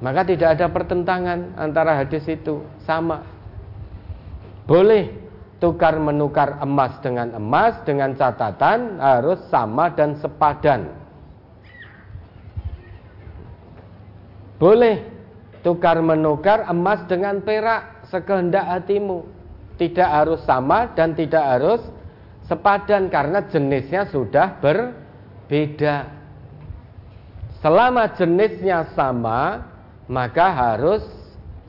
Maka 0.00 0.24
tidak 0.24 0.56
ada 0.56 0.72
pertentangan 0.72 1.52
antara 1.60 2.00
hadis 2.00 2.24
itu, 2.24 2.64
sama. 2.88 3.28
Boleh 4.64 5.12
tukar 5.60 6.00
menukar 6.00 6.56
emas 6.64 6.96
dengan 7.04 7.36
emas 7.36 7.76
dengan 7.84 8.16
catatan 8.16 8.96
harus 8.96 9.42
sama 9.52 9.92
dan 9.92 10.16
sepadan. 10.16 10.96
Boleh 14.56 15.04
tukar 15.60 16.00
menukar 16.00 16.64
emas 16.70 17.04
dengan 17.10 17.42
perak 17.42 18.08
sekehendak 18.08 18.64
hatimu 18.64 19.26
tidak 19.78 20.08
harus 20.10 20.40
sama 20.42 20.90
dan 20.94 21.14
tidak 21.14 21.42
harus 21.42 21.82
sepadan 22.48 23.12
karena 23.12 23.44
jenisnya 23.46 24.08
sudah 24.08 24.56
berbeda. 24.58 26.08
Selama 27.60 28.16
jenisnya 28.16 28.88
sama, 28.96 29.62
maka 30.08 30.46
harus 30.50 31.04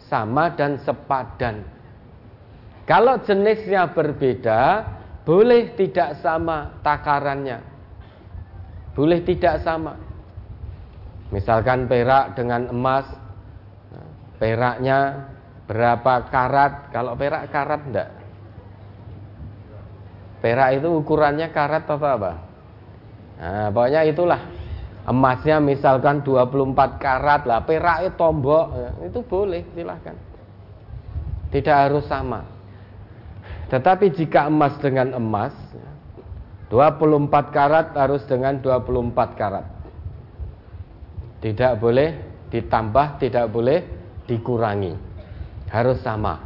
sama 0.07 0.55
dan 0.55 0.79
sepadan. 0.81 1.61
Kalau 2.87 3.21
jenisnya 3.21 3.91
berbeda, 3.93 4.87
boleh 5.27 5.77
tidak 5.77 6.17
sama 6.25 6.81
takarannya. 6.81 7.61
Boleh 8.97 9.21
tidak 9.21 9.61
sama. 9.61 9.93
Misalkan 11.29 11.85
perak 11.85 12.33
dengan 12.33 12.73
emas, 12.73 13.05
peraknya 14.41 15.29
berapa 15.69 16.25
karat? 16.33 16.89
Kalau 16.89 17.13
perak 17.13 17.53
karat 17.53 17.81
enggak? 17.85 18.18
Perak 20.39 20.79
itu 20.79 20.87
ukurannya 20.87 21.51
karat 21.51 21.83
apa 21.83 22.07
apa? 22.15 22.31
Nah, 23.39 23.67
pokoknya 23.71 24.07
itulah. 24.07 24.41
Emasnya 25.09 25.57
misalkan 25.57 26.21
24 26.21 27.01
karat 27.01 27.41
lah, 27.49 27.65
perak 27.65 28.05
itu 28.05 28.13
tombok, 28.13 28.65
ya, 28.77 28.89
itu 29.09 29.19
boleh, 29.25 29.65
silahkan. 29.73 30.13
Tidak 31.49 31.77
harus 31.89 32.05
sama. 32.05 32.45
Tetapi 33.73 34.13
jika 34.13 34.45
emas 34.45 34.77
dengan 34.77 35.17
emas, 35.17 35.55
24 36.69 37.49
karat 37.49 37.97
harus 37.97 38.21
dengan 38.29 38.61
24 38.61 39.33
karat. 39.33 39.65
Tidak 41.41 41.73
boleh 41.81 42.09
ditambah, 42.53 43.17
tidak 43.17 43.49
boleh 43.49 43.81
dikurangi. 44.29 44.93
Harus 45.73 45.97
sama. 46.05 46.37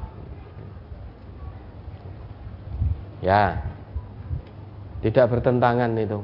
Ya. 3.20 3.73
Tidak 5.04 5.28
bertentangan 5.28 5.92
itu. 6.00 6.24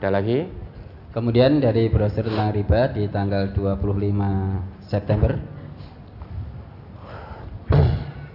Ada 0.00 0.08
lagi? 0.08 0.48
Kemudian 1.12 1.60
dari 1.60 1.92
brosur 1.92 2.24
tentang 2.24 2.56
riba 2.56 2.88
di 2.92 3.08
tanggal 3.12 3.52
25 3.52 4.88
September 4.88 5.36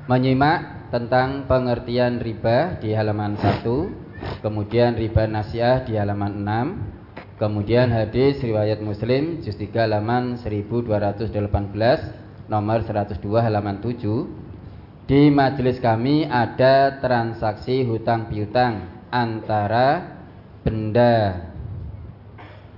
menyimak 0.06 0.92
tentang 0.94 1.50
pengertian 1.50 2.22
riba 2.22 2.78
di 2.78 2.92
halaman 2.92 3.38
1, 3.38 4.44
kemudian 4.44 4.98
riba 4.98 5.30
nasiah 5.30 5.82
di 5.82 5.96
halaman 5.96 6.46
6, 6.46 7.42
kemudian 7.42 7.90
hadis 7.90 8.38
riwayat 8.44 8.86
Muslim 8.86 9.42
juz 9.42 9.58
3 9.58 9.88
halaman 9.88 10.38
1218 10.38 12.52
nomor 12.52 12.84
102 12.86 13.18
halaman 13.40 13.82
7 13.82 15.10
di 15.10 15.32
majelis 15.34 15.82
kami 15.82 16.30
ada 16.30 17.02
transaksi 17.02 17.82
hutang 17.88 18.30
piutang 18.30 19.01
antara 19.12 20.18
benda 20.64 21.46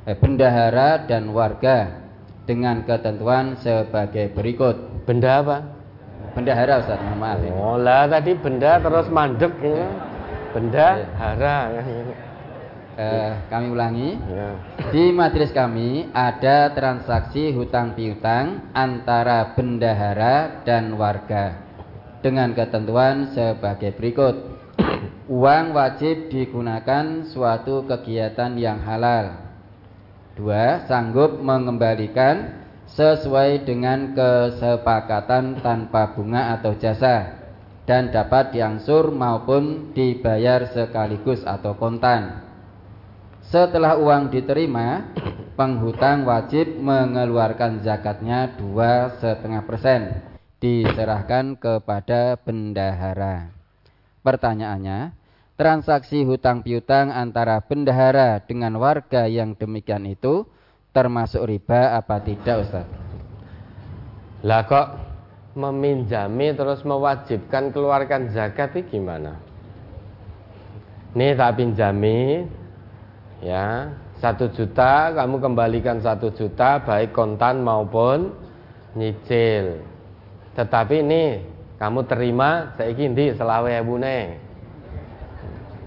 eh, 0.03 0.17
bendahara 0.17 1.05
dan 1.05 1.31
warga 1.31 2.03
dengan 2.43 2.83
ketentuan 2.83 3.55
sebagai 3.61 4.33
berikut. 4.35 5.05
Benda 5.07 5.39
apa? 5.39 5.57
Bendahara 6.33 6.81
Ustaz, 6.81 6.97
maaf 6.99 7.39
ini. 7.39 7.53
Oh 7.53 7.77
lah 7.77 8.09
tadi 8.09 8.33
benda 8.33 8.81
terus 8.81 9.07
mandek 9.13 9.53
ya. 9.61 9.87
Bendahara. 10.51 11.57
Ya. 11.71 11.81
Eh, 12.93 13.31
kami 13.49 13.73
ulangi. 13.73 14.17
Ya. 14.29 14.49
Di 14.93 15.09
majelis 15.09 15.49
kami 15.49 16.13
ada 16.13 16.69
transaksi 16.73 17.49
hutang 17.53 17.97
piutang 17.97 18.69
antara 18.73 19.57
bendahara 19.57 20.61
dan 20.61 20.93
warga 20.93 21.57
dengan 22.21 22.53
ketentuan 22.53 23.33
sebagai 23.33 23.97
berikut. 23.97 24.52
Uang 25.23 25.71
wajib 25.71 26.27
digunakan 26.27 27.23
suatu 27.23 27.87
kegiatan 27.87 28.59
yang 28.59 28.83
halal. 28.83 29.39
Dua, 30.35 30.83
sanggup 30.83 31.39
mengembalikan 31.39 32.59
sesuai 32.91 33.63
dengan 33.63 34.11
kesepakatan 34.11 35.63
tanpa 35.63 36.11
bunga 36.11 36.59
atau 36.59 36.75
jasa 36.75 37.39
dan 37.87 38.11
dapat 38.11 38.51
diangsur 38.51 39.15
maupun 39.15 39.95
dibayar 39.95 40.67
sekaligus 40.67 41.47
atau 41.47 41.79
kontan. 41.79 42.43
Setelah 43.47 43.95
uang 43.95 44.27
diterima, 44.27 45.07
penghutang 45.55 46.27
wajib 46.27 46.67
mengeluarkan 46.83 47.79
zakatnya 47.79 48.59
dua 48.59 49.15
setengah 49.23 49.63
persen 49.63 50.19
diserahkan 50.59 51.55
kepada 51.55 52.35
bendahara. 52.43 53.52
Pertanyaannya, 54.23 55.11
transaksi 55.59 56.23
hutang 56.23 56.63
piutang 56.63 57.11
antara 57.11 57.59
bendahara 57.59 58.39
dengan 58.39 58.79
warga 58.79 59.27
yang 59.27 59.53
demikian 59.53 60.07
itu 60.07 60.47
termasuk 60.95 61.43
riba 61.43 61.99
apa 61.99 62.23
tidak 62.23 62.63
Ustaz? 62.63 62.87
Lah 64.47 64.63
kok 64.63 64.87
meminjami 65.59 66.55
terus 66.55 66.81
mewajibkan 66.87 67.69
keluarkan 67.75 68.31
zakat 68.31 68.73
itu 68.79 68.97
gimana? 68.97 69.37
Nih 71.13 71.37
tak 71.37 71.61
pinjami 71.61 72.47
ya 73.43 73.93
satu 74.17 74.49
juta 74.55 75.13
kamu 75.13 75.35
kembalikan 75.37 75.99
satu 75.99 76.31
juta 76.33 76.79
baik 76.81 77.11
kontan 77.11 77.61
maupun 77.61 78.33
nyicil. 78.97 79.83
Tetapi 80.57 80.95
ini 81.05 81.52
kamu 81.83 82.07
terima 82.07 82.71
saya 82.79 82.95
ndi 82.95 83.35
selawe 83.35 83.75
bune 83.83 84.39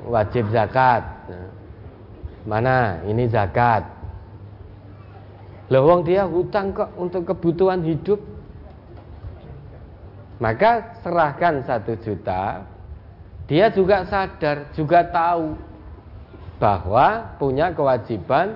wajib 0.04 0.52
zakat. 0.52 1.02
Mana? 2.44 3.00
Ini 3.08 3.26
zakat. 3.32 3.82
Lewong 5.72 6.04
dia 6.04 6.28
hutang 6.28 6.76
kok 6.76 6.94
untuk 7.00 7.26
kebutuhan 7.26 7.80
hidup. 7.80 8.22
Maka 10.36 11.00
serahkan 11.00 11.64
satu 11.64 11.96
juta. 11.98 12.62
Dia 13.48 13.72
juga 13.72 14.04
sadar 14.04 14.68
juga 14.76 15.00
tahu 15.08 15.56
bahwa 16.60 17.34
punya 17.40 17.72
kewajiban 17.74 18.54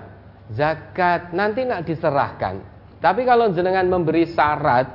zakat. 0.53 1.33
Nanti 1.33 1.65
nak 1.65 1.89
diserahkan. 1.89 2.63
Tapi 3.01 3.25
kalau 3.25 3.49
jenengan 3.51 3.89
memberi 3.91 4.29
syarat 4.29 4.93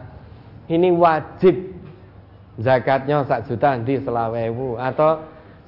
ini 0.70 0.94
wajib 0.94 1.75
zakatnya 2.60 3.24
sak 3.28 3.52
juta 3.52 3.76
di 3.84 4.00
selawewu 4.00 4.80
atau 4.80 5.20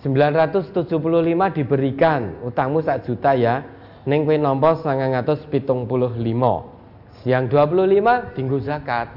975 0.03 1.57
diberikan. 1.57 2.37
Utangmu 2.45 2.85
sak 2.85 3.07
juta 3.07 3.33
ya. 3.33 3.65
Neng 4.07 4.23
kowe 4.23 4.37
nampa 4.39 4.79
975 4.79 7.27
yang 7.27 7.43
25 7.51 8.35
tinggu 8.39 8.57
zakat. 8.63 9.11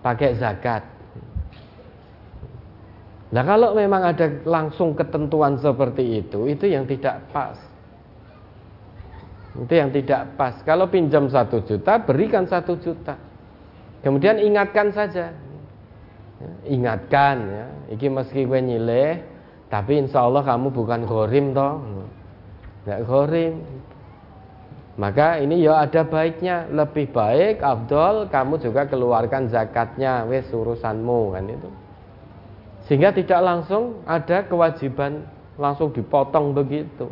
Pakai 0.00 0.32
zakat. 0.40 0.80
Nah 3.30 3.46
kalau 3.46 3.78
memang 3.78 4.02
ada 4.02 4.26
langsung 4.42 4.96
ketentuan 4.96 5.54
seperti 5.60 6.24
itu, 6.24 6.50
itu 6.50 6.66
yang 6.66 6.82
tidak 6.88 7.30
pas. 7.30 7.54
Itu 9.54 9.70
yang 9.70 9.92
tidak 9.92 10.34
pas. 10.34 10.58
Kalau 10.66 10.90
pinjam 10.90 11.30
satu 11.30 11.62
juta, 11.62 12.00
berikan 12.02 12.48
satu 12.48 12.74
juta. 12.80 13.14
Kemudian 14.00 14.40
ingatkan 14.40 14.90
saja, 14.90 15.36
ingatkan 16.68 17.36
ya. 17.48 17.66
Iki 17.96 18.06
meski 18.08 18.46
gue 18.46 18.60
nyileh 18.60 19.10
tapi 19.70 20.02
insya 20.02 20.26
Allah 20.26 20.42
kamu 20.42 20.74
bukan 20.74 21.06
gorim 21.06 21.54
toh 21.54 21.78
nggak 22.84 23.00
gorim 23.06 23.60
maka 25.00 25.40
ini 25.40 25.64
ya 25.64 25.80
ada 25.80 26.04
baiknya. 26.04 26.68
Lebih 26.68 27.08
baik 27.16 27.64
Abdul 27.64 28.28
kamu 28.28 28.60
juga 28.60 28.84
keluarkan 28.84 29.48
zakatnya. 29.48 30.28
Wes 30.28 30.44
urusanmu 30.52 31.32
kan 31.32 31.44
itu. 31.48 31.70
Sehingga 32.84 33.08
tidak 33.16 33.40
langsung 33.40 34.04
ada 34.04 34.44
kewajiban 34.44 35.24
langsung 35.56 35.88
dipotong 35.96 36.52
begitu. 36.52 37.08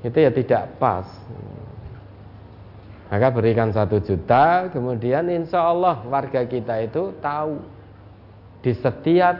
Itu 0.00 0.16
ya 0.16 0.32
tidak 0.32 0.80
pas. 0.80 1.04
Maka 3.12 3.28
berikan 3.32 3.68
satu 3.68 4.00
juta 4.00 4.72
kemudian 4.72 5.28
insya 5.28 5.68
Allah 5.68 6.00
warga 6.08 6.44
kita 6.44 6.88
itu 6.88 7.12
tahu 7.20 7.60
di 8.62 8.74
setiap 8.74 9.36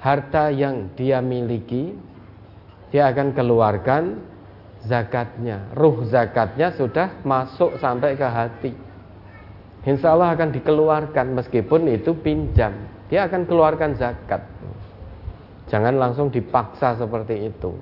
harta 0.00 0.52
yang 0.52 0.92
dia 0.92 1.24
miliki 1.24 1.96
dia 2.92 3.10
akan 3.10 3.34
keluarkan 3.34 4.22
zakatnya. 4.86 5.74
Ruh 5.74 6.06
zakatnya 6.06 6.70
sudah 6.78 7.18
masuk 7.26 7.76
sampai 7.82 8.14
ke 8.14 8.26
hati. 8.26 8.72
Insya 9.86 10.14
Allah 10.14 10.34
akan 10.34 10.50
dikeluarkan 10.54 11.26
meskipun 11.34 11.90
itu 11.90 12.14
pinjam. 12.18 12.74
Dia 13.06 13.26
akan 13.30 13.46
keluarkan 13.46 13.94
zakat. 13.98 14.42
Jangan 15.66 15.94
langsung 15.98 16.30
dipaksa 16.30 16.94
seperti 16.98 17.50
itu. 17.50 17.74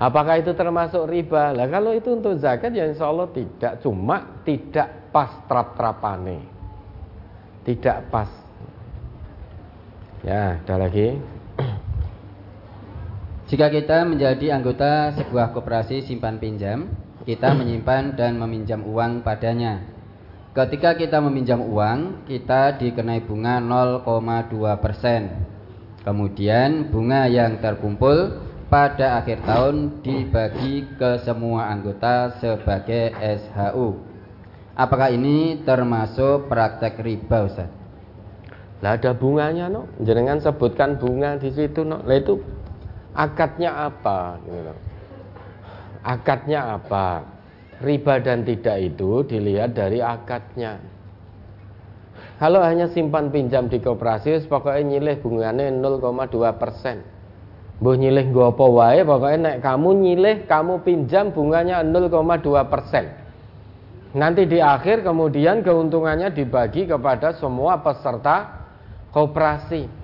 Apakah 0.00 0.42
itu 0.42 0.54
termasuk 0.56 1.06
riba? 1.06 1.54
Lah 1.54 1.66
kalau 1.70 1.94
itu 1.94 2.14
untuk 2.14 2.38
zakat 2.38 2.74
ya 2.74 2.86
insya 2.86 3.10
Allah 3.10 3.30
tidak. 3.30 3.78
Cuma 3.82 4.42
tidak 4.42 5.10
pas 5.14 5.30
trap-trapane 5.46 6.59
tidak 7.70 8.10
pas. 8.10 8.26
Ya, 10.26 10.58
ada 10.58 10.74
lagi. 10.74 11.22
Jika 13.46 13.70
kita 13.70 14.02
menjadi 14.06 14.58
anggota 14.58 15.14
sebuah 15.14 15.54
koperasi 15.54 16.02
simpan 16.06 16.42
pinjam, 16.42 16.90
kita 17.22 17.54
menyimpan 17.54 18.18
dan 18.18 18.38
meminjam 18.38 18.82
uang 18.82 19.22
padanya. 19.22 19.86
Ketika 20.50 20.98
kita 20.98 21.22
meminjam 21.22 21.62
uang, 21.62 22.26
kita 22.26 22.74
dikenai 22.74 23.22
bunga 23.22 23.62
0,2 23.62 24.82
persen. 24.82 25.46
Kemudian 26.02 26.90
bunga 26.90 27.30
yang 27.30 27.62
terkumpul 27.62 28.42
pada 28.66 29.22
akhir 29.22 29.46
tahun 29.46 30.02
dibagi 30.02 30.90
ke 30.98 31.22
semua 31.22 31.70
anggota 31.70 32.34
sebagai 32.42 33.14
SHU. 33.18 34.09
Apakah 34.80 35.12
ini 35.12 35.60
termasuk 35.60 36.48
praktek 36.48 37.04
riba, 37.04 37.44
Ustaz? 37.44 37.68
Lah 38.80 38.96
ada 38.96 39.12
bunganya, 39.12 39.68
no. 39.68 39.92
Jenengan 40.00 40.40
sebutkan 40.40 40.96
bunga 40.96 41.36
di 41.36 41.52
situ, 41.52 41.84
no. 41.84 42.00
Lah 42.00 42.16
itu 42.16 42.40
akadnya 43.14 43.90
apa 43.90 44.38
gitu. 44.46 44.72
akadnya 46.06 46.78
apa 46.78 47.26
riba 47.82 48.22
dan 48.22 48.46
tidak 48.46 48.76
itu 48.80 49.26
dilihat 49.26 49.74
dari 49.74 49.98
akadnya 49.98 50.78
kalau 52.38 52.64
hanya 52.64 52.88
simpan 52.88 53.28
pinjam 53.28 53.68
di 53.68 53.82
koperasi 53.82 54.46
pokoknya 54.48 54.96
nyilih 54.96 55.16
bunganya 55.20 55.68
0,2 55.68 56.60
persen 56.60 57.04
Buh 57.80 57.96
nyilih 57.96 58.28
gue 58.28 58.44
apa 58.44 58.66
wae 58.68 59.00
pokoknya 59.08 59.38
nek 59.40 59.56
kamu 59.64 59.88
nyilih 60.04 60.36
kamu 60.44 60.84
pinjam 60.84 61.32
bunganya 61.32 61.80
0,2 61.80 62.12
persen 62.68 63.08
Nanti 64.10 64.42
di 64.46 64.58
akhir 64.58 65.06
kemudian 65.06 65.62
keuntungannya 65.62 66.34
dibagi 66.34 66.86
kepada 66.86 67.30
semua 67.38 67.78
peserta 67.78 68.66
koperasi 69.14 70.00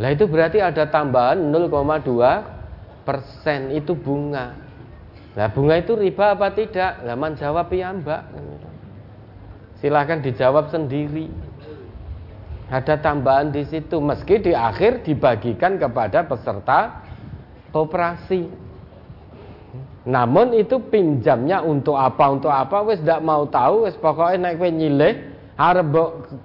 lah 0.00 0.10
itu 0.10 0.24
berarti 0.24 0.58
ada 0.58 0.88
tambahan 0.88 1.52
0,2 1.52 3.04
persen 3.04 3.70
itu 3.76 3.92
bunga. 3.92 4.56
Lah 5.36 5.48
bunga 5.52 5.76
itu 5.76 5.92
riba 5.94 6.32
apa 6.32 6.48
tidak? 6.56 7.04
Lah 7.04 7.16
man 7.16 7.36
jawab 7.36 7.68
ya 7.70 7.92
mbak. 7.92 8.22
Silahkan 9.84 10.24
dijawab 10.24 10.72
sendiri. 10.72 11.28
Ada 12.72 12.96
tambahan 13.04 13.52
di 13.52 13.68
situ 13.68 14.00
meski 14.00 14.40
di 14.40 14.56
akhir 14.56 15.04
dibagikan 15.04 15.76
kepada 15.76 16.24
peserta 16.24 17.04
operasi. 17.76 18.48
Namun 20.02 20.58
itu 20.58 20.82
pinjamnya 20.90 21.62
untuk 21.62 21.94
apa 21.94 22.24
untuk 22.30 22.50
apa? 22.50 22.82
Wes 22.82 22.98
tidak 22.98 23.22
mau 23.22 23.46
tahu 23.46 23.86
wes 23.86 23.94
pokoknya 24.02 24.50
naik 24.50 24.58
nyileh 24.58 25.12
harap 25.54 25.86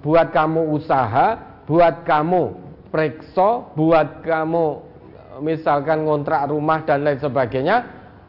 buat 0.04 0.30
kamu 0.30 0.78
usaha 0.78 1.58
buat 1.66 2.06
kamu 2.06 2.42
periksa 2.88 3.74
buat 3.76 4.24
kamu 4.24 4.66
misalkan 5.44 6.06
ngontrak 6.06 6.48
rumah 6.48 6.82
dan 6.86 7.04
lain 7.04 7.20
sebagainya 7.20 7.76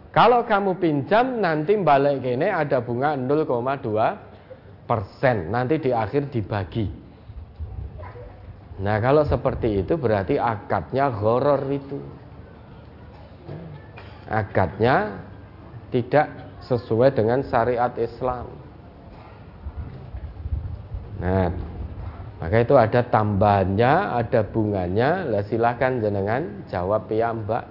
kalau 0.10 0.42
kamu 0.44 0.82
pinjam 0.82 1.38
nanti 1.38 1.78
balik 1.78 2.26
ini 2.26 2.50
ada 2.50 2.82
bunga 2.82 3.14
0,2 3.14 4.90
persen 4.90 5.54
nanti 5.54 5.78
di 5.78 5.94
akhir 5.94 6.34
dibagi. 6.34 6.90
Nah 8.82 8.98
kalau 8.98 9.22
seperti 9.22 9.86
itu 9.86 9.94
berarti 10.02 10.42
akadnya 10.42 11.14
horor 11.14 11.62
itu 11.70 12.02
akadnya 14.30 15.26
tidak 15.90 16.30
sesuai 16.70 17.18
dengan 17.18 17.42
syariat 17.42 17.92
Islam 17.98 18.46
nah 21.20 21.50
maka 22.40 22.64
itu 22.64 22.76
ada 22.80 23.04
tambahannya, 23.04 24.16
ada 24.16 24.48
bunganya. 24.48 25.28
Lah 25.28 25.44
silahkan 25.44 26.00
jenengan 26.00 26.64
jawab 26.72 27.12
ya 27.12 27.36
mbak, 27.36 27.68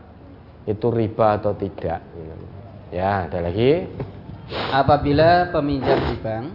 itu 0.69 0.87
riba 0.93 1.41
atau 1.41 1.57
tidak. 1.57 2.05
Ya, 2.93 3.25
ada 3.25 3.49
lagi. 3.49 3.89
Apabila 4.73 5.49
peminjam 5.53 5.97
di 6.09 6.17
bank 6.21 6.47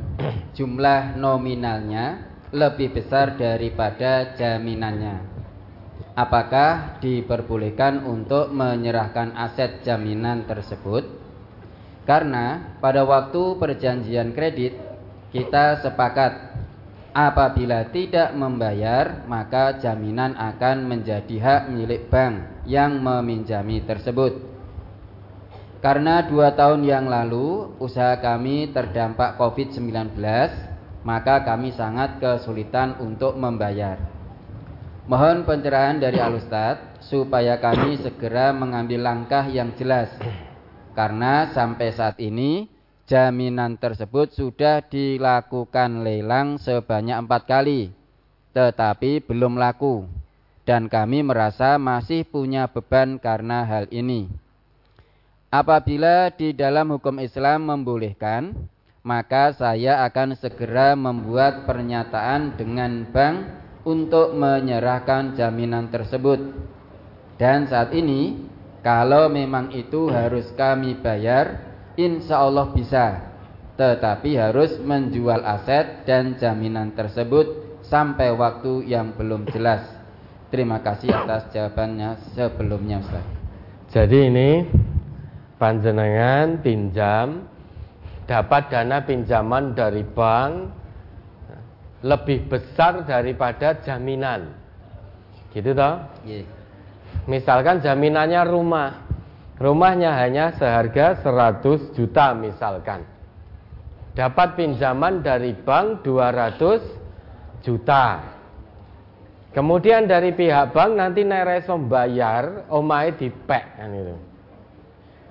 jumlah 0.53 1.17
nominalnya 1.17 2.29
lebih 2.53 2.93
besar 2.93 3.33
daripada 3.33 4.37
jaminannya, 4.37 5.32
apakah 6.13 6.97
diperbolehkan 7.01 8.05
untuk 8.05 8.53
menyerahkan 8.53 9.33
aset 9.37 9.81
jaminan 9.85 10.45
tersebut? 10.45 11.05
Karena 12.03 12.77
pada 12.83 13.07
waktu 13.07 13.57
perjanjian 13.57 14.35
kredit 14.35 14.75
kita 15.31 15.81
sepakat 15.81 16.53
Apabila 17.13 17.93
tidak 17.93 18.33
membayar, 18.33 19.21
maka 19.29 19.77
jaminan 19.77 20.33
akan 20.33 20.89
menjadi 20.89 21.37
hak 21.37 21.63
milik 21.69 22.09
bank 22.09 22.65
yang 22.65 22.97
meminjami 22.97 23.85
tersebut. 23.85 24.41
Karena 25.77 26.25
dua 26.25 26.57
tahun 26.57 26.81
yang 26.81 27.05
lalu 27.05 27.77
usaha 27.77 28.17
kami 28.17 28.73
terdampak 28.73 29.37
COVID-19, 29.37 30.17
maka 31.05 31.45
kami 31.45 31.69
sangat 31.77 32.17
kesulitan 32.17 32.97
untuk 32.97 33.37
membayar. 33.37 34.12
Mohon 35.03 35.43
pencerahan 35.43 35.99
dari 35.99 36.15
Alustad 36.15 36.79
supaya 37.03 37.59
kami 37.59 37.99
segera 37.99 38.55
mengambil 38.55 39.03
langkah 39.03 39.43
yang 39.51 39.75
jelas. 39.75 40.07
Karena 40.95 41.51
sampai 41.51 41.91
saat 41.91 42.15
ini 42.23 42.71
jaminan 43.03 43.75
tersebut 43.75 44.31
sudah 44.31 44.79
dilakukan 44.79 46.07
lelang 46.07 46.55
sebanyak 46.55 47.19
empat 47.19 47.43
kali, 47.43 47.91
tetapi 48.55 49.19
belum 49.27 49.59
laku, 49.59 50.07
dan 50.63 50.87
kami 50.87 51.19
merasa 51.19 51.75
masih 51.75 52.23
punya 52.23 52.71
beban 52.71 53.19
karena 53.19 53.67
hal 53.67 53.91
ini. 53.91 54.31
Apabila 55.51 56.31
di 56.31 56.55
dalam 56.55 56.95
hukum 56.95 57.19
Islam 57.19 57.67
membolehkan, 57.67 58.55
maka 59.03 59.51
saya 59.51 60.07
akan 60.07 60.39
segera 60.39 60.95
membuat 60.95 61.67
pernyataan 61.67 62.55
dengan 62.55 63.03
bank 63.11 63.63
untuk 63.83 64.35
menyerahkan 64.35 65.35
jaminan 65.35 65.91
tersebut. 65.91 66.39
Dan 67.35 67.67
saat 67.67 67.91
ini, 67.91 68.39
kalau 68.83 69.27
memang 69.31 69.71
itu 69.75 70.11
harus 70.11 70.51
kami 70.55 70.99
bayar, 70.99 71.59
insya 71.99 72.43
Allah 72.43 72.71
bisa. 72.71 73.31
Tetapi 73.75 74.37
harus 74.37 74.75
menjual 74.79 75.43
aset 75.43 76.07
dan 76.07 76.35
jaminan 76.39 76.93
tersebut 76.93 77.79
sampai 77.83 78.31
waktu 78.31 78.87
yang 78.87 79.15
belum 79.15 79.49
jelas. 79.51 79.83
Terima 80.53 80.79
kasih 80.85 81.09
atas 81.09 81.49
jawabannya 81.49 82.37
sebelumnya 82.37 83.01
Ustaz. 83.01 83.25
Jadi 83.89 84.29
ini 84.29 84.49
panjenengan 85.57 86.61
pinjam 86.61 87.49
dapat 88.29 88.69
dana 88.69 89.01
pinjaman 89.01 89.73
dari 89.73 90.05
bank 90.05 90.82
lebih 92.03 92.51
besar 92.51 93.07
daripada 93.07 93.79
jaminan 93.81 94.51
gitu 95.55 95.71
toh 95.71 96.03
yeah. 96.27 96.43
misalkan 97.25 97.79
jaminannya 97.79 98.43
rumah 98.45 99.03
Rumahnya 99.63 100.17
hanya 100.17 100.51
seharga 100.57 101.21
100 101.21 101.93
juta 101.93 102.33
misalkan. 102.33 103.05
Dapat 104.11 104.57
pinjaman 104.57 105.21
dari 105.21 105.53
bank 105.55 106.01
200 106.05 107.63
juta. 107.63 108.33
Kemudian 109.53 110.09
dari 110.09 110.33
pihak 110.33 110.73
bank 110.73 110.91
nanti 110.97 111.21
nereso 111.21 111.77
bayar 111.79 112.65
omai 112.73 113.13
dipek 113.13 113.77
kan 113.77 113.93
itu. 113.93 114.15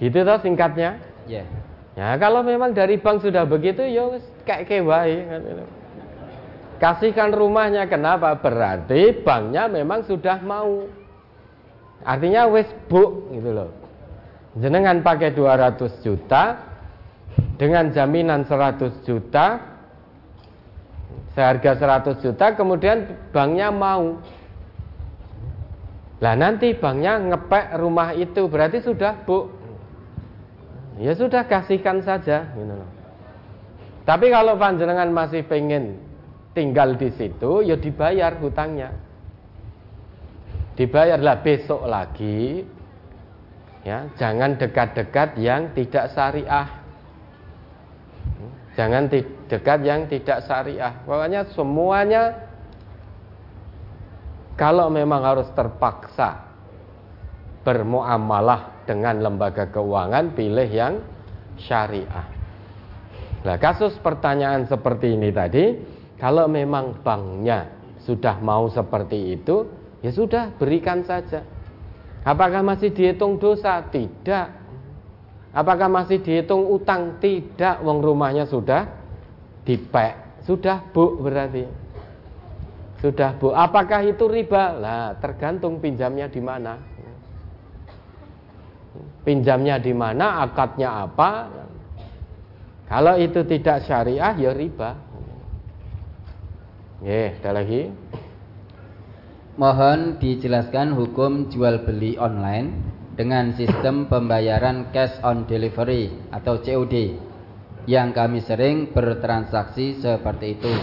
Gitu 0.00 0.18
toh 0.22 0.38
singkatnya? 0.38 1.02
Ya. 1.26 1.42
Yeah. 1.42 1.46
Ya 1.92 2.16
kalau 2.16 2.40
memang 2.40 2.72
dari 2.72 2.96
bank 3.02 3.20
sudah 3.20 3.44
begitu 3.44 3.84
ya 3.84 4.16
kayak 4.46 4.70
kewai 4.70 5.28
kan 5.28 5.40
itu. 5.44 5.64
Kasihkan 6.82 7.30
rumahnya 7.30 7.86
kenapa? 7.86 8.34
Berarti 8.42 9.22
banknya 9.22 9.70
memang 9.70 10.02
sudah 10.02 10.42
mau. 10.42 10.90
Artinya 12.02 12.50
wes 12.50 12.66
book 12.90 13.30
gitu 13.30 13.54
loh 13.54 13.70
jenengan 14.58 15.00
pakai 15.00 15.32
200 15.32 16.04
juta 16.04 16.60
dengan 17.56 17.88
jaminan 17.88 18.44
100 18.44 19.06
juta 19.08 19.46
seharga 21.32 21.72
100 22.12 22.20
juta 22.20 22.46
kemudian 22.52 23.08
banknya 23.32 23.72
mau 23.72 24.20
lah 26.20 26.36
nanti 26.36 26.76
banknya 26.76 27.16
ngepek 27.32 27.80
rumah 27.80 28.12
itu 28.12 28.44
berarti 28.44 28.84
sudah 28.84 29.16
bu 29.24 29.48
ya 31.00 31.16
sudah 31.16 31.48
kasihkan 31.48 32.04
saja 32.04 32.52
gitu 32.52 32.74
loh. 32.76 32.90
tapi 34.04 34.28
kalau 34.28 34.60
panjenengan 34.60 35.08
masih 35.08 35.40
pengen 35.48 35.96
tinggal 36.52 36.96
di 36.96 37.08
situ 37.16 37.64
ya 37.64 37.76
dibayar 37.76 38.36
hutangnya. 38.40 38.92
Dibayarlah 40.72 41.36
besok 41.44 41.84
lagi 41.84 42.64
ya. 43.84 44.08
Jangan 44.16 44.56
dekat-dekat 44.56 45.36
yang 45.36 45.72
tidak 45.76 46.12
syariah. 46.16 46.68
Jangan 48.72 49.04
dekat 49.52 49.78
yang 49.84 50.08
tidak 50.08 50.48
syariah. 50.48 50.96
Pokoknya 51.04 51.44
semuanya 51.52 52.48
kalau 54.56 54.88
memang 54.88 55.20
harus 55.20 55.48
terpaksa 55.52 56.48
bermuamalah 57.62 58.84
dengan 58.88 59.22
lembaga 59.22 59.68
keuangan, 59.68 60.34
pilih 60.34 60.68
yang 60.68 60.94
syariah. 61.60 62.26
Nah, 63.42 63.56
kasus 63.58 63.94
pertanyaan 63.98 64.66
seperti 64.66 65.18
ini 65.18 65.30
tadi, 65.34 65.64
kalau 66.22 66.46
memang 66.46 67.02
banknya 67.02 67.66
sudah 68.06 68.38
mau 68.38 68.70
seperti 68.70 69.34
itu, 69.34 69.66
ya 70.06 70.14
sudah 70.14 70.54
berikan 70.54 71.02
saja. 71.02 71.42
Apakah 72.22 72.62
masih 72.62 72.94
dihitung 72.94 73.42
dosa? 73.42 73.82
Tidak. 73.90 74.46
Apakah 75.50 75.90
masih 75.90 76.22
dihitung 76.22 76.70
utang? 76.70 77.18
Tidak. 77.18 77.82
Wong 77.82 77.98
rumahnya 77.98 78.46
sudah 78.46 78.86
dipek. 79.66 80.46
Sudah 80.46 80.86
bu 80.94 81.18
berarti. 81.18 81.66
Sudah 83.02 83.34
bu. 83.34 83.50
Apakah 83.50 84.06
itu 84.06 84.22
riba? 84.30 84.78
Lah 84.78 85.18
tergantung 85.18 85.82
pinjamnya 85.82 86.30
di 86.30 86.38
mana. 86.38 86.78
Pinjamnya 89.26 89.82
di 89.82 89.90
mana, 89.90 90.46
akadnya 90.46 91.02
apa. 91.02 91.50
Kalau 92.86 93.18
itu 93.18 93.42
tidak 93.42 93.82
syariah 93.90 94.38
ya 94.38 94.54
riba. 94.54 95.11
Ya, 97.02 97.34
ada 97.34 97.50
lagi. 97.58 97.90
Mohon 99.58 100.22
dijelaskan 100.22 100.94
hukum 100.94 101.50
jual 101.50 101.82
beli 101.82 102.14
online 102.14 102.78
dengan 103.18 103.50
sistem 103.58 104.06
pembayaran 104.06 104.94
cash 104.94 105.18
on 105.26 105.44
delivery 105.50 106.14
atau 106.30 106.62
COD 106.62 107.18
yang 107.90 108.14
kami 108.14 108.38
sering 108.46 108.94
bertransaksi 108.94 109.98
seperti 109.98 110.46
itu. 110.54 110.74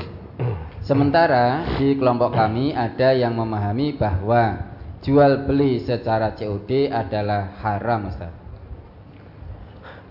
Sementara 0.83 1.63
di 1.79 1.95
kelompok 1.95 2.35
kami 2.35 2.75
ada 2.75 3.15
yang 3.15 3.39
memahami 3.39 3.95
bahwa 3.95 4.75
jual 4.99 5.47
beli 5.47 5.79
secara 5.79 6.35
COD 6.35 6.91
adalah 6.91 7.55
haram, 7.63 8.11
Ustaz. 8.11 8.35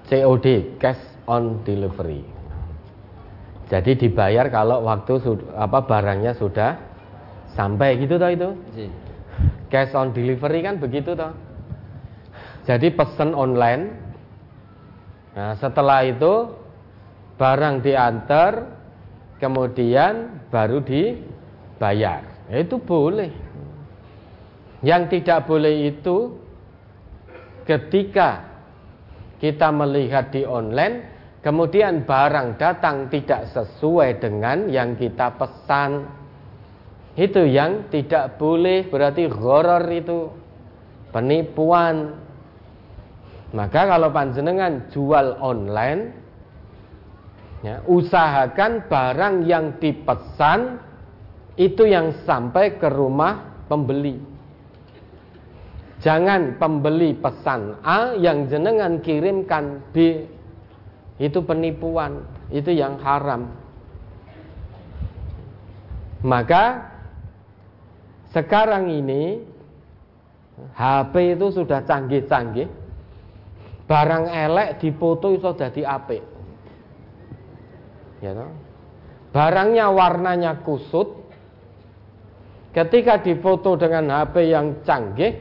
COD, 0.08 0.80
cash 0.80 1.04
on 1.28 1.60
delivery. 1.68 2.37
Jadi 3.68 4.00
dibayar 4.00 4.48
kalau 4.48 4.80
waktu 4.88 5.20
apa 5.52 5.84
barangnya 5.84 6.32
sudah 6.32 6.80
sampai 7.52 8.00
gitu 8.00 8.16
toh 8.16 8.30
itu? 8.32 8.50
Iya. 8.74 8.90
cash 9.68 9.92
on 9.92 10.16
delivery 10.16 10.64
kan 10.64 10.80
begitu 10.80 11.12
toh. 11.12 11.36
Jadi 12.64 12.88
pesan 12.96 13.36
online. 13.36 13.92
Nah 15.36 15.52
setelah 15.60 16.00
itu 16.08 16.56
barang 17.36 17.84
diantar 17.84 18.52
kemudian 19.36 20.42
baru 20.48 20.80
dibayar. 20.80 22.24
Ya, 22.48 22.56
itu 22.64 22.80
boleh. 22.80 23.30
Yang 24.80 25.20
tidak 25.20 25.44
boleh 25.44 25.92
itu 25.92 26.40
ketika 27.68 28.48
kita 29.38 29.68
melihat 29.68 30.32
di 30.32 30.48
online 30.48 31.17
kemudian 31.48 32.04
barang 32.04 32.60
datang 32.60 33.08
tidak 33.08 33.48
sesuai 33.56 34.20
dengan 34.20 34.68
yang 34.68 35.00
kita 35.00 35.32
pesan 35.40 36.04
itu 37.16 37.48
yang 37.48 37.88
tidak 37.88 38.36
boleh 38.36 38.84
berarti 38.92 39.24
horor 39.32 39.80
itu 39.88 40.28
penipuan. 41.08 42.20
Maka 43.56 43.88
kalau 43.88 44.12
panjenengan 44.12 44.92
jual 44.92 45.40
online 45.40 46.12
ya, 47.64 47.80
usahakan 47.88 48.84
barang 48.84 49.48
yang 49.48 49.80
dipesan 49.80 50.84
itu 51.56 51.88
yang 51.88 52.12
sampai 52.28 52.76
ke 52.76 52.92
rumah 52.92 53.64
pembeli. 53.72 54.20
Jangan 56.04 56.60
pembeli 56.60 57.16
pesan 57.16 57.80
A 57.80 58.14
yang 58.20 58.52
jenengan 58.52 59.00
kirimkan 59.00 59.80
B. 59.96 60.28
Itu 61.18 61.42
penipuan, 61.42 62.22
itu 62.54 62.70
yang 62.70 63.02
haram. 63.02 63.50
Maka 66.22 66.94
sekarang 68.30 68.90
ini 68.90 69.42
HP 70.74 71.38
itu 71.38 71.46
sudah 71.54 71.82
canggih-canggih. 71.86 72.66
Barang 73.88 74.28
elek 74.28 74.82
dipoto 74.84 75.32
iso 75.32 75.54
dadi 75.56 75.80
apik. 75.80 76.22
Ya? 78.20 78.34
Barangnya 79.32 79.88
warnanya 79.88 80.60
kusut. 80.60 81.24
Ketika 82.68 83.24
difoto 83.24 83.80
dengan 83.80 84.12
HP 84.12 84.52
yang 84.52 84.84
canggih, 84.84 85.40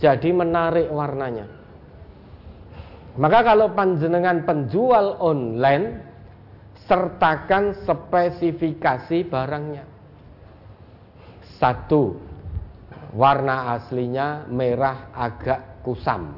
jadi 0.00 0.28
menarik 0.32 0.88
warnanya. 0.88 1.46
Maka 3.12 3.44
kalau 3.44 3.76
panjenengan 3.76 4.48
penjual 4.48 5.20
online, 5.20 6.00
sertakan 6.88 7.76
spesifikasi 7.84 9.28
barangnya. 9.28 9.84
Satu, 11.60 12.16
warna 13.12 13.76
aslinya 13.76 14.48
merah 14.48 15.12
agak 15.12 15.84
kusam. 15.84 16.32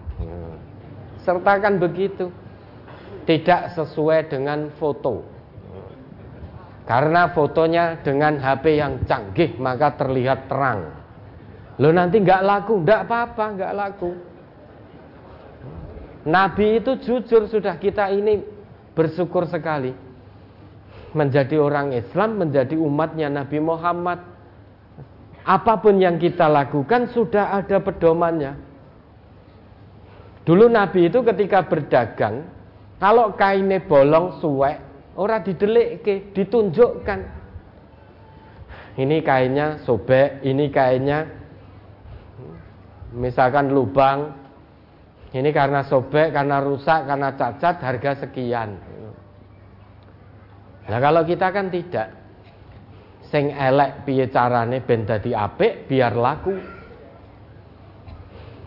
Sertakan 1.22 1.78
begitu. 1.80 2.28
Tidak 3.24 3.72
sesuai 3.72 4.28
dengan 4.28 4.68
foto. 4.76 5.24
Karena 6.84 7.32
fotonya 7.32 8.04
dengan 8.04 8.36
HP 8.36 8.76
yang 8.76 9.00
canggih 9.08 9.56
maka 9.56 9.96
terlihat 9.96 10.52
terang. 10.52 10.92
Lo 11.80 11.88
nanti 11.88 12.20
nggak 12.20 12.44
laku, 12.44 12.84
nggak 12.84 13.08
apa-apa, 13.08 13.44
nggak 13.56 13.72
laku. 13.72 14.33
Nabi 16.24 16.80
itu 16.80 16.96
jujur 17.04 17.46
sudah 17.52 17.76
kita 17.76 18.08
ini 18.08 18.40
bersyukur 18.96 19.44
sekali 19.44 19.92
menjadi 21.14 21.60
orang 21.60 21.94
Islam, 21.94 22.40
menjadi 22.40 22.74
umatnya 22.74 23.28
Nabi 23.30 23.60
Muhammad 23.60 24.18
apa 25.44 25.76
pun 25.76 26.00
yang 26.00 26.16
kita 26.16 26.48
lakukan 26.48 27.12
sudah 27.12 27.60
ada 27.60 27.76
pedomannya. 27.84 28.56
Dulu 30.44 30.68
Nabi 30.72 31.12
itu 31.12 31.20
ketika 31.24 31.64
berdagang, 31.64 32.48
kalau 32.96 33.32
kainnya 33.36 33.84
bolong 33.84 34.40
suwek, 34.40 34.80
orang 35.16 35.44
didelik 35.44 36.04
ke, 36.04 36.32
ditunjukkan. 36.32 37.20
Ini 38.94 39.16
kainnya 39.26 39.82
sobek, 39.84 40.40
ini 40.44 40.68
kainnya 40.72 41.28
misalkan 43.12 43.72
lubang. 43.72 44.43
Ini 45.34 45.50
karena 45.50 45.82
sobek, 45.82 46.30
karena 46.30 46.62
rusak, 46.62 47.10
karena 47.10 47.34
cacat, 47.34 47.82
harga 47.82 48.22
sekian. 48.22 48.78
Nah 50.86 50.98
kalau 51.02 51.26
kita 51.26 51.50
kan 51.50 51.74
tidak. 51.74 52.08
Sing 53.34 53.50
elek 53.50 54.06
piye 54.06 54.30
carane 54.30 54.78
ben 54.84 55.02
dadi 55.02 55.34
apik 55.34 55.90
biar 55.90 56.14
laku. 56.14 56.54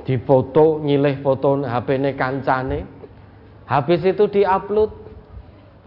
Difoto 0.03 0.83
nyilih 0.83 1.23
foto 1.23 1.63
HP-ne 1.63 2.11
kancane. 2.19 2.79
Habis 3.63 4.03
itu 4.03 4.27
diupload. 4.27 5.07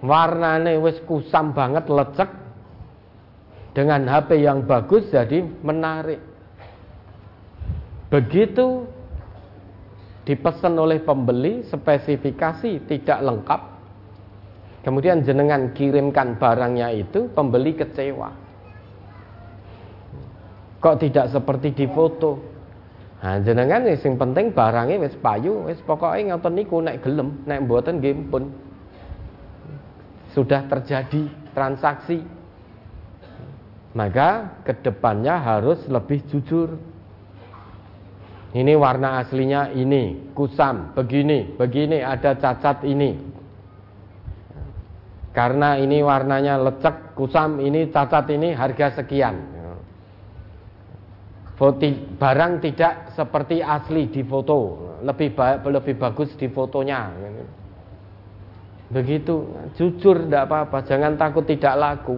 Warnane 0.01 0.81
wis 0.81 0.97
kusam 1.05 1.53
banget 1.53 1.93
lecek. 1.93 2.31
Dengan 3.77 4.09
HP 4.09 4.41
yang 4.41 4.65
bagus 4.65 5.13
jadi 5.13 5.45
menarik. 5.45 6.25
Begitu 8.09 8.89
dipesan 10.31 10.79
oleh 10.79 11.03
pembeli 11.03 11.67
spesifikasi 11.67 12.87
tidak 12.87 13.19
lengkap 13.19 13.61
kemudian 14.87 15.27
jenengan 15.27 15.75
kirimkan 15.75 16.39
barangnya 16.39 16.95
itu 16.95 17.27
pembeli 17.35 17.75
kecewa 17.75 18.51
Kok 20.81 20.97
tidak 20.97 21.29
seperti 21.29 21.77
di 21.77 21.87
foto? 21.93 22.41
Nah, 23.21 23.37
jenengan 23.45 23.85
sing 24.01 24.17
penting 24.17 24.49
barangnya 24.57 24.97
wis 25.05 25.13
payu, 25.21 25.69
wis 25.69 25.77
pokoknya 25.85 26.41
ngoten 26.41 26.57
niku 26.57 26.81
nek 26.81 27.05
gelem, 27.05 27.45
nek 27.45 27.69
mboten 27.69 28.01
nggih 28.01 28.17
pun. 28.33 28.49
Sudah 30.33 30.65
terjadi 30.65 31.29
transaksi. 31.53 32.25
Maka 33.93 34.57
ke 34.65 34.73
depannya 34.81 35.37
harus 35.37 35.85
lebih 35.85 36.25
jujur. 36.33 36.81
Ini 38.51 38.75
warna 38.75 39.23
aslinya 39.23 39.71
ini, 39.71 40.35
kusam, 40.35 40.91
begini, 40.99 41.55
begini, 41.55 42.03
ada 42.03 42.35
cacat 42.35 42.83
ini. 42.83 43.15
Karena 45.31 45.79
ini 45.79 46.03
warnanya 46.03 46.59
lecek, 46.59 47.15
kusam, 47.15 47.63
ini 47.63 47.87
cacat 47.95 48.27
ini 48.35 48.51
harga 48.51 48.99
sekian 48.99 49.61
barang 51.61 52.53
tidak 52.65 53.13
seperti 53.13 53.61
asli 53.61 54.09
di 54.09 54.25
foto, 54.25 54.97
lebih 55.05 55.37
ba 55.37 55.61
lebih 55.61 55.93
bagus 56.01 56.33
di 56.41 56.49
fotonya. 56.49 57.13
Begitu, 58.89 59.45
jujur 59.77 60.25
tidak 60.25 60.49
apa-apa, 60.49 60.89
jangan 60.89 61.21
takut 61.21 61.45
tidak 61.45 61.77
laku. 61.77 62.17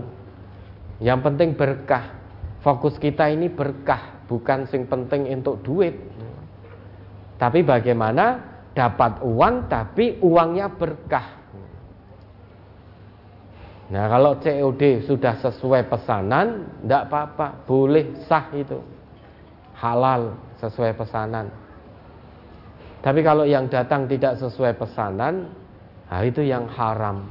Yang 1.02 1.20
penting 1.26 1.50
berkah. 1.58 2.22
Fokus 2.62 2.94
kita 3.02 3.26
ini 3.28 3.50
berkah. 3.50 4.22
bukan 4.30 4.64
sing 4.70 4.88
penting 4.88 5.28
untuk 5.28 5.60
duit. 5.60 5.92
Tapi 7.42 7.66
bagaimana 7.66 8.38
dapat 8.70 9.18
uang 9.18 9.66
tapi 9.66 10.22
uangnya 10.22 10.70
berkah. 10.70 11.42
Nah 13.90 14.06
kalau 14.06 14.38
COD 14.38 15.02
sudah 15.04 15.42
sesuai 15.42 15.90
pesanan, 15.90 16.70
tidak 16.86 17.10
apa-apa, 17.10 17.66
boleh 17.66 18.24
sah 18.30 18.46
itu, 18.54 18.78
halal 19.74 20.38
sesuai 20.62 20.94
pesanan. 20.94 21.50
Tapi 23.02 23.20
kalau 23.26 23.42
yang 23.42 23.66
datang 23.66 24.06
tidak 24.06 24.38
sesuai 24.38 24.78
pesanan, 24.78 25.50
nah 26.06 26.22
itu 26.22 26.46
yang 26.46 26.70
haram, 26.70 27.26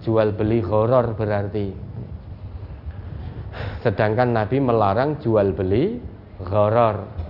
jual 0.00 0.32
beli 0.32 0.64
horor 0.64 1.12
berarti. 1.12 1.70
Sedangkan 3.84 4.32
Nabi 4.32 4.58
melarang 4.58 5.20
jual 5.20 5.52
beli 5.52 6.00
horor. 6.40 7.21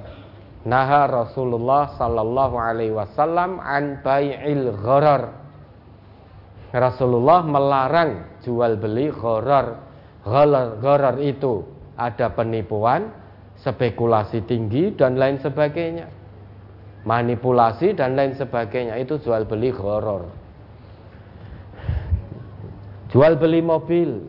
Naha 0.63 1.11
Rasulullah 1.11 1.99
sallallahu 1.99 2.55
alaihi 2.55 2.95
wasallam 2.95 3.59
an 3.59 3.99
bai'il 4.05 4.71
gharar 4.79 5.43
Rasulullah 6.73 7.45
melarang 7.45 8.41
jual 8.41 8.81
beli 8.81 9.13
gharar. 9.13 9.93
Gharar, 10.25 11.21
itu 11.21 11.69
ada 12.01 12.33
penipuan, 12.33 13.13
spekulasi 13.61 14.41
tinggi 14.49 14.97
dan 14.97 15.21
lain 15.21 15.37
sebagainya. 15.45 16.09
Manipulasi 17.05 17.93
dan 17.93 18.17
lain 18.17 18.33
sebagainya 18.41 18.97
itu 18.97 19.21
jual 19.21 19.45
beli 19.45 19.69
gharar. 19.69 20.25
Jual 23.13 23.37
beli 23.37 23.61
mobil. 23.61 24.25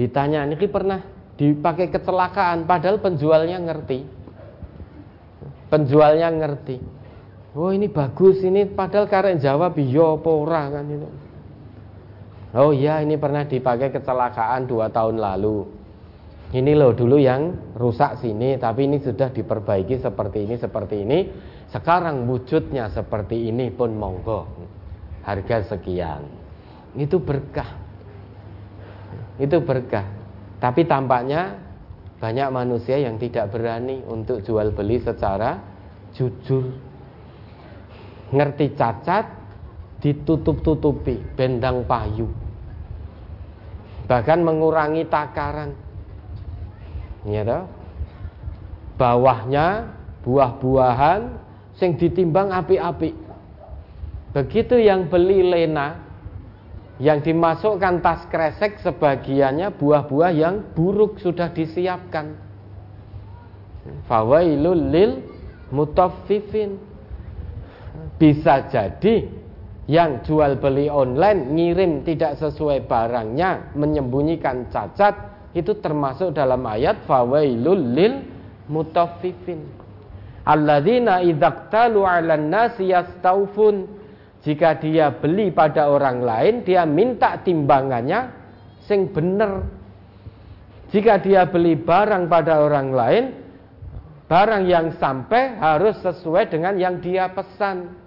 Ditanya, 0.00 0.48
ini 0.48 0.56
pernah 0.64 1.04
dipakai 1.36 1.92
kecelakaan 1.92 2.64
padahal 2.64 3.04
penjualnya 3.04 3.60
ngerti. 3.60 4.13
Penjualnya 5.74 6.30
ngerti 6.30 6.78
Oh 7.54 7.70
ini 7.70 7.86
bagus 7.86 8.42
ini 8.42 8.66
padahal 8.66 9.06
karen 9.06 9.38
jawab 9.38 9.78
iya 9.78 10.18
apa 10.18 10.26
ora 10.26 10.62
kan 10.74 10.90
itu. 10.90 11.06
Oh 12.58 12.74
iya 12.74 12.98
ini 12.98 13.14
pernah 13.14 13.46
dipakai 13.46 13.94
kecelakaan 13.94 14.66
dua 14.66 14.90
tahun 14.90 15.22
lalu. 15.22 15.62
Ini 16.50 16.74
loh 16.74 16.94
dulu 16.98 17.14
yang 17.14 17.74
rusak 17.78 18.18
sini 18.18 18.58
tapi 18.58 18.90
ini 18.90 18.98
sudah 18.98 19.30
diperbaiki 19.30 20.02
seperti 20.02 20.50
ini 20.50 20.54
seperti 20.58 20.96
ini. 21.06 21.18
Sekarang 21.70 22.26
wujudnya 22.26 22.90
seperti 22.90 23.54
ini 23.54 23.70
pun 23.70 23.94
monggo. 23.94 24.50
Harga 25.22 25.78
sekian. 25.78 26.26
Itu 26.98 27.22
berkah. 27.22 27.70
Itu 29.38 29.62
berkah. 29.62 30.10
Tapi 30.58 30.86
tampaknya 30.90 31.63
banyak 32.22 32.48
manusia 32.50 33.00
yang 33.00 33.18
tidak 33.18 33.50
berani 33.50 34.02
untuk 34.06 34.42
jual 34.44 34.70
beli 34.70 35.02
secara 35.02 35.58
jujur. 36.14 36.70
Ngerti 38.34 38.74
cacat 38.74 39.26
ditutup-tutupi 40.04 41.16
bendang 41.34 41.88
payu. 41.88 42.28
Bahkan 44.04 44.38
mengurangi 44.44 45.08
takaran. 45.08 45.72
Ya 47.24 47.40
toh? 47.40 47.64
Bawahnya 49.00 49.90
buah-buahan 50.22 51.20
sing 51.74 51.96
ditimbang 51.96 52.52
api-api. 52.52 53.16
Begitu 54.36 54.76
yang 54.76 55.08
beli 55.08 55.40
lena 55.40 56.03
yang 57.02 57.18
dimasukkan 57.22 57.98
tas 57.98 58.22
kresek 58.30 58.78
sebagiannya 58.78 59.74
buah-buah 59.74 60.30
yang 60.30 60.62
buruk 60.78 61.18
sudah 61.18 61.50
disiapkan. 61.50 62.38
Fawailul 64.06 64.82
lil 64.94 65.10
mutaffifin. 65.74 66.78
Bisa 68.14 68.70
jadi 68.70 69.26
yang 69.90 70.22
jual 70.22 70.56
beli 70.62 70.86
online 70.86 71.50
ngirim 71.52 71.92
tidak 72.06 72.38
sesuai 72.38 72.86
barangnya 72.86 73.74
menyembunyikan 73.74 74.70
cacat 74.70 75.34
itu 75.52 75.76
termasuk 75.82 76.30
dalam 76.30 76.62
ayat 76.64 77.02
fawailul 77.04 77.82
lil 77.92 78.22
mutaffifin. 78.70 79.66
Alladzina 80.46 81.24
idzaqtalu 81.24 82.06
'alan 82.06 82.48
nasi 82.48 82.94
yastaufun 82.94 84.03
jika 84.44 84.76
dia 84.76 85.10
beli 85.10 85.50
pada 85.50 85.88
orang 85.88 86.20
lain 86.20 86.54
dia 86.62 86.84
minta 86.84 87.40
timbangannya 87.40 88.30
sing 88.84 89.08
bener 89.10 89.64
jika 90.92 91.18
dia 91.18 91.48
beli 91.48 91.74
barang 91.74 92.28
pada 92.28 92.60
orang 92.60 92.88
lain 92.92 93.24
barang 94.28 94.62
yang 94.68 94.92
sampai 95.00 95.56
harus 95.56 95.96
sesuai 96.04 96.52
dengan 96.52 96.76
yang 96.76 97.00
dia 97.00 97.32
pesan 97.32 98.04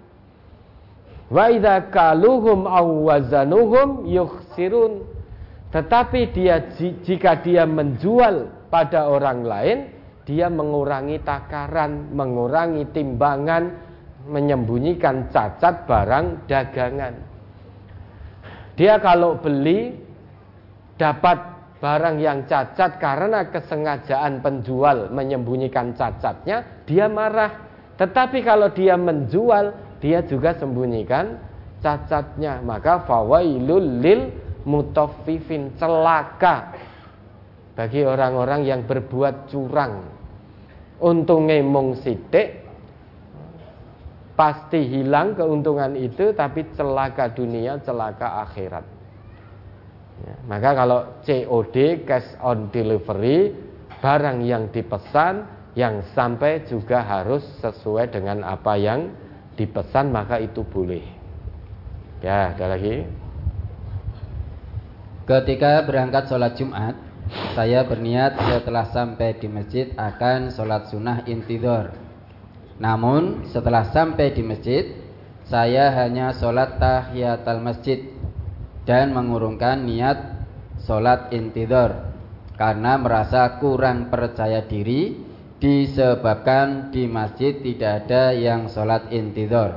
Wa 1.28 1.52
idza 1.52 1.92
kaluhum 1.92 2.64
aw 2.64 2.86
wazanuhum 3.12 4.08
yukhsirun. 4.08 5.04
Tetapi 5.68 6.32
dia 6.32 6.72
jika 7.04 7.44
dia 7.44 7.68
menjual 7.68 8.48
pada 8.72 9.12
orang 9.12 9.44
lain, 9.44 9.78
dia 10.24 10.48
mengurangi 10.48 11.20
takaran, 11.20 12.08
mengurangi 12.16 12.88
timbangan, 12.96 13.87
menyembunyikan 14.26 15.30
cacat 15.30 15.86
barang 15.86 16.50
dagangan. 16.50 17.14
Dia 18.74 18.98
kalau 18.98 19.38
beli 19.38 19.94
dapat 20.98 21.38
barang 21.78 22.16
yang 22.18 22.46
cacat 22.50 22.98
karena 22.98 23.46
kesengajaan 23.50 24.42
penjual 24.42 25.14
menyembunyikan 25.14 25.94
cacatnya, 25.94 26.82
dia 26.86 27.06
marah. 27.06 27.70
Tetapi 27.98 28.42
kalau 28.42 28.70
dia 28.74 28.94
menjual 28.98 29.88
dia 29.98 30.22
juga 30.22 30.54
sembunyikan 30.54 31.38
cacatnya 31.82 32.62
maka 32.62 33.02
fawailul 33.06 34.02
lil 34.02 34.30
mutaffifin 34.66 35.74
celaka 35.78 36.74
bagi 37.78 38.02
orang-orang 38.02 38.66
yang 38.66 38.80
berbuat 38.86 39.50
curang 39.50 40.02
untungnya 40.98 41.62
mung 41.62 41.94
sidik 41.98 42.66
pasti 44.38 44.86
hilang 44.86 45.34
keuntungan 45.34 45.98
itu 45.98 46.30
tapi 46.30 46.62
celaka 46.78 47.26
dunia 47.34 47.82
celaka 47.82 48.46
akhirat 48.46 48.86
ya, 50.22 50.34
maka 50.46 50.70
kalau 50.78 51.00
COD 51.26 52.06
cash 52.06 52.38
on 52.38 52.70
delivery 52.70 53.50
barang 53.98 54.46
yang 54.46 54.70
dipesan 54.70 55.58
yang 55.74 56.02
sampai 56.14 56.66
juga 56.66 57.02
harus 57.02 57.42
sesuai 57.62 58.14
dengan 58.14 58.46
apa 58.46 58.78
yang 58.78 59.10
dipesan 59.58 60.14
maka 60.14 60.38
itu 60.38 60.62
boleh. 60.62 61.02
Ya, 62.18 62.54
ada 62.54 62.74
lagi. 62.74 63.06
Ketika 65.22 65.86
berangkat 65.86 66.26
sholat 66.26 66.58
Jumat, 66.58 66.98
saya 67.54 67.84
berniat 67.86 68.38
setelah 68.38 68.90
sampai 68.90 69.38
di 69.38 69.46
masjid 69.46 69.92
akan 69.94 70.50
sholat 70.50 70.90
sunnah 70.90 71.22
intidor. 71.30 72.07
Namun 72.78 73.46
setelah 73.50 73.90
sampai 73.90 74.30
di 74.30 74.42
masjid, 74.46 74.86
saya 75.42 75.90
hanya 75.98 76.30
sholat 76.30 76.78
tahiyatul 76.78 77.62
masjid 77.62 77.98
dan 78.86 79.10
mengurungkan 79.10 79.82
niat 79.82 80.46
sholat 80.86 81.34
intidor 81.34 82.14
karena 82.54 82.94
merasa 82.98 83.58
kurang 83.58 84.10
percaya 84.10 84.62
diri 84.62 85.14
disebabkan 85.58 86.94
di 86.94 87.10
masjid 87.10 87.58
tidak 87.58 88.06
ada 88.06 88.30
yang 88.30 88.70
sholat 88.70 89.10
intidor. 89.10 89.74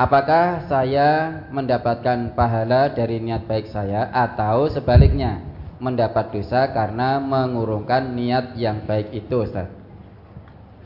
Apakah 0.00 0.64
saya 0.64 1.44
mendapatkan 1.52 2.32
pahala 2.32 2.88
dari 2.88 3.20
niat 3.20 3.44
baik 3.44 3.68
saya 3.68 4.08
atau 4.08 4.64
sebaliknya 4.72 5.44
mendapat 5.76 6.32
dosa 6.32 6.72
karena 6.72 7.20
mengurungkan 7.20 8.16
niat 8.16 8.56
yang 8.56 8.88
baik 8.88 9.12
itu 9.12 9.44
Ustaz? 9.44 9.79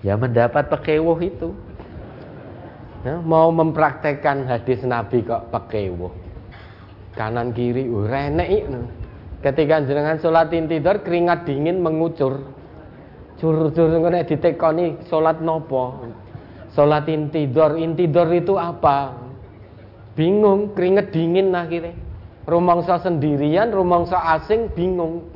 Ya 0.05 0.21
mendapat 0.21 0.69
pekewuh 0.69 1.17
itu. 1.25 1.57
Ya, 3.05 3.21
mau 3.21 3.49
mempraktekkan 3.49 4.45
hadis 4.45 4.85
Nabi 4.85 5.25
kok 5.25 5.49
pekewuh. 5.49 6.13
Kanan 7.17 7.57
kiri 7.57 7.89
uh, 7.89 8.05
renek 8.05 8.69
Ketika 9.41 9.85
jenengan 9.85 10.17
sholat 10.21 10.53
intidor 10.57 11.05
keringat 11.05 11.45
dingin 11.45 11.79
mengucur 11.85 12.49
Jur-jur 13.39 13.91
nek 14.09 14.31
ditekoni 14.31 15.05
salat 15.11 15.43
nopo? 15.43 16.07
Salat 16.73 17.11
intidor. 17.11 17.77
Intidor 17.77 18.31
itu 18.31 18.55
apa? 18.55 19.15
Bingung, 20.15 20.73
keringet 20.73 21.11
dingin 21.11 21.51
akhirnya. 21.51 21.93
Rumangsa 22.47 23.01
sendirian, 23.03 23.73
rumangsa 23.75 24.17
asing 24.39 24.71
bingung. 24.73 25.27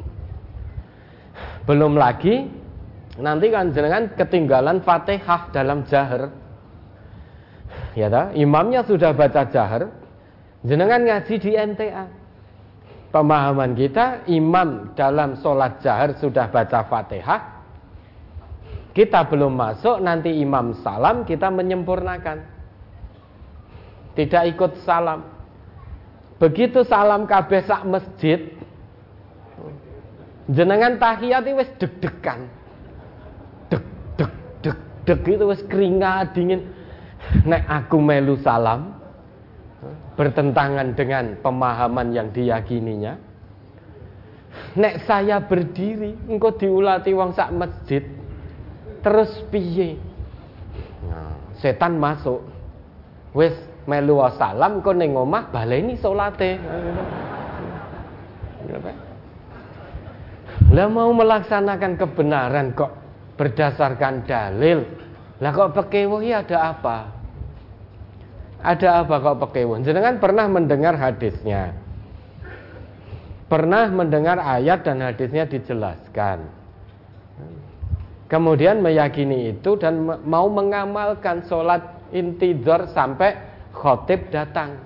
Belum 1.67 1.99
lagi 1.99 2.49
nanti 3.19 3.51
kan 3.51 3.75
jenengan 3.75 4.15
ketinggalan 4.15 4.81
Fatihah 4.83 5.51
dalam 5.51 5.85
jahar. 5.87 6.31
Ya 7.99 8.07
ta? 8.09 8.31
Imamnya 8.33 8.87
sudah 8.87 9.11
baca 9.13 9.45
jahar, 9.51 9.91
jenengan 10.63 11.03
ngaji 11.03 11.35
di 11.39 11.53
MTA. 11.55 12.05
Pemahaman 13.09 13.73
kita 13.73 14.29
imam 14.29 14.93
dalam 14.93 15.41
sholat 15.41 15.81
jahar 15.81 16.13
sudah 16.21 16.53
baca 16.53 16.85
Fatihah, 16.85 17.59
kita 18.99 19.31
belum 19.31 19.55
masuk 19.55 20.03
nanti 20.03 20.43
imam 20.43 20.75
salam 20.83 21.23
kita 21.23 21.55
menyempurnakan 21.55 22.43
tidak 24.19 24.43
ikut 24.51 24.83
salam 24.83 25.23
begitu 26.43 26.83
salam 26.83 27.23
kabeh 27.23 27.63
masjid 27.87 28.59
jenengan 30.51 30.99
tahiyat 30.99 31.47
wis 31.55 31.71
deg-degan 31.79 32.43
deg 32.43 32.58
deg 34.63 34.77
deg 35.05 35.19
deg 35.25 35.35
itu 35.39 35.45
wis 35.49 35.63
keringat 35.67 36.35
dingin. 36.35 36.63
Nek 37.45 37.67
aku 37.67 37.99
melu 37.99 38.39
salam 38.41 38.95
bertentangan 40.15 40.95
dengan 40.95 41.35
pemahaman 41.43 42.15
yang 42.15 42.31
diyakininya 42.31 43.29
nek 44.79 45.07
saya 45.07 45.43
berdiri 45.43 46.15
engkau 46.29 46.55
diulati 46.55 47.15
wong 47.15 47.33
sak 47.35 47.51
masjid 47.55 48.03
terus 49.03 49.31
piye? 49.49 49.97
Nah, 51.07 51.35
setan 51.63 51.97
masuk. 51.97 52.43
Wis 53.33 53.55
melu 53.87 54.19
salam 54.37 54.83
kok 54.83 54.97
ning 54.99 55.15
omah 55.15 55.49
baleni 55.55 55.95
salate. 55.99 56.59
Lah 60.69 60.87
mau 60.91 61.09
melaksanakan 61.15 61.97
kebenaran 61.97 62.77
kok 62.77 62.93
berdasarkan 63.39 64.27
dalil. 64.27 64.83
Lah 65.39 65.55
kok 65.55 65.73
pekewuh 65.79 66.19
ya 66.21 66.43
ada 66.43 66.75
apa? 66.75 67.15
Ada 68.59 69.07
apa 69.07 69.15
kok 69.23 69.39
pekewuh? 69.49 69.79
Jenengan 69.87 70.19
pernah 70.19 70.51
mendengar 70.51 70.99
hadisnya. 70.99 71.79
Pernah 73.47 73.89
mendengar 73.89 74.43
ayat 74.43 74.85
dan 74.85 75.01
hadisnya 75.01 75.47
dijelaskan. 75.49 76.45
Kemudian 78.29 78.85
meyakini 78.85 79.57
itu 79.57 79.81
dan 79.81 80.05
mau 80.05 80.53
mengamalkan 80.53 81.49
sholat 81.49 81.81
intidor 82.13 82.85
sampai 82.93 83.41
khotib 83.73 84.29
datang. 84.29 84.77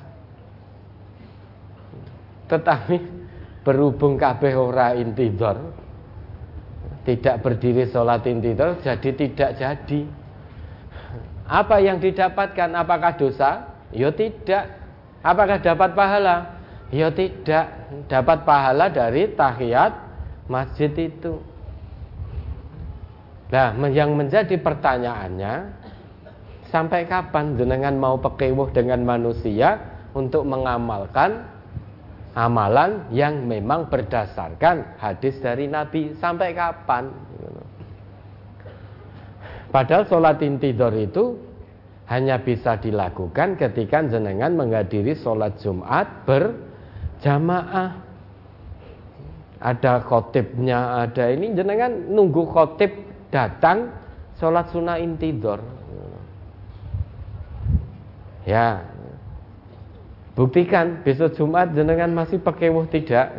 Tetapi 2.46 2.96
berhubung 3.66 4.14
kabeh 4.14 4.54
ora 4.54 4.94
intidor 4.94 5.81
tidak 7.02 7.42
berdiri 7.42 7.90
sholat 7.90 8.22
intidor 8.30 8.78
jadi 8.78 9.10
tidak 9.14 9.50
jadi. 9.58 10.00
Apa 11.46 11.82
yang 11.82 11.98
didapatkan? 11.98 12.70
Apakah 12.72 13.18
dosa? 13.18 13.66
Ya 13.92 14.08
tidak. 14.14 14.72
Apakah 15.20 15.58
dapat 15.60 15.90
pahala? 15.92 16.36
Ya 16.94 17.12
tidak. 17.12 17.66
Dapat 18.08 18.38
pahala 18.46 18.88
dari 18.88 19.28
tahiyat 19.34 19.92
masjid 20.48 20.90
itu. 20.96 21.42
Nah 23.52 23.76
yang 23.92 24.16
menjadi 24.16 24.56
pertanyaannya 24.56 25.54
sampai 26.72 27.04
kapan 27.04 27.52
jenengan 27.60 27.92
mau 28.00 28.16
pekewuh 28.16 28.72
dengan 28.72 29.04
manusia 29.04 29.76
untuk 30.16 30.48
mengamalkan 30.48 31.51
amalan 32.32 33.12
yang 33.12 33.44
memang 33.44 33.92
berdasarkan 33.92 34.96
hadis 34.96 35.36
dari 35.40 35.68
Nabi 35.68 36.16
sampai 36.16 36.56
kapan? 36.56 37.12
Padahal 39.72 40.04
sholat 40.04 40.40
intidor 40.44 40.92
itu 40.92 41.40
hanya 42.08 42.40
bisa 42.44 42.76
dilakukan 42.76 43.56
ketika 43.56 44.04
jenengan 44.04 44.52
menghadiri 44.52 45.16
sholat 45.16 45.56
Jumat 45.64 46.28
berjamaah. 46.28 48.04
Ada 49.62 50.02
khotibnya 50.02 51.06
ada 51.06 51.30
ini 51.30 51.54
jenengan 51.54 52.10
nunggu 52.10 52.50
khotib 52.50 52.90
datang 53.30 53.94
sholat 54.36 54.68
sunnah 54.74 54.98
intidor 54.98 55.62
ya 58.42 58.82
Buktikan 60.32 61.04
besok 61.04 61.36
Jumat 61.36 61.76
jenengan 61.76 62.08
masih 62.08 62.40
pakai 62.40 62.72
wuh 62.72 62.88
tidak. 62.88 63.36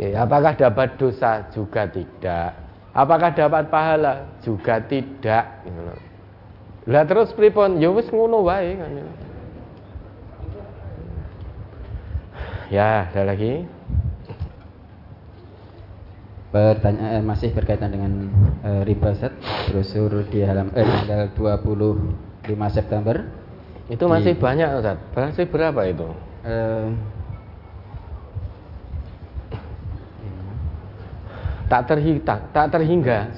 Ya, 0.00 0.24
apakah 0.24 0.56
dapat 0.56 0.96
dosa 0.96 1.44
juga 1.52 1.84
tidak? 1.84 2.56
Apakah 2.96 3.36
dapat 3.36 3.68
pahala 3.68 4.32
juga 4.40 4.80
tidak? 4.80 5.44
Lah 6.88 7.04
terus 7.04 7.36
pripun? 7.36 7.76
Ya 7.76 7.92
wis 7.92 8.08
ngono 8.08 8.48
wae 8.48 8.80
kan. 8.80 8.90
Ya, 12.72 13.12
ada 13.12 13.22
lagi. 13.28 13.68
Pertanyaan 16.48 17.28
masih 17.28 17.52
berkaitan 17.52 17.92
dengan 17.92 18.32
uh, 18.64 18.80
riba 18.88 19.12
set 19.12 19.36
brosur 19.68 20.24
di 20.32 20.40
halaman 20.40 20.72
eh, 20.72 20.88
tanggal 21.04 21.28
25 21.36 22.56
September 22.72 23.20
itu 23.88 24.04
masih 24.04 24.36
di, 24.36 24.40
banyak 24.40 24.68
Ustaz. 24.76 25.00
Masih 25.16 25.48
berapa 25.48 25.80
itu? 25.88 26.08
Uh, 26.44 26.92
tak 31.72 31.88
terhingga 31.88 32.36
tak 32.52 32.66
terhingga. 32.68 33.32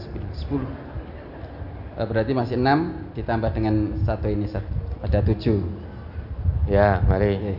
10 0.50 0.58
uh, 0.58 2.06
berarti 2.06 2.32
masih 2.34 2.58
6 2.58 3.14
ditambah 3.14 3.50
dengan 3.54 3.94
satu 4.02 4.26
ini 4.26 4.50
Ustaz. 4.50 4.66
ada 5.06 5.22
7 5.22 5.38
ya 6.66 6.98
mari. 7.06 7.54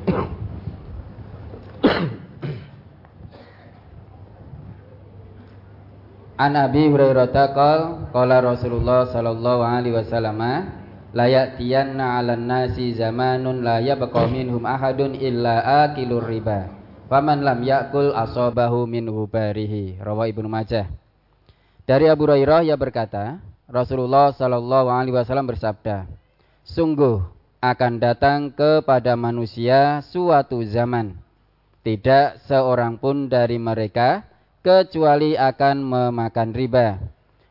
An 6.42 6.58
Abi 6.58 6.90
Hurairah 6.90 7.54
qala 8.10 8.42
Rasulullah 8.42 9.06
sallallahu 9.14 9.62
alaihi 9.62 9.94
wasallam 9.94 10.42
layak 11.12 11.60
tiyanna 11.60 12.20
'alan 12.20 12.48
nasi 12.48 12.96
zamanun 12.96 13.64
la 13.64 13.84
yabqa 13.84 14.28
minhum 14.28 14.64
ahadun 14.64 15.16
illa 15.16 15.88
akilur 15.88 16.24
riba. 16.24 16.72
Faman 17.12 17.44
lam 17.44 17.60
yakul 17.68 18.16
asabahu 18.16 18.88
min 18.88 19.12
hubarihi. 19.12 20.00
Rawa 20.00 20.32
Ibnu 20.32 20.48
Majah. 20.48 20.88
Dari 21.84 22.08
Abu 22.08 22.24
Hurairah 22.24 22.64
ia 22.64 22.80
berkata 22.80 23.44
Rasulullah 23.68 24.32
sallallahu 24.32 24.88
alaihi 24.88 25.12
wasallam 25.12 25.52
bersabda 25.52 26.08
sungguh 26.64 27.20
akan 27.60 28.00
datang 28.00 28.50
kepada 28.56 29.20
manusia 29.20 30.00
suatu 30.08 30.64
zaman. 30.64 31.20
Tidak 31.82 32.48
seorang 32.48 32.96
pun 33.02 33.28
dari 33.28 33.58
mereka 33.60 34.24
kecuali 34.62 35.36
akan 35.36 35.78
memakan 35.84 36.50
riba. 36.56 36.98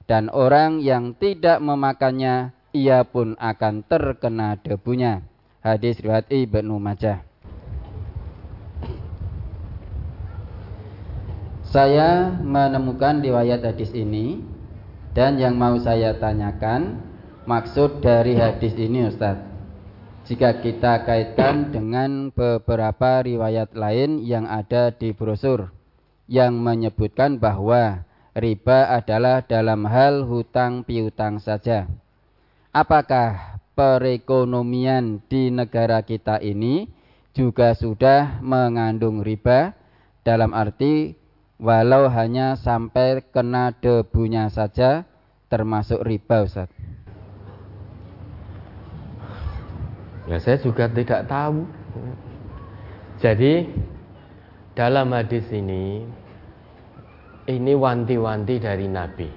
Dan 0.06 0.26
orang 0.30 0.82
yang 0.82 1.14
tidak 1.14 1.62
memakannya 1.62 2.50
ia 2.70 3.02
pun 3.02 3.34
akan 3.38 3.82
terkena 3.86 4.54
debunya. 4.62 5.26
Hadis 5.60 6.00
riwayat 6.00 6.30
Ibnu 6.32 6.80
Majah. 6.80 7.20
Saya 11.70 12.34
menemukan 12.42 13.22
riwayat 13.22 13.62
hadis 13.62 13.94
ini 13.94 14.42
dan 15.14 15.38
yang 15.38 15.54
mau 15.54 15.78
saya 15.78 16.18
tanyakan 16.18 16.98
maksud 17.46 18.02
dari 18.02 18.34
hadis 18.34 18.74
ini 18.74 19.06
Ustaz. 19.06 19.38
Jika 20.26 20.58
kita 20.62 21.06
kaitkan 21.06 21.70
dengan 21.70 22.34
beberapa 22.34 23.22
riwayat 23.22 23.74
lain 23.74 24.22
yang 24.22 24.46
ada 24.50 24.90
di 24.90 25.14
brosur 25.14 25.70
yang 26.30 26.58
menyebutkan 26.58 27.38
bahwa 27.38 28.06
riba 28.34 28.90
adalah 28.94 29.42
dalam 29.42 29.86
hal 29.86 30.26
hutang 30.26 30.86
piutang 30.86 31.42
saja 31.42 31.90
apakah 32.70 33.58
perekonomian 33.74 35.22
di 35.26 35.50
negara 35.50 36.02
kita 36.06 36.38
ini 36.42 36.86
juga 37.34 37.74
sudah 37.74 38.42
mengandung 38.42 39.22
riba 39.22 39.74
dalam 40.22 40.54
arti 40.54 41.14
walau 41.58 42.10
hanya 42.10 42.58
sampai 42.58 43.22
kena 43.30 43.74
debunya 43.78 44.50
saja 44.50 45.06
termasuk 45.50 46.02
riba 46.02 46.46
Ustaz. 46.46 46.70
Ya 50.30 50.38
saya 50.38 50.62
juga 50.62 50.86
tidak 50.86 51.26
tahu. 51.26 51.66
Jadi 53.18 53.66
dalam 54.78 55.10
hadis 55.10 55.44
ini 55.50 56.06
ini 57.50 57.72
wanti-wanti 57.74 58.62
dari 58.62 58.86
Nabi 58.86 59.28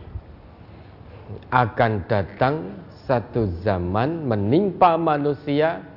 akan 1.49 1.91
datang 2.05 2.82
satu 3.03 3.63
zaman 3.63 4.23
menimpa 4.23 4.95
manusia 4.95 5.93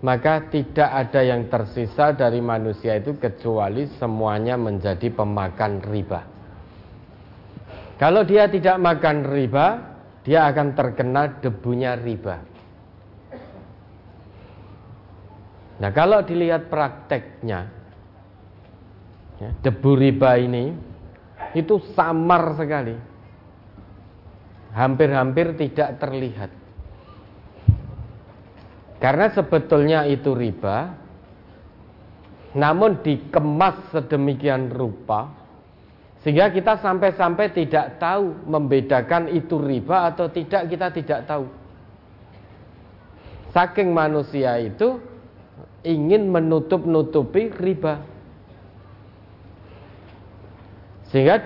maka 0.00 0.48
tidak 0.48 0.88
ada 0.88 1.20
yang 1.20 1.52
tersisa 1.52 2.16
dari 2.16 2.40
manusia 2.40 2.96
itu 2.96 3.20
kecuali 3.20 3.84
semuanya 4.00 4.56
menjadi 4.56 5.12
pemakan 5.12 5.84
riba. 5.84 6.20
Kalau 8.00 8.24
dia 8.24 8.48
tidak 8.48 8.80
makan 8.80 9.28
riba, 9.28 9.66
dia 10.24 10.48
akan 10.48 10.72
terkena 10.72 11.36
debunya 11.44 12.00
riba. 12.00 12.36
Nah, 15.80 15.90
kalau 15.92 16.24
dilihat 16.24 16.72
prakteknya, 16.72 17.68
ya, 19.36 19.50
debu 19.64 19.90
riba 20.00 20.36
ini 20.40 20.72
itu 21.52 21.76
samar 21.92 22.56
sekali. 22.56 23.09
Hampir-hampir 24.70 25.58
tidak 25.58 25.98
terlihat. 25.98 26.50
Karena 29.00 29.32
sebetulnya 29.32 30.04
itu 30.06 30.36
riba, 30.36 30.92
namun 32.54 33.00
dikemas 33.00 33.90
sedemikian 33.90 34.70
rupa 34.70 35.40
sehingga 36.20 36.52
kita 36.52 36.76
sampai-sampai 36.84 37.48
tidak 37.56 37.96
tahu 37.96 38.44
membedakan 38.44 39.32
itu 39.32 39.56
riba 39.56 40.12
atau 40.12 40.28
tidak 40.28 40.68
kita 40.68 40.92
tidak 40.92 41.20
tahu. 41.24 41.48
Saking 43.56 43.88
manusia 43.90 44.60
itu 44.60 45.00
ingin 45.80 46.28
menutup-nutupi 46.28 47.48
riba. 47.56 48.04
Sehingga 51.08 51.40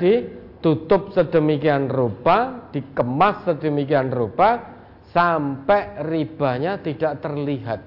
ditutup 0.65 1.13
sedemikian 1.13 1.93
rupa, 1.93 2.73
dikemas 2.73 3.45
sedemikian 3.45 4.09
rupa 4.09 4.65
sampai 5.13 6.01
ribanya 6.09 6.81
tidak 6.81 7.21
terlihat. 7.21 7.85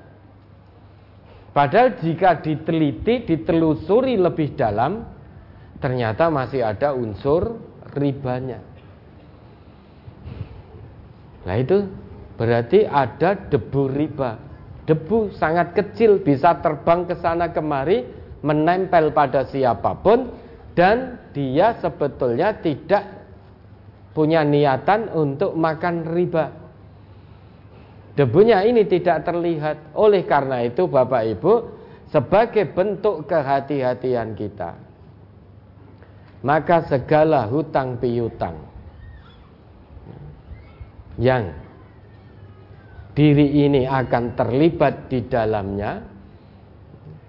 Padahal 1.57 1.97
jika 1.97 2.37
diteliti, 2.37 3.25
ditelusuri 3.25 4.13
lebih 4.21 4.53
dalam, 4.53 5.09
ternyata 5.81 6.29
masih 6.29 6.61
ada 6.61 6.93
unsur 6.93 7.57
ribanya. 7.97 8.61
Nah 11.49 11.57
itu 11.57 11.81
berarti 12.37 12.85
ada 12.85 13.41
debu 13.41 13.89
riba. 13.89 14.37
Debu 14.85 15.33
sangat 15.33 15.73
kecil 15.73 16.21
bisa 16.21 16.61
terbang 16.61 17.09
ke 17.09 17.17
sana 17.17 17.49
kemari, 17.49 18.05
menempel 18.45 19.09
pada 19.17 19.49
siapa 19.49 19.97
pun 19.97 20.45
dan 20.77 21.17
dia 21.33 21.73
sebetulnya 21.81 22.53
tidak 22.61 23.01
punya 24.13 24.45
niatan 24.45 25.09
untuk 25.09 25.57
makan 25.57 26.05
riba. 26.13 26.53
Debunya 28.13 28.61
ini 28.61 28.85
tidak 28.85 29.25
terlihat. 29.25 29.97
Oleh 29.97 30.21
karena 30.29 30.61
itu 30.61 30.85
Bapak 30.85 31.37
Ibu, 31.37 31.53
sebagai 32.13 32.69
bentuk 32.69 33.25
kehati-hatian 33.25 34.37
kita, 34.37 34.77
maka 36.45 36.85
segala 36.85 37.49
hutang 37.49 37.97
piutang 37.97 38.57
yang 41.17 41.49
diri 43.17 43.65
ini 43.65 43.89
akan 43.89 44.37
terlibat 44.37 45.09
di 45.09 45.25
dalamnya, 45.25 46.05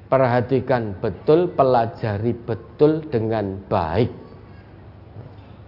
perhatikan 0.09 0.97
betul, 0.99 1.53
pelajari 1.53 2.33
betul 2.33 3.05
dengan 3.13 3.61
baik 3.69 4.11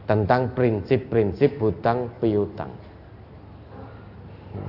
tentang 0.08 0.56
prinsip-prinsip 0.56 1.60
hutang 1.60 2.10
piutang. 2.18 2.72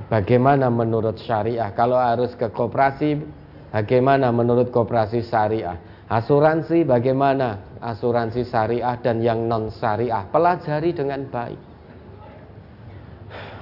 Bagaimana 0.06 0.70
menurut 0.70 1.18
syariah? 1.18 1.72
Kalau 1.74 1.98
harus 1.98 2.30
ke 2.38 2.46
koperasi, 2.52 3.18
bagaimana 3.74 4.30
menurut 4.30 4.70
koperasi 4.70 5.26
syariah? 5.26 5.74
Asuransi 6.06 6.86
bagaimana? 6.86 7.80
Asuransi 7.82 8.46
syariah 8.46 8.94
dan 9.02 9.18
yang 9.18 9.50
non 9.50 9.72
syariah. 9.74 10.22
Pelajari 10.30 10.94
dengan 10.94 11.26
baik. 11.26 11.60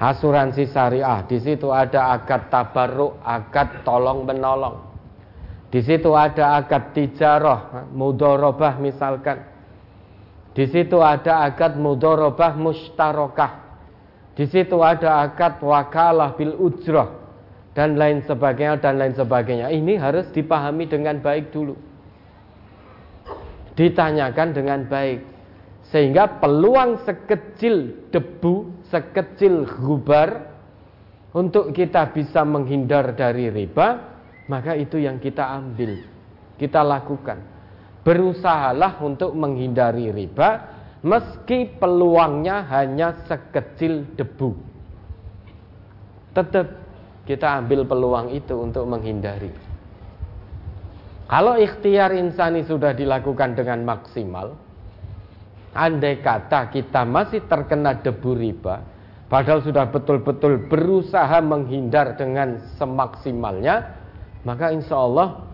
Asuransi 0.03 0.69
syariah, 0.69 1.25
di 1.25 1.39
situ 1.41 1.71
ada 1.73 2.13
akad 2.19 2.53
tabarruk, 2.53 3.21
akad 3.25 3.87
tolong 3.87 4.29
menolong. 4.29 4.90
Di 5.71 5.81
situ 5.87 6.11
ada 6.19 6.59
akad 6.59 6.93
tijarah, 6.93 7.87
mudorobah 7.95 8.79
misalkan. 8.83 9.47
Di 10.51 10.67
situ 10.67 10.99
ada 10.99 11.47
akad 11.47 11.79
mudorobah 11.79 12.59
mustarokah 12.59 13.71
di 14.41 14.49
situ 14.49 14.81
ada 14.81 15.27
akad 15.27 15.61
wakalah 15.61 16.33
bil 16.33 16.57
ujrah 16.57 17.13
dan 17.77 18.01
lain 18.01 18.25
sebagainya 18.25 18.81
dan 18.81 18.97
lain 18.97 19.13
sebagainya. 19.13 19.69
Ini 19.69 20.01
harus 20.01 20.33
dipahami 20.33 20.89
dengan 20.89 21.19
baik 21.19 21.53
dulu. 21.53 21.77
Ditanyakan 23.77 24.49
dengan 24.57 24.89
baik 24.89 25.21
sehingga 25.93 26.41
peluang 26.41 27.05
sekecil 27.05 28.09
debu, 28.09 28.87
sekecil 28.89 29.69
gubar 29.77 30.57
untuk 31.37 31.77
kita 31.77 32.09
bisa 32.09 32.41
menghindar 32.41 33.13
dari 33.13 33.53
riba, 33.53 34.20
maka 34.51 34.75
itu 34.75 34.99
yang 34.99 35.23
kita 35.23 35.47
ambil, 35.47 36.03
kita 36.59 36.83
lakukan. 36.83 37.39
Berusahalah 38.03 38.99
untuk 38.99 39.31
menghindari 39.39 40.11
riba 40.11 40.67
meski 41.07 41.71
peluangnya 41.79 42.67
hanya 42.67 43.23
sekecil 43.31 44.11
debu. 44.19 44.59
Tetap 46.35 46.67
kita 47.31 47.63
ambil 47.63 47.87
peluang 47.87 48.35
itu 48.35 48.59
untuk 48.59 48.91
menghindari. 48.91 49.55
Kalau 51.31 51.55
ikhtiar 51.55 52.11
insani 52.19 52.67
sudah 52.67 52.91
dilakukan 52.91 53.55
dengan 53.55 53.87
maksimal, 53.87 54.59
andai 55.71 56.19
kata 56.19 56.75
kita 56.75 57.07
masih 57.07 57.47
terkena 57.47 58.03
debu 58.03 58.35
riba, 58.35 58.83
padahal 59.31 59.63
sudah 59.63 59.87
betul-betul 59.95 60.67
berusaha 60.67 61.39
menghindar 61.39 62.19
dengan 62.19 62.59
semaksimalnya, 62.75 64.00
maka 64.47 64.73
insya 64.73 64.97
Allah 64.97 65.51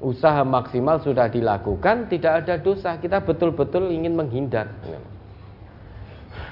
usaha 0.00 0.44
maksimal 0.44 1.00
sudah 1.00 1.28
dilakukan, 1.28 2.08
tidak 2.12 2.44
ada 2.44 2.54
dosa. 2.60 2.96
Kita 3.00 3.24
betul-betul 3.24 3.88
ingin 3.92 4.16
menghindar. 4.16 4.68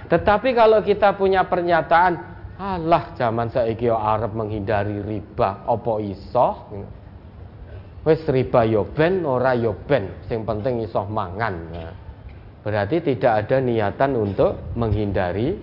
Tetapi 0.09 0.53
kalau 0.53 0.85
kita 0.85 1.17
punya 1.17 1.45
pernyataan, 1.49 2.33
Allah 2.61 3.17
zaman 3.17 3.49
saiki 3.49 3.89
Arab 3.89 4.37
menghindari 4.37 5.01
riba, 5.01 5.65
opo 5.69 5.99
iso? 5.99 6.69
Wes 8.03 8.27
riba 8.27 8.67
yo 8.67 8.83
ben, 8.93 9.23
ora 9.23 9.55
yo 9.55 9.79
ben, 9.87 10.27
sing 10.27 10.43
penting 10.43 10.83
iso 10.83 11.07
mangan. 11.07 11.71
Berarti 12.63 13.03
tidak 13.03 13.47
ada 13.47 13.57
niatan 13.63 14.13
untuk 14.19 14.75
menghindari 14.79 15.55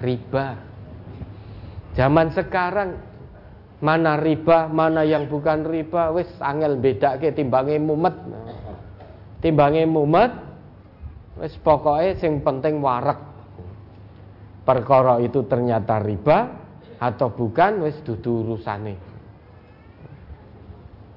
riba. 0.00 0.56
Zaman 1.96 2.30
sekarang 2.30 3.07
mana 3.78 4.18
riba, 4.18 4.66
mana 4.66 5.06
yang 5.06 5.30
bukan 5.30 5.62
riba, 5.62 6.10
wis 6.10 6.26
angel 6.42 6.82
ke 7.18 7.30
timbange 7.30 7.78
mumet. 7.78 8.14
Timbange 9.38 9.86
mumet 9.86 10.32
wis 11.38 11.54
pokoknya 11.62 12.18
sing 12.18 12.42
penting 12.42 12.82
warak. 12.82 13.22
Perkara 14.66 15.22
itu 15.22 15.46
ternyata 15.46 16.02
riba 16.02 16.50
atau 16.98 17.30
bukan 17.30 17.86
wis 17.86 17.96
dudu 18.02 18.44
urusane. 18.44 18.98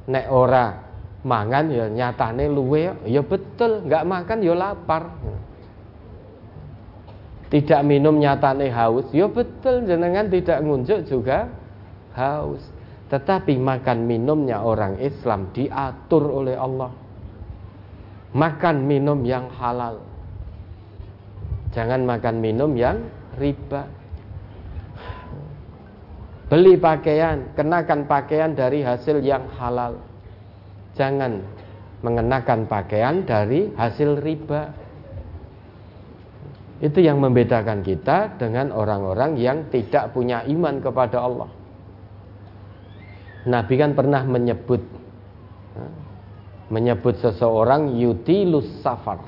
Nek 0.07 0.25
ora 0.29 0.71
mangan 1.25 1.65
ya 1.69 1.85
nyatane 1.89 2.45
luwe 2.45 2.93
ya 3.09 3.21
betul, 3.25 3.89
nggak 3.89 4.05
makan 4.05 4.37
ya 4.45 4.53
lapar. 4.53 5.03
Tidak 7.51 7.83
minum 7.83 8.15
nyatane 8.15 8.71
haus, 8.71 9.11
ya 9.11 9.27
betul 9.27 9.83
jenengan 9.83 10.31
tidak 10.31 10.63
ngunjuk 10.63 11.03
juga 11.03 11.51
haus. 12.15 12.61
Tetapi 13.11 13.59
makan 13.59 14.07
minumnya 14.07 14.63
orang 14.63 14.95
Islam 15.03 15.51
diatur 15.51 16.31
oleh 16.31 16.55
Allah. 16.55 16.91
Makan 18.31 18.87
minum 18.87 19.19
yang 19.27 19.51
halal. 19.51 19.99
Jangan 21.75 22.07
makan 22.07 22.39
minum 22.39 22.71
yang 22.75 23.03
riba. 23.35 23.83
Beli 26.47 26.75
pakaian, 26.75 27.51
kenakan 27.55 28.07
pakaian 28.07 28.51
dari 28.51 28.83
hasil 28.83 29.23
yang 29.23 29.47
halal. 29.55 29.99
Jangan 30.95 31.39
mengenakan 32.03 32.67
pakaian 32.67 33.23
dari 33.23 33.71
hasil 33.75 34.19
riba. 34.19 34.71
Itu 36.83 36.99
yang 36.99 37.23
membedakan 37.23 37.83
kita 37.83 38.35
dengan 38.35 38.71
orang-orang 38.75 39.39
yang 39.39 39.67
tidak 39.71 40.11
punya 40.11 40.43
iman 40.47 40.79
kepada 40.83 41.23
Allah. 41.23 41.60
Nabi 43.45 43.73
kan 43.81 43.97
pernah 43.97 44.21
menyebut 44.21 44.81
menyebut 46.71 47.19
seseorang 47.19 47.99
yutilus 47.99 48.69
safar 48.79 49.19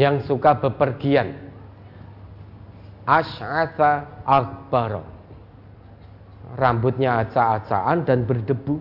yang 0.00 0.24
suka 0.24 0.56
bepergian. 0.56 1.36
Asy'atha 3.04 4.24
akbar 4.24 5.04
rambutnya 6.56 7.26
acak-acakan 7.26 8.08
dan 8.08 8.24
berdebu. 8.24 8.80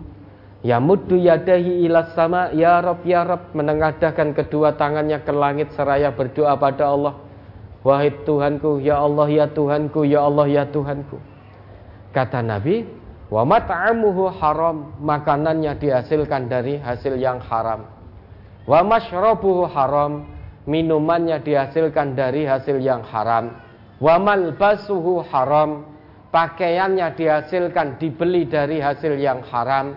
Ya 0.62 0.78
muddu 0.78 1.18
yadahi 1.18 1.90
ilas 1.90 2.14
sama 2.14 2.54
ya 2.54 2.86
Rob 2.86 3.02
ya 3.02 3.26
Rob 3.26 3.50
menengadahkan 3.58 4.38
kedua 4.38 4.78
tangannya 4.78 5.18
ke 5.26 5.34
langit 5.34 5.74
seraya 5.74 6.14
berdoa 6.14 6.54
pada 6.54 6.94
Allah. 6.94 7.18
Wahai 7.82 8.14
Tuhanku 8.22 8.78
ya 8.78 9.02
Allah 9.02 9.26
ya 9.26 9.50
Tuhanku 9.50 10.06
ya 10.06 10.22
Allah 10.22 10.46
ya 10.46 10.64
Tuhanku. 10.70 11.18
Kata 12.14 12.46
Nabi 12.46 13.01
Wa 13.32 13.48
mat'amuhu 13.48 14.28
haram, 14.44 14.92
makanannya 15.00 15.80
dihasilkan 15.80 16.52
dari 16.52 16.76
hasil 16.76 17.16
yang 17.16 17.40
haram. 17.40 17.88
Wa 18.68 18.84
mashrabuhu 18.84 19.72
haram, 19.72 20.28
minumannya 20.68 21.40
dihasilkan 21.40 22.14
dari 22.14 22.44
hasil 22.44 22.84
yang 22.84 23.02
haram. 23.08 23.56
Wamal 24.02 24.58
basuhu 24.58 25.22
haram, 25.30 25.86
pakaiannya 26.34 27.14
dihasilkan 27.16 28.02
dibeli 28.02 28.50
dari 28.50 28.82
hasil 28.82 29.16
yang 29.16 29.46
haram. 29.48 29.94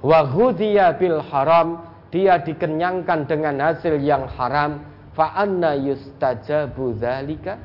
Wahudiya 0.00 0.96
bil 0.96 1.20
haram, 1.28 1.84
dia 2.08 2.40
dikenyangkan 2.40 3.28
dengan 3.28 3.60
hasil 3.60 4.00
yang 4.00 4.24
haram. 4.38 4.80
Fa'anna 5.12 5.76
yustajabu 5.76 6.96
dzalika? 6.96 7.58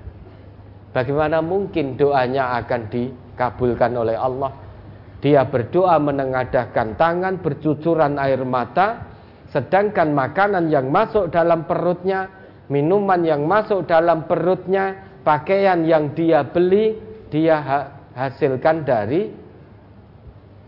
Bagaimana 0.91 1.39
mungkin 1.39 1.95
doanya 1.95 2.59
akan 2.59 2.89
dikabulkan 2.89 3.93
oleh 3.93 4.17
Allah? 4.17 4.64
Dia 5.25 5.41
berdoa 5.41 5.97
menengadahkan 5.97 7.01
tangan, 7.01 7.41
bercucuran 7.41 8.21
air 8.21 8.45
mata, 8.45 9.09
sedangkan 9.49 10.13
makanan 10.13 10.69
yang 10.69 10.93
masuk 10.93 11.33
dalam 11.33 11.65
perutnya, 11.65 12.29
minuman 12.69 13.25
yang 13.25 13.41
masuk 13.49 13.89
dalam 13.89 14.29
perutnya, 14.29 15.17
pakaian 15.25 15.81
yang 15.81 16.13
dia 16.13 16.45
beli, 16.45 17.01
dia 17.33 17.57
hasilkan 18.13 18.85
dari 18.85 19.33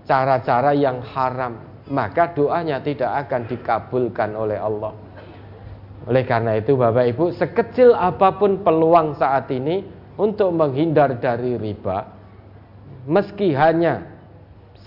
cara-cara 0.10 0.74
yang 0.74 1.06
haram. 1.06 1.62
Maka 1.94 2.34
doanya 2.34 2.82
tidak 2.82 3.30
akan 3.30 3.46
dikabulkan 3.46 4.34
oleh 4.34 4.58
Allah. 4.58 4.90
Oleh 6.10 6.26
karena 6.26 6.58
itu 6.58 6.74
Bapak 6.74 7.06
Ibu, 7.14 7.30
sekecil 7.38 7.94
apa 7.94 8.34
pun 8.34 8.66
peluang 8.66 9.22
saat 9.22 9.54
ini 9.54 9.86
untuk 10.18 10.50
menghindar 10.50 11.22
dari 11.22 11.62
riba, 11.62 12.10
meski 13.06 13.54
hanya 13.54 14.17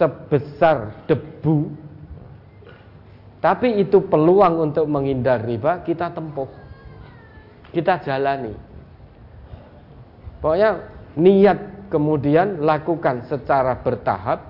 sebesar 0.01 1.05
debu 1.05 1.69
tapi 3.41 3.81
itu 3.81 4.05
peluang 4.05 4.69
untuk 4.71 4.85
menghindar 4.85 5.41
riba 5.41 5.81
kita 5.81 6.13
tempuh. 6.13 6.49
Kita 7.73 7.97
jalani. 8.05 8.53
Pokoknya 10.45 10.71
niat 11.17 11.89
kemudian 11.89 12.61
lakukan 12.61 13.25
secara 13.25 13.81
bertahap, 13.81 14.45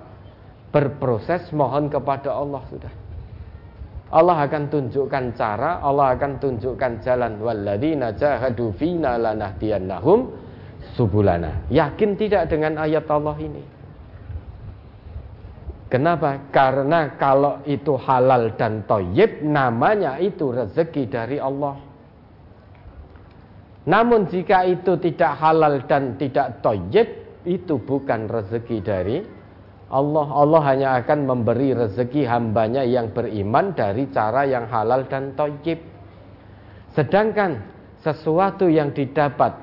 berproses 0.75 1.47
mohon 1.55 1.87
kepada 1.87 2.35
Allah 2.35 2.61
sudah. 2.67 2.93
Allah 4.11 4.43
akan 4.43 4.67
tunjukkan 4.67 5.39
cara, 5.39 5.79
Allah 5.79 6.11
akan 6.11 6.43
tunjukkan 6.43 6.99
jalan 6.99 7.39
walladzina 7.39 8.11
jahadu 8.11 8.75
fina 8.75 9.15
lanahdiyannahum 9.15 10.27
subulana. 10.99 11.63
Yakin 11.71 12.19
tidak 12.19 12.51
dengan 12.51 12.75
ayat 12.75 13.07
Allah 13.07 13.39
ini? 13.39 13.63
Kenapa? 15.91 16.47
Karena 16.55 17.19
kalau 17.19 17.59
itu 17.67 17.99
halal 17.99 18.55
dan 18.55 18.87
toyib, 18.87 19.43
namanya 19.43 20.15
itu 20.23 20.47
rezeki 20.47 21.03
dari 21.11 21.35
Allah. 21.35 21.75
Namun 23.91 24.31
jika 24.31 24.63
itu 24.63 24.95
tidak 25.03 25.35
halal 25.35 25.83
dan 25.91 26.15
tidak 26.15 26.63
toyib, 26.63 27.11
itu 27.43 27.75
bukan 27.75 28.31
rezeki 28.31 28.77
dari 28.79 29.19
Allah. 29.91 30.27
Allah 30.31 30.61
hanya 30.71 30.89
akan 31.03 31.27
memberi 31.27 31.75
rezeki 31.75 32.23
hambanya 32.23 32.87
yang 32.87 33.11
beriman 33.11 33.75
dari 33.75 34.07
cara 34.15 34.47
yang 34.47 34.71
halal 34.71 35.03
dan 35.11 35.35
toyib. 35.35 35.83
Sedangkan 36.95 37.67
sesuatu 37.99 38.71
yang 38.71 38.95
didapat 38.95 39.59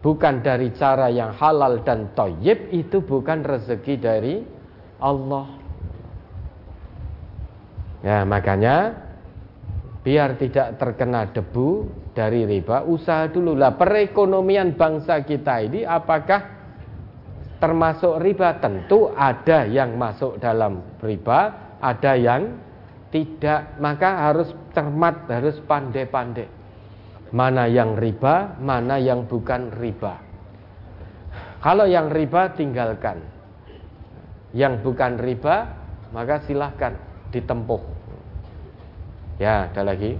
bukan 0.00 0.40
dari 0.40 0.72
cara 0.72 1.12
yang 1.12 1.36
halal 1.36 1.84
dan 1.84 2.16
toyib, 2.16 2.72
itu 2.72 3.04
bukan 3.04 3.44
rezeki 3.44 3.96
dari 4.00 4.53
Allah. 5.04 5.46
Ya, 8.00 8.24
makanya 8.24 9.04
biar 10.00 10.40
tidak 10.40 10.80
terkena 10.80 11.28
debu 11.28 11.88
dari 12.16 12.48
riba, 12.48 12.84
usaha 12.88 13.28
dulu 13.28 13.56
lah 13.56 13.76
perekonomian 13.76 14.76
bangsa 14.76 15.24
kita 15.24 15.64
ini 15.64 15.84
apakah 15.84 16.40
termasuk 17.60 18.20
riba? 18.20 18.60
Tentu 18.60 19.12
ada 19.12 19.68
yang 19.68 19.96
masuk 19.96 20.40
dalam 20.40 20.84
riba, 21.00 21.52
ada 21.80 22.12
yang 22.16 22.60
tidak. 23.08 23.76
Maka 23.80 24.28
harus 24.28 24.52
cermat, 24.76 25.24
harus 25.28 25.56
pandai-pandai. 25.64 26.48
Mana 27.32 27.66
yang 27.66 27.96
riba, 27.96 28.60
mana 28.60 29.00
yang 29.00 29.24
bukan 29.24 29.72
riba. 29.80 30.20
Kalau 31.64 31.88
yang 31.88 32.12
riba 32.12 32.52
tinggalkan 32.52 33.33
yang 34.54 34.80
bukan 34.80 35.18
riba, 35.18 35.74
maka 36.14 36.46
silahkan 36.46 36.94
ditempuh. 37.34 37.82
Ya, 39.42 39.66
ada 39.66 39.82
lagi. 39.82 40.14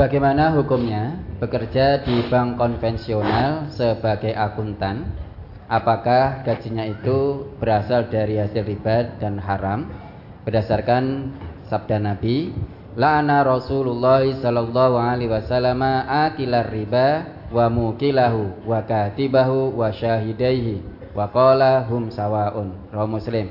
Bagaimana 0.00 0.56
hukumnya 0.56 1.20
bekerja 1.36 2.00
di 2.00 2.24
bank 2.32 2.56
konvensional 2.56 3.68
sebagai 3.68 4.32
akuntan? 4.32 5.12
Apakah 5.68 6.40
gajinya 6.48 6.88
itu 6.88 7.44
berasal 7.60 8.08
dari 8.08 8.40
hasil 8.40 8.64
riba 8.64 9.20
dan 9.20 9.36
haram? 9.36 9.84
Berdasarkan 10.48 11.36
sabda 11.68 12.00
Nabi, 12.00 12.56
la'ana 12.96 13.44
Rasulullah 13.44 14.24
sallallahu 14.24 14.96
alaihi 14.96 15.28
wasallam 15.28 15.84
akilar 16.08 16.72
riba 16.72 17.28
wa 17.52 17.68
mukilahu 17.68 18.64
wa 18.64 18.80
katibahu 18.88 19.76
wa 19.76 19.92
syahidaihi 19.92 20.97
Waqala 21.18 21.90
hum 21.90 22.14
sawaun. 22.14 22.78
Rawi 22.94 23.10
Muslim. 23.10 23.46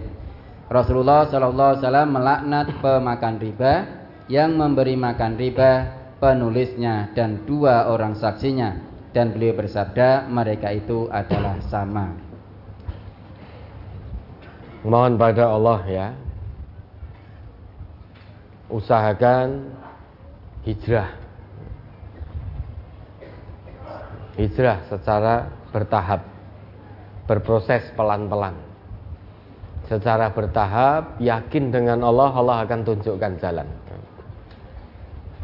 Rasulullah 0.71 1.27
sallallahu 1.27 1.75
alaihi 1.75 1.83
wasallam 1.83 2.09
melaknat 2.15 2.67
pemakan 2.79 3.35
riba 3.43 3.73
yang 4.31 4.55
memberi 4.55 4.95
makan 4.95 5.35
riba 5.35 5.71
penulisnya 6.23 7.11
dan 7.11 7.43
dua 7.43 7.91
orang 7.91 8.15
saksinya 8.15 8.79
dan 9.11 9.35
beliau 9.35 9.55
bersabda 9.59 10.31
mereka 10.31 10.71
itu 10.71 11.11
adalah 11.11 11.59
sama. 11.67 12.15
Mohon 14.87 15.19
pada 15.19 15.51
Allah 15.51 15.81
ya. 15.91 16.07
Usahakan 18.71 19.75
hijrah. 20.63 21.15
Hijrah 24.39 24.87
secara 24.87 25.51
bertahap 25.71 26.36
berproses 27.27 27.83
pelan-pelan. 27.93 28.55
Secara 29.87 30.31
bertahap, 30.31 31.19
yakin 31.19 31.71
dengan 31.71 32.03
Allah, 32.03 32.31
Allah 32.31 32.57
akan 32.63 32.83
tunjukkan 32.83 33.39
jalan. 33.39 33.67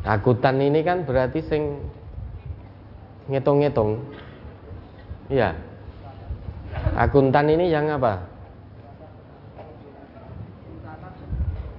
Akutan 0.03 0.59
ini 0.59 0.83
kan 0.83 1.07
berarti 1.07 1.39
sing 1.47 1.79
ngitung-ngitung. 3.31 4.03
Iya. 5.31 5.55
Akuntan 6.99 7.47
ini 7.47 7.71
yang 7.71 7.87
apa? 7.87 8.19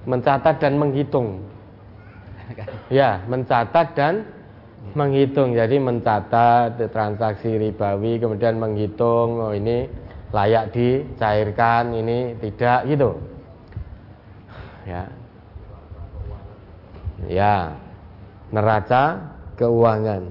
Mencatat 0.09 0.57
dan 0.57 0.73
menghitung. 0.81 1.45
Ya, 2.89 3.21
mencatat 3.29 3.93
dan 3.93 4.25
menghitung. 4.93 5.57
Jadi 5.57 5.81
mencatat 5.81 6.77
transaksi 6.93 7.57
ribawi 7.57 8.21
kemudian 8.21 8.61
menghitung 8.61 9.41
oh 9.41 9.53
ini 9.55 9.89
layak 10.29 10.75
dicairkan 10.75 11.95
ini 11.95 12.37
tidak 12.37 12.85
gitu. 12.85 13.17
Ya. 14.85 15.03
Ya. 17.25 17.55
Neraca 18.53 19.33
keuangan. 19.57 20.29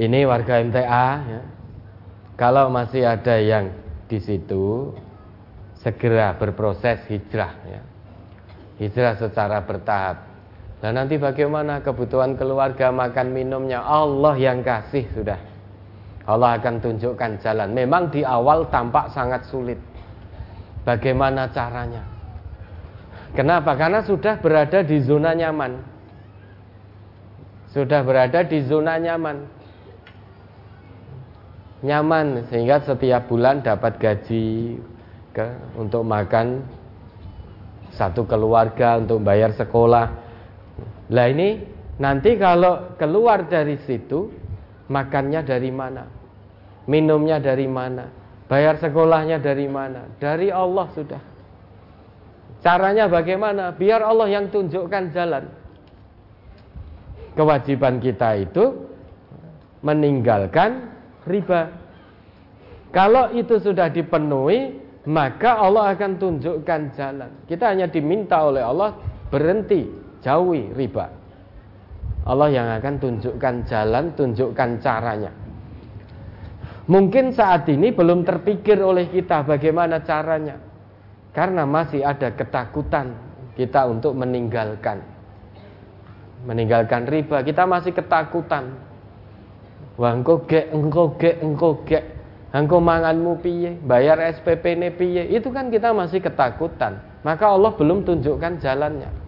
Ini 0.00 0.24
warga 0.24 0.64
MTA 0.64 1.08
ya. 1.20 1.42
Kalau 2.40 2.72
masih 2.72 3.04
ada 3.04 3.36
yang 3.36 3.76
di 4.08 4.16
situ 4.16 4.96
segera 5.76 6.32
berproses 6.40 7.04
hijrah 7.12 7.52
ya. 7.68 7.82
Hijrah 8.80 9.20
secara 9.20 9.60
bertahap 9.62 10.31
Nah 10.82 10.90
nanti 10.90 11.14
bagaimana 11.14 11.78
kebutuhan 11.78 12.34
keluarga 12.34 12.90
makan 12.90 13.30
minumnya? 13.30 13.86
Allah 13.86 14.34
yang 14.34 14.66
kasih 14.66 15.06
sudah. 15.14 15.38
Allah 16.26 16.58
akan 16.58 16.82
tunjukkan 16.82 17.38
jalan. 17.38 17.70
Memang 17.70 18.10
di 18.10 18.26
awal 18.26 18.66
tampak 18.66 19.14
sangat 19.14 19.46
sulit. 19.46 19.78
Bagaimana 20.82 21.46
caranya? 21.54 22.02
Kenapa? 23.38 23.78
Karena 23.78 24.02
sudah 24.02 24.42
berada 24.42 24.82
di 24.82 24.98
zona 25.06 25.30
nyaman. 25.38 25.78
Sudah 27.70 28.02
berada 28.02 28.42
di 28.42 28.66
zona 28.66 28.98
nyaman. 28.98 29.38
Nyaman 31.86 32.50
sehingga 32.50 32.82
setiap 32.82 33.30
bulan 33.30 33.62
dapat 33.62 34.02
gaji 34.02 34.78
ke, 35.30 35.46
Untuk 35.78 36.02
makan. 36.02 36.66
Satu 37.94 38.26
keluarga 38.26 38.98
Untuk 38.98 39.22
bayar 39.22 39.54
sekolah 39.54 40.21
lah 41.12 41.28
ini 41.28 41.60
nanti 42.00 42.40
kalau 42.40 42.96
keluar 42.96 43.44
dari 43.44 43.76
situ 43.84 44.32
makannya 44.88 45.44
dari 45.44 45.68
mana? 45.68 46.08
Minumnya 46.88 47.36
dari 47.38 47.68
mana? 47.68 48.08
Bayar 48.48 48.80
sekolahnya 48.80 49.38
dari 49.38 49.68
mana? 49.68 50.08
Dari 50.16 50.48
Allah 50.48 50.88
sudah. 50.96 51.22
Caranya 52.64 53.06
bagaimana? 53.12 53.76
Biar 53.76 54.00
Allah 54.00 54.28
yang 54.32 54.48
tunjukkan 54.48 55.12
jalan. 55.12 55.44
kewajiban 57.32 57.96
kita 57.96 58.44
itu 58.44 58.92
meninggalkan 59.80 60.92
riba. 61.24 61.72
Kalau 62.92 63.32
itu 63.32 63.56
sudah 63.56 63.88
dipenuhi, 63.88 64.76
maka 65.08 65.64
Allah 65.64 65.96
akan 65.96 66.20
tunjukkan 66.20 66.80
jalan. 66.92 67.30
Kita 67.48 67.72
hanya 67.72 67.88
diminta 67.88 68.44
oleh 68.44 68.60
Allah 68.60 69.00
berhenti, 69.32 69.88
jauhi 70.22 70.72
riba. 70.72 71.10
Allah 72.22 72.48
yang 72.54 72.68
akan 72.78 72.94
tunjukkan 73.02 73.66
jalan, 73.66 74.14
tunjukkan 74.14 74.78
caranya. 74.78 75.34
Mungkin 76.86 77.34
saat 77.34 77.66
ini 77.70 77.90
belum 77.90 78.22
terpikir 78.22 78.78
oleh 78.78 79.10
kita 79.10 79.42
bagaimana 79.42 80.02
caranya. 80.02 80.58
Karena 81.34 81.66
masih 81.66 82.06
ada 82.06 82.30
ketakutan 82.30 83.14
kita 83.58 83.86
untuk 83.90 84.14
meninggalkan. 84.14 85.02
Meninggalkan 86.46 87.06
riba, 87.06 87.42
kita 87.42 87.66
masih 87.66 87.94
ketakutan. 87.94 88.74
Wah 89.94 90.14
engko 90.14 90.42
gek, 90.46 90.74
engko 90.74 91.14
gek, 91.18 91.36
engko 91.42 91.70
gek. 91.86 92.04
Engko 92.52 92.84
manganmu 92.84 93.40
piye, 93.40 93.80
bayar 93.80 94.20
SPP 94.28 94.76
ne 94.76 94.92
piye. 94.92 95.24
Itu 95.32 95.48
kan 95.48 95.72
kita 95.72 95.96
masih 95.96 96.20
ketakutan. 96.20 97.00
Maka 97.24 97.48
Allah 97.48 97.72
belum 97.72 98.04
tunjukkan 98.04 98.60
jalannya. 98.60 99.21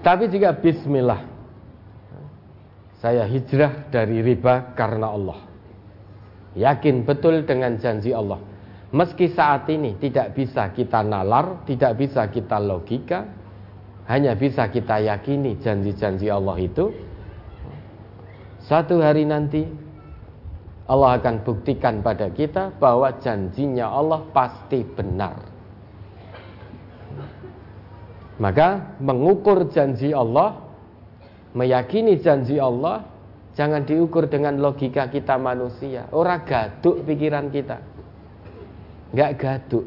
Tapi 0.00 0.32
jika 0.32 0.56
bismillah 0.56 1.20
saya 3.00 3.24
hijrah 3.24 3.88
dari 3.88 4.20
riba 4.20 4.76
karena 4.76 5.08
Allah. 5.12 5.40
Yakin 6.56 7.08
betul 7.08 7.48
dengan 7.48 7.80
janji 7.80 8.12
Allah. 8.12 8.40
Meski 8.90 9.30
saat 9.32 9.70
ini 9.70 9.96
tidak 10.02 10.34
bisa 10.34 10.68
kita 10.74 11.00
nalar, 11.00 11.62
tidak 11.64 11.96
bisa 11.96 12.26
kita 12.28 12.58
logika, 12.58 13.22
hanya 14.10 14.34
bisa 14.34 14.66
kita 14.66 14.98
yakini 15.00 15.56
janji-janji 15.62 16.26
Allah 16.26 16.58
itu. 16.58 16.90
Satu 18.66 18.98
hari 18.98 19.24
nanti 19.24 19.62
Allah 20.90 21.22
akan 21.22 21.46
buktikan 21.46 22.02
pada 22.02 22.28
kita 22.34 22.74
bahwa 22.82 23.14
janjinya 23.22 23.86
Allah 23.86 24.26
pasti 24.34 24.82
benar. 24.82 25.38
Maka 28.40 28.96
mengukur 29.04 29.68
janji 29.68 30.16
Allah, 30.16 30.64
meyakini 31.52 32.16
janji 32.16 32.56
Allah 32.56 33.04
Jangan 33.58 33.82
diukur 33.82 34.30
dengan 34.30 34.62
logika 34.62 35.10
kita 35.10 35.34
manusia. 35.36 36.06
Orang 36.14 36.46
gaduk 36.46 37.02
pikiran 37.02 37.50
kita. 37.50 37.82
Enggak 39.10 39.30
gaduk. 39.36 39.86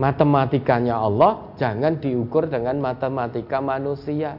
Matematikanya 0.00 0.96
Allah 0.96 1.52
jangan 1.60 2.00
diukur 2.00 2.48
dengan 2.48 2.80
matematika 2.80 3.60
manusia. 3.60 4.38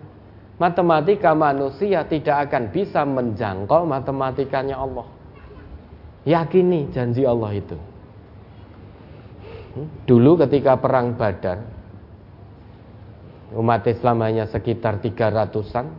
Matematika 0.58 1.38
manusia 1.38 2.02
tidak 2.08 2.50
akan 2.50 2.74
bisa 2.74 3.06
menjangkau 3.06 3.86
matematikanya 3.86 4.82
Allah. 4.82 5.06
Yakini 6.26 6.90
janji 6.90 7.28
Allah 7.30 7.62
itu. 7.62 7.78
Dulu 10.04 10.36
ketika 10.44 10.76
perang 10.76 11.16
Badar, 11.16 11.64
Umat 13.52 13.84
Islam 13.84 14.24
hanya 14.24 14.48
sekitar 14.48 15.04
300-an 15.04 15.92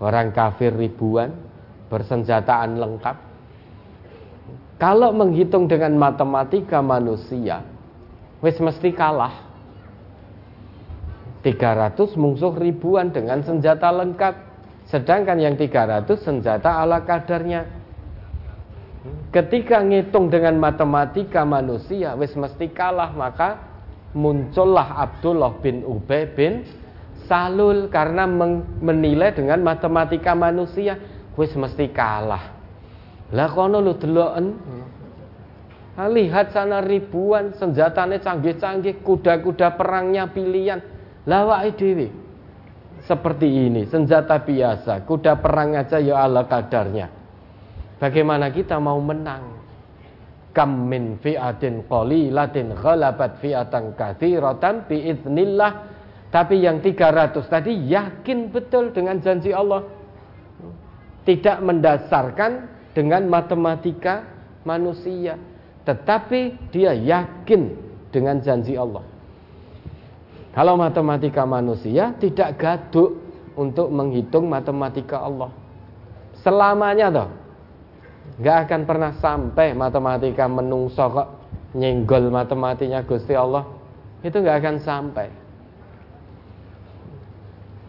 Orang 0.00 0.32
kafir 0.32 0.72
ribuan 0.72 1.36
Bersenjataan 1.92 2.80
lengkap. 2.80 3.16
Kalau 4.80 5.12
menghitung 5.12 5.68
dengan 5.68 5.92
matematika 6.00 6.80
manusia 6.80 7.62
Wis 8.44 8.60
mesti 8.60 8.92
kalah. 8.92 9.32
300 11.40 11.96
musuh 12.16 12.52
ribuan 12.56 13.08
dengan 13.08 13.40
senjata 13.40 13.88
lengkap. 13.88 14.34
Sedangkan 14.88 15.40
yang 15.40 15.56
300 15.56 16.08
senjata 16.20 16.80
ala 16.80 17.04
kadarnya 17.04 17.64
Ketika 19.28 19.84
ngitung 19.84 20.32
dengan 20.32 20.56
matematika 20.56 21.44
manusia 21.44 22.16
Wis 22.16 22.32
mesti 22.32 22.72
kalah 22.72 23.12
maka 23.12 23.60
muncullah 24.16 24.96
Abdullah 24.96 25.60
bin 25.60 25.84
Ubay 25.84 26.24
bin 26.32 26.64
Salul 27.24 27.88
karena 27.88 28.28
menilai 28.80 29.32
dengan 29.32 29.64
matematika 29.64 30.36
manusia 30.36 31.00
wis 31.34 31.56
mesti 31.56 31.88
kalah. 31.88 32.52
Lah 33.32 33.48
kono 33.48 33.80
lu 33.80 33.96
deloken. 33.96 34.46
Lihat 35.94 36.50
sana 36.50 36.82
ribuan 36.82 37.54
senjatanya 37.54 38.18
canggih-canggih, 38.18 38.98
kuda-kuda 39.06 39.78
perangnya 39.78 40.26
pilihan. 40.26 40.82
Lah 41.24 41.62
dhewe 41.70 42.10
seperti 43.06 43.46
ini, 43.46 43.86
senjata 43.86 44.42
biasa, 44.42 45.06
kuda 45.06 45.38
perang 45.38 45.78
aja 45.78 46.02
ya 46.02 46.18
ala 46.18 46.44
kadarnya. 46.50 47.23
Bagaimana 47.98 48.50
kita 48.50 48.78
mau 48.78 48.98
menang? 48.98 49.64
kam 50.54 50.86
min 50.86 51.18
fi'atin 51.18 51.82
qalilatin 51.90 52.78
ghalabat 52.78 53.42
fi'atan 53.42 53.98
katsiratan 53.98 54.86
biiznillah 54.86 55.72
tapi 56.30 56.62
yang 56.62 56.78
300 56.78 57.46
tadi 57.46 57.74
yakin 57.90 58.50
betul 58.50 58.90
dengan 58.90 59.22
janji 59.22 59.54
Allah. 59.54 59.86
Tidak 61.22 61.62
mendasarkan 61.62 62.52
dengan 62.90 63.30
matematika 63.30 64.26
manusia. 64.66 65.38
Tetapi 65.86 66.70
dia 66.74 66.90
yakin 66.90 67.62
dengan 68.10 68.42
janji 68.42 68.74
Allah. 68.74 69.06
Kalau 70.58 70.74
matematika 70.74 71.46
manusia 71.46 72.18
tidak 72.18 72.58
gaduk 72.58 73.14
untuk 73.54 73.94
menghitung 73.94 74.50
matematika 74.50 75.22
Allah. 75.22 75.54
Selamanya 76.42 77.14
toh 77.14 77.43
nggak 78.40 78.56
akan 78.66 78.80
pernah 78.84 79.12
sampai 79.18 79.72
matematika 79.72 80.50
menungso 80.50 81.06
kok 81.06 81.28
nyenggol 81.74 82.30
matematikanya 82.30 83.06
Gusti 83.06 83.34
Allah. 83.34 83.66
Itu 84.24 84.40
nggak 84.40 84.58
akan 84.60 84.76
sampai. 84.80 85.28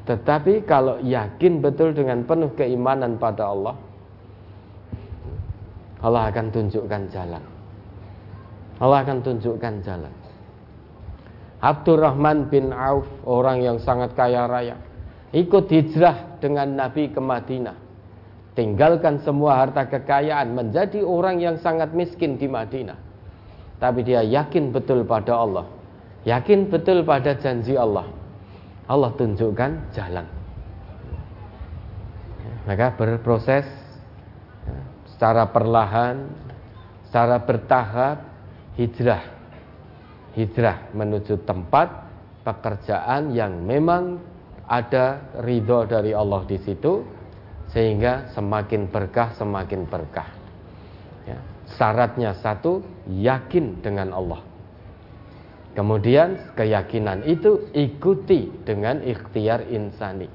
Tetapi 0.05 0.67
kalau 0.69 1.01
yakin 1.01 1.65
betul 1.65 1.95
dengan 1.97 2.21
penuh 2.27 2.53
keimanan 2.53 3.17
pada 3.17 3.49
Allah 3.49 3.73
Allah 6.05 6.29
akan 6.29 6.53
tunjukkan 6.53 7.09
jalan. 7.09 7.43
Allah 8.77 8.97
akan 9.01 9.17
tunjukkan 9.25 9.75
jalan. 9.81 10.13
Abdurrahman 11.65 12.51
bin 12.53 12.69
Auf 12.69 13.09
orang 13.25 13.65
yang 13.65 13.81
sangat 13.81 14.13
kaya 14.13 14.45
raya 14.45 14.77
ikut 15.33 15.65
hijrah 15.65 16.37
dengan 16.37 16.77
Nabi 16.77 17.09
ke 17.09 17.17
Madinah 17.17 17.84
tinggalkan 18.55 19.19
semua 19.21 19.61
harta 19.61 19.85
kekayaan 19.85 20.55
menjadi 20.55 21.03
orang 21.03 21.43
yang 21.43 21.59
sangat 21.59 21.91
miskin 21.91 22.39
di 22.39 22.47
Madinah. 22.47 22.97
Tapi 23.77 24.01
dia 24.07 24.23
yakin 24.23 24.71
betul 24.71 25.03
pada 25.03 25.35
Allah. 25.35 25.67
Yakin 26.23 26.71
betul 26.71 27.03
pada 27.03 27.35
janji 27.35 27.75
Allah. 27.75 28.07
Allah 28.87 29.11
tunjukkan 29.13 29.71
jalan. 29.93 30.25
Maka 32.65 32.97
berproses 32.97 33.67
secara 35.13 35.45
perlahan, 35.51 36.25
secara 37.05 37.37
bertahap 37.43 38.17
hijrah. 38.79 39.21
Hijrah 40.33 40.89
menuju 40.95 41.45
tempat 41.45 42.09
pekerjaan 42.41 43.35
yang 43.35 43.61
memang 43.61 44.17
ada 44.65 45.21
ridho 45.45 45.85
dari 45.85 46.09
Allah 46.15 46.41
di 46.49 46.57
situ 46.57 47.14
sehingga 47.75 48.31
semakin 48.31 48.87
berkah 48.87 49.35
semakin 49.35 49.83
berkah. 49.83 50.31
Ya. 51.27 51.43
syaratnya 51.75 52.31
satu 52.39 52.79
yakin 53.11 53.83
dengan 53.83 54.15
Allah. 54.15 54.39
Kemudian 55.75 56.55
keyakinan 56.55 57.27
itu 57.27 57.67
ikuti 57.75 58.47
dengan 58.63 59.03
ikhtiar 59.03 59.67
insani. 59.67 60.31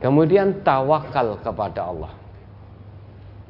Kemudian 0.00 0.64
tawakal 0.64 1.36
kepada 1.44 1.92
Allah. 1.92 2.16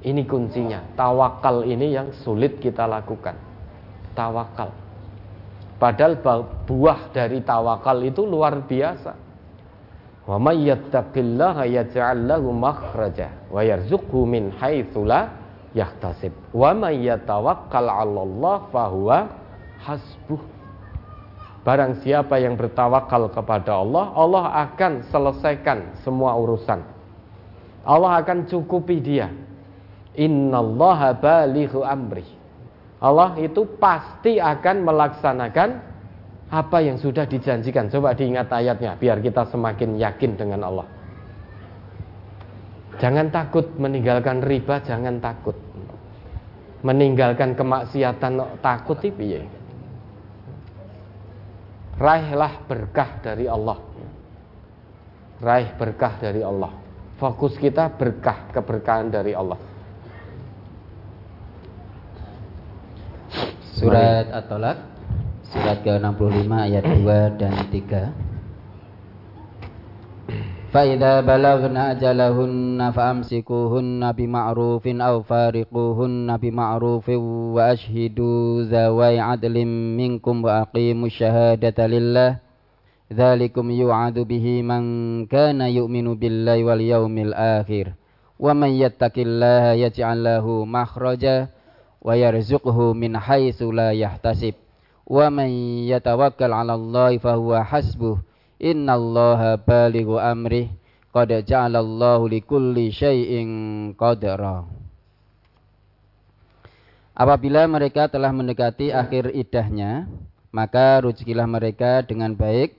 Ini 0.03 0.27
kuncinya. 0.27 0.83
Tawakal 0.99 1.63
ini 1.63 1.95
yang 1.95 2.11
sulit 2.27 2.59
kita 2.59 2.91
lakukan. 2.91 3.39
Tawakal. 4.19 4.75
Padahal 5.79 6.19
buah 6.67 7.15
dari 7.15 7.39
tawakal 7.39 8.03
itu 8.03 8.27
luar 8.27 8.67
biasa 8.67 9.32
Wa 10.23 10.39
may 10.39 10.71
yattaqillaha 10.71 11.67
yaj'al 11.67 12.31
lahu 12.31 12.55
makhraja 12.55 13.51
wa 13.51 13.59
yarzuqhu 13.59 14.23
min 14.23 14.55
haitsu 14.55 15.03
la 15.03 15.35
yahtasib. 15.75 16.31
Wa 16.55 16.71
may 16.71 17.03
yatawakkal 17.03 17.91
'ala 17.91 18.21
Allah 18.23 18.57
fahuwa 18.71 19.19
hasbuh. 19.83 20.43
Barang 21.63 21.99
siapa 22.03 22.43
yang 22.43 22.59
bertawakal 22.59 23.31
kepada 23.31 23.79
Allah, 23.79 24.11
Allah 24.19 24.67
akan 24.67 25.07
selesaikan 25.11 26.03
semua 26.03 26.35
urusan. 26.39 26.83
Allah 27.83 28.23
akan 28.23 28.47
cukupi 28.51 28.99
dia. 28.99 29.31
Innallaha 30.15 31.15
balighu 31.19 31.83
amri. 31.87 32.27
Allah 33.03 33.35
itu 33.43 33.67
pasti 33.79 34.39
akan 34.39 34.87
melaksanakan 34.87 35.92
apa 36.53 36.85
yang 36.85 37.01
sudah 37.01 37.25
dijanjikan. 37.25 37.89
Coba 37.89 38.13
diingat 38.13 38.53
ayatnya 38.53 38.93
biar 39.01 39.25
kita 39.25 39.49
semakin 39.49 39.97
yakin 39.97 40.37
dengan 40.37 40.69
Allah. 40.69 40.87
Jangan 43.01 43.33
takut 43.33 43.73
meninggalkan 43.81 44.45
riba, 44.45 44.85
jangan 44.85 45.17
takut. 45.17 45.57
Meninggalkan 46.85 47.57
kemaksiatan 47.57 48.61
takut 48.61 49.01
itu 49.01 49.41
ya. 49.41 49.43
Raihlah 51.97 52.69
berkah 52.69 53.17
dari 53.25 53.49
Allah. 53.49 53.81
Raih 55.41 55.73
berkah 55.81 56.21
dari 56.21 56.45
Allah. 56.45 56.75
Fokus 57.17 57.57
kita 57.57 57.89
berkah, 57.97 58.51
keberkahan 58.53 59.09
dari 59.09 59.33
Allah. 59.33 59.59
Surat 63.79 64.27
At-Tolak 64.31 64.92
surat 65.53 65.85
ke-65 65.85 66.49
ayat 66.49 66.81
2 66.81 67.37
dan 67.37 67.53
3 67.69 68.33
Fa'idha 70.73 71.21
balagna 71.21 71.93
ajalahunna 71.93 72.97
fa'amsikuhunna 72.97 74.17
bima'rufin 74.17 75.05
aw 75.05 75.21
fariquhunna 75.21 76.41
bima'rufin 76.41 77.21
wa 77.53 77.77
ashhidu 77.77 78.65
zawai 78.73 79.21
adlim 79.21 79.69
minkum 79.69 80.41
wa 80.41 80.65
aqimu 80.65 81.13
syahadata 81.13 81.85
lillah. 81.85 82.41
Dhalikum 83.13 83.69
yu'adu 83.69 84.25
bihi 84.25 84.65
man 84.65 85.29
kana 85.29 85.69
yu'minu 85.69 86.17
billahi 86.17 86.65
wal 86.65 86.81
yaumil 86.81 87.37
akhir. 87.37 87.93
Wa 88.41 88.57
man 88.57 88.73
yattaqillaha 88.73 89.77
yaj'al 89.77 90.25
lahu 90.25 90.65
makhraja 90.65 91.53
wa 92.01 92.17
yarzuqhu 92.17 92.97
min 92.97 93.13
wa 95.13 95.29
man 95.29 95.53
yatawakkal 95.85 96.49
'ala 96.49 96.73
Allah 96.73 97.13
fa 97.21 97.37
huwa 97.37 97.61
hasbuh 97.61 98.17
innallaha 98.57 99.61
balighu 99.61 100.17
amrih 100.17 100.73
qad 101.13 101.29
ja'ala 101.45 101.85
Allahu 101.85 102.33
likulli 102.33 102.89
syai'in 102.89 103.93
qadra. 103.93 104.65
Apabila 107.13 107.69
mereka 107.69 108.09
telah 108.09 108.33
mendekati 108.33 108.89
akhir 108.89 109.37
idahnya 109.37 110.09
maka 110.49 111.05
rujukilah 111.05 111.45
mereka 111.45 112.01
dengan 112.01 112.33
baik 112.33 112.73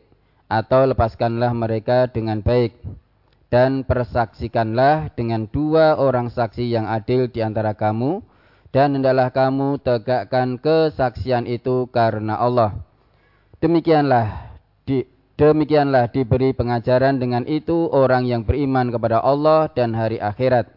atau 0.49 0.89
lepaskanlah 0.89 1.53
mereka 1.53 2.09
dengan 2.09 2.41
baik 2.41 2.73
dan 3.53 3.85
persaksikanlah 3.85 5.13
dengan 5.13 5.45
dua 5.45 6.01
orang 6.01 6.33
saksi 6.33 6.65
yang 6.65 6.89
adil 6.89 7.29
di 7.29 7.45
antara 7.45 7.77
kamu 7.77 8.25
dan 8.73 8.97
hendaklah 8.97 9.29
kamu 9.29 9.77
tegakkan 9.85 10.57
kesaksian 10.57 11.45
itu 11.45 11.85
karena 11.93 12.41
Allah. 12.41 12.81
Demikianlah 13.61 14.57
di, 14.83 15.05
demikianlah 15.37 16.09
diberi 16.09 16.57
pengajaran 16.57 17.21
dengan 17.21 17.45
itu 17.45 17.85
orang 17.93 18.25
yang 18.25 18.41
beriman 18.41 18.89
kepada 18.89 19.21
Allah 19.21 19.69
dan 19.69 19.93
hari 19.93 20.17
akhirat. 20.17 20.73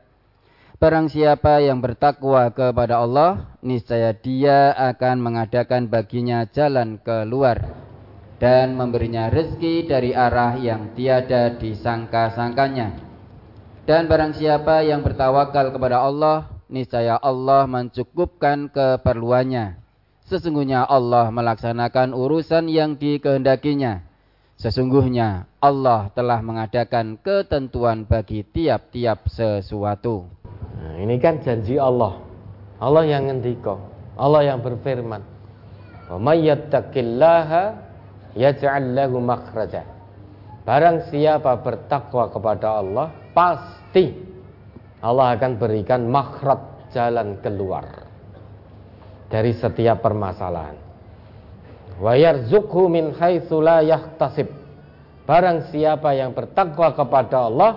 Barang 0.77 1.09
siapa 1.09 1.65
yang 1.65 1.81
bertakwa 1.81 2.53
kepada 2.53 3.01
Allah, 3.01 3.57
niscaya 3.65 4.13
dia 4.13 4.77
akan 4.77 5.25
mengadakan 5.25 5.89
baginya 5.89 6.45
jalan 6.53 7.01
keluar 7.01 7.65
dan 8.37 8.77
memberinya 8.77 9.33
rezeki 9.33 9.89
dari 9.89 10.13
arah 10.13 10.61
yang 10.61 10.93
tiada 10.93 11.57
disangka-sangkanya. 11.57 12.93
Dan 13.89 14.05
barang 14.05 14.37
siapa 14.37 14.85
yang 14.85 15.01
bertawakal 15.01 15.73
kepada 15.73 16.05
Allah, 16.05 16.56
niscaya 16.67 17.19
Allah 17.19 17.67
mencukupkan 17.71 18.71
keperluannya. 18.71 19.79
Sesungguhnya 20.27 20.83
Allah 20.83 21.31
melaksanakan 21.31 22.11
urusan 22.11 22.67
yang 22.67 22.99
dikehendakinya. 22.99 24.03
Sesungguhnya 24.59 25.47
Allah 25.63 26.11
telah 26.17 26.43
mengadakan 26.43 27.21
ketentuan 27.23 28.03
bagi 28.03 28.43
tiap-tiap 28.43 29.31
sesuatu. 29.31 30.27
Nah, 30.83 30.99
ini 30.99 31.21
kan 31.23 31.39
janji 31.45 31.79
Allah. 31.79 32.19
Allah 32.83 33.05
yang 33.07 33.31
ngendiko, 33.31 33.79
Allah 34.19 34.51
yang 34.51 34.59
berfirman. 34.65 35.23
Wa 36.11 36.19
may 36.19 36.43
yattaqillaha 36.49 37.63
yaj'al. 38.35 38.97
Barang 40.67 40.99
siapa 41.15 41.53
bertakwa 41.63 42.27
kepada 42.27 42.83
Allah, 42.83 43.15
pasti 43.31 44.26
Allah 45.05 45.37
akan 45.37 45.53
berikan 45.61 46.09
makhraj 46.09 46.91
jalan 46.97 47.37
keluar 47.45 48.09
dari 49.29 49.53
setiap 49.53 50.01
permasalahan. 50.01 50.79
Wa 52.01 52.17
yarzuqhu 52.17 52.89
min 52.89 53.13
haitsu 53.17 53.61
la 53.61 53.85
yahtasib. 53.85 54.49
Barang 55.27 55.69
siapa 55.75 56.15
yang 56.15 56.33
bertakwa 56.33 56.95
kepada 56.95 57.51
Allah, 57.51 57.73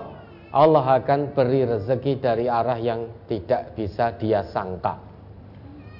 Allah 0.54 0.86
akan 1.02 1.34
beri 1.34 1.66
rezeki 1.66 2.14
dari 2.22 2.46
arah 2.46 2.78
yang 2.78 3.26
tidak 3.26 3.74
bisa 3.74 4.14
dia 4.16 4.46
sangka. 4.54 5.02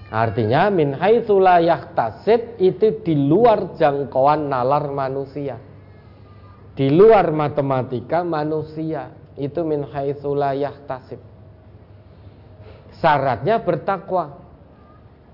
Artinya 0.10 0.74
min 0.74 0.94
haitsu 0.94 1.38
la 1.38 1.62
yahtasib 1.62 2.58
itu 2.62 3.02
di 3.04 3.14
luar 3.28 3.76
jangkauan 3.78 4.50
nalar 4.50 4.90
manusia. 4.90 5.58
Di 6.74 6.88
luar 6.88 7.36
matematika 7.36 8.24
manusia 8.24 9.19
itu 9.40 9.64
min 9.64 9.88
haitsu 9.88 10.36
la 10.36 10.52
yahtasib. 10.54 11.18
Syaratnya 13.00 13.64
bertakwa. 13.64 14.38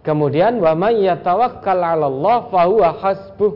Kemudian 0.06 0.61
wa 0.61 0.77
may 0.77 1.01
yatawakkal 1.01 1.82
'ala 1.82 2.06
Allah 2.06 2.38
fa 2.53 2.61
huwa 2.69 2.90
hasbuh. 3.01 3.53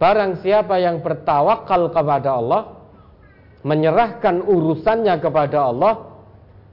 Barang 0.00 0.40
siapa 0.40 0.80
yang 0.80 1.04
bertawakal 1.04 1.92
kepada 1.92 2.40
Allah, 2.40 2.80
menyerahkan 3.60 4.40
urusannya 4.40 5.20
kepada 5.20 5.68
Allah, 5.68 6.08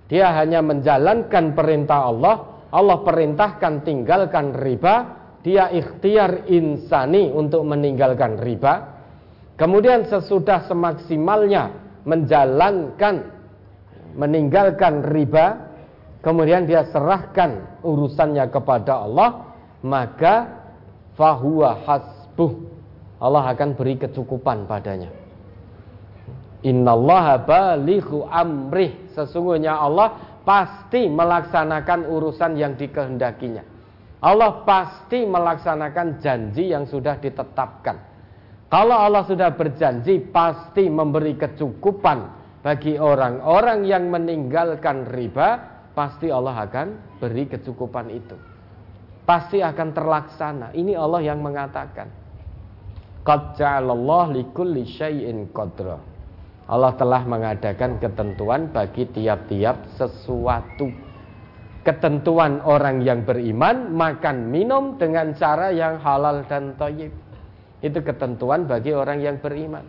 dia 0.08 0.32
hanya 0.32 0.64
menjalankan 0.64 1.52
perintah 1.52 2.08
Allah, 2.08 2.64
Allah 2.72 2.98
perintahkan 3.04 3.84
tinggalkan 3.84 4.56
riba, 4.56 4.96
dia 5.44 5.68
ikhtiar 5.68 6.48
insani 6.48 7.28
untuk 7.28 7.68
meninggalkan 7.68 8.40
riba. 8.40 8.96
Kemudian 9.60 10.08
sesudah 10.08 10.64
semaksimalnya 10.64 11.87
menjalankan 12.08 13.28
meninggalkan 14.16 15.04
riba 15.12 15.68
kemudian 16.24 16.64
dia 16.64 16.88
serahkan 16.88 17.84
urusannya 17.84 18.48
kepada 18.48 19.04
Allah 19.04 19.52
maka 19.84 20.48
fahuwa 21.20 21.84
hasbuh 21.84 22.78
Allah 23.18 23.50
akan 23.54 23.74
beri 23.74 23.98
kecukupan 23.98 24.70
padanya. 24.70 25.10
Innallaha 26.62 27.42
balighu 27.42 28.26
amrih 28.30 29.10
sesungguhnya 29.14 29.78
Allah 29.78 30.42
pasti 30.46 31.10
melaksanakan 31.10 32.06
urusan 32.10 32.58
yang 32.58 32.78
dikehendakinya. 32.78 33.62
Allah 34.22 34.66
pasti 34.66 35.26
melaksanakan 35.26 36.18
janji 36.18 36.74
yang 36.74 36.90
sudah 36.90 37.22
ditetapkan 37.22 38.17
kalau 38.68 39.00
Allah 39.00 39.24
sudah 39.24 39.56
berjanji 39.56 40.20
pasti 40.28 40.92
memberi 40.92 41.40
kecukupan 41.40 42.20
bagi 42.60 43.00
orang-orang 43.00 43.88
yang 43.88 44.12
meninggalkan 44.12 45.08
riba, 45.08 45.56
pasti 45.96 46.28
Allah 46.28 46.68
akan 46.68 47.16
beri 47.16 47.48
kecukupan 47.48 48.12
itu. 48.12 48.36
Pasti 49.24 49.64
akan 49.64 49.96
terlaksana. 49.96 50.68
Ini 50.76 51.00
Allah 51.00 51.22
yang 51.24 51.40
mengatakan. 51.40 52.12
Qad 53.24 53.60
ja'alallah 53.60 54.36
likulli 54.36 54.84
syai'in 54.84 55.48
qadra. 55.56 56.00
Allah 56.68 56.92
telah 57.00 57.24
mengadakan 57.24 58.04
ketentuan 58.04 58.68
bagi 58.76 59.08
tiap-tiap 59.08 59.96
sesuatu. 59.96 60.92
Ketentuan 61.88 62.60
orang 62.68 63.00
yang 63.00 63.24
beriman 63.24 63.96
makan 63.96 64.52
minum 64.52 65.00
dengan 65.00 65.32
cara 65.40 65.72
yang 65.72 66.04
halal 66.04 66.44
dan 66.52 66.76
thayyib. 66.76 67.27
Itu 67.82 68.02
ketentuan 68.02 68.66
bagi 68.66 68.94
orang 68.94 69.22
yang 69.22 69.38
beriman. 69.38 69.86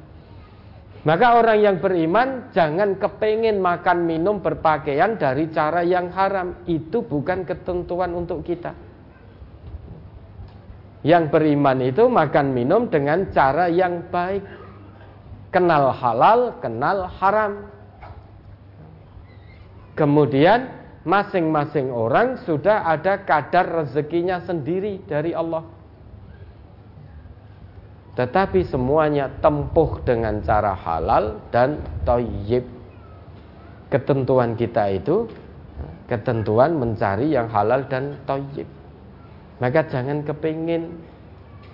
Maka 1.06 1.38
orang 1.38 1.58
yang 1.62 1.76
beriman 1.78 2.50
jangan 2.50 2.98
kepengen 2.98 3.62
makan 3.62 4.04
minum 4.04 4.42
berpakaian 4.42 5.16
dari 5.16 5.48
cara 5.54 5.86
yang 5.86 6.10
haram. 6.12 6.58
Itu 6.66 7.06
bukan 7.06 7.46
ketentuan 7.46 8.12
untuk 8.12 8.42
kita. 8.44 8.74
Yang 11.06 11.30
beriman 11.30 11.78
itu 11.80 12.10
makan 12.10 12.50
minum 12.50 12.90
dengan 12.90 13.30
cara 13.30 13.70
yang 13.70 14.10
baik. 14.10 14.42
Kenal 15.48 15.94
halal, 15.94 16.60
kenal 16.60 17.08
haram. 17.08 17.72
Kemudian 19.96 20.68
masing-masing 21.08 21.88
orang 21.88 22.42
sudah 22.44 22.84
ada 22.84 23.22
kadar 23.24 23.86
rezekinya 23.86 24.44
sendiri 24.44 25.00
dari 25.08 25.32
Allah. 25.32 25.77
Tetapi 28.18 28.66
semuanya 28.66 29.30
tempuh 29.38 30.02
dengan 30.02 30.42
cara 30.42 30.74
halal 30.74 31.38
dan 31.54 31.78
toyib. 32.02 32.66
Ketentuan 33.88 34.58
kita 34.58 34.90
itu 34.90 35.30
ketentuan 36.10 36.74
mencari 36.74 37.30
yang 37.30 37.46
halal 37.46 37.86
dan 37.86 38.18
toyib. 38.26 38.66
Maka 39.62 39.86
jangan 39.86 40.26
kepingin 40.26 40.98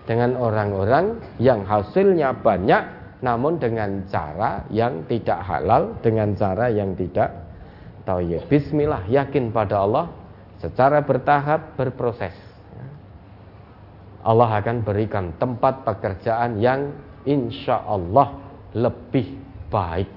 dengan 0.05 0.37
orang-orang 0.37 1.17
yang 1.41 1.65
hasilnya 1.65 2.37
banyak 2.37 3.05
namun 3.25 3.57
dengan 3.57 4.05
cara 4.13 4.69
yang 4.69 5.01
tidak 5.09 5.41
halal, 5.49 5.97
dengan 6.05 6.37
cara 6.37 6.69
yang 6.69 6.93
tidak 6.93 7.33
tauhid. 8.05 8.45
Bismillah, 8.53 9.09
yakin 9.09 9.49
pada 9.49 9.81
Allah 9.81 10.13
secara 10.61 11.01
bertahap 11.01 11.73
berproses. 11.81 12.37
Allah 14.25 14.59
akan 14.59 14.81
berikan 14.83 15.37
tempat 15.37 15.85
pekerjaan 15.85 16.57
yang 16.59 16.97
insya 17.29 17.85
Allah 17.85 18.41
lebih 18.73 19.37
baik. 19.69 20.09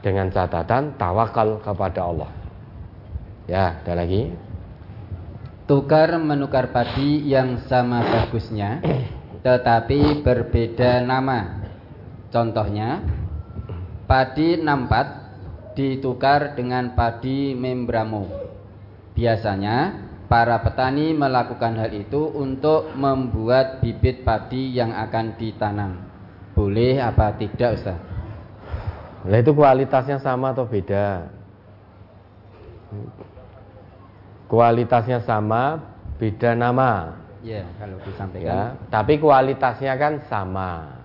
Dengan 0.00 0.28
catatan 0.28 0.94
tawakal 1.00 1.58
kepada 1.64 2.00
Allah. 2.06 2.30
Ya, 3.48 3.80
ada 3.82 4.04
lagi 4.04 4.32
tukar 5.64 6.20
menukar 6.20 6.68
padi 6.76 7.24
yang 7.24 7.64
sama 7.64 8.04
bagusnya 8.04 8.84
tetapi 9.44 10.24
berbeda 10.24 11.04
nama. 11.04 11.68
Contohnya, 12.32 13.04
padi 14.08 14.56
nampat 14.56 15.06
ditukar 15.76 16.56
dengan 16.56 16.96
padi 16.96 17.52
membramo. 17.52 18.24
Biasanya 19.12 20.03
para 20.26 20.60
petani 20.60 21.12
melakukan 21.12 21.78
hal 21.78 21.90
itu 21.92 22.30
untuk 22.34 22.92
membuat 22.96 23.84
bibit 23.84 24.24
padi 24.24 24.74
yang 24.74 24.92
akan 24.92 25.36
ditanam. 25.36 25.92
Boleh 26.54 27.02
apa 27.02 27.34
tidak, 27.34 27.80
Ustaz? 27.80 27.98
Nah, 29.24 29.38
itu 29.40 29.52
kualitasnya 29.56 30.20
sama 30.20 30.52
atau 30.52 30.68
beda? 30.68 31.32
kualitasnya 34.48 35.18
sama, 35.24 35.82
beda 36.20 36.54
nama. 36.54 37.18
Ya, 37.42 37.66
kalau 37.76 37.98
disampaikan. 38.06 38.46
Ya, 38.46 38.62
tapi 38.88 39.20
kualitasnya 39.20 39.98
kan 39.98 40.22
sama. 40.30 41.02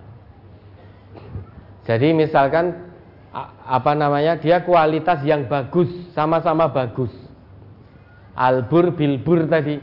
Jadi 1.84 2.14
misalkan 2.14 2.94
apa 3.66 3.92
namanya? 3.98 4.38
Dia 4.38 4.62
kualitas 4.62 5.20
yang 5.26 5.50
bagus, 5.50 5.90
sama-sama 6.14 6.70
bagus. 6.70 7.10
Albur 8.40 8.96
bilbur 8.96 9.44
tadi. 9.44 9.76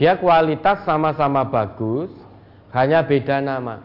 Dia 0.00 0.16
kualitas 0.16 0.80
sama-sama 0.88 1.44
bagus, 1.44 2.08
hanya 2.72 3.04
beda 3.04 3.44
nama. 3.44 3.84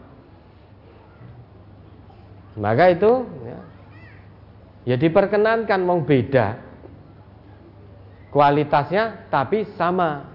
Maka 2.56 2.96
itu 2.96 3.28
ya, 3.44 3.60
ya 4.88 4.96
diperkenankan 4.96 5.84
mau 5.84 6.00
beda 6.00 6.66
kualitasnya 8.36 9.32
tapi 9.32 9.64
sama 9.80 10.28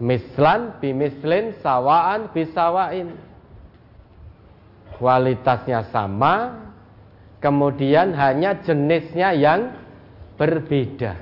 mislan 0.00 0.80
bimislin 0.80 1.52
sawaan 1.60 2.32
bisawain 2.32 3.12
kualitasnya 4.96 5.84
sama 5.92 6.64
kemudian 7.44 8.16
hanya 8.16 8.56
jenisnya 8.64 9.36
yang 9.36 9.68
berbeda. 10.38 11.12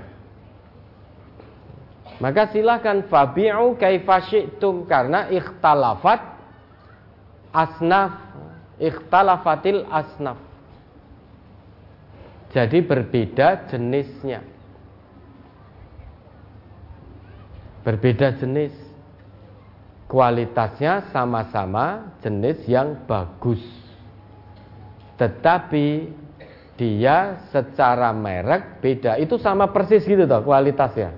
Maka 2.20 2.49
silahkan 2.53 3.05
fabi'u 3.09 3.77
kaifasyitum 3.77 4.89
karena 4.89 5.28
ikhtalafat 5.28 6.20
asnaf 7.53 8.27
ikhtalafatil 8.81 9.89
asnaf. 9.89 10.39
Jadi 12.53 12.78
berbeda 12.81 13.69
jenisnya. 13.69 14.41
Berbeda 17.85 18.36
jenis. 18.41 18.73
Kualitasnya 20.07 21.11
sama-sama 21.11 22.15
jenis 22.23 22.62
yang 22.70 23.05
bagus. 23.11 23.61
Tetapi 25.19 26.15
dia 26.77 27.41
secara 27.51 28.13
merek 28.13 28.79
beda. 28.85 29.17
Itu 29.17 29.41
sama 29.41 29.73
persis 29.73 30.05
gitu 30.05 30.29
toh 30.29 30.45
kualitasnya. 30.45 31.13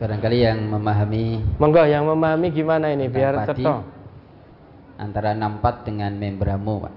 Barangkali 0.00 0.38
yang 0.40 0.64
memahami 0.64 1.44
monggo 1.60 1.84
yang 1.84 2.08
memahami 2.08 2.48
gimana 2.52 2.88
ini? 2.88 3.12
Biar 3.12 3.44
cetok 3.44 3.84
antara 4.96 5.36
64 5.36 5.88
dengan 5.88 6.12
membramu 6.16 6.88
Pak. 6.88 6.94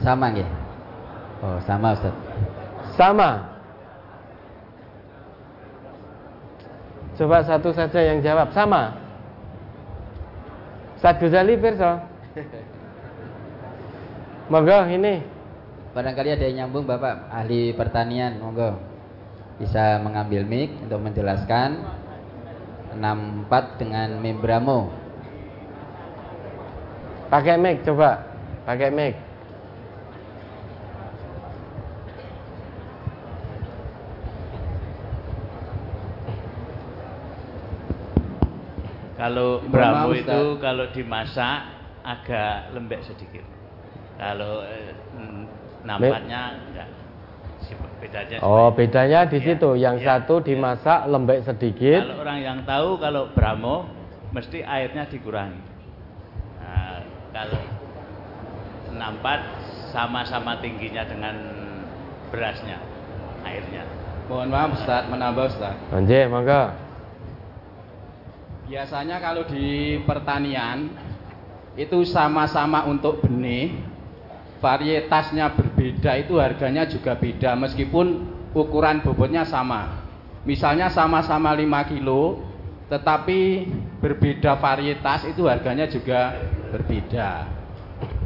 Sama 0.00 0.32
nggih? 0.32 0.48
Oh, 1.44 1.58
sama 1.64 1.92
Ustaz. 1.96 2.14
Sama. 2.96 3.30
Coba 7.16 7.44
satu 7.44 7.70
saja 7.76 8.00
yang 8.00 8.24
jawab. 8.24 8.50
Sama. 8.56 9.01
Ustaz 11.02 11.18
Ghazali 11.18 11.58
Pirso. 11.58 11.98
Monggo 14.54 14.86
ini. 14.86 15.18
Barangkali 15.98 16.30
ada 16.30 16.46
yang 16.46 16.70
nyambung 16.70 16.86
Bapak 16.86 17.26
ahli 17.26 17.74
pertanian, 17.74 18.38
monggo. 18.38 18.78
Bisa 19.58 19.98
mengambil 19.98 20.46
mic 20.46 20.70
untuk 20.78 21.02
menjelaskan 21.02 21.82
64 22.94 23.82
dengan 23.82 24.14
membramo. 24.22 24.94
Pakai 27.34 27.58
mic 27.58 27.82
coba. 27.82 28.22
Pakai 28.62 28.94
mic. 28.94 29.18
Kalau 39.22 39.62
bramu 39.70 40.18
itu 40.18 40.58
kalau 40.58 40.90
dimasak 40.90 41.58
agak 42.02 42.74
lembek 42.74 43.06
sedikit. 43.06 43.46
Kalau 44.18 44.66
eh, 44.66 44.98
nampaknya 45.86 46.58
enggak. 46.58 46.90
Bedanya 48.02 48.42
oh, 48.42 48.74
bedanya 48.74 49.30
di 49.30 49.38
ya, 49.38 49.46
situ. 49.46 49.78
Yang 49.78 49.96
ya, 50.02 50.06
satu 50.10 50.42
dimasak 50.42 51.06
ya. 51.06 51.10
lembek 51.14 51.46
sedikit. 51.46 52.02
Kalau 52.02 52.18
orang 52.18 52.38
yang 52.42 52.58
tahu 52.66 52.98
kalau 52.98 53.30
bramo 53.30 53.86
mesti 54.34 54.66
airnya 54.66 55.06
dikurangi. 55.06 55.62
Nah, 56.58 56.98
kalau 57.30 57.62
nampak 58.98 59.38
sama-sama 59.94 60.58
tingginya 60.58 61.06
dengan 61.06 61.38
berasnya 62.34 62.82
airnya. 63.46 63.86
Mohon 64.26 64.48
maaf 64.50 64.70
Ustaz, 64.82 65.02
menambah 65.06 65.44
Ustaz. 65.46 65.74
Anjir, 65.94 66.26
mangga. 66.26 66.81
Biasanya 68.72 69.20
kalau 69.20 69.44
di 69.44 70.00
pertanian 70.08 70.88
itu 71.76 72.08
sama-sama 72.08 72.88
untuk 72.88 73.20
benih, 73.20 73.76
varietasnya 74.64 75.52
berbeda 75.52 76.16
itu 76.16 76.40
harganya 76.40 76.88
juga 76.88 77.12
beda 77.12 77.52
meskipun 77.52 78.32
ukuran 78.56 79.04
bobotnya 79.04 79.44
sama. 79.44 80.08
Misalnya 80.48 80.88
sama-sama 80.88 81.52
5 81.52 81.92
kilo, 81.92 82.48
tetapi 82.88 83.68
berbeda 84.00 84.56
varietas 84.56 85.28
itu 85.28 85.44
harganya 85.44 85.84
juga 85.92 86.40
berbeda. 86.72 87.44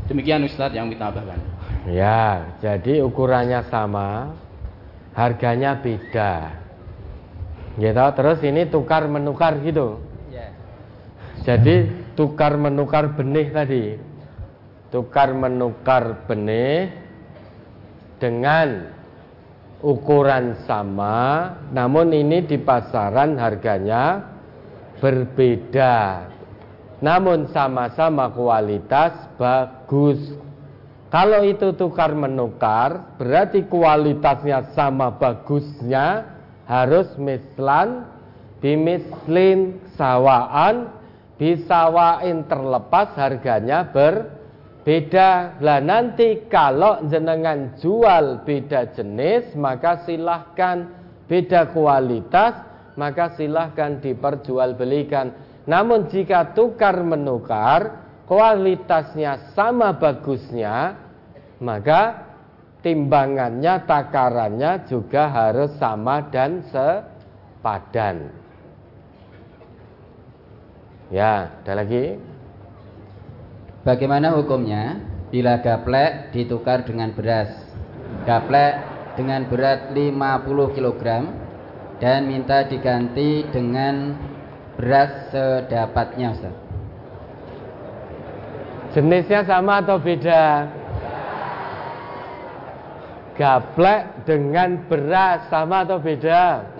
Demikian 0.07 0.47
Ustadz 0.47 0.79
yang 0.79 0.87
kita 0.95 1.11
tambahkan. 1.11 1.43
Ya, 1.91 2.55
jadi 2.63 3.03
ukurannya 3.03 3.67
sama, 3.67 4.39
harganya 5.11 5.75
beda. 5.75 6.55
Gitu, 7.83 8.07
terus 8.15 8.39
ini 8.47 8.63
tukar 8.71 9.11
menukar 9.11 9.59
gitu. 9.67 10.06
Jadi 11.47 11.87
tukar 12.19 12.59
menukar 12.59 13.15
benih 13.15 13.55
tadi. 13.55 13.95
Tukar 14.91 15.31
menukar 15.31 16.27
benih 16.27 16.91
dengan 18.19 18.91
ukuran 19.79 20.59
sama, 20.67 21.55
namun 21.71 22.11
ini 22.11 22.43
di 22.43 22.59
pasaran 22.59 23.39
harganya 23.39 24.27
berbeda. 24.99 26.27
Namun 26.99 27.47
sama-sama 27.55 28.27
kualitas 28.35 29.15
bagus. 29.39 30.19
Kalau 31.15 31.47
itu 31.47 31.71
tukar 31.79 32.11
menukar, 32.11 33.15
berarti 33.23 33.63
kualitasnya 33.71 34.75
sama 34.75 35.15
bagusnya 35.15 36.27
harus 36.67 37.07
mislan 37.15 38.03
bimislin 38.59 39.79
sawaan 39.95 40.96
bisawain 41.37 42.45
terlepas 42.49 43.17
harganya 43.17 43.89
berbeda. 43.93 45.61
Lah 45.61 45.81
nanti 45.81 46.49
kalau 46.49 47.05
jenengan 47.09 47.77
jual 47.81 48.45
beda 48.45 48.93
jenis 48.97 49.53
maka 49.57 50.05
silahkan 50.05 50.89
beda 51.29 51.73
kualitas 51.73 52.61
maka 52.97 53.37
silahkan 53.37 54.01
diperjualbelikan. 54.01 55.33
Namun 55.69 56.09
jika 56.09 56.57
tukar 56.57 56.97
menukar 57.05 58.05
kualitasnya 58.25 59.53
sama 59.53 59.97
bagusnya 59.97 61.07
maka 61.61 62.27
timbangannya, 62.87 63.83
takarannya 63.83 64.87
juga 64.87 65.27
harus 65.27 65.75
sama 65.75 66.31
dan 66.31 66.63
sepadan. 66.71 68.46
Ya, 71.07 71.63
ada 71.63 71.73
lagi. 71.79 72.19
Bagaimana 73.87 74.35
hukumnya 74.35 74.99
bila 75.31 75.63
gaplek 75.63 76.35
ditukar 76.35 76.83
dengan 76.83 77.15
beras? 77.15 77.55
Gaplek 78.27 78.75
dengan 79.15 79.47
berat 79.47 79.95
50 79.95 80.75
kg 80.75 81.03
dan 82.03 82.27
minta 82.27 82.67
diganti 82.67 83.47
dengan 83.55 84.19
beras 84.75 85.31
sedapatnya 85.31 86.35
Ustaz. 86.35 86.55
Jenisnya 88.99 89.47
sama 89.47 89.87
atau 89.87 90.03
beda? 90.03 90.67
Gaplek 93.39 94.27
dengan 94.27 94.83
beras 94.91 95.47
sama 95.47 95.87
atau 95.87 96.03
beda? 96.03 96.76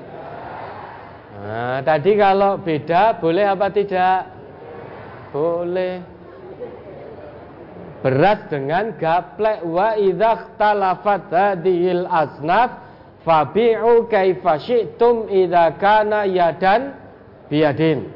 Nah, 1.47 1.79
tadi 1.87 2.19
kalau 2.19 2.59
beda 2.59 3.23
boleh 3.23 3.47
apa 3.47 3.71
tidak? 3.71 4.19
Boleh. 5.31 6.03
Beras 8.03 8.51
dengan 8.51 8.99
gaplek 8.99 9.63
wa 9.63 9.95
idza 9.95 10.59
talafat 10.59 11.31
hadhil 11.31 12.03
asnaf 12.11 12.83
fabi'u 13.23 14.11
kaifa 14.11 14.59
syi'tum 14.59 15.31
idza 15.31 15.79
kana 15.79 16.27
yadan 16.27 16.99
biadin. 17.47 18.11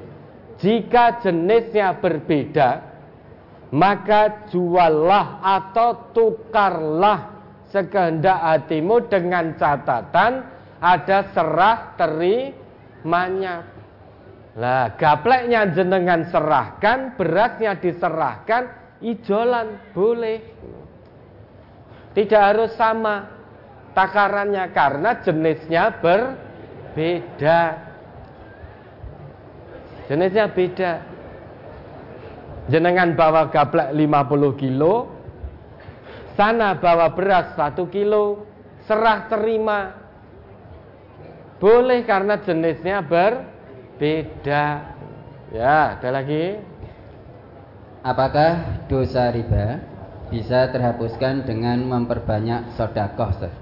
Jika 0.59 1.23
jenisnya 1.23 2.03
berbeda, 2.03 2.83
maka 3.71 4.51
juallah 4.51 5.39
atau 5.39 6.11
tukarlah 6.11 7.31
sekehendak 7.71 8.43
hatimu 8.43 9.07
dengan 9.07 9.55
catatan 9.55 10.43
ada 10.83 11.31
serah 11.31 11.95
terimanya. 13.01 13.65
Lah, 14.61 14.93
gapleknya 14.99 15.73
jenengan 15.73 16.29
serahkan, 16.29 17.17
berasnya 17.17 17.81
diserahkan, 17.81 18.69
ijolan 19.01 19.81
boleh. 19.97 20.43
Tidak 22.13 22.43
harus 22.43 22.75
sama 22.75 23.31
takarannya 23.95 24.69
karena 24.75 25.23
jenisnya 25.23 25.95
berbeda. 26.03 27.61
Jenisnya 30.11 30.47
beda. 30.51 30.93
Jenengan 32.69 33.15
bawa 33.15 33.49
gaplek 33.51 33.95
50 33.95 34.61
kilo, 34.61 35.11
sana 36.35 36.75
bawa 36.79 37.15
beras 37.15 37.55
satu 37.55 37.87
kilo, 37.89 38.47
serah 38.85 39.31
terima. 39.31 40.00
Boleh 41.61 42.09
karena 42.09 42.41
jenisnya 42.41 43.05
berbeda. 43.05 44.97
Ya, 45.53 46.01
ada 46.01 46.09
lagi. 46.09 46.57
Apakah 48.01 48.81
dosa 48.89 49.29
riba 49.29 49.85
bisa 50.33 50.73
terhapuskan 50.73 51.45
dengan 51.45 51.85
memperbanyak 51.85 52.73
sodakoh? 52.81 53.53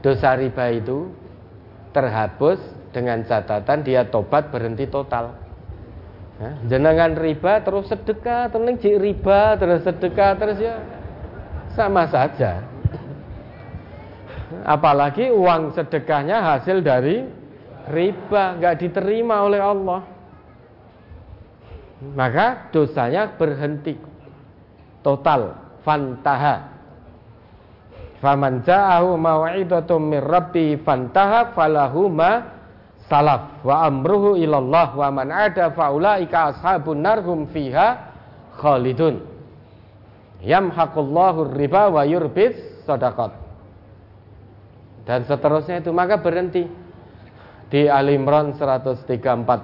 Dosa 0.00 0.40
riba 0.40 0.72
itu 0.72 1.12
terhapus 1.92 2.58
dengan 2.96 3.20
catatan 3.28 3.84
dia 3.84 4.08
tobat 4.08 4.48
berhenti 4.48 4.88
total. 4.88 5.36
Ya, 6.40 6.56
jenengan 6.64 7.12
riba 7.12 7.60
terus 7.60 7.92
sedekah, 7.92 8.48
terus 8.48 8.80
riba 8.80 9.60
terus 9.60 9.84
sedekah 9.84 10.32
terus 10.40 10.56
ya 10.56 10.80
sama 11.76 12.08
saja. 12.08 12.71
Apalagi 14.62 15.32
uang 15.32 15.72
sedekahnya 15.72 16.44
hasil 16.54 16.84
dari 16.84 17.24
riba, 17.88 18.60
nggak 18.60 18.76
diterima 18.78 19.42
oleh 19.42 19.60
Allah. 19.60 20.00
Maka 22.02 22.68
dosanya 22.74 23.30
berhenti 23.38 23.94
total, 25.06 25.54
fantaha. 25.86 26.70
Faman 28.22 28.62
ja'ahu 28.62 29.18
maw'idatum 29.18 29.98
min 30.14 30.22
rabbi 30.22 30.78
fantaha 30.78 31.50
falahu 31.58 32.06
ma 32.06 32.62
salaf 33.10 33.66
wa 33.66 33.82
amruhu 33.82 34.38
ilallah 34.38 34.94
wa 34.94 35.10
man 35.10 35.34
ada 35.34 35.74
faulaika 35.74 36.54
ashabun 36.54 37.02
narhum 37.02 37.50
fiha 37.50 37.98
khalidun 38.62 39.26
yamhaqullahu 40.38 41.50
riba 41.50 41.90
wa 41.90 42.06
yurbis 42.06 42.54
sadaqat 42.86 43.41
dan 45.02 45.26
seterusnya 45.26 45.82
itu. 45.82 45.90
Maka 45.90 46.18
berhenti. 46.18 46.66
Di 47.72 47.88
Ali 47.88 48.20
Imran 48.20 48.52
134 48.52 49.08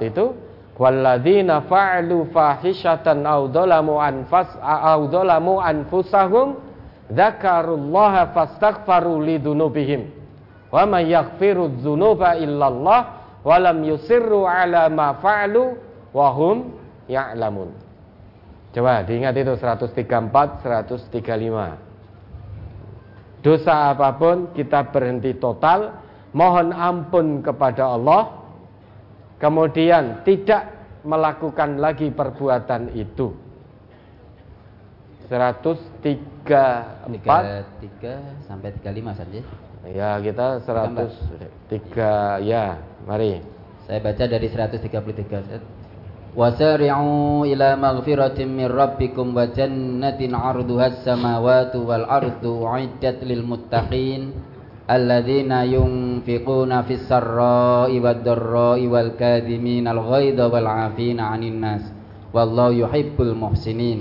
itu 0.08 0.32
walladzina 0.80 1.60
fa'alu 1.68 2.32
fahishatan 2.32 3.28
aw 3.28 3.44
anfas 4.00 4.56
aw 4.64 5.04
anfusahum 5.60 6.56
dzakarullaha 7.12 8.32
fastaghfaru 8.32 9.20
lidunubihim 9.20 10.08
wa 10.72 10.88
may 10.88 11.12
yaghfiru 11.12 11.68
dzunuba 11.84 12.40
illallah 12.40 13.00
wa 13.44 13.56
lam 13.60 13.84
yusirru 13.84 14.48
ala 14.48 14.88
ma 14.88 15.12
fa'alu 15.20 15.76
wa 16.16 16.28
hum 16.32 16.56
ya'lamun. 17.12 17.72
Coba 18.72 19.04
diingat 19.04 19.36
itu 19.36 19.52
134, 19.56 20.64
135. 20.64 21.87
Dosa 23.38 23.94
apa 23.94 24.18
pun 24.18 24.50
kita 24.50 24.90
berhenti 24.90 25.30
total, 25.38 25.94
mohon 26.34 26.74
ampun 26.74 27.38
kepada 27.38 27.94
Allah, 27.94 28.34
kemudian 29.38 30.26
tidak 30.26 30.74
melakukan 31.06 31.78
lagi 31.78 32.10
perbuatan 32.10 32.98
itu. 32.98 33.30
134 35.30 36.18
33 36.42 38.48
sampai 38.48 38.72
35 38.80 39.20
saja. 39.20 39.40
Ya, 39.86 40.18
kita 40.18 40.58
103 40.66 42.42
ya, 42.42 42.82
mari. 43.06 43.38
Saya 43.86 44.02
baca 44.02 44.24
dari 44.26 44.50
133. 44.50 45.77
وسارعوا 46.38 47.46
إلى 47.46 47.68
مغفرة 47.76 48.38
من 48.44 48.66
ربكم 48.66 49.26
وجنة 49.36 50.20
عرضها 50.32 50.86
السماوات 50.86 51.76
والأرض 51.76 52.44
أعدت 52.46 53.18
للمتقين 53.26 54.22
الذين 54.90 55.52
ينفقون 55.52 56.82
في 56.82 56.94
السراء 56.94 57.90
والضراء 57.98 58.80
والكاذمين 58.86 59.88
الغيظ 59.88 60.40
والعافين 60.40 61.20
عن 61.20 61.42
الناس 61.42 61.82
والله 62.34 62.70
يحب 62.72 63.16
المحسنين 63.20 63.98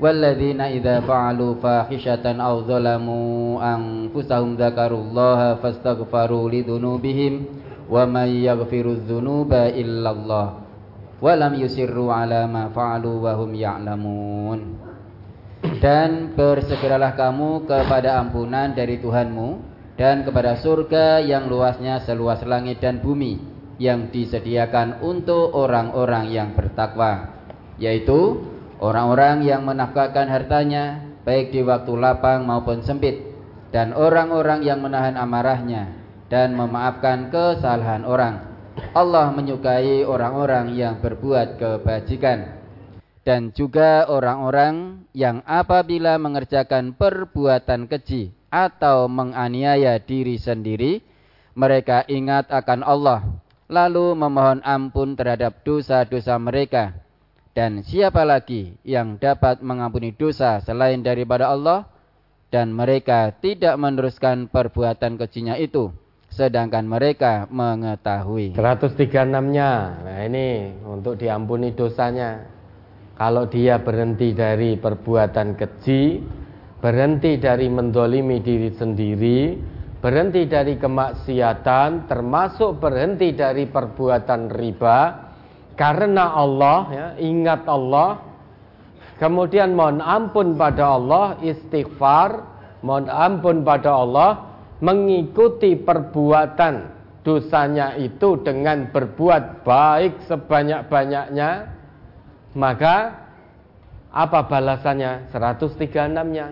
والذين 0.00 0.60
إذا 0.60 1.00
فعلوا 1.00 1.54
فاحشة 1.54 2.24
أو 2.42 2.54
ظلموا 2.60 3.74
أنفسهم 3.74 4.54
ذكروا 4.54 5.02
الله 5.04 5.54
فاستغفروا 5.54 6.50
لذنوبهم 6.50 7.32
ومن 7.90 8.28
يغفر 8.48 8.84
الذنوب 8.96 9.52
إلا 9.52 10.10
الله 10.10 10.63
walam 11.24 11.56
yusirru 11.56 12.12
ala 12.12 12.44
ma 12.44 12.68
fa'alu 12.68 13.24
wa 13.24 13.32
hum 13.40 13.56
ya'lamun. 13.56 14.60
Dan 15.80 16.36
bersegeralah 16.36 17.16
kamu 17.16 17.64
kepada 17.64 18.20
ampunan 18.20 18.76
dari 18.76 19.00
Tuhanmu 19.00 19.72
dan 19.96 20.20
kepada 20.28 20.60
surga 20.60 21.24
yang 21.24 21.48
luasnya 21.48 22.04
seluas 22.04 22.44
langit 22.44 22.84
dan 22.84 23.00
bumi 23.00 23.40
yang 23.80 24.12
disediakan 24.12 25.00
untuk 25.00 25.56
orang-orang 25.56 26.30
yang 26.30 26.52
bertakwa 26.52 27.32
yaitu 27.74 28.38
orang-orang 28.78 29.42
yang 29.42 29.66
menafkahkan 29.66 30.30
hartanya 30.30 31.02
baik 31.26 31.50
di 31.50 31.66
waktu 31.66 31.90
lapang 31.98 32.46
maupun 32.46 32.86
sempit 32.86 33.34
dan 33.74 33.90
orang-orang 33.90 34.62
yang 34.62 34.78
menahan 34.78 35.18
amarahnya 35.18 35.90
dan 36.30 36.54
memaafkan 36.54 37.34
kesalahan 37.34 38.06
orang 38.06 38.53
Allah 38.94 39.30
menyukai 39.30 40.02
orang-orang 40.02 40.74
yang 40.74 40.98
berbuat 40.98 41.58
kebajikan 41.58 42.64
dan 43.24 43.50
juga 43.56 44.04
orang-orang 44.04 45.06
yang 45.16 45.40
apabila 45.48 46.20
mengerjakan 46.20 46.92
perbuatan 46.92 47.88
keji 47.88 48.36
atau 48.52 49.08
menganiaya 49.08 49.96
diri 49.96 50.36
sendiri, 50.36 51.00
mereka 51.56 52.04
ingat 52.04 52.52
akan 52.52 52.84
Allah, 52.84 53.24
lalu 53.66 54.12
memohon 54.12 54.60
ampun 54.60 55.16
terhadap 55.16 55.64
dosa-dosa 55.64 56.36
mereka. 56.36 57.00
Dan 57.56 57.80
siapa 57.80 58.26
lagi 58.28 58.76
yang 58.84 59.16
dapat 59.16 59.64
mengampuni 59.64 60.12
dosa 60.12 60.60
selain 60.60 61.00
daripada 61.00 61.48
Allah? 61.48 61.88
Dan 62.52 62.70
mereka 62.70 63.34
tidak 63.42 63.74
meneruskan 63.74 64.46
perbuatan 64.46 65.18
kejinya 65.18 65.58
itu 65.58 65.90
sedangkan 66.34 66.82
mereka 66.82 67.46
mengetahui. 67.46 68.58
136-nya. 68.58 69.70
Nah, 70.02 70.18
ini 70.26 70.74
untuk 70.82 71.14
diampuni 71.14 71.70
dosanya. 71.70 72.50
Kalau 73.14 73.46
dia 73.46 73.78
berhenti 73.78 74.34
dari 74.34 74.74
perbuatan 74.74 75.54
keji, 75.54 76.18
berhenti 76.82 77.38
dari 77.38 77.70
mendolimi 77.70 78.42
diri 78.42 78.74
sendiri, 78.74 79.54
berhenti 80.02 80.50
dari 80.50 80.74
kemaksiatan, 80.74 82.10
termasuk 82.10 82.82
berhenti 82.82 83.30
dari 83.30 83.70
perbuatan 83.70 84.50
riba, 84.50 84.98
karena 85.78 86.34
Allah, 86.34 86.78
ya, 86.90 87.06
ingat 87.22 87.62
Allah, 87.70 88.18
kemudian 89.22 89.78
mohon 89.78 90.02
ampun 90.02 90.58
pada 90.58 90.98
Allah, 90.98 91.38
istighfar, 91.38 92.42
mohon 92.82 93.06
ampun 93.06 93.62
pada 93.62 93.94
Allah, 93.94 94.53
mengikuti 94.82 95.78
perbuatan 95.78 96.94
dosanya 97.24 97.96
itu 97.96 98.36
dengan 98.44 98.92
berbuat 98.92 99.64
baik 99.64 100.28
sebanyak-banyaknya, 100.28 101.50
maka 102.54 102.96
apa 104.14 104.46
balasannya? 104.46 105.32
136-nya. 105.32 106.46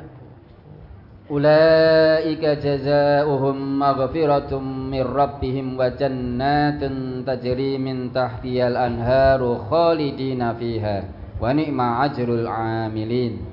Ulaika 1.30 2.58
jazaohum 2.58 3.78
maghfiratum 3.78 4.90
min 4.90 5.06
rabbihim 5.06 5.78
wa 5.78 5.88
jannatun 5.94 7.22
tajri 7.22 7.78
min 7.78 8.10
tahtiyal 8.10 8.74
anharu 8.74 9.62
khalidina 9.70 10.52
fiha 10.58 11.06
wa 11.38 11.54
ni'ma 11.54 12.10
ajrul 12.10 12.44
amilin. 12.44 13.51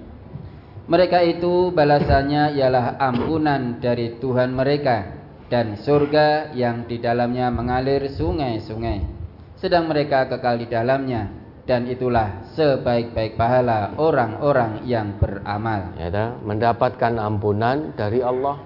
Mereka 0.89 1.21
itu 1.21 1.69
balasannya 1.69 2.57
ialah 2.57 2.97
ampunan 2.97 3.77
dari 3.77 4.17
Tuhan 4.17 4.57
mereka 4.57 5.21
dan 5.45 5.77
surga 5.77 6.49
yang 6.57 6.89
di 6.89 6.97
dalamnya 6.97 7.53
mengalir 7.53 8.09
sungai-sungai. 8.09 9.05
Sedang 9.53 9.85
mereka 9.85 10.25
kekal 10.25 10.57
di 10.57 10.65
dalamnya 10.65 11.29
dan 11.69 11.85
itulah 11.85 12.41
sebaik-baik 12.57 13.37
pahala 13.37 13.93
orang-orang 14.01 14.81
yang 14.89 15.13
beramal. 15.21 15.93
Ya, 15.93 16.33
mendapatkan 16.41 17.21
ampunan 17.21 17.93
dari 17.93 18.25
Allah 18.25 18.57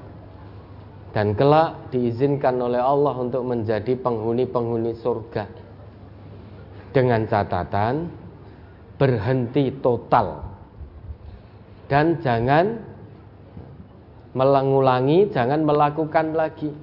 dan 1.11 1.35
kelak 1.35 1.92
diizinkan 1.92 2.56
oleh 2.56 2.80
Allah 2.80 3.19
untuk 3.19 3.43
menjadi 3.43 4.00
penghuni-penghuni 4.00 4.95
surga. 4.95 5.43
Dengan 6.95 7.27
catatan 7.27 8.08
berhenti 8.95 9.76
total 9.84 10.43
dan 11.92 12.20
jangan 12.24 12.80
melangulangi, 14.34 15.30
jangan 15.30 15.62
melakukan 15.62 16.34
lagi. 16.34 16.74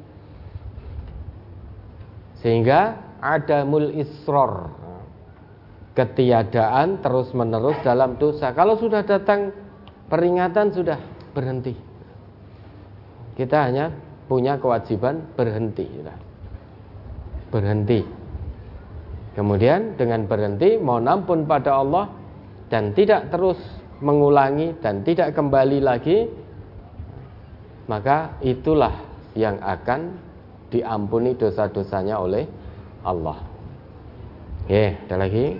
Sehingga 2.41 2.97
ada 3.20 3.69
mul 3.69 3.93
isror 4.01 4.73
ketiadaan 5.93 7.05
terus-menerus 7.05 7.77
dalam 7.85 8.17
dosa. 8.17 8.57
Kalau 8.57 8.79
sudah 8.81 9.05
datang 9.05 9.53
peringatan 10.09 10.73
sudah 10.73 10.97
berhenti. 11.37 11.77
Kita 13.37 13.69
hanya 13.69 13.93
punya 14.31 14.57
kewajiban 14.57 15.37
berhenti. 15.37 15.85
Berhenti. 17.53 18.01
Kemudian 19.35 19.95
dengan 19.99 20.27
berhenti 20.27 20.79
mohon 20.81 21.07
ampun 21.07 21.47
pada 21.47 21.83
Allah 21.83 22.11
dan 22.70 22.95
tidak 22.95 23.31
terus 23.31 23.59
mengulangi 24.01 24.81
dan 24.81 25.05
tidak 25.05 25.37
kembali 25.37 25.79
lagi 25.81 26.29
maka 27.89 28.39
itulah 28.41 28.95
yang 29.35 29.59
akan 29.59 30.15
diampuni 30.70 31.35
dosa-dosanya 31.35 32.23
oleh 32.23 32.47
Allah. 33.03 33.43
Oke, 34.62 34.95
ada 35.07 35.17
lagi? 35.19 35.59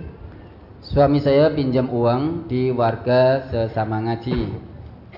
Suami 0.81 1.19
saya 1.19 1.51
pinjam 1.51 1.91
uang 1.91 2.47
di 2.47 2.71
warga 2.71 3.51
sesama 3.51 3.99
ngaji 4.01 4.71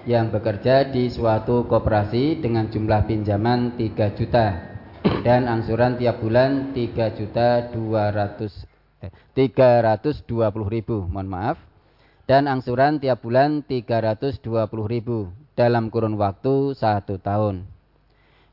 yang 0.03 0.34
bekerja 0.34 0.92
di 0.92 1.08
suatu 1.08 1.64
koperasi 1.69 2.43
dengan 2.43 2.68
jumlah 2.68 3.08
pinjaman 3.08 3.80
3 3.80 4.18
juta 4.19 4.48
dan 5.24 5.48
angsuran 5.48 5.95
tiap 5.95 6.19
bulan 6.19 6.76
3 6.76 7.18
juta 7.19 7.72
200 7.72 9.08
eh, 9.08 9.11
320 9.32 10.27
ribu 10.68 11.08
mohon 11.08 11.32
maaf 11.32 11.56
dan 12.24 12.48
angsuran 12.48 13.00
tiap 13.03 13.24
bulan 13.24 13.64
320 13.68 14.40
ribu 14.88 15.32
dalam 15.53 15.92
kurun 15.92 16.16
waktu 16.16 16.74
satu 16.76 17.19
tahun. 17.19 17.68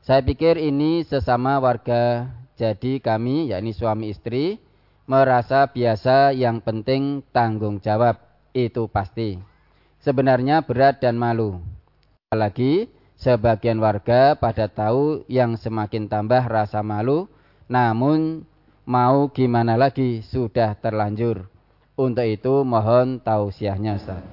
Saya 0.01 0.25
pikir 0.25 0.57
ini 0.57 1.05
sesama 1.05 1.61
warga 1.61 2.29
jadi 2.57 2.97
kami 2.97 3.53
yakni 3.53 3.71
suami 3.73 4.09
istri 4.09 4.57
merasa 5.09 5.67
biasa 5.67 6.31
yang 6.31 6.63
penting 6.63 7.19
tanggung 7.35 7.83
jawab 7.83 8.17
itu 8.55 8.87
pasti. 8.87 9.35
Sebenarnya 10.01 10.65
berat 10.65 11.03
dan 11.03 11.19
malu. 11.19 11.61
Apalagi 12.31 12.89
sebagian 13.19 13.77
warga 13.77 14.33
pada 14.39 14.65
tahu 14.71 15.27
yang 15.29 15.59
semakin 15.59 16.09
tambah 16.09 16.41
rasa 16.47 16.81
malu, 16.81 17.29
namun 17.69 18.47
mau 18.87 19.29
gimana 19.29 19.77
lagi 19.77 20.25
sudah 20.25 20.73
terlanjur. 20.79 21.50
Untuk 22.01 22.25
itu 22.25 22.65
mohon 22.65 23.21
tausiahnya 23.21 24.01
Ustaz. 24.01 24.25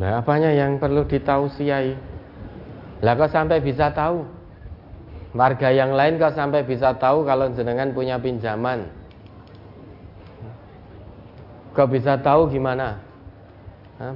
Nah, 0.00 0.24
apanya 0.24 0.48
yang 0.48 0.80
perlu 0.80 1.04
ditausiai? 1.04 1.92
Lah 3.04 3.12
kok 3.20 3.28
sampai 3.28 3.60
bisa 3.60 3.92
tahu? 3.92 4.24
Warga 5.36 5.68
yang 5.68 5.92
lain 5.92 6.16
kok 6.16 6.32
sampai 6.32 6.64
bisa 6.64 6.96
tahu 6.96 7.28
kalau 7.28 7.52
jenengan 7.52 7.92
punya 7.92 8.16
pinjaman? 8.16 8.88
Kau 11.76 11.84
bisa 11.84 12.16
tahu 12.16 12.48
gimana? 12.48 12.96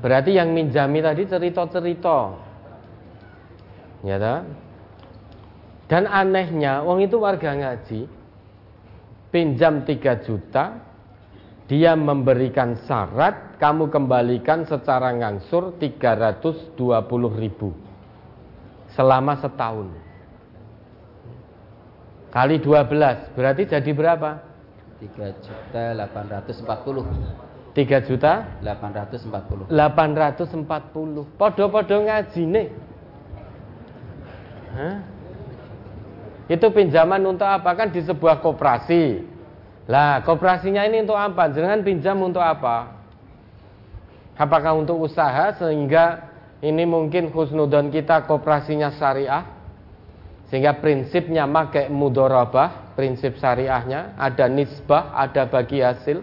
Berarti 0.00 0.32
yang 0.32 0.56
minjami 0.56 1.04
tadi 1.04 1.28
cerita-cerita. 1.28 2.32
Ya 4.04 4.16
tak? 4.16 4.40
Dan 5.86 6.08
anehnya, 6.08 6.80
uang 6.80 7.04
itu 7.04 7.20
warga 7.20 7.52
ngaji, 7.52 8.08
pinjam 9.30 9.84
3 9.84 10.24
juta, 10.26 10.80
dia 11.66 11.98
memberikan 11.98 12.78
syarat, 12.86 13.58
kamu 13.58 13.90
kembalikan 13.90 14.62
secara 14.62 15.10
ngangsur 15.18 15.74
320 15.82 16.78
ribu. 17.42 17.74
Selama 18.94 19.34
setahun. 19.42 19.90
Kali 22.30 22.62
12, 22.62 23.34
berarti 23.34 23.62
jadi 23.66 23.90
berapa? 23.90 24.46
3 24.96 25.44
juta 25.44 25.82
840 25.92 27.76
3 27.76 28.08
juta 28.08 28.32
840 28.64 29.68
840 29.68 31.36
podo-podo 31.36 31.96
ngaji 32.00 32.42
nih 32.48 32.68
Hah? 34.72 34.96
itu 36.48 36.66
pinjaman 36.72 37.20
untuk 37.28 37.44
apa 37.44 37.76
kan 37.76 37.92
di 37.92 38.00
sebuah 38.00 38.40
koperasi 38.40 39.35
lah 39.86 40.18
koperasinya 40.26 40.82
ini 40.82 41.06
untuk 41.06 41.14
apa? 41.14 41.46
Jangan 41.54 41.86
pinjam 41.86 42.18
untuk 42.18 42.42
apa? 42.42 42.90
Apakah 44.34 44.74
untuk 44.74 44.98
usaha 44.98 45.54
sehingga 45.54 46.26
ini 46.58 46.82
mungkin 46.82 47.30
khusnudon 47.30 47.94
kita 47.94 48.26
koperasinya 48.26 48.90
syariah? 48.98 49.46
Sehingga 50.50 50.78
prinsipnya 50.78 51.46
pakai 51.46 51.90
mudorobah 51.90 52.94
prinsip 52.94 53.38
syariahnya 53.38 54.14
ada 54.18 54.46
nisbah 54.50 55.14
ada 55.14 55.46
bagi 55.46 55.82
hasil. 55.82 56.22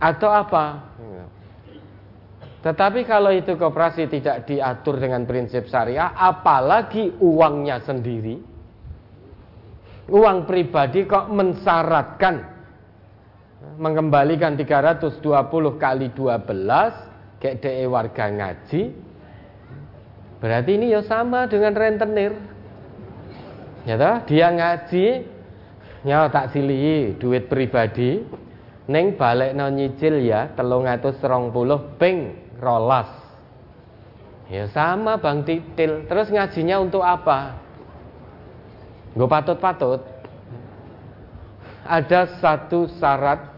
Atau 0.00 0.28
apa? 0.28 0.94
Tetapi 2.64 3.04
kalau 3.04 3.28
itu 3.28 3.60
koperasi 3.60 4.08
tidak 4.08 4.48
diatur 4.48 4.96
dengan 4.96 5.28
prinsip 5.28 5.68
syariah, 5.68 6.16
apalagi 6.16 7.12
uangnya 7.20 7.84
sendiri, 7.84 8.40
uang 10.08 10.44
pribadi 10.44 11.08
kok 11.08 11.32
mensyaratkan 11.32 12.52
mengembalikan 13.80 14.54
320 14.54 15.20
kali 15.80 16.12
12 16.12 17.40
kayak 17.40 17.56
DE 17.60 17.84
warga 17.88 18.24
ngaji, 18.28 18.82
berarti 20.40 20.70
ini 20.76 20.92
ya 20.92 21.00
sama 21.04 21.48
dengan 21.48 21.72
rentenir. 21.76 22.32
Ya 23.84 24.00
toh, 24.00 24.16
dia 24.24 24.48
ngaji, 24.48 25.06
ya 26.08 26.28
tak 26.32 26.56
silih 26.56 27.20
duit 27.20 27.52
pribadi, 27.52 28.24
Neng 28.84 29.16
balik 29.16 29.56
no 29.56 29.72
nyicil 29.72 30.20
ya 30.28 30.52
telung 30.52 30.84
atus 30.84 31.16
serong 31.16 31.48
puluh 31.48 31.96
ping 31.96 32.36
rolas. 32.60 33.08
Ya 34.52 34.68
sama 34.68 35.16
bang 35.16 35.40
titil. 35.40 36.04
Terus 36.04 36.28
ngajinya 36.28 36.84
untuk 36.84 37.00
apa? 37.00 37.63
Gue 39.14 39.30
patut-patut. 39.30 40.02
Ada 41.86 42.40
satu 42.42 42.90
syarat 42.98 43.54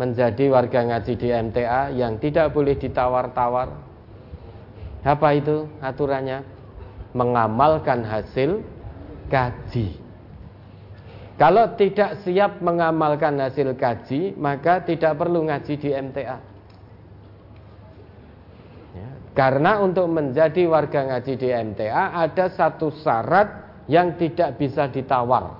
menjadi 0.00 0.48
warga 0.48 0.80
ngaji 0.88 1.12
di 1.18 1.28
MTA 1.28 1.92
yang 1.92 2.16
tidak 2.16 2.56
boleh 2.56 2.78
ditawar-tawar. 2.78 3.68
Apa 5.04 5.28
itu 5.36 5.68
aturannya? 5.84 6.40
Mengamalkan 7.12 8.06
hasil 8.06 8.62
kaji. 9.28 10.08
Kalau 11.38 11.70
tidak 11.78 12.18
siap 12.26 12.58
mengamalkan 12.58 13.38
hasil 13.38 13.78
kaji, 13.78 14.34
maka 14.34 14.82
tidak 14.82 15.14
perlu 15.14 15.46
ngaji 15.46 15.74
di 15.78 15.88
MTA. 15.94 16.38
Ya, 18.98 19.10
Karena 19.38 19.78
untuk 19.78 20.10
menjadi 20.10 20.66
warga 20.66 21.06
ngaji 21.06 21.32
di 21.38 21.48
MTA 21.54 22.26
ada 22.26 22.50
satu 22.50 22.90
syarat 22.90 23.67
yang 23.88 24.14
tidak 24.20 24.60
bisa 24.60 24.86
ditawar 24.86 25.56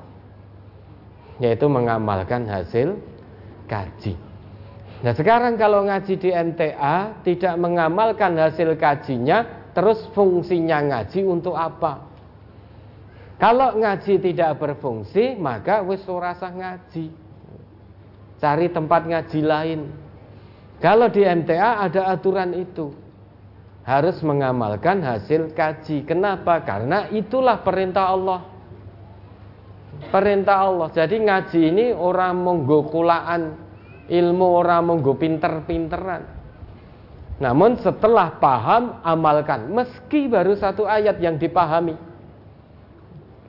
yaitu 1.40 1.66
mengamalkan 1.66 2.44
hasil 2.44 2.98
kaji. 3.66 4.14
Nah 5.00 5.14
sekarang 5.14 5.54
kalau 5.54 5.86
ngaji 5.86 6.14
di 6.18 6.30
MTA 6.34 7.22
tidak 7.22 7.54
mengamalkan 7.56 8.34
hasil 8.34 8.74
kajinya 8.74 9.70
terus 9.72 10.02
fungsinya 10.12 10.82
ngaji 10.82 11.22
untuk 11.22 11.54
apa? 11.54 12.04
Kalau 13.38 13.78
ngaji 13.78 14.18
tidak 14.18 14.58
berfungsi 14.58 15.38
maka 15.38 15.86
wis 15.86 16.02
ora 16.10 16.34
ngaji. 16.34 17.06
Cari 18.38 18.66
tempat 18.70 19.02
ngaji 19.06 19.40
lain. 19.42 19.80
Kalau 20.82 21.06
di 21.10 21.22
MTA 21.22 21.86
ada 21.86 22.10
aturan 22.10 22.54
itu 22.54 23.07
harus 23.88 24.20
mengamalkan 24.20 25.00
hasil 25.00 25.56
kaji. 25.56 26.04
Kenapa? 26.04 26.60
Karena 26.60 27.08
itulah 27.08 27.64
perintah 27.64 28.12
Allah. 28.12 28.44
Perintah 30.12 30.68
Allah. 30.68 30.92
Jadi 30.92 31.16
ngaji 31.24 31.60
ini 31.72 31.86
orang 31.96 32.36
monggo 32.36 32.84
kulaan 32.92 33.56
ilmu 34.12 34.46
orang 34.60 34.84
monggo 34.84 35.16
pinter-pinteran. 35.16 36.36
Namun 37.40 37.80
setelah 37.80 38.36
paham 38.36 39.00
amalkan 39.00 39.72
meski 39.72 40.28
baru 40.28 40.52
satu 40.52 40.84
ayat 40.84 41.16
yang 41.24 41.40
dipahami. 41.40 41.96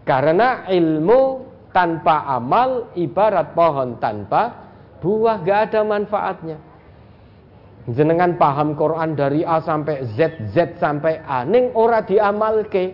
Karena 0.07 0.63
ilmu 0.71 1.51
tanpa 1.75 2.23
amal 2.31 2.95
ibarat 2.95 3.51
pohon 3.51 3.99
tanpa 3.99 4.71
buah 5.03 5.43
gak 5.43 5.59
ada 5.69 5.81
manfaatnya 5.83 6.68
jenengan 7.95 8.35
paham 8.35 8.75
Quran 8.75 9.15
dari 9.15 9.41
A 9.45 9.63
sampai 9.63 10.05
Z, 10.17 10.51
Z 10.51 10.77
sampai 10.77 11.21
A, 11.23 11.47
ning 11.47 11.71
ora 11.73 12.03
diamalke, 12.03 12.93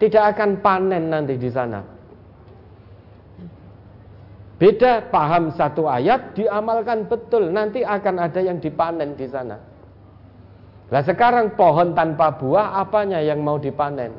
tidak 0.00 0.36
akan 0.36 0.58
panen 0.64 1.12
nanti 1.12 1.38
di 1.38 1.50
sana. 1.52 1.80
Beda 4.62 5.10
paham 5.10 5.50
satu 5.58 5.90
ayat 5.90 6.38
diamalkan 6.38 7.10
betul, 7.10 7.50
nanti 7.50 7.82
akan 7.82 8.14
ada 8.22 8.38
yang 8.38 8.62
dipanen 8.62 9.18
di 9.18 9.26
sana. 9.26 9.58
Nah 10.92 11.02
sekarang 11.02 11.58
pohon 11.58 11.98
tanpa 11.98 12.36
buah 12.38 12.78
apanya 12.78 13.18
yang 13.18 13.42
mau 13.42 13.58
dipanen? 13.58 14.12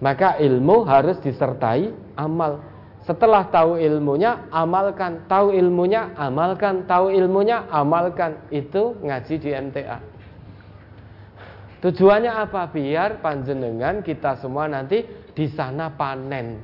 Maka 0.00 0.40
ilmu 0.40 0.84
harus 0.84 1.20
disertai 1.20 1.92
amal. 2.16 2.60
Setelah 3.06 3.46
tahu 3.54 3.78
ilmunya, 3.78 4.50
amalkan. 4.50 5.30
Tahu 5.30 5.54
ilmunya, 5.54 6.10
amalkan. 6.18 6.90
Tahu 6.90 7.14
ilmunya, 7.14 7.62
amalkan. 7.70 8.50
Itu 8.50 8.98
ngaji 8.98 9.34
di 9.38 9.50
MTA. 9.54 9.98
Tujuannya 11.86 12.32
apa? 12.34 12.66
Biar 12.66 13.22
panjenengan 13.22 14.02
kita 14.02 14.42
semua 14.42 14.66
nanti 14.66 15.06
di 15.38 15.46
sana 15.54 15.86
panen. 15.86 16.58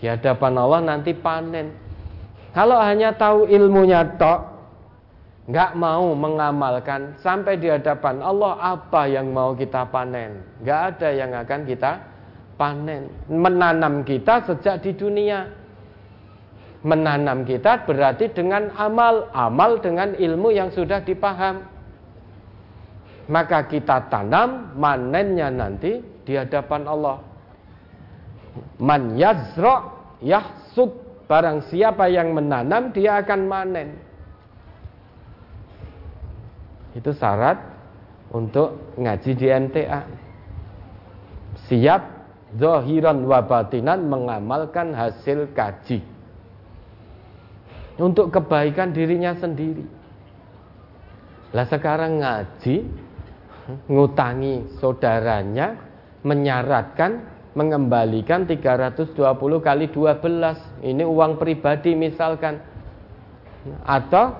Di 0.00 0.08
hadapan 0.08 0.52
Allah 0.56 0.80
nanti 0.80 1.12
panen. 1.12 1.76
Kalau 2.56 2.80
hanya 2.80 3.12
tahu 3.12 3.44
ilmunya 3.52 4.16
tok, 4.16 4.40
nggak 5.52 5.76
mau 5.76 6.16
mengamalkan 6.16 7.20
sampai 7.20 7.60
di 7.60 7.68
hadapan 7.68 8.24
Allah 8.24 8.56
apa 8.80 9.04
yang 9.12 9.28
mau 9.28 9.52
kita 9.52 9.92
panen? 9.92 10.40
Nggak 10.64 10.80
ada 10.96 11.08
yang 11.12 11.36
akan 11.36 11.60
kita 11.68 12.15
panen, 12.56 13.12
menanam 13.28 14.02
kita 14.02 14.44
sejak 14.48 14.82
di 14.82 14.92
dunia. 14.96 15.48
Menanam 16.86 17.42
kita 17.42 17.82
berarti 17.82 18.30
dengan 18.30 18.70
amal, 18.76 19.28
amal 19.32 19.80
dengan 19.80 20.14
ilmu 20.14 20.54
yang 20.54 20.70
sudah 20.70 21.02
dipaham. 21.02 21.66
Maka 23.26 23.66
kita 23.66 24.06
tanam, 24.06 24.76
manennya 24.78 25.50
nanti 25.50 25.98
di 26.22 26.32
hadapan 26.38 26.82
Allah. 26.86 27.18
Man 28.78 29.18
yazra 29.18 29.90
yahsud. 30.22 31.04
Barang 31.26 31.66
siapa 31.66 32.06
yang 32.06 32.38
menanam, 32.38 32.94
dia 32.94 33.18
akan 33.18 33.40
manen. 33.50 33.98
Itu 36.94 37.10
syarat 37.10 37.58
untuk 38.30 38.94
ngaji 38.94 39.30
di 39.34 39.46
MTA. 39.50 40.00
Siap 41.66 42.15
zahiran 42.54 43.26
wa 43.26 43.42
batinan 43.42 44.06
mengamalkan 44.06 44.94
hasil 44.94 45.50
kaji. 45.50 45.98
Untuk 47.96 48.30
kebaikan 48.30 48.92
dirinya 48.92 49.34
sendiri. 49.34 49.82
Lah 51.56 51.66
sekarang 51.66 52.20
ngaji 52.20 52.84
ngutangi 53.90 54.78
saudaranya 54.78 55.74
menyaratkan 56.22 57.24
mengembalikan 57.56 58.44
320 58.44 59.16
kali 59.64 59.88
12 59.88 60.84
ini 60.84 61.02
uang 61.02 61.40
pribadi 61.40 61.96
misalkan. 61.96 62.60
Atau 63.82 64.36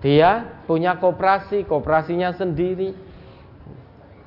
dia 0.00 0.62
punya 0.64 0.96
koperasi 0.96 1.66
koperasinya 1.66 2.32
sendiri 2.32 2.94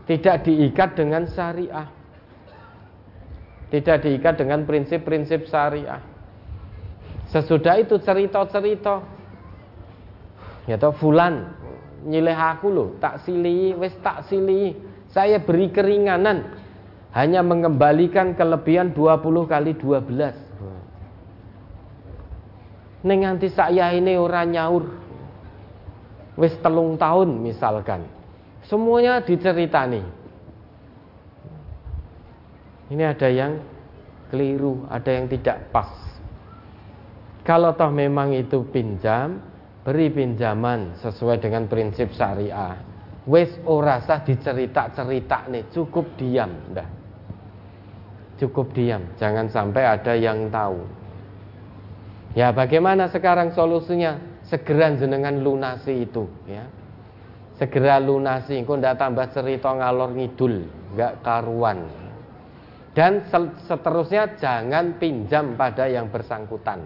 tidak 0.07 0.47
diikat 0.47 0.95
dengan 0.95 1.27
syariah. 1.27 1.87
Tidak 3.67 3.97
diikat 3.99 4.39
dengan 4.39 4.63
prinsip-prinsip 4.63 5.51
syariah. 5.51 5.99
Sesudah 7.27 7.75
itu 7.75 7.99
cerita-cerita. 7.99 9.03
Ya 10.67 10.79
toh 10.79 10.95
fulan 10.95 11.51
nyileh 12.07 12.35
aku 12.35 12.71
loh, 12.71 12.95
tak 13.03 13.27
sili, 13.27 13.75
wes 13.75 13.91
tak 13.99 14.23
sili. 14.31 14.71
Saya 15.11 15.43
beri 15.43 15.67
keringanan 15.71 16.55
hanya 17.11 17.43
mengembalikan 17.43 18.31
kelebihan 18.35 18.95
20 18.95 19.43
kali 19.47 19.75
12. 19.75 20.47
Neng 23.03 23.19
nanti 23.23 23.51
saya 23.51 23.91
ini 23.91 24.15
orang 24.15 24.55
nyaur. 24.55 24.83
Wes 26.39 26.55
telung 26.63 26.95
tahun 26.95 27.43
misalkan. 27.43 28.16
Semuanya 28.67 29.23
diceritani. 29.23 30.03
Ini 32.91 33.03
ada 33.03 33.27
yang 33.31 33.63
keliru, 34.27 34.83
ada 34.91 35.07
yang 35.07 35.31
tidak 35.31 35.71
pas. 35.71 35.91
Kalau 37.47 37.71
toh 37.79 37.91
memang 37.91 38.35
itu 38.35 38.67
pinjam, 38.67 39.39
beri 39.87 40.11
pinjaman 40.11 40.99
sesuai 40.99 41.39
dengan 41.39 41.67
prinsip 41.71 42.11
syariah. 42.11 42.75
Wes 43.27 43.55
ora 43.63 44.03
sah 44.03 44.23
dicerita-cerita 44.23 45.47
nih, 45.47 45.71
cukup 45.71 46.15
diam, 46.19 46.51
dah. 46.71 46.87
Cukup 48.39 48.75
diam, 48.75 49.15
jangan 49.15 49.47
sampai 49.47 49.83
ada 49.83 50.11
yang 50.15 50.51
tahu. 50.51 50.83
Ya 52.35 52.51
bagaimana 52.51 53.07
sekarang 53.07 53.55
solusinya? 53.55 54.39
Segera 54.47 54.95
jenengan 54.95 55.43
lunasi 55.43 56.07
itu, 56.07 56.23
ya 56.47 56.63
segera 57.57 57.97
lunasi 57.97 58.61
engko 58.61 58.77
ndak 58.77 59.01
tambah 59.01 59.27
cerita 59.33 59.73
ngalor 59.73 60.13
ngidul 60.13 60.55
nggak 60.93 61.13
karuan. 61.25 61.89
Dan 62.93 63.29
seterusnya 63.69 64.41
jangan 64.41 64.97
pinjam 64.97 65.53
pada 65.53 65.85
yang 65.85 66.09
bersangkutan. 66.09 66.81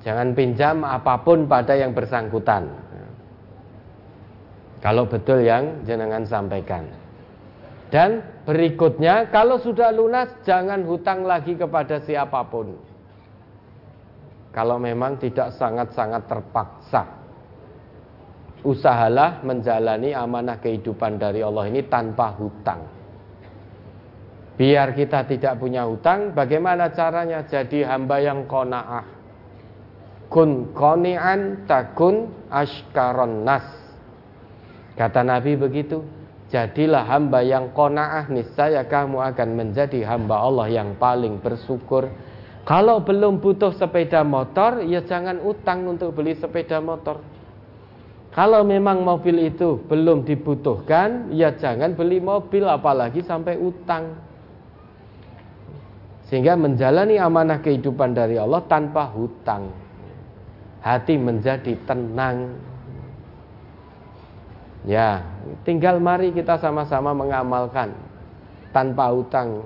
Jangan 0.00 0.32
pinjam 0.32 0.80
apa 0.80 1.20
pun 1.20 1.44
pada 1.44 1.76
yang 1.76 1.92
bersangkutan. 1.92 2.72
Kalau 4.80 5.04
betul 5.04 5.44
yang 5.44 5.84
jenengan 5.84 6.24
sampaikan. 6.24 6.88
Dan 7.92 8.24
berikutnya 8.48 9.28
kalau 9.28 9.60
sudah 9.60 9.92
lunas 9.92 10.32
jangan 10.48 10.88
hutang 10.88 11.28
lagi 11.28 11.52
kepada 11.52 12.00
siapa 12.00 12.40
pun. 12.48 12.80
Kalau 14.56 14.80
memang 14.80 15.20
tidak 15.20 15.52
sangat-sangat 15.52 16.24
terpaksa 16.24 17.19
usahalah 18.62 19.40
menjalani 19.42 20.12
amanah 20.12 20.60
kehidupan 20.60 21.16
dari 21.16 21.40
Allah 21.40 21.68
ini 21.68 21.84
tanpa 21.88 22.32
hutang. 22.36 23.00
Biar 24.60 24.92
kita 24.92 25.24
tidak 25.24 25.56
punya 25.56 25.88
hutang, 25.88 26.36
bagaimana 26.36 26.92
caranya 26.92 27.48
jadi 27.48 27.88
hamba 27.88 28.20
yang 28.20 28.44
kona'ah? 28.44 29.08
Kun 30.28 30.76
koni'an 30.76 31.64
takun 31.64 32.28
ashkaron 32.52 33.40
nas. 33.40 33.64
Kata 35.00 35.24
Nabi 35.24 35.56
begitu, 35.56 36.04
jadilah 36.52 37.08
hamba 37.08 37.40
yang 37.40 37.72
kona'ah, 37.72 38.28
niscaya 38.28 38.84
kamu 38.84 39.32
akan 39.32 39.48
menjadi 39.56 40.04
hamba 40.04 40.44
Allah 40.44 40.68
yang 40.68 40.92
paling 41.00 41.40
bersyukur. 41.40 42.12
Kalau 42.68 43.00
belum 43.00 43.40
butuh 43.40 43.72
sepeda 43.80 44.20
motor, 44.20 44.84
ya 44.84 45.00
jangan 45.00 45.40
utang 45.40 45.88
untuk 45.88 46.12
beli 46.12 46.36
sepeda 46.36 46.84
motor. 46.84 47.39
Kalau 48.30 48.62
memang 48.62 49.02
mobil 49.02 49.50
itu 49.50 49.82
belum 49.90 50.22
dibutuhkan, 50.22 51.34
ya 51.34 51.50
jangan 51.50 51.98
beli 51.98 52.22
mobil 52.22 52.62
apalagi 52.62 53.26
sampai 53.26 53.58
utang. 53.58 54.14
Sehingga 56.30 56.54
menjalani 56.54 57.18
amanah 57.18 57.58
kehidupan 57.58 58.14
dari 58.14 58.38
Allah 58.38 58.62
tanpa 58.70 59.10
hutang. 59.10 59.90
hati 60.80 61.20
menjadi 61.20 61.76
tenang. 61.84 62.56
Ya, 64.88 65.20
tinggal 65.68 66.00
mari 66.00 66.32
kita 66.32 66.56
sama-sama 66.56 67.12
mengamalkan 67.12 67.92
tanpa 68.72 69.12
utang. 69.12 69.60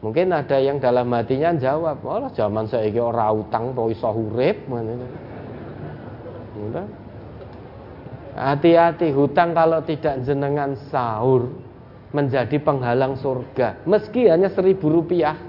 Mungkin 0.00 0.32
ada 0.32 0.56
yang 0.56 0.80
dalam 0.80 1.12
hatinya 1.12 1.52
jawab, 1.60 2.00
"Oh, 2.00 2.24
zaman 2.32 2.64
saya 2.64 2.88
orang 2.96 3.36
utang 3.36 3.76
to 3.76 3.92
iso 3.92 4.08
urip." 4.08 4.64
Hati-hati 8.36 9.16
hutang 9.16 9.56
kalau 9.56 9.80
tidak 9.80 10.20
jenengan 10.28 10.76
sahur 10.92 11.56
menjadi 12.12 12.60
penghalang 12.60 13.16
surga. 13.16 13.88
Meski 13.88 14.28
hanya 14.28 14.52
seribu 14.52 14.92
rupiah. 14.92 15.40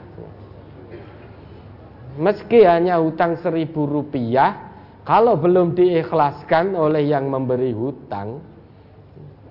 Meski 2.16 2.64
hanya 2.64 2.98
hutang 3.03 3.38
seribu 3.43 3.83
rupiah, 3.83 4.72
kalau 5.03 5.35
belum 5.35 5.75
diikhlaskan 5.75 6.74
oleh 6.80 7.11
yang 7.11 7.27
memberi 7.27 7.75
hutang, 7.75 8.40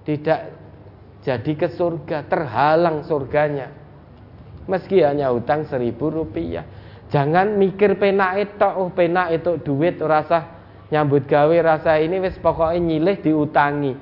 tidak 0.09 0.57
jadi 1.21 1.53
ke 1.55 1.69
surga, 1.77 2.25
terhalang 2.27 3.05
surganya. 3.05 3.69
Meski 4.65 5.05
hanya 5.05 5.31
hutang 5.31 5.69
seribu 5.69 6.09
rupiah. 6.09 6.65
Jangan 7.13 7.55
mikir 7.55 8.01
pena 8.01 8.35
itu, 8.35 8.67
oh 8.67 8.91
pena 8.91 9.31
itu 9.31 9.63
duit 9.63 10.01
rasa 10.03 10.56
nyambut 10.91 11.27
gawe 11.27 11.57
rasa 11.63 11.99
ini 11.99 12.23
wis 12.23 12.39
pokoknya 12.39 12.79
nyilih 12.79 13.17
diutangi. 13.23 13.93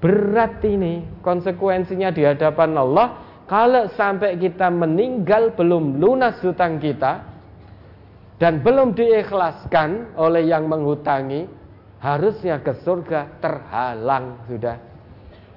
Berat 0.00 0.64
ini 0.64 1.04
konsekuensinya 1.20 2.08
di 2.08 2.24
hadapan 2.24 2.72
Allah 2.76 3.08
kalau 3.44 3.90
sampai 3.98 4.38
kita 4.40 4.72
meninggal 4.72 5.52
belum 5.58 6.00
lunas 6.00 6.40
hutang 6.40 6.80
kita 6.80 7.30
dan 8.40 8.64
belum 8.64 8.96
diikhlaskan 8.96 10.16
oleh 10.16 10.48
yang 10.48 10.64
menghutangi, 10.64 11.44
harusnya 12.00 12.64
ke 12.64 12.72
surga 12.80 13.36
terhalang 13.36 14.48
sudah, 14.48 14.80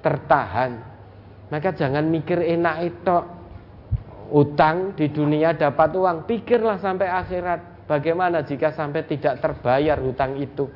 tertahan. 0.04 0.84
Maka 1.48 1.72
jangan 1.72 2.04
mikir 2.04 2.44
enak 2.44 2.76
itu 2.84 3.16
utang 4.28 4.92
di 4.92 5.08
dunia 5.08 5.56
dapat 5.56 5.96
uang, 5.96 6.28
pikirlah 6.28 6.76
sampai 6.76 7.08
akhirat. 7.08 7.60
Bagaimana 7.84 8.44
jika 8.44 8.72
sampai 8.72 9.04
tidak 9.04 9.44
terbayar 9.44 10.00
hutang 10.00 10.40
itu? 10.40 10.68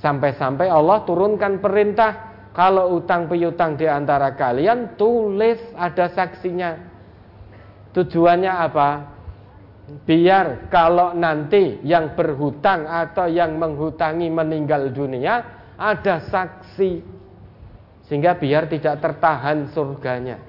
Sampai-sampai 0.00 0.68
Allah 0.68 1.04
turunkan 1.04 1.60
perintah 1.60 2.32
kalau 2.56 2.96
utang 2.96 3.28
piutang 3.28 3.76
di 3.76 3.84
antara 3.84 4.32
kalian 4.32 4.96
tulis 4.96 5.60
ada 5.76 6.08
saksinya. 6.12 6.76
Tujuannya 7.92 8.52
apa? 8.52 9.14
biar 9.84 10.72
kalau 10.72 11.12
nanti 11.12 11.84
yang 11.84 12.16
berhutang 12.16 12.88
atau 12.88 13.28
yang 13.28 13.60
menghutangi 13.60 14.32
meninggal 14.32 14.88
dunia 14.88 15.44
ada 15.76 16.24
saksi 16.24 17.04
sehingga 18.08 18.32
biar 18.40 18.64
tidak 18.72 19.04
tertahan 19.04 19.68
surganya 19.76 20.40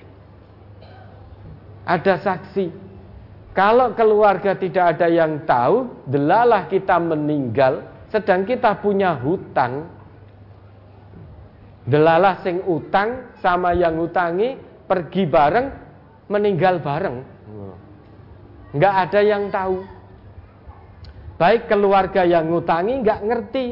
ada 1.84 2.16
saksi 2.16 2.72
kalau 3.56 3.96
keluarga 3.96 4.54
tidak 4.54 5.00
ada 5.00 5.08
yang 5.08 5.42
tahu 5.48 6.06
delalah 6.06 6.68
kita 6.68 7.00
meninggal 7.00 7.88
sedang 8.12 8.44
kita 8.44 8.78
punya 8.84 9.16
hutang 9.16 9.88
delalah 11.88 12.44
sing 12.44 12.62
utang 12.68 13.34
sama 13.40 13.72
yang 13.72 13.96
hutangi 13.98 14.60
pergi 14.86 15.24
bareng 15.26 15.68
meninggal 16.28 16.84
bareng 16.84 17.36
nggak 18.76 18.96
ada 19.08 19.20
yang 19.24 19.48
tahu. 19.48 19.80
Baik 21.40 21.68
keluarga 21.72 22.28
yang 22.28 22.52
ngutangi 22.52 22.94
nggak 23.04 23.22
ngerti. 23.24 23.68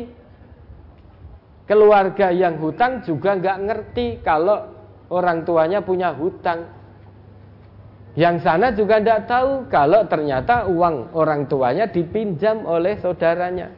Keluarga 1.64 2.28
yang 2.32 2.60
hutang 2.60 3.04
juga 3.04 3.36
nggak 3.40 3.58
ngerti 3.68 4.08
kalau 4.24 4.68
orang 5.12 5.44
tuanya 5.44 5.80
punya 5.84 6.12
hutang. 6.16 6.68
Yang 8.14 8.46
sana 8.46 8.70
juga 8.70 9.02
tidak 9.02 9.26
tahu 9.26 9.66
kalau 9.74 10.06
ternyata 10.06 10.70
uang 10.70 11.18
orang 11.18 11.50
tuanya 11.50 11.90
dipinjam 11.90 12.62
oleh 12.62 13.02
saudaranya. 13.02 13.74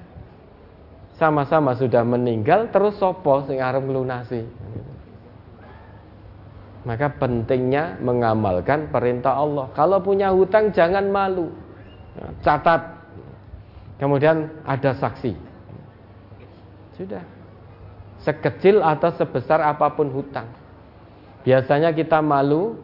Sama-sama 1.15 1.71
sudah 1.79 2.03
meninggal 2.03 2.67
terus 2.75 2.99
sopo 2.99 3.47
sing 3.47 3.63
arep 3.63 3.87
lunasi. 3.87 4.43
Maka 6.83 7.15
pentingnya 7.15 7.97
mengamalkan 8.03 8.91
perintah 8.91 9.39
Allah. 9.39 9.71
Kalau 9.71 10.03
punya 10.03 10.35
hutang 10.35 10.75
jangan 10.75 11.07
malu. 11.07 11.49
Catat. 12.43 12.91
Kemudian 13.95 14.51
ada 14.67 14.91
saksi. 14.99 15.33
Sudah. 16.99 17.23
Sekecil 18.19 18.83
atau 18.83 19.15
sebesar 19.15 19.63
apa 19.63 19.95
pun 19.95 20.11
hutang. 20.11 20.45
Biasanya 21.47 21.95
kita 21.95 22.19
malu, 22.19 22.75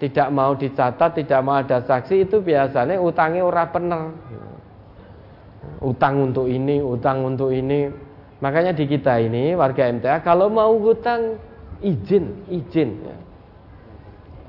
tidak 0.00 0.28
mau 0.32 0.56
dicatat, 0.56 1.12
tidak 1.12 1.40
mau 1.44 1.60
ada 1.60 1.84
saksi 1.84 2.24
itu 2.24 2.40
biasanya 2.40 2.96
utangnya 2.96 3.44
ora 3.44 3.68
bener. 3.68 4.16
Utang 5.84 6.32
untuk 6.32 6.48
ini, 6.48 6.80
utang 6.80 7.22
untuk 7.28 7.52
ini. 7.52 7.86
Makanya 8.40 8.72
di 8.72 8.88
kita 8.88 9.20
ini 9.20 9.52
warga 9.52 9.90
MTA 9.90 10.24
kalau 10.24 10.48
mau 10.48 10.72
hutang 10.78 11.36
izin, 11.82 12.48
izin. 12.48 12.90
Ya. 13.04 13.16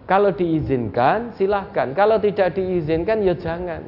Kalau 0.09 0.33
diizinkan 0.33 1.37
silahkan 1.37 1.93
Kalau 1.93 2.17
tidak 2.17 2.57
diizinkan 2.57 3.21
ya 3.21 3.37
jangan 3.37 3.85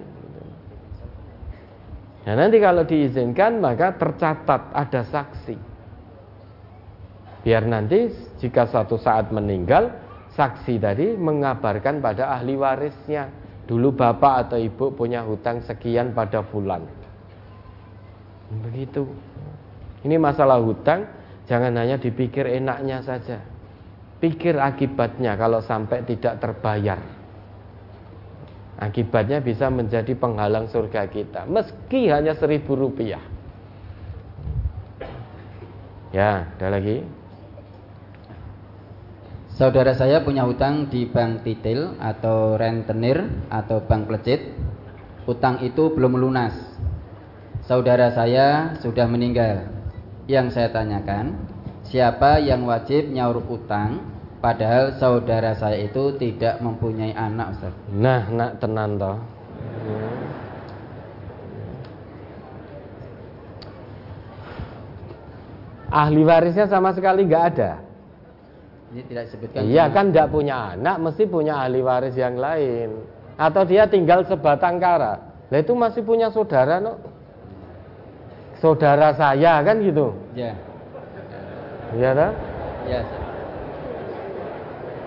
Nah 2.22 2.34
nanti 2.38 2.62
kalau 2.62 2.86
diizinkan 2.86 3.58
maka 3.58 3.98
tercatat 3.98 4.70
ada 4.70 5.02
saksi 5.02 5.58
Biar 7.42 7.66
nanti 7.66 8.14
jika 8.38 8.70
suatu 8.70 9.02
saat 9.02 9.34
meninggal 9.34 10.01
Saksi 10.36 10.80
tadi 10.80 11.16
mengabarkan 11.16 12.00
pada 12.00 12.32
ahli 12.32 12.56
warisnya 12.56 13.28
Dulu 13.68 13.94
bapak 13.96 14.48
atau 14.48 14.58
ibu 14.60 14.92
punya 14.96 15.24
hutang 15.24 15.64
sekian 15.64 16.12
pada 16.16 16.44
fulan 16.44 16.84
Begitu 18.52 19.08
Ini 20.08 20.16
masalah 20.20 20.60
hutang 20.64 21.08
Jangan 21.48 21.76
hanya 21.76 22.00
dipikir 22.00 22.48
enaknya 22.48 23.04
saja 23.04 23.52
Pikir 24.22 24.54
akibatnya 24.62 25.34
kalau 25.34 25.66
sampai 25.66 26.06
tidak 26.06 26.38
terbayar. 26.38 27.02
Akibatnya 28.78 29.42
bisa 29.42 29.66
menjadi 29.74 30.14
penghalang 30.14 30.70
surga 30.70 31.10
kita. 31.10 31.50
Meski 31.50 32.06
hanya 32.14 32.38
seribu 32.38 32.78
rupiah. 32.78 33.22
Ya, 36.14 36.54
ada 36.54 36.70
lagi. 36.70 37.02
Saudara 39.62 39.94
saya 39.94 40.26
punya 40.26 40.42
hutang 40.42 40.90
di 40.90 41.06
bank 41.06 41.46
titil 41.46 41.94
atau 42.02 42.58
rentenir 42.58 43.30
atau 43.46 43.78
bank 43.86 44.10
plecit. 44.10 44.58
Hutang 45.30 45.62
itu 45.62 45.94
belum 45.94 46.18
lunas. 46.18 46.58
Saudara 47.70 48.10
saya 48.10 48.74
sudah 48.82 49.06
meninggal. 49.06 49.70
Yang 50.26 50.58
saya 50.58 50.74
tanyakan, 50.74 51.38
siapa 51.86 52.42
yang 52.42 52.66
wajib 52.66 53.14
nyaur 53.14 53.38
utang 53.54 54.02
Padahal 54.42 54.98
saudara 54.98 55.54
saya 55.54 55.86
itu 55.86 56.18
tidak 56.18 56.58
mempunyai 56.66 57.14
anak 57.14 57.54
Ustaz. 57.54 57.78
Nah, 57.94 58.26
nak 58.34 58.58
tenan 58.58 58.98
toh. 58.98 59.22
Ahli 65.94 66.26
warisnya 66.26 66.66
sama 66.66 66.90
sekali 66.98 67.30
nggak 67.30 67.46
ada. 67.54 67.91
Ini 68.92 69.02
tidak 69.08 69.24
disebutkan. 69.32 69.62
Iya 69.64 69.88
kan 69.88 70.12
tidak 70.12 70.28
punya 70.36 70.76
anak, 70.76 71.00
mesti 71.00 71.24
punya 71.24 71.64
ahli 71.64 71.80
waris 71.80 72.16
yang 72.20 72.36
lain. 72.36 73.00
Atau 73.40 73.64
dia 73.64 73.88
tinggal 73.88 74.28
sebatang 74.28 74.84
kara. 74.84 75.32
Lah 75.48 75.60
itu 75.60 75.72
masih 75.72 76.04
punya 76.04 76.28
saudara 76.28 76.84
no. 76.84 77.00
Saudara 78.60 79.16
saya 79.16 79.64
kan 79.64 79.80
gitu. 79.80 80.12
Ya. 80.36 80.54
Iya 81.96 82.10
tak? 82.12 82.32
Ya. 82.88 83.02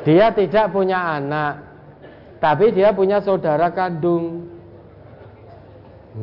Dia 0.05 0.27
tidak 0.37 0.67
punya 0.73 1.01
anak, 1.17 1.65
tapi 2.41 2.73
dia 2.73 2.93
punya 2.93 3.21
saudara 3.25 3.73
kandung. 3.73 4.49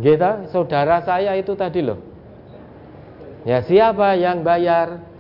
Gitu, 0.02 0.32
saudara 0.54 1.02
saya 1.02 1.34
itu 1.38 1.54
tadi 1.58 1.82
loh. 1.82 2.00
Ya 3.44 3.66
siapa 3.66 4.18
yang 4.18 4.46
bayar? 4.46 5.11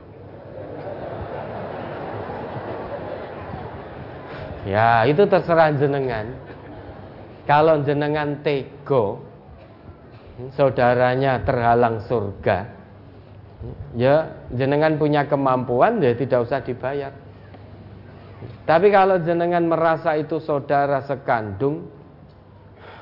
Ya 4.65 5.05
itu 5.09 5.25
terserah 5.25 5.73
jenengan. 5.73 6.37
Kalau 7.49 7.81
jenengan 7.81 8.45
tego, 8.45 9.25
saudaranya 10.53 11.41
terhalang 11.41 12.05
surga, 12.05 12.69
ya 13.97 14.29
jenengan 14.53 14.95
punya 15.01 15.25
kemampuan 15.25 15.97
ya 15.99 16.13
tidak 16.13 16.45
usah 16.45 16.61
dibayar. 16.61 17.11
Tapi 18.69 18.87
kalau 18.93 19.17
jenengan 19.25 19.65
merasa 19.65 20.13
itu 20.15 20.37
saudara 20.37 21.01
sekandung, 21.03 21.89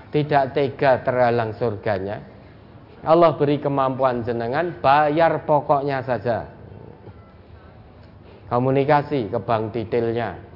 tidak 0.09 0.55
tega 0.55 1.03
terhalang 1.03 1.53
surganya, 1.59 2.23
Allah 3.03 3.35
beri 3.35 3.59
kemampuan 3.59 4.23
jenengan 4.23 4.75
bayar 4.79 5.43
pokoknya 5.43 6.03
saja. 6.03 6.47
Komunikasi 8.49 9.29
ke 9.29 9.39
bank 9.45 9.77
detailnya. 9.77 10.48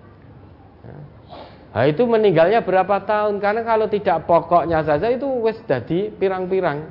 Nah, 1.73 1.89
itu 1.89 2.05
meninggalnya 2.05 2.61
berapa 2.61 3.01
tahun? 3.01 3.41
Karena 3.41 3.65
kalau 3.65 3.89
tidak 3.89 4.29
pokoknya 4.29 4.85
saja 4.85 5.09
itu 5.09 5.25
wes 5.41 5.57
jadi 5.65 6.13
pirang-pirang. 6.13 6.85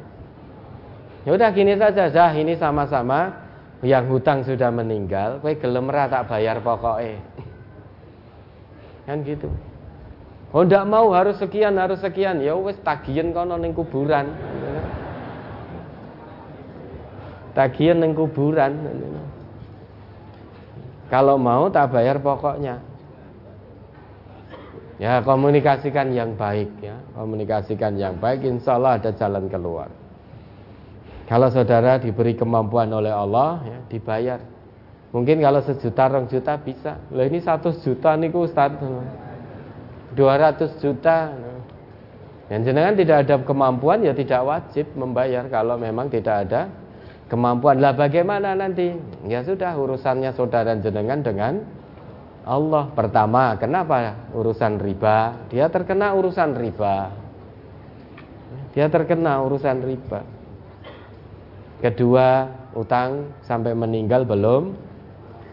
Ya 1.22 1.38
udah 1.38 1.54
gini 1.54 1.78
saja, 1.78 2.10
Zah, 2.10 2.34
ini 2.34 2.58
sama-sama 2.58 3.30
yang 3.86 4.10
hutang 4.10 4.42
sudah 4.42 4.74
meninggal, 4.74 5.38
kowe 5.38 5.54
gelem 5.54 5.86
tak 5.86 6.26
bayar 6.26 6.58
pokoknya. 6.58 7.22
Kan 9.06 9.22
gitu. 9.22 9.50
Oh 10.52 10.68
ndak 10.68 10.84
mau 10.84 11.10
harus 11.16 11.40
sekian 11.40 11.80
harus 11.80 11.98
sekian 12.04 12.38
ya 12.44 12.52
wes 12.52 12.76
tagihan 12.84 13.32
kono 13.32 13.56
ning 13.56 13.72
kuburan. 13.72 14.28
Tagihan 17.56 17.98
ning 18.02 18.12
kuburan. 18.12 18.76
Kalau 21.08 21.40
mau 21.40 21.72
tak 21.72 21.96
bayar 21.96 22.20
pokoknya. 22.20 22.91
Ya 25.02 25.18
komunikasikan 25.18 26.14
yang 26.14 26.38
baik 26.38 26.78
ya, 26.78 26.94
komunikasikan 27.18 27.98
yang 27.98 28.22
baik, 28.22 28.46
insya 28.46 28.78
Allah 28.78 29.02
ada 29.02 29.10
jalan 29.10 29.50
keluar. 29.50 29.90
Kalau 31.26 31.50
saudara 31.50 31.98
diberi 31.98 32.38
kemampuan 32.38 32.86
oleh 32.94 33.10
Allah, 33.10 33.66
ya, 33.66 33.78
dibayar. 33.90 34.38
Mungkin 35.10 35.42
kalau 35.42 35.58
sejuta, 35.58 36.06
rong 36.06 36.30
juta 36.30 36.54
bisa. 36.54 37.02
Loh 37.10 37.26
ini 37.26 37.42
satu 37.42 37.74
juta 37.82 38.14
nih 38.14 38.30
Ustaz. 38.30 38.78
200 40.14 40.78
juta. 40.78 41.34
Yang 42.46 42.62
jenengan 42.70 42.94
tidak 42.94 43.16
ada 43.26 43.34
kemampuan 43.42 44.06
ya 44.06 44.14
tidak 44.14 44.44
wajib 44.44 44.86
membayar 44.94 45.50
kalau 45.50 45.82
memang 45.82 46.14
tidak 46.14 46.46
ada 46.46 46.70
kemampuan. 47.26 47.82
Lah 47.82 47.96
bagaimana 47.96 48.54
nanti? 48.54 48.92
Ya 49.26 49.42
sudah 49.42 49.74
urusannya 49.74 50.30
saudara 50.36 50.78
jenengan 50.78 51.24
dengan 51.24 51.81
Allah. 52.42 52.90
Pertama, 52.92 53.54
kenapa 53.58 54.18
urusan 54.34 54.82
riba? 54.82 55.46
Dia 55.50 55.70
terkena 55.70 56.14
urusan 56.14 56.58
riba. 56.58 57.14
Dia 58.74 58.86
terkena 58.88 59.42
urusan 59.44 59.78
riba. 59.84 60.20
Kedua, 61.82 62.46
utang 62.72 63.36
sampai 63.42 63.74
meninggal 63.74 64.24
belum 64.24 64.74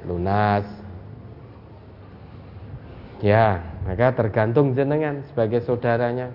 lunas. 0.08 0.66
Ya, 3.20 3.60
maka 3.84 4.16
tergantung 4.16 4.72
jenengan 4.72 5.28
sebagai 5.28 5.60
saudaranya. 5.68 6.32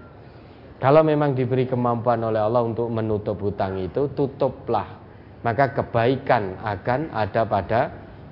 Kalau 0.77 1.01
memang 1.01 1.33
diberi 1.33 1.65
kemampuan 1.65 2.21
oleh 2.21 2.45
Allah 2.45 2.61
untuk 2.61 2.93
menutup 2.93 3.41
hutang 3.41 3.81
itu, 3.81 4.13
tutuplah. 4.13 5.01
Maka 5.41 5.73
kebaikan 5.73 6.61
akan 6.61 7.09
ada 7.09 7.43
pada 7.49 7.81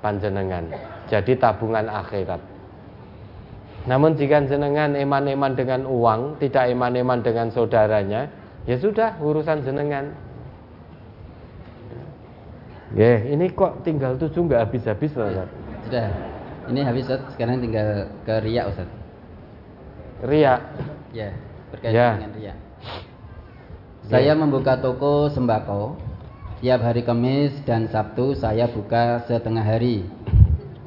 panjenengan. 0.05 0.68
Jadi 1.13 1.37
tabungan 1.37 1.93
akhirat. 1.93 2.41
Namun 3.85 4.17
jika 4.17 4.41
jenengan 4.49 4.97
eman-eman 4.97 5.53
dengan 5.53 5.85
uang, 5.85 6.41
tidak 6.41 6.73
eman-eman 6.73 7.21
dengan 7.21 7.53
saudaranya, 7.53 8.33
ya 8.65 8.81
sudah 8.81 9.21
urusan 9.21 9.61
jenengan. 9.61 10.17
Ya, 12.97 13.21
ini 13.29 13.53
kok 13.53 13.85
tinggal 13.85 14.17
tujuh 14.17 14.41
nggak 14.49 14.69
habis-habis 14.69 15.13
Ustaz. 15.13 15.49
Sudah. 15.85 16.09
Ini 16.73 16.81
habis 16.81 17.05
Ustaz, 17.05 17.21
sekarang 17.37 17.61
tinggal 17.61 18.09
ke 18.25 18.35
Ria 18.41 18.73
Ustaz. 18.73 18.89
Ria. 20.25 20.65
Ya, 21.13 21.29
berkaitan 21.69 21.93
ya. 21.93 22.09
dengan 22.17 22.33
Ria. 22.41 22.55
Saya 24.09 24.33
membuka 24.33 24.81
toko 24.81 25.29
sembako. 25.29 26.01
Tiap 26.63 26.81
hari 26.81 27.03
Kamis 27.05 27.53
dan 27.69 27.91
Sabtu 27.91 28.39
saya 28.39 28.71
buka 28.71 29.27
setengah 29.27 29.67
hari. 29.67 30.22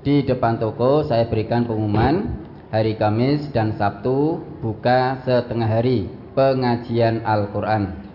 Di 0.06 0.22
depan 0.22 0.62
toko 0.62 1.02
saya 1.02 1.26
berikan 1.26 1.66
pengumuman 1.66 2.30
hari 2.70 2.94
Kamis 2.94 3.50
dan 3.50 3.74
Sabtu 3.74 4.38
buka 4.62 5.18
setengah 5.26 5.66
hari 5.66 6.06
pengajian 6.38 7.26
Al-Qur'an. 7.26 8.06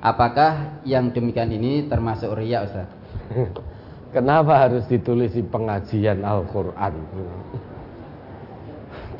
Apakah 0.00 0.80
yang 0.88 1.12
demikian 1.12 1.52
ini 1.52 1.84
termasuk 1.84 2.32
ria 2.32 2.64
Ustaz? 2.64 2.88
Kenapa 4.16 4.56
harus 4.56 4.88
ditulisi 4.88 5.44
pengajian 5.44 6.24
Al-Quran? 6.24 6.96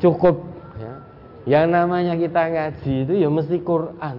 Cukup 0.01 0.49
ya. 0.81 0.93
Yang 1.45 1.65
namanya 1.69 2.17
kita 2.17 2.41
ngaji 2.49 2.93
itu 3.05 3.13
ya 3.21 3.29
mesti 3.29 3.61
Quran. 3.61 4.17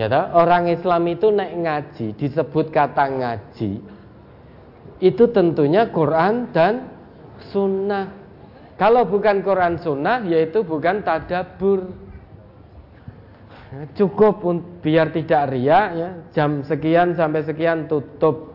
Ya? 0.00 0.08
Orang 0.32 0.72
Islam 0.72 1.04
itu 1.04 1.28
naik 1.28 1.52
ngaji 1.52 2.06
disebut 2.16 2.72
kata 2.72 3.12
ngaji 3.12 3.89
itu 5.00 5.32
tentunya 5.32 5.88
Quran 5.88 6.52
dan 6.52 6.92
Sunnah. 7.48 8.12
Kalau 8.76 9.08
bukan 9.08 9.40
Quran 9.40 9.80
Sunnah 9.80 10.24
yaitu 10.28 10.60
bukan 10.60 11.00
tadabur. 11.00 11.88
Cukup 13.94 14.42
biar 14.82 15.14
tidak 15.14 15.54
ria 15.54 15.80
ya, 15.94 16.08
jam 16.34 16.66
sekian 16.66 17.14
sampai 17.14 17.46
sekian 17.46 17.86
tutup. 17.86 18.50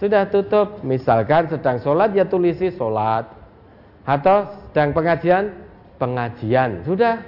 Sudah 0.00 0.30
tutup, 0.32 0.80
misalkan 0.80 1.50
sedang 1.52 1.76
sholat 1.84 2.16
ya 2.16 2.24
tulisi 2.24 2.72
sholat. 2.72 3.28
Atau 4.08 4.48
sedang 4.70 4.96
pengajian, 4.96 5.52
pengajian. 6.00 6.86
Sudah, 6.88 7.20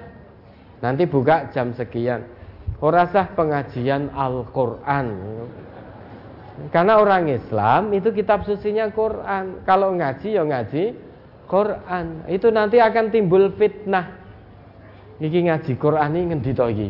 nanti 0.81 1.05
buka 1.05 1.53
jam 1.53 1.77
sekian. 1.77 2.25
Orasah 2.81 3.37
pengajian 3.37 4.09
Al-Quran. 4.17 5.07
Karena 6.69 7.01
orang 7.01 7.33
Islam 7.33 7.93
itu 7.97 8.13
kitab 8.13 8.45
susinya 8.45 8.89
Quran. 8.93 9.65
Kalau 9.65 9.97
ngaji 9.97 10.37
ya 10.37 10.45
ngaji 10.45 10.93
Quran. 11.49 12.29
Itu 12.29 12.53
nanti 12.53 12.77
akan 12.81 13.09
timbul 13.09 13.53
fitnah. 13.57 14.21
Iki 15.23 15.49
ngaji 15.49 15.73
Quran 15.81 16.11
iki 16.13 16.25
ngendi 16.29 16.51
to 16.53 16.67
iki? 16.69 16.89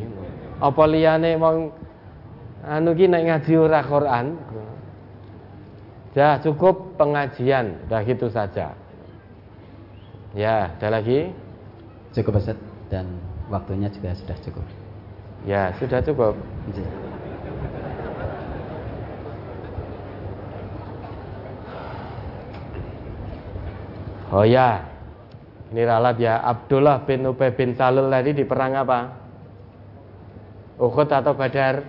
Apa 0.62 0.82
liyane 0.86 1.34
wong 1.38 1.70
anu 2.66 2.90
ki 2.94 3.06
nek 3.06 3.22
ngaji 3.26 3.52
ora 3.58 3.80
Quran? 3.86 4.26
Ya 6.12 6.38
cukup 6.42 6.98
pengajian. 6.98 7.86
Dah 7.86 8.02
gitu 8.02 8.28
saja. 8.28 8.74
Ya 10.34 10.74
ada 10.74 10.88
lagi? 10.88 11.30
Cukup 12.12 12.42
Ustaz. 12.42 12.58
Dan 12.92 13.08
waktunya 13.48 13.88
juga 13.88 14.12
sudah 14.12 14.36
cukup. 14.44 14.66
Ya 15.48 15.72
sudah 15.80 16.04
cukup 16.04 16.36
Oh 24.32 24.48
ya, 24.48 24.80
ini 25.68 25.84
ralat 25.84 26.16
ya 26.16 26.40
Abdullah 26.40 27.04
bin 27.04 27.28
Ubay 27.28 27.52
bin 27.52 27.76
Salul 27.76 28.08
tadi 28.08 28.32
di 28.32 28.48
perang 28.48 28.72
apa? 28.72 29.12
Uhud 30.80 31.04
atau 31.12 31.36
Badar? 31.36 31.84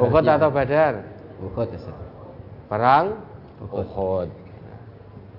Uhud 0.00 0.24
atau 0.24 0.48
Badar? 0.48 1.04
Uhud 1.44 1.68
Perang 2.72 3.20
Uhud. 3.68 3.84
Uhud. 3.84 4.28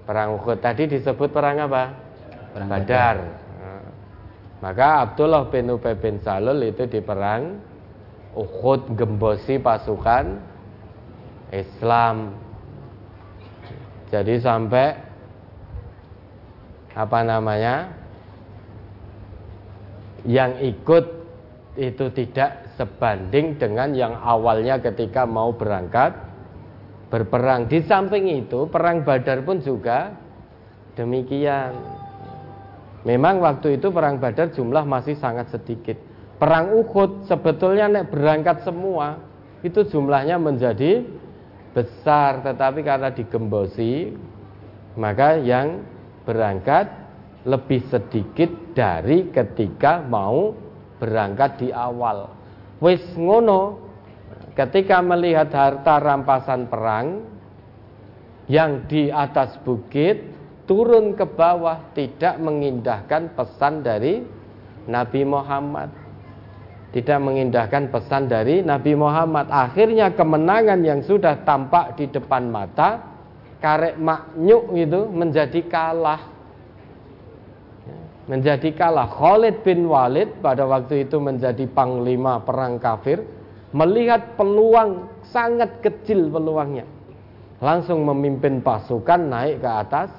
Perang 0.05 0.37
Uhud 0.37 0.57
tadi 0.61 0.85
disebut 0.85 1.33
perang 1.33 1.65
apa? 1.65 1.97
Perang 2.53 2.69
Badar. 2.69 3.15
Nah, 3.57 3.83
maka 4.61 5.01
Abdullah 5.01 5.49
bin 5.49 5.73
Ubay 5.73 5.97
bin 5.97 6.21
Salul 6.21 6.61
itu 6.61 6.85
di 6.85 7.01
perang 7.01 7.57
Uhud 8.37 8.93
gembosi 8.93 9.57
pasukan 9.57 10.37
Islam. 11.49 12.37
Jadi 14.13 14.37
sampai 14.37 15.12
apa 16.93 17.19
namanya 17.25 17.89
yang 20.23 20.61
ikut 20.61 21.25
itu 21.73 22.05
tidak 22.13 22.69
sebanding 22.77 23.57
dengan 23.57 23.91
yang 23.97 24.13
awalnya 24.21 24.77
ketika 24.77 25.25
mau 25.25 25.51
berangkat 25.53 26.13
berperang. 27.09 27.69
Di 27.69 27.85
samping 27.85 28.25
itu, 28.29 28.65
perang 28.69 29.05
Badar 29.05 29.41
pun 29.45 29.61
juga 29.61 30.13
demikian. 30.97 31.73
Memang 33.05 33.41
waktu 33.41 33.77
itu 33.81 33.89
perang 33.89 34.17
Badar 34.21 34.53
jumlah 34.53 34.85
masih 34.85 35.17
sangat 35.17 35.49
sedikit. 35.53 35.97
Perang 36.41 36.73
Uhud 36.73 37.29
sebetulnya 37.29 37.89
nek 37.89 38.09
berangkat 38.09 38.65
semua 38.65 39.21
itu 39.61 39.85
jumlahnya 39.85 40.41
menjadi 40.41 41.05
besar, 41.73 42.41
tetapi 42.45 42.85
karena 42.85 43.09
digembosi 43.13 44.13
maka 44.93 45.41
yang 45.41 45.81
berangkat 46.23 46.89
lebih 47.43 47.83
sedikit 47.91 48.49
dari 48.71 49.27
ketika 49.31 49.99
mau 50.03 50.55
berangkat 50.99 51.59
di 51.59 51.69
awal. 51.75 52.31
Wis 52.79 53.03
ngono, 53.19 53.79
ketika 54.55 55.03
melihat 55.03 55.51
harta 55.51 55.99
rampasan 55.99 56.71
perang 56.71 57.27
yang 58.47 58.87
di 58.87 59.11
atas 59.11 59.55
bukit 59.63 60.23
turun 60.63 61.15
ke 61.15 61.27
bawah 61.27 61.91
tidak 61.91 62.39
mengindahkan 62.39 63.35
pesan 63.35 63.83
dari 63.83 64.23
Nabi 64.87 65.21
Muhammad. 65.27 66.03
tidak 66.93 67.19
mengindahkan 67.25 67.89
pesan 67.89 68.29
dari 68.29 68.61
Nabi 68.61 68.93
Muhammad. 68.93 69.49
Akhirnya 69.49 70.13
kemenangan 70.13 70.77
yang 70.85 71.01
sudah 71.01 71.41
tampak 71.41 71.97
di 71.97 72.05
depan 72.05 72.53
mata, 72.53 73.12
karek 73.63 73.95
maknyuk 73.95 74.75
itu 74.75 75.07
menjadi 75.07 75.63
kalah. 75.71 76.19
Menjadi 78.27 78.75
kalah. 78.75 79.07
Khalid 79.07 79.63
bin 79.63 79.87
Walid 79.87 80.43
pada 80.43 80.67
waktu 80.67 81.07
itu 81.07 81.15
menjadi 81.23 81.63
panglima 81.71 82.43
perang 82.43 82.75
kafir, 82.75 83.23
melihat 83.71 84.35
peluang 84.35 85.07
sangat 85.31 85.79
kecil 85.79 86.27
peluangnya. 86.27 86.83
Langsung 87.63 88.03
memimpin 88.03 88.59
pasukan 88.59 89.31
naik 89.31 89.63
ke 89.63 89.69
atas 89.71 90.11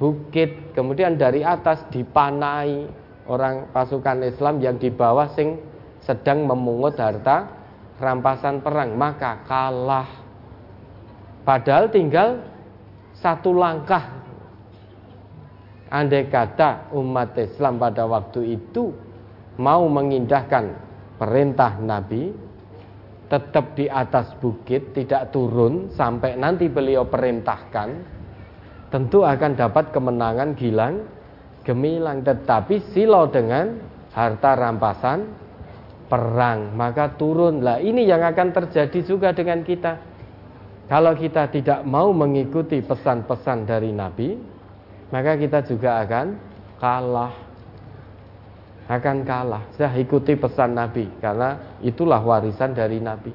bukit, 0.00 0.72
kemudian 0.72 1.20
dari 1.20 1.44
atas 1.44 1.84
dipanai 1.92 2.88
orang 3.28 3.68
pasukan 3.70 4.24
Islam 4.24 4.58
yang 4.64 4.80
di 4.80 4.88
bawah 4.88 5.28
sing 5.36 5.60
sedang 6.02 6.48
memungut 6.48 6.98
harta 6.98 7.46
rampasan 8.02 8.58
perang 8.58 8.98
maka 8.98 9.46
kalah 9.46 10.08
padahal 11.46 11.86
tinggal 11.94 12.42
satu 13.18 13.52
langkah. 13.52 14.22
Andai 15.92 16.32
kata 16.32 16.88
umat 16.96 17.36
Islam 17.36 17.76
pada 17.76 18.08
waktu 18.08 18.56
itu 18.56 18.96
mau 19.60 19.84
mengindahkan 19.92 20.72
perintah 21.20 21.76
Nabi 21.76 22.32
tetap 23.28 23.76
di 23.76 23.88
atas 23.92 24.32
bukit 24.40 24.96
tidak 24.96 25.32
turun 25.32 25.92
sampai 25.92 26.36
nanti 26.40 26.68
beliau 26.72 27.04
perintahkan 27.04 27.88
tentu 28.88 29.24
akan 29.24 29.52
dapat 29.52 29.92
kemenangan 29.92 30.56
gilang 30.56 31.04
gemilang. 31.64 32.20
Tetapi 32.26 32.92
silau 32.92 33.30
dengan 33.30 33.78
harta 34.12 34.52
rampasan 34.58 35.28
perang 36.10 36.76
maka 36.76 37.16
turunlah. 37.16 37.80
Ini 37.80 38.04
yang 38.04 38.20
akan 38.20 38.52
terjadi 38.52 39.00
juga 39.00 39.32
dengan 39.32 39.64
kita 39.64 40.11
kalau 40.92 41.16
kita 41.16 41.48
tidak 41.48 41.80
mau 41.88 42.12
mengikuti 42.12 42.84
pesan-pesan 42.84 43.64
dari 43.64 43.96
Nabi 43.96 44.36
maka 45.08 45.40
kita 45.40 45.64
juga 45.64 46.04
akan 46.04 46.36
kalah 46.76 47.32
akan 48.92 49.16
kalah 49.24 49.64
saya 49.72 49.96
ikuti 49.96 50.36
pesan 50.36 50.76
Nabi 50.76 51.08
karena 51.16 51.80
itulah 51.80 52.20
warisan 52.20 52.76
dari 52.76 53.00
Nabi 53.00 53.32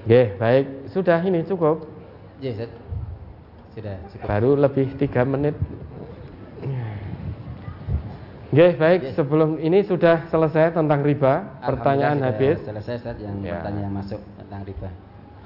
Oke, 0.00 0.32
baik 0.40 0.90
sudah 0.90 1.20
ini 1.22 1.44
cukup. 1.44 1.84
Ya, 2.40 2.56
sudah 3.76 3.94
cukup. 4.10 4.26
Baru 4.26 4.56
lebih 4.56 4.96
tiga 4.96 5.28
menit. 5.28 5.52
Oke, 8.50 8.74
baik. 8.74 9.14
Sebelum 9.14 9.62
ini 9.62 9.86
sudah 9.86 10.26
selesai 10.26 10.74
tentang 10.74 11.06
riba. 11.06 11.62
Pertanyaan 11.62 12.18
habis. 12.18 12.58
Selesai 12.66 12.98
Ustaz 12.98 13.22
yang 13.22 13.38
ya. 13.46 13.62
pertanyaan 13.62 13.94
masuk 13.94 14.18
tentang 14.42 14.66
riba. 14.66 14.90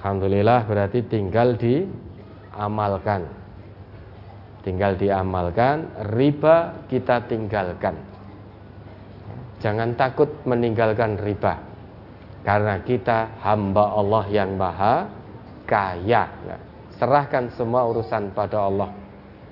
Alhamdulillah 0.01 0.65
berarti 0.65 1.05
tinggal 1.05 1.53
diamalkan. 1.61 3.29
Tinggal 4.65 4.97
diamalkan, 4.97 5.93
riba 6.17 6.81
kita 6.89 7.29
tinggalkan. 7.29 7.93
Jangan 9.61 9.93
takut 10.01 10.41
meninggalkan 10.49 11.21
riba. 11.21 11.61
Karena 12.41 12.81
kita 12.81 13.37
hamba 13.45 14.01
Allah 14.01 14.25
yang 14.33 14.57
maha 14.57 15.13
kaya. 15.69 16.33
Nah, 16.49 16.61
serahkan 16.97 17.53
semua 17.53 17.85
urusan 17.85 18.33
pada 18.33 18.65
Allah. 18.65 18.97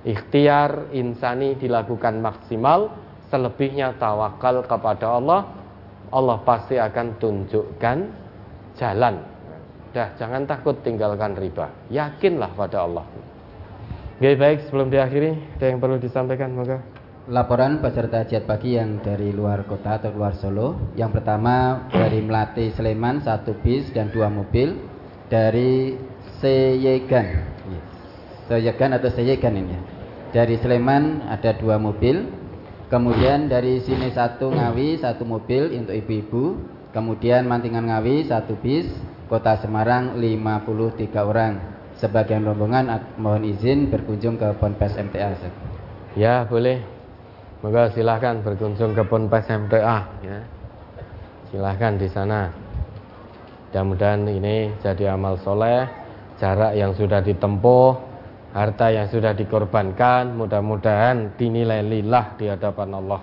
Ikhtiar 0.08 0.88
insani 0.96 1.52
dilakukan 1.60 2.16
maksimal 2.16 3.01
selebihnya 3.32 3.96
tawakal 3.96 4.60
kepada 4.68 5.16
Allah 5.16 5.48
Allah 6.12 6.36
pasti 6.44 6.76
akan 6.76 7.16
tunjukkan 7.16 7.96
jalan. 8.76 9.14
Dah 9.96 10.12
jangan 10.20 10.44
takut 10.44 10.76
tinggalkan 10.84 11.32
riba. 11.40 11.72
Yakinlah 11.88 12.52
pada 12.52 12.84
Allah. 12.84 13.04
Oke 14.22 14.38
baik 14.38 14.70
sebelum 14.70 14.86
diakhiri 14.86 15.58
Ada 15.58 15.74
yang 15.74 15.82
perlu 15.82 15.98
disampaikan? 15.98 16.54
Moga 16.54 16.78
Laporan 17.26 17.82
peserta 17.82 18.22
hajat 18.22 18.46
pagi 18.46 18.78
yang 18.78 19.02
dari 19.02 19.34
luar 19.34 19.66
kota 19.66 19.98
atau 19.98 20.14
luar 20.14 20.38
Solo. 20.38 20.94
Yang 20.94 21.18
pertama 21.18 21.86
dari 21.90 22.22
Melati 22.22 22.70
Sleman 22.70 23.24
Satu 23.24 23.56
bis 23.64 23.90
dan 23.90 24.12
dua 24.14 24.30
mobil 24.30 24.78
Dari 25.26 25.96
Seyegan. 26.38 27.26
Seyegan 28.46 28.90
atau 28.94 29.10
Seyegan 29.10 29.54
ini. 29.58 29.76
Dari 30.30 30.60
Sleman 30.60 31.26
ada 31.26 31.56
dua 31.56 31.80
mobil 31.80 32.41
Kemudian 32.92 33.48
dari 33.48 33.80
sini 33.80 34.12
satu 34.12 34.52
Ngawi, 34.52 35.00
satu 35.00 35.24
mobil 35.24 35.72
untuk 35.80 35.96
ibu-ibu. 35.96 36.60
Kemudian 36.92 37.48
Mantingan 37.48 37.88
Ngawi, 37.88 38.28
satu 38.28 38.52
bis. 38.60 38.84
Kota 39.32 39.56
Semarang 39.64 40.20
53 40.20 41.08
orang. 41.24 41.56
Sebagian 41.96 42.44
rombongan 42.44 42.92
mohon 43.16 43.48
izin 43.48 43.88
berkunjung 43.88 44.36
ke 44.36 44.44
Ponpes 44.60 44.92
MTA. 45.00 45.32
Ya 46.20 46.44
boleh. 46.44 46.84
Moga 47.64 47.88
silahkan 47.96 48.44
berkunjung 48.44 48.92
ke 48.92 49.08
Ponpes 49.08 49.48
MTA. 49.48 49.98
Ya. 50.20 50.44
Silahkan 51.48 51.96
di 51.96 52.12
sana. 52.12 52.52
Mudah-mudahan 53.72 54.28
ini 54.28 54.68
jadi 54.84 55.16
amal 55.16 55.40
soleh. 55.40 55.88
Jarak 56.36 56.76
yang 56.76 56.92
sudah 56.92 57.24
ditempuh 57.24 58.11
harta 58.52 58.92
yang 58.92 59.08
sudah 59.08 59.32
dikorbankan 59.32 60.36
mudah-mudahan 60.36 61.34
dinilai 61.40 61.80
lillah 61.80 62.36
di 62.36 62.52
hadapan 62.52 62.88
Allah. 62.92 63.20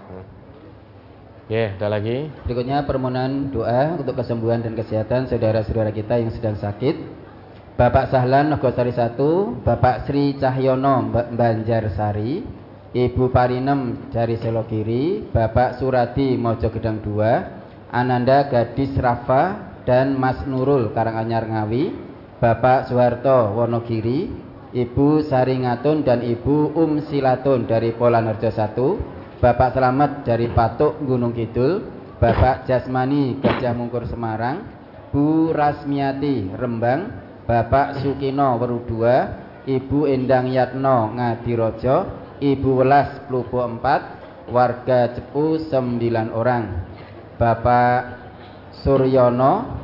Ya, 1.50 1.74
ada 1.74 1.90
lagi. 1.90 2.30
Berikutnya 2.46 2.86
permohonan 2.86 3.50
doa 3.50 3.98
untuk 3.98 4.18
kesembuhan 4.22 4.62
dan 4.62 4.78
kesehatan 4.78 5.26
saudara-saudara 5.30 5.90
kita 5.90 6.22
yang 6.22 6.30
sedang 6.30 6.58
sakit. 6.58 7.18
Bapak 7.74 8.12
Sahlan 8.14 8.54
Nogosari 8.54 8.94
1, 8.94 9.18
Bapak 9.66 10.06
Sri 10.06 10.36
Cahyono 10.38 11.10
Banjarsari, 11.10 12.44
Ibu 12.92 13.32
Parinem 13.32 14.12
dari 14.12 14.36
Selokiri, 14.36 15.32
Bapak 15.32 15.80
Suradi 15.80 16.36
Mojogedang 16.36 17.02
2, 17.02 17.96
Ananda 17.96 18.46
Gadis 18.52 18.94
Rafa 19.00 19.74
dan 19.88 20.20
Mas 20.20 20.44
Nurul 20.46 20.92
Karanganyar 20.92 21.48
Ngawi, 21.50 21.96
Bapak 22.38 22.92
Soeharto 22.92 23.58
Wonogiri, 23.58 24.49
Ibu 24.70 25.26
Saringatun 25.26 26.06
dan 26.06 26.22
Ibu 26.22 26.78
Um 26.78 27.02
Silatun 27.02 27.66
dari 27.66 27.90
Polanerjo 27.90 28.54
1 28.54 29.42
Bapak 29.42 29.74
Selamat 29.74 30.28
dari 30.28 30.52
Patuk 30.52 31.00
Gunung 31.02 31.34
Kidul. 31.34 31.82
Bapak 32.20 32.70
Jasmani 32.70 33.40
Gajah 33.42 33.74
Mungkur 33.74 34.06
Semarang. 34.06 34.68
Bu 35.10 35.50
Rasmiati 35.56 36.54
Rembang. 36.54 37.10
Bapak 37.50 38.04
Sukino 38.04 38.62
Weru 38.62 38.86
2 38.86 39.66
Ibu 39.66 40.06
Endang 40.06 40.52
Yatno 40.54 41.18
Ngadirojo. 41.18 41.98
Ibu 42.38 42.70
Welas 42.84 43.26
Plupo 43.26 43.66
4 43.66 44.54
Warga 44.54 45.18
Cepu 45.18 45.58
9 45.66 46.30
orang. 46.30 46.86
Bapak 47.42 48.22
Suryono. 48.86 49.82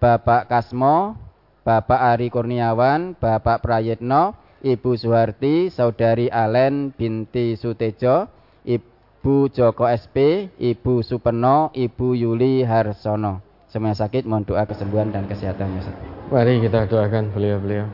Bapak 0.00 0.48
Kasmo 0.48 1.25
Bapak 1.66 1.98
Ari 2.14 2.30
Kurniawan, 2.30 3.18
Bapak 3.18 3.58
Prayitno, 3.58 4.38
Ibu 4.62 4.94
Suharti, 4.94 5.66
Saudari 5.66 6.30
Alen 6.30 6.94
binti 6.94 7.58
Sutejo, 7.58 8.30
Ibu 8.62 9.50
Joko 9.50 9.90
SP, 9.90 10.46
Ibu 10.62 11.02
Supeno, 11.02 11.74
Ibu 11.74 12.14
Yuli 12.14 12.62
Harsono. 12.62 13.42
Semua 13.66 13.98
sakit 13.98 14.22
mohon 14.30 14.46
doa 14.46 14.62
kesembuhan 14.62 15.10
dan 15.10 15.26
kesehatan 15.26 15.74
ya 15.74 15.90
Mari 16.30 16.62
kita 16.62 16.86
doakan 16.86 17.34
beliau-beliau. 17.34 17.90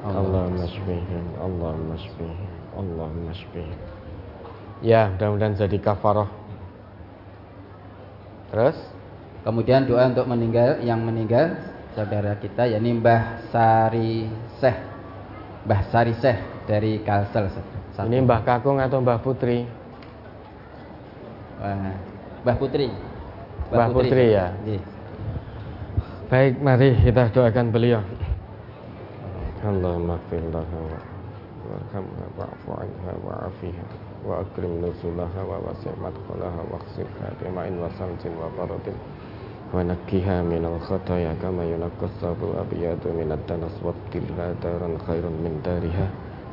Allahumma 0.00 0.64
shfihim, 0.64 1.24
Allahumma 1.36 2.00
shfihim, 2.00 2.50
Allahumma 2.72 3.32
shfihim. 3.36 3.78
Ya, 4.80 5.12
mudah-mudahan 5.12 5.60
jadi 5.60 5.76
kafarah. 5.76 6.32
Terus? 8.48 8.80
Kemudian 9.44 9.84
doa 9.84 10.08
untuk 10.08 10.24
meninggal 10.24 10.80
yang 10.80 11.04
meninggal 11.04 11.52
saudara 12.00 12.32
kita 12.40 12.64
yakni 12.64 12.96
Mbah 12.96 13.52
Sari 13.52 14.24
Seh. 14.56 14.72
Mbah 15.68 15.80
Sari 15.92 16.16
Seh 16.16 16.32
dari 16.64 17.04
Kalsel. 17.04 17.52
Satu. 17.92 18.08
Ini 18.08 18.24
Mbah 18.24 18.40
Kakung 18.40 18.80
atau 18.80 19.04
Mbah 19.04 19.20
Putri? 19.20 19.68
Wah, 21.60 21.92
Mbah 22.40 22.56
Putri. 22.56 22.88
Mbah, 22.88 23.76
Mbah 23.76 23.88
Putri, 23.92 24.08
Putri 24.08 24.24
ya. 24.32 24.46
Iya. 24.64 24.80
Baik, 26.32 26.54
mari 26.64 26.88
kita 27.04 27.28
doakan 27.36 27.66
beliau. 27.68 28.00
Allahumma 29.60 30.16
fir 30.32 30.40
laha 30.48 30.80
warhamha 31.68 32.24
wa'fu 32.32 32.70
anha 32.80 33.12
wa'afiha 33.20 33.86
wa 34.24 34.40
akrim 34.40 34.80
nuzulaha 34.80 35.40
wa 35.44 35.60
wasi' 35.68 35.92
madkhalaha 36.00 36.64
wa 36.64 36.80
khsir 36.88 37.04
khatima'in 37.20 37.76
wa 37.76 37.92
samjin 38.00 38.32
wa 38.40 38.48
baradin 38.56 38.96
ونكها 39.75 40.37
من 40.41 40.63
الخطايا 40.63 41.35
كما 41.41 41.63
ينقى 41.67 42.05
الثوب 42.05 42.39
الأبيض 42.43 43.01
من 43.19 43.29
الدنس 43.31 43.73
وابدلها 43.83 44.47
دارا 44.63 44.89
خيرا 45.07 45.31
من 45.43 45.53
دارها 45.65 46.07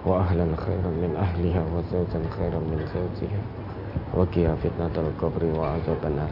وأهلا 0.07 0.47
خيرا 0.59 0.91
من 1.02 1.12
أهلها 1.15 1.62
وزوجا 1.70 2.20
خيرا 2.39 2.61
من 2.61 2.81
زوجها 2.91 3.43
wa 4.12 4.25
qina 4.28 4.52
fitnatal 4.61 5.09
qabri 5.17 5.49
wa 5.52 5.77
azabannar. 5.77 6.28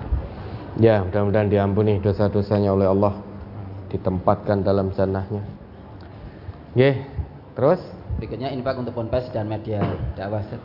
Ya, 0.79 1.03
mudah-mudahan 1.03 1.49
diampuni 1.51 1.99
dosa-dosanya 1.99 2.77
oleh 2.77 2.87
Allah, 2.87 3.19
ditempatkan 3.91 4.63
dalam 4.63 4.93
jannahnya. 4.95 5.43
Nggih, 6.77 6.97
terus 7.59 7.81
Berikutnya 8.21 8.53
infak 8.53 8.77
untuk 8.79 8.95
ponpes 8.95 9.33
dan 9.33 9.49
media 9.49 9.81
dakwah 10.15 10.45
Ustaz. 10.45 10.61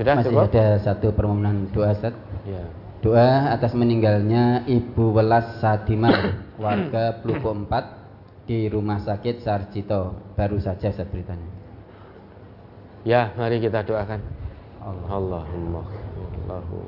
sudah 0.00 0.14
Masih 0.16 0.32
cukup? 0.32 0.48
ada 0.48 0.64
satu 0.80 1.06
permohonan 1.12 1.68
doa 1.70 1.92
Ustaz. 1.92 2.14
Ya. 2.48 2.64
Doa 3.03 3.51
atas 3.51 3.75
meninggalnya 3.75 4.63
Ibu 4.63 5.11
Welas 5.11 5.59
Sadimah 5.59 6.55
warga 6.55 7.19
Pluko 7.19 7.51
4 7.51 8.47
di 8.47 8.71
Rumah 8.71 9.03
Sakit 9.03 9.43
Sarjito 9.43 10.15
baru 10.39 10.55
saja 10.63 10.87
Ustaz 10.87 11.11
beritanya. 11.11 11.43
Ya, 13.03 13.35
mari 13.35 13.59
kita 13.59 13.83
doakan. 13.83 14.23
Allah. 14.79 15.43
Allahumma 15.43 15.83
Allahu 16.47 16.79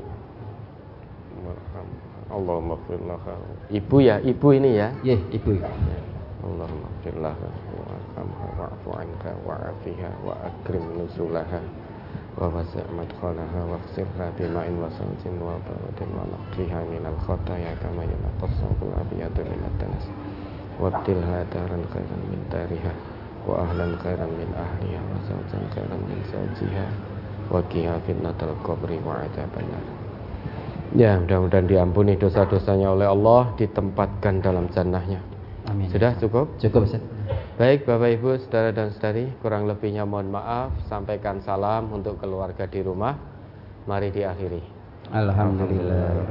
Allahumma 2.32 2.80
firlaha. 2.88 3.36
Ibu 3.68 3.98
ya, 4.00 4.16
ibu 4.24 4.48
ini 4.56 4.72
ya. 4.72 4.96
Ye, 5.04 5.20
Ibu. 5.20 5.52
Allahumma 6.48 6.90
firlaha 7.04 7.50
warhamha 7.76 8.48
wa'fu 8.56 8.90
anha 8.96 9.32
wa'afiha 9.44 10.10
wa 10.24 10.32
akrim 10.48 10.84
nuzulaha 10.96 11.60
qabri 28.68 29.00
wa 29.00 29.24
Ya, 30.96 31.16
mudah-mudahan 31.20 31.68
diampuni 31.72 32.20
dosa-dosanya 32.20 32.92
oleh 32.92 33.08
Allah, 33.08 33.56
ditempatkan 33.56 34.44
dalam 34.44 34.68
jannahnya. 34.76 35.24
Amin. 35.72 35.88
Sudah 35.88 36.16
cukup? 36.20 36.56
Cukup 36.60 36.84
Ustaz. 36.88 37.15
Baik 37.56 37.88
Bapak 37.88 38.20
Ibu, 38.20 38.36
saudara 38.44 38.76
dan 38.76 38.92
saudari, 38.92 39.32
kurang 39.40 39.64
lebihnya 39.64 40.04
mohon 40.04 40.28
maaf. 40.28 40.76
Sampaikan 40.92 41.40
salam 41.40 41.88
untuk 41.88 42.20
keluarga 42.20 42.68
di 42.68 42.84
rumah. 42.84 43.16
Mari 43.88 44.12
diakhiri. 44.12 44.60
Alhamdulillah. 45.16 46.28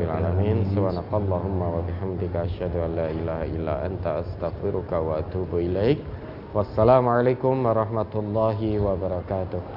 Subhanakallahumma 0.77 1.65
wa 1.65 1.81
bihamdika 1.81 2.45
asyhadu 2.45 2.77
an 2.77 2.91
la 2.93 3.09
ilaha 3.09 3.45
illa 3.49 3.75
anta 3.89 4.21
astaghfiruka 4.21 5.01
wa 5.01 5.25
atubu 5.25 5.65
ilaik. 5.65 6.05
Wassalamualaikum 6.53 7.57
warahmatullahi 7.57 8.77
wabarakatuh. 8.77 9.65